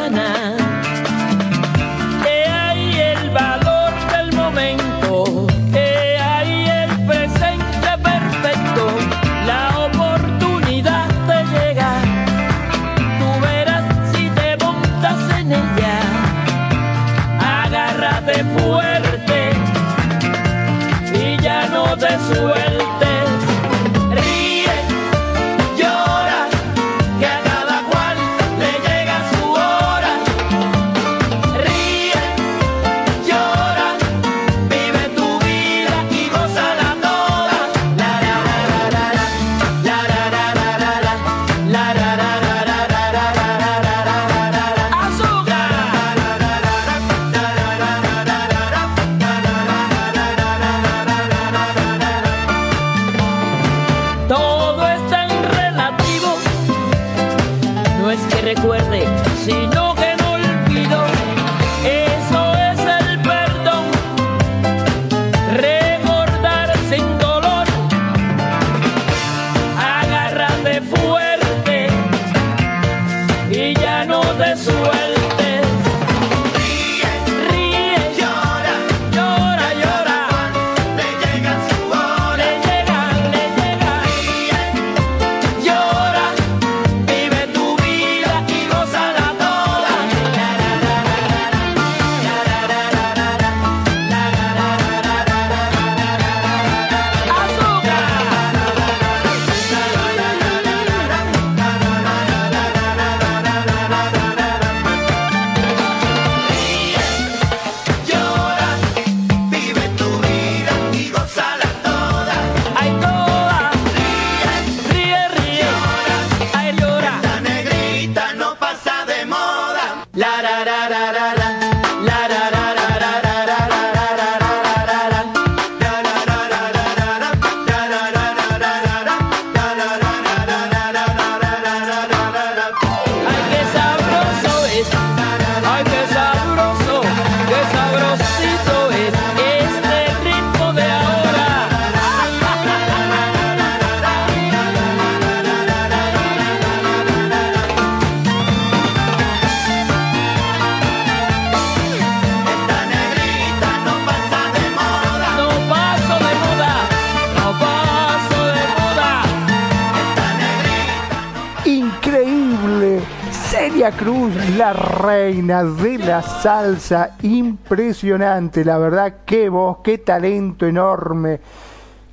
de 165.64 165.98
la 165.98 166.22
salsa. 166.22 167.16
Impresionante, 167.22 168.66
la 168.66 168.78
verdad. 168.78 169.18
Qué 169.26 169.48
voz, 169.48 169.78
qué 169.84 170.00
talento 170.00 170.66
enorme. 170.66 171.40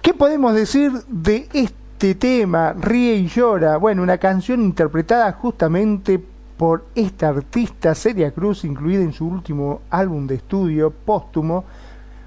¿Qué 0.00 0.14
podemos 0.14 0.54
decir 0.54 0.92
de 1.08 1.48
este 1.52 2.14
tema, 2.14 2.72
Ríe 2.72 3.14
y 3.14 3.26
Llora? 3.26 3.76
Bueno, 3.78 4.02
una 4.02 4.18
canción 4.18 4.62
interpretada 4.62 5.32
justamente 5.32 6.22
por 6.56 6.84
esta 6.94 7.28
artista, 7.28 7.94
Celia 7.94 8.30
Cruz, 8.30 8.64
incluida 8.64 9.02
en 9.02 9.12
su 9.12 9.26
último 9.26 9.82
álbum 9.90 10.26
de 10.26 10.36
estudio 10.36 10.90
póstumo, 10.90 11.64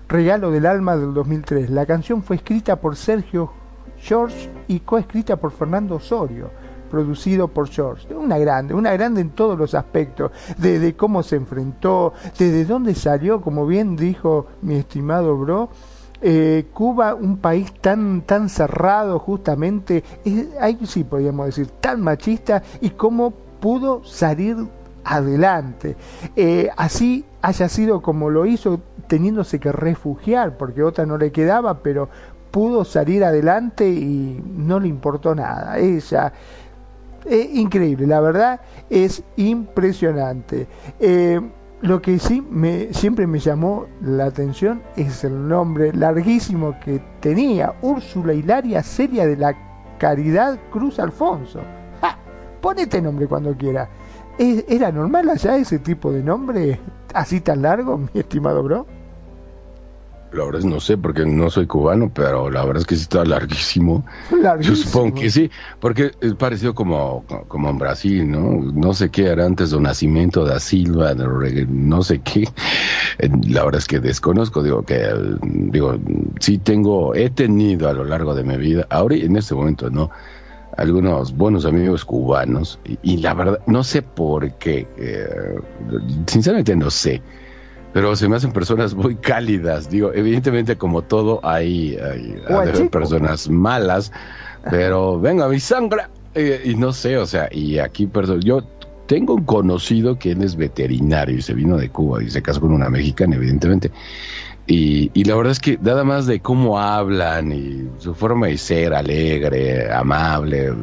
Regalo 0.10 0.52
del 0.52 0.66
Alma 0.66 0.98
del 0.98 1.14
2003. 1.14 1.70
La 1.70 1.86
canción 1.86 2.22
fue 2.24 2.36
escrita 2.36 2.76
por 2.76 2.96
Sergio 2.96 3.52
George 3.98 4.50
y 4.68 4.82
coescrita 4.82 5.38
por 5.38 5.52
Fernando 5.52 5.96
Osorio, 5.96 6.52
producido 6.96 7.50
por 7.50 7.68
George. 7.68 8.14
Una 8.16 8.38
grande, 8.38 8.74
una 8.74 8.94
grande 8.94 9.20
en 9.20 9.32
todos 9.32 9.60
los 9.60 9.76
aspectos, 9.76 10.32
desde 10.58 10.96
cómo 10.96 11.24
se 11.24 11.36
enfrentó, 11.36 12.14
desde 12.40 12.64
dónde 12.64 12.96
salió, 12.96 13.42
como 13.42 13.68
bien 13.68 13.98
dijo 13.98 14.48
mi 14.62 14.76
estimado 14.76 15.36
bro, 15.36 15.68
eh, 16.22 16.68
Cuba, 16.74 17.14
un 17.14 17.36
país 17.40 17.74
tan, 17.82 18.22
tan 18.22 18.48
cerrado 18.48 19.20
justamente, 19.20 20.06
es, 20.24 20.48
ahí 20.62 20.80
sí 20.86 21.04
podríamos 21.04 21.48
decir, 21.48 21.68
tan 21.82 22.00
machista, 22.00 22.64
y 22.80 22.92
cómo 22.92 23.32
pudo 23.60 24.06
salir 24.06 24.56
adelante. 25.04 25.98
Eh, 26.38 26.70
así 26.78 27.26
haya 27.42 27.68
sido 27.68 28.02
como 28.02 28.30
lo 28.30 28.46
hizo, 28.46 28.80
teniéndose 29.08 29.60
que 29.60 29.74
refugiar, 29.74 30.56
porque 30.56 30.82
otra 30.82 31.06
no 31.06 31.18
le 31.18 31.34
quedaba, 31.34 31.80
pero 31.80 32.08
pudo 32.56 32.86
salir 32.86 33.22
adelante 33.26 33.86
y 33.86 34.42
no 34.56 34.80
le 34.80 34.88
importó 34.88 35.36
nada. 35.36 35.78
Ella, 35.78 36.32
eh, 37.26 37.50
increíble, 37.54 38.08
la 38.08 38.20
verdad 38.22 38.62
es 38.90 39.24
impresionante. 39.36 40.68
Eh, 41.00 41.40
lo 41.82 42.02
que 42.02 42.18
sí 42.20 42.42
me, 42.50 42.94
siempre 42.94 43.28
me 43.28 43.40
llamó 43.40 43.86
la 44.02 44.26
atención 44.26 44.82
es 44.96 45.24
el 45.24 45.48
nombre 45.48 45.94
larguísimo 45.94 46.80
que 46.84 47.02
tenía, 47.20 47.76
Úrsula 47.82 48.34
Hilaria 48.34 48.82
Celia 48.82 49.28
de 49.28 49.38
la 49.38 49.56
Caridad 50.00 50.58
Cruz 50.72 51.00
Alfonso. 51.00 51.60
¡Ja! 52.02 52.18
Ponete 52.62 53.02
nombre 53.02 53.28
cuando 53.28 53.56
quiera. 53.56 53.88
¿Es- 54.38 54.66
¿Era 54.68 54.92
normal 54.92 55.30
allá 55.30 55.58
ese 55.58 55.80
tipo 55.80 56.12
de 56.12 56.24
nombre 56.24 56.80
así 57.14 57.42
tan 57.42 57.62
largo, 57.62 57.98
mi 58.14 58.20
estimado 58.20 58.64
bro? 58.64 58.86
La 60.36 60.44
verdad 60.46 60.60
es 60.60 60.66
no 60.66 60.80
sé 60.80 60.98
porque 60.98 61.26
no 61.26 61.50
soy 61.50 61.66
cubano, 61.66 62.12
pero 62.14 62.50
la 62.50 62.64
verdad 62.66 62.82
es 62.82 62.86
que 62.88 62.96
sí 62.96 63.04
está 63.04 63.24
larguísimo. 63.26 64.06
Larguísimo. 64.32 64.76
Yo 64.76 64.84
supongo 64.84 65.16
que 65.22 65.30
sí, 65.30 65.50
porque 65.80 66.12
es 66.22 66.34
parecido 66.36 66.76
como, 66.76 67.26
como 67.48 67.70
en 67.70 67.78
Brasil, 67.78 68.30
¿no? 68.30 68.62
No 68.74 68.94
sé 68.94 69.10
qué 69.10 69.28
era 69.28 69.46
antes 69.46 69.72
de 69.72 69.80
nacimiento 69.80 70.46
da 70.46 70.60
Silva, 70.60 71.14
de 71.14 71.26
Re- 71.28 71.66
no 71.70 72.04
sé 72.04 72.20
qué. 72.20 72.44
Eh, 73.20 73.30
La 73.48 73.64
verdad 73.64 73.80
es 73.80 73.88
que 73.88 74.00
desconozco, 74.00 74.62
digo 74.62 74.84
que, 74.84 75.02
digo, 75.42 75.98
sí 76.40 76.58
tengo, 76.58 77.16
he 77.16 77.30
tenido 77.30 77.88
a 77.90 77.94
lo 77.94 78.04
largo 78.04 78.36
de 78.36 78.44
mi 78.44 78.58
vida, 78.58 78.86
ahora 78.90 79.16
en 79.16 79.38
este 79.38 79.56
momento, 79.56 79.90
¿no? 79.90 80.12
Algunos 80.78 81.34
buenos 81.38 81.66
amigos 81.66 82.04
cubanos, 82.04 82.80
y, 82.84 83.00
y 83.02 83.18
la 83.18 83.34
verdad, 83.34 83.60
no 83.68 83.84
sé 83.86 84.02
por 84.02 84.52
qué, 84.56 84.86
eh, 84.98 85.56
sinceramente 86.28 86.76
no 86.76 86.90
sé 86.92 87.22
pero 87.96 88.14
se 88.18 88.28
me 88.28 88.36
hacen 88.36 88.52
personas 88.52 88.94
muy 88.94 89.16
cálidas. 89.16 89.90
Digo, 89.90 90.12
evidentemente 90.14 90.76
como 90.78 91.02
todo 91.04 91.40
hay, 91.44 91.96
hay 91.96 92.36
personas 92.90 93.48
malas, 93.50 94.12
pero 94.70 95.18
venga 95.28 95.48
mi 95.48 95.62
sangre 95.62 96.02
Eh, 96.34 96.64
y 96.66 96.76
no 96.76 96.92
sé, 96.92 97.16
o 97.18 97.26
sea, 97.26 97.48
y 97.50 97.80
aquí 97.80 98.08
perso- 98.08 98.42
yo 98.44 98.62
tengo 99.08 99.36
un 99.36 99.46
conocido 99.46 100.20
que 100.20 100.32
él 100.32 100.44
es 100.44 100.58
veterinario 100.58 101.38
y 101.38 101.42
se 101.42 101.54
vino 101.54 101.78
de 101.78 101.88
Cuba 101.90 102.22
y 102.22 102.30
se 102.30 102.42
casó 102.42 102.60
con 102.60 102.74
una 102.74 102.90
mexicana, 102.90 103.38
evidentemente. 103.38 103.90
Y, 104.68 105.12
y 105.14 105.24
la 105.24 105.36
verdad 105.36 105.52
es 105.54 105.60
que 105.62 105.78
nada 105.82 106.04
más 106.04 106.26
de 106.26 106.42
cómo 106.42 106.78
hablan 106.78 107.54
y 107.54 107.88
su 108.00 108.14
forma 108.14 108.48
de 108.48 108.58
ser 108.58 108.94
alegre, 108.94 109.90
amable, 109.94 110.74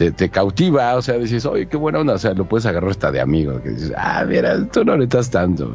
te, 0.00 0.12
te 0.12 0.30
cautiva, 0.30 0.96
o 0.96 1.02
sea, 1.02 1.18
dices, 1.18 1.44
oye, 1.44 1.66
qué 1.66 1.76
buena 1.76 1.98
onda, 1.98 2.14
o 2.14 2.18
sea, 2.18 2.32
lo 2.32 2.46
puedes 2.46 2.64
agarrar 2.64 2.90
hasta 2.90 3.12
de 3.12 3.20
amigo, 3.20 3.60
que 3.62 3.68
dices, 3.68 3.92
ah, 3.98 4.24
mira, 4.26 4.66
tú 4.68 4.82
no 4.82 4.96
le 4.96 5.04
estás 5.04 5.28
tanto, 5.28 5.70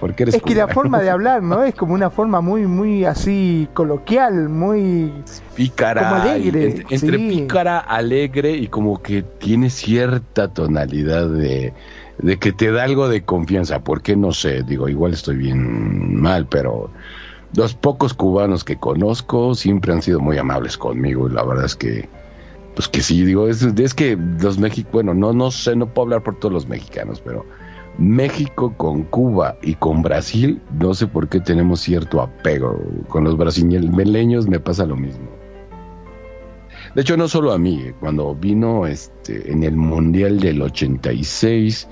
porque 0.00 0.22
eres 0.22 0.36
Es 0.36 0.40
que 0.40 0.54
la 0.54 0.62
cubano". 0.62 0.72
forma 0.72 1.02
de 1.02 1.10
hablar, 1.10 1.42
¿no? 1.42 1.62
Es 1.62 1.74
como 1.74 1.92
una 1.92 2.08
forma 2.08 2.40
muy, 2.40 2.66
muy 2.66 3.04
así 3.04 3.68
coloquial, 3.74 4.48
muy... 4.48 5.12
pícara, 5.54 6.08
como 6.08 6.22
alegre, 6.22 6.64
entre, 6.68 6.86
entre 6.88 7.18
sí. 7.18 7.28
pícara, 7.28 7.78
alegre 7.78 8.52
y 8.52 8.68
como 8.68 9.02
que 9.02 9.20
tiene 9.20 9.68
cierta 9.68 10.48
tonalidad 10.54 11.28
de, 11.28 11.74
de 12.16 12.38
que 12.38 12.52
te 12.52 12.70
da 12.72 12.84
algo 12.84 13.10
de 13.10 13.26
confianza, 13.26 13.80
porque 13.80 14.16
no 14.16 14.32
sé, 14.32 14.62
digo, 14.62 14.88
igual 14.88 15.12
estoy 15.12 15.36
bien 15.36 16.18
mal, 16.18 16.46
pero 16.46 16.90
los 17.54 17.74
pocos 17.74 18.14
cubanos 18.14 18.64
que 18.64 18.78
conozco 18.78 19.54
siempre 19.54 19.92
han 19.92 20.00
sido 20.00 20.20
muy 20.20 20.38
amables 20.38 20.78
conmigo 20.78 21.28
y 21.28 21.32
la 21.34 21.44
verdad 21.44 21.66
es 21.66 21.76
que 21.76 22.08
pues 22.76 22.88
que 22.88 23.00
sí, 23.00 23.24
digo, 23.24 23.48
es, 23.48 23.64
que 23.94 24.18
los 24.38 24.58
mexicanos, 24.58 24.92
bueno, 24.92 25.14
no, 25.14 25.32
no 25.32 25.50
sé, 25.50 25.74
no 25.74 25.86
puedo 25.86 26.04
hablar 26.04 26.22
por 26.22 26.38
todos 26.38 26.52
los 26.52 26.68
mexicanos, 26.68 27.22
pero 27.24 27.46
México 27.96 28.74
con 28.76 29.04
Cuba 29.04 29.56
y 29.62 29.76
con 29.76 30.02
Brasil, 30.02 30.60
no 30.78 30.92
sé 30.92 31.06
por 31.06 31.30
qué 31.30 31.40
tenemos 31.40 31.80
cierto 31.80 32.20
apego. 32.20 32.78
Con 33.08 33.24
los 33.24 33.38
brasileños 33.38 34.46
me 34.46 34.60
pasa 34.60 34.84
lo 34.84 34.94
mismo. 34.94 35.30
De 36.94 37.00
hecho, 37.00 37.16
no 37.16 37.28
solo 37.28 37.52
a 37.52 37.58
mí, 37.58 37.92
cuando 37.98 38.34
vino 38.34 38.86
este, 38.86 39.50
en 39.50 39.62
el 39.62 39.76
Mundial 39.76 40.38
del 40.38 40.60
86 40.60 41.88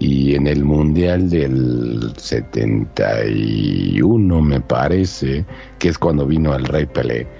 y 0.00 0.34
en 0.34 0.46
el 0.46 0.66
Mundial 0.66 1.30
del 1.30 2.12
71, 2.14 4.42
me 4.42 4.60
parece, 4.60 5.46
que 5.78 5.88
es 5.88 5.96
cuando 5.96 6.26
vino 6.26 6.54
el 6.54 6.66
Rey 6.66 6.84
Pelé 6.84 7.39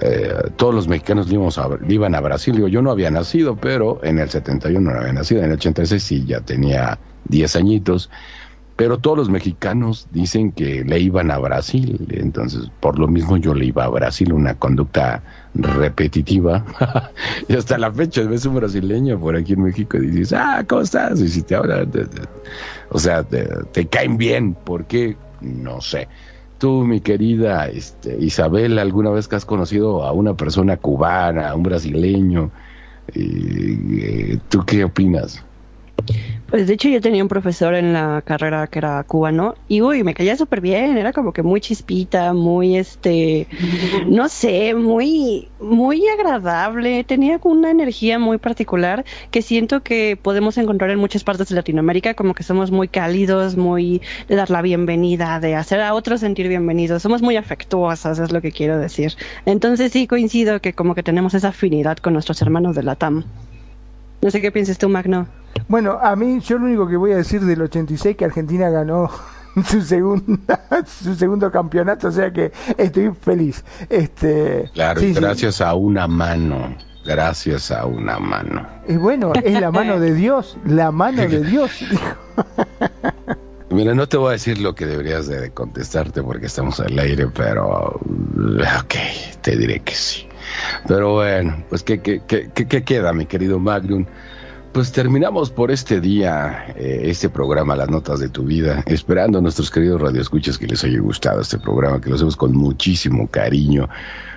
eh, 0.00 0.32
todos 0.56 0.74
los 0.74 0.88
mexicanos 0.88 1.30
íbamos 1.30 1.60
iban 1.88 2.14
a 2.14 2.20
Brasil. 2.20 2.54
Digo, 2.54 2.68
yo 2.68 2.82
no 2.82 2.90
había 2.90 3.10
nacido, 3.10 3.56
pero 3.56 4.00
en 4.04 4.18
el 4.18 4.28
71 4.30 4.90
no 4.92 4.98
había 5.00 5.12
nacido. 5.12 5.40
En 5.40 5.46
el 5.46 5.52
86 5.52 6.02
sí, 6.02 6.24
ya 6.24 6.40
tenía 6.40 6.98
10 7.24 7.56
añitos. 7.56 8.10
Pero 8.76 8.98
todos 8.98 9.18
los 9.18 9.28
mexicanos 9.28 10.06
dicen 10.12 10.52
que 10.52 10.84
le 10.84 11.00
iban 11.00 11.32
a 11.32 11.38
Brasil. 11.38 12.06
Entonces, 12.10 12.70
por 12.78 12.96
lo 13.00 13.08
mismo 13.08 13.36
yo 13.36 13.52
le 13.52 13.66
iba 13.66 13.84
a 13.84 13.88
Brasil, 13.88 14.32
una 14.32 14.54
conducta 14.54 15.24
repetitiva. 15.52 16.64
y 17.48 17.56
hasta 17.56 17.76
la 17.76 17.90
fecha 17.92 18.22
ves 18.22 18.46
un 18.46 18.54
brasileño 18.54 19.18
por 19.18 19.34
aquí 19.34 19.54
en 19.54 19.62
México 19.62 19.96
y 19.96 20.06
dices, 20.06 20.32
ah, 20.34 20.64
¿cómo 20.68 20.82
estás? 20.82 21.20
Y 21.20 21.28
si 21.28 21.42
te- 21.42 21.56
o 22.90 22.98
sea, 22.98 23.24
te, 23.24 23.48
te 23.72 23.86
caen 23.86 24.16
bien. 24.16 24.54
¿Por 24.54 24.86
qué? 24.86 25.16
No 25.40 25.80
sé. 25.80 26.08
Tú, 26.58 26.84
mi 26.84 27.00
querida 27.00 27.68
este, 27.68 28.16
Isabel, 28.18 28.78
¿alguna 28.80 29.10
vez 29.10 29.28
que 29.28 29.36
has 29.36 29.44
conocido 29.44 30.04
a 30.04 30.12
una 30.12 30.34
persona 30.34 30.76
cubana, 30.76 31.50
a 31.50 31.54
un 31.54 31.62
brasileño? 31.62 32.52
Eh, 33.14 34.40
¿Tú 34.48 34.64
qué 34.66 34.84
opinas? 34.84 35.47
Pues 36.50 36.66
de 36.66 36.72
hecho 36.72 36.88
yo 36.88 37.02
tenía 37.02 37.22
un 37.22 37.28
profesor 37.28 37.74
en 37.74 37.92
la 37.92 38.22
carrera 38.24 38.66
que 38.68 38.78
era 38.78 39.04
cubano 39.04 39.54
y 39.68 39.82
uy, 39.82 40.02
me 40.02 40.14
caía 40.14 40.34
súper 40.34 40.62
bien, 40.62 40.96
era 40.96 41.12
como 41.12 41.34
que 41.34 41.42
muy 41.42 41.60
chispita, 41.60 42.32
muy 42.32 42.78
este, 42.78 43.46
no 44.06 44.30
sé, 44.30 44.74
muy, 44.74 45.48
muy 45.60 46.08
agradable, 46.08 47.04
tenía 47.04 47.38
una 47.42 47.70
energía 47.70 48.18
muy 48.18 48.38
particular 48.38 49.04
que 49.30 49.42
siento 49.42 49.82
que 49.82 50.18
podemos 50.20 50.56
encontrar 50.56 50.88
en 50.90 50.98
muchas 50.98 51.22
partes 51.22 51.50
de 51.50 51.54
Latinoamérica, 51.54 52.14
como 52.14 52.32
que 52.32 52.42
somos 52.42 52.70
muy 52.70 52.88
cálidos, 52.88 53.58
muy 53.58 54.00
de 54.26 54.36
dar 54.36 54.48
la 54.48 54.62
bienvenida, 54.62 55.40
de 55.40 55.54
hacer 55.54 55.82
a 55.82 55.92
otros 55.92 56.20
sentir 56.20 56.48
bienvenidos, 56.48 57.02
somos 57.02 57.20
muy 57.20 57.36
afectuosos, 57.36 58.18
es 58.18 58.32
lo 58.32 58.40
que 58.40 58.52
quiero 58.52 58.78
decir. 58.78 59.12
Entonces 59.44 59.92
sí 59.92 60.06
coincido 60.06 60.62
que 60.62 60.72
como 60.72 60.94
que 60.94 61.02
tenemos 61.02 61.34
esa 61.34 61.48
afinidad 61.48 61.98
con 61.98 62.14
nuestros 62.14 62.40
hermanos 62.40 62.74
de 62.74 62.84
la 62.84 62.94
TAM. 62.94 63.24
No 64.20 64.30
sé 64.30 64.40
qué 64.40 64.50
piensas 64.50 64.78
tú, 64.78 64.88
Magno. 64.88 65.26
Bueno, 65.68 65.98
a 66.00 66.16
mí 66.16 66.40
yo 66.40 66.58
lo 66.58 66.66
único 66.66 66.88
que 66.88 66.96
voy 66.96 67.12
a 67.12 67.16
decir 67.16 67.40
del 67.42 67.62
86 67.62 68.16
que 68.16 68.24
Argentina 68.24 68.70
ganó 68.70 69.10
su 69.66 69.82
segunda 69.82 70.60
su 70.86 71.14
segundo 71.14 71.50
campeonato, 71.50 72.08
o 72.08 72.12
sea 72.12 72.32
que 72.32 72.52
estoy 72.76 73.10
feliz. 73.20 73.64
Este, 73.88 74.70
Claro, 74.74 75.00
sí, 75.00 75.14
sí. 75.14 75.20
gracias 75.20 75.60
a 75.60 75.74
una 75.74 76.06
mano, 76.06 76.74
gracias 77.04 77.70
a 77.70 77.86
una 77.86 78.18
mano. 78.18 78.66
Y 78.88 78.96
bueno, 78.96 79.32
es 79.42 79.60
la 79.60 79.70
mano 79.70 79.98
de 80.00 80.14
Dios, 80.14 80.56
la 80.64 80.90
mano 80.90 81.22
de 81.22 81.42
Dios. 81.44 81.70
Mira, 83.70 83.94
no 83.94 84.08
te 84.08 84.16
voy 84.16 84.30
a 84.30 84.32
decir 84.32 84.58
lo 84.60 84.74
que 84.74 84.86
deberías 84.86 85.26
de 85.26 85.50
contestarte 85.50 86.22
porque 86.22 86.46
estamos 86.46 86.80
al 86.80 86.98
aire, 86.98 87.26
pero 87.28 88.00
ok, 88.00 88.94
te 89.42 89.56
diré 89.56 89.80
que 89.80 89.94
sí. 89.94 90.27
Pero 90.86 91.14
bueno, 91.14 91.64
pues 91.68 91.82
¿qué, 91.82 92.00
qué, 92.00 92.20
qué, 92.26 92.48
qué- 92.54 92.84
queda, 92.84 93.12
mi 93.12 93.26
querido 93.26 93.58
Magnum? 93.58 94.06
Pues 94.72 94.92
terminamos 94.92 95.50
por 95.50 95.70
este 95.70 96.00
día, 96.00 96.66
eh, 96.76 97.02
este 97.04 97.28
programa, 97.30 97.74
Las 97.74 97.88
Notas 97.88 98.20
de 98.20 98.28
tu 98.28 98.44
Vida, 98.44 98.82
esperando 98.86 99.38
a 99.38 99.40
nuestros 99.40 99.70
queridos 99.70 100.00
radioescuchas 100.00 100.58
que 100.58 100.66
les 100.66 100.84
haya 100.84 101.00
gustado 101.00 101.40
este 101.40 101.58
programa, 101.58 102.00
que 102.00 102.10
lo 102.10 102.16
hacemos 102.16 102.36
con 102.36 102.54
muchísimo 102.54 103.26
cariño. 103.28 103.88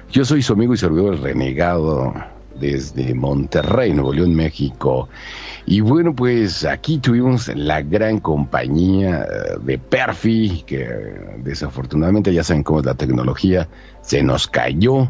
Yo 0.10 0.24
soy 0.26 0.42
su 0.42 0.54
amigo 0.54 0.74
y 0.74 0.78
servidor 0.78 1.20
renegado 1.20 2.14
desde 2.60 3.14
Monterrey, 3.14 3.94
Nuevo 3.94 4.14
León, 4.14 4.34
México. 4.36 5.10
Y 5.66 5.82
bueno, 5.82 6.16
pues 6.16 6.64
aquí 6.66 6.98
tuvimos 7.00 7.48
la 7.56 7.82
gran 7.82 8.20
compañía 8.20 9.24
eh, 9.24 9.58
de 9.62 9.78
Perfi, 9.78 10.64
que 10.66 10.84
eh, 10.84 10.90
desafortunadamente 11.44 12.34
ya 12.34 12.44
saben 12.44 12.64
cómo 12.64 12.80
es 12.80 12.86
la 12.86 12.96
tecnología, 12.96 13.68
se 14.02 14.24
nos 14.24 14.48
cayó, 14.48 15.10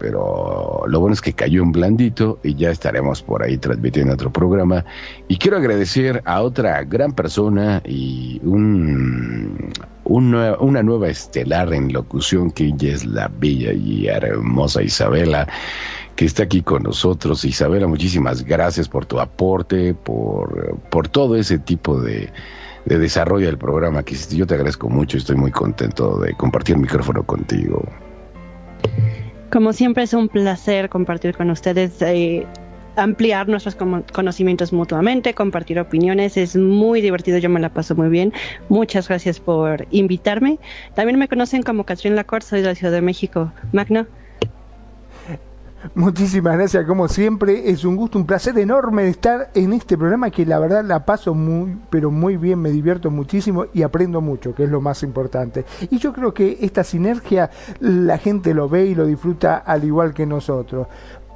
pero 0.00 0.82
lo 0.86 1.00
bueno 1.00 1.12
es 1.12 1.20
que 1.20 1.34
cayó 1.34 1.62
en 1.62 1.72
blandito 1.72 2.40
y 2.42 2.54
ya 2.54 2.70
estaremos 2.70 3.22
por 3.22 3.42
ahí 3.42 3.58
transmitiendo 3.58 4.14
otro 4.14 4.32
programa. 4.32 4.84
Y 5.28 5.36
quiero 5.36 5.58
agradecer 5.58 6.22
a 6.24 6.40
otra 6.40 6.82
gran 6.84 7.12
persona 7.12 7.82
y 7.84 8.40
un, 8.42 9.70
un 10.04 10.34
una 10.34 10.82
nueva 10.82 11.08
estelar 11.08 11.72
en 11.74 11.92
locución 11.92 12.50
que 12.50 12.64
ella 12.64 12.94
es 12.94 13.04
la 13.04 13.28
bella 13.28 13.72
y 13.72 14.06
hermosa 14.06 14.82
Isabela 14.82 15.46
que 16.16 16.24
está 16.24 16.44
aquí 16.44 16.62
con 16.62 16.82
nosotros. 16.82 17.44
Isabela, 17.44 17.86
muchísimas 17.86 18.44
gracias 18.44 18.88
por 18.88 19.06
tu 19.06 19.20
aporte, 19.20 19.94
por, 19.94 20.78
por 20.90 21.08
todo 21.08 21.36
ese 21.36 21.58
tipo 21.58 22.00
de, 22.00 22.30
de 22.84 22.98
desarrollo 22.98 23.46
del 23.46 23.58
programa 23.58 24.02
que. 24.02 24.16
Yo 24.30 24.46
te 24.46 24.54
agradezco 24.54 24.88
mucho 24.88 25.16
y 25.16 25.20
estoy 25.20 25.36
muy 25.36 25.50
contento 25.50 26.18
de 26.18 26.34
compartir 26.34 26.76
el 26.76 26.82
micrófono 26.82 27.22
contigo. 27.22 27.84
Como 29.50 29.72
siempre 29.72 30.04
es 30.04 30.14
un 30.14 30.28
placer 30.28 30.88
compartir 30.88 31.36
con 31.36 31.50
ustedes, 31.50 32.00
eh, 32.02 32.46
ampliar 32.94 33.48
nuestros 33.48 33.74
conocimientos 33.74 34.72
mutuamente, 34.72 35.34
compartir 35.34 35.80
opiniones, 35.80 36.36
es 36.36 36.54
muy 36.54 37.00
divertido, 37.00 37.38
yo 37.38 37.48
me 37.48 37.58
la 37.58 37.68
paso 37.68 37.96
muy 37.96 38.08
bien. 38.08 38.32
Muchas 38.68 39.08
gracias 39.08 39.40
por 39.40 39.88
invitarme. 39.90 40.60
También 40.94 41.18
me 41.18 41.26
conocen 41.26 41.62
como 41.62 41.84
Catherine 41.84 42.14
Lacorte, 42.14 42.46
soy 42.46 42.60
de 42.60 42.68
la 42.68 42.74
Ciudad 42.76 42.92
de 42.92 43.02
México. 43.02 43.52
Magno. 43.72 44.06
Muchísimas 45.94 46.56
gracias, 46.56 46.84
como 46.84 47.08
siempre. 47.08 47.70
Es 47.70 47.84
un 47.84 47.96
gusto, 47.96 48.18
un 48.18 48.26
placer 48.26 48.58
enorme 48.58 49.08
estar 49.08 49.50
en 49.54 49.72
este 49.72 49.96
programa 49.96 50.30
que 50.30 50.44
la 50.44 50.58
verdad 50.58 50.84
la 50.84 51.06
paso 51.06 51.34
muy, 51.34 51.78
pero 51.88 52.10
muy 52.10 52.36
bien, 52.36 52.60
me 52.60 52.70
divierto 52.70 53.10
muchísimo 53.10 53.64
y 53.72 53.82
aprendo 53.82 54.20
mucho, 54.20 54.54
que 54.54 54.64
es 54.64 54.70
lo 54.70 54.82
más 54.82 55.02
importante. 55.02 55.64
Y 55.90 55.98
yo 55.98 56.12
creo 56.12 56.34
que 56.34 56.58
esta 56.60 56.84
sinergia 56.84 57.50
la 57.80 58.18
gente 58.18 58.52
lo 58.52 58.68
ve 58.68 58.86
y 58.86 58.94
lo 58.94 59.06
disfruta 59.06 59.56
al 59.56 59.84
igual 59.84 60.12
que 60.12 60.26
nosotros. 60.26 60.86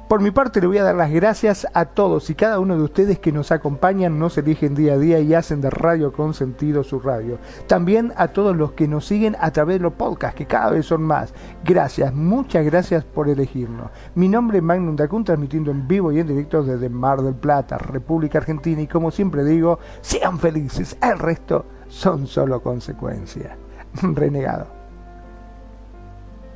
Por 0.07 0.21
mi 0.21 0.29
parte 0.29 0.61
le 0.61 0.67
voy 0.67 0.77
a 0.77 0.83
dar 0.83 0.93
las 0.93 1.09
gracias 1.09 1.65
a 1.73 1.85
todos 1.85 2.29
y 2.29 2.35
cada 2.35 2.59
uno 2.59 2.77
de 2.77 2.83
ustedes 2.83 3.17
que 3.17 3.31
nos 3.31 3.51
acompañan, 3.51 4.19
nos 4.19 4.37
eligen 4.37 4.75
día 4.75 4.93
a 4.93 4.97
día 4.99 5.19
y 5.19 5.33
hacen 5.33 5.61
de 5.61 5.71
Radio 5.71 6.13
con 6.13 6.35
Sentido 6.35 6.83
su 6.83 6.99
radio. 6.99 7.39
También 7.65 8.13
a 8.15 8.27
todos 8.27 8.55
los 8.55 8.73
que 8.73 8.87
nos 8.87 9.07
siguen 9.07 9.35
a 9.39 9.49
través 9.49 9.77
de 9.77 9.83
los 9.83 9.93
podcasts, 9.93 10.37
que 10.37 10.45
cada 10.45 10.69
vez 10.69 10.85
son 10.85 11.01
más. 11.01 11.33
Gracias, 11.63 12.13
muchas 12.13 12.63
gracias 12.65 13.03
por 13.03 13.29
elegirnos. 13.29 13.89
Mi 14.13 14.29
nombre 14.29 14.59
es 14.59 14.63
Magnum 14.63 14.95
Dacun, 14.95 15.23
transmitiendo 15.23 15.71
en 15.71 15.87
vivo 15.87 16.11
y 16.11 16.19
en 16.19 16.27
directo 16.27 16.61
desde 16.61 16.87
Mar 16.87 17.23
del 17.23 17.33
Plata, 17.33 17.79
República 17.79 18.37
Argentina. 18.37 18.83
Y 18.83 18.87
como 18.87 19.09
siempre 19.09 19.43
digo, 19.43 19.79
sean 20.01 20.37
felices, 20.37 20.95
el 21.01 21.17
resto 21.17 21.65
son 21.87 22.27
solo 22.27 22.61
consecuencias. 22.61 23.57
Renegado. 24.03 24.74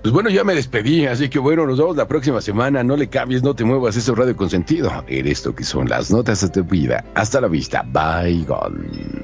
Pues 0.01 0.13
bueno, 0.13 0.29
ya 0.29 0.45
me 0.45 0.55
despedí, 0.55 1.05
así 1.05 1.29
que 1.29 1.39
bueno, 1.39 1.65
nos 1.67 1.77
vemos 1.77 1.97
la 1.97 2.07
próxima 2.07 2.39
semana. 2.41 2.83
No 2.83 2.95
le 2.95 3.09
cambies, 3.09 3.43
no 3.43 3.53
te 3.53 3.65
muevas, 3.65 3.97
eso 3.97 4.13
es 4.13 4.17
Radio 4.17 4.35
Consentido. 4.35 4.91
En 5.07 5.27
esto 5.27 5.53
que 5.53 5.63
son 5.63 5.89
las 5.89 6.09
notas 6.09 6.41
de 6.41 6.49
tu 6.49 6.63
vida. 6.63 7.03
Hasta 7.15 7.41
la 7.41 7.47
vista. 7.47 7.83
Bye, 7.83 8.45
gone. 8.45 9.23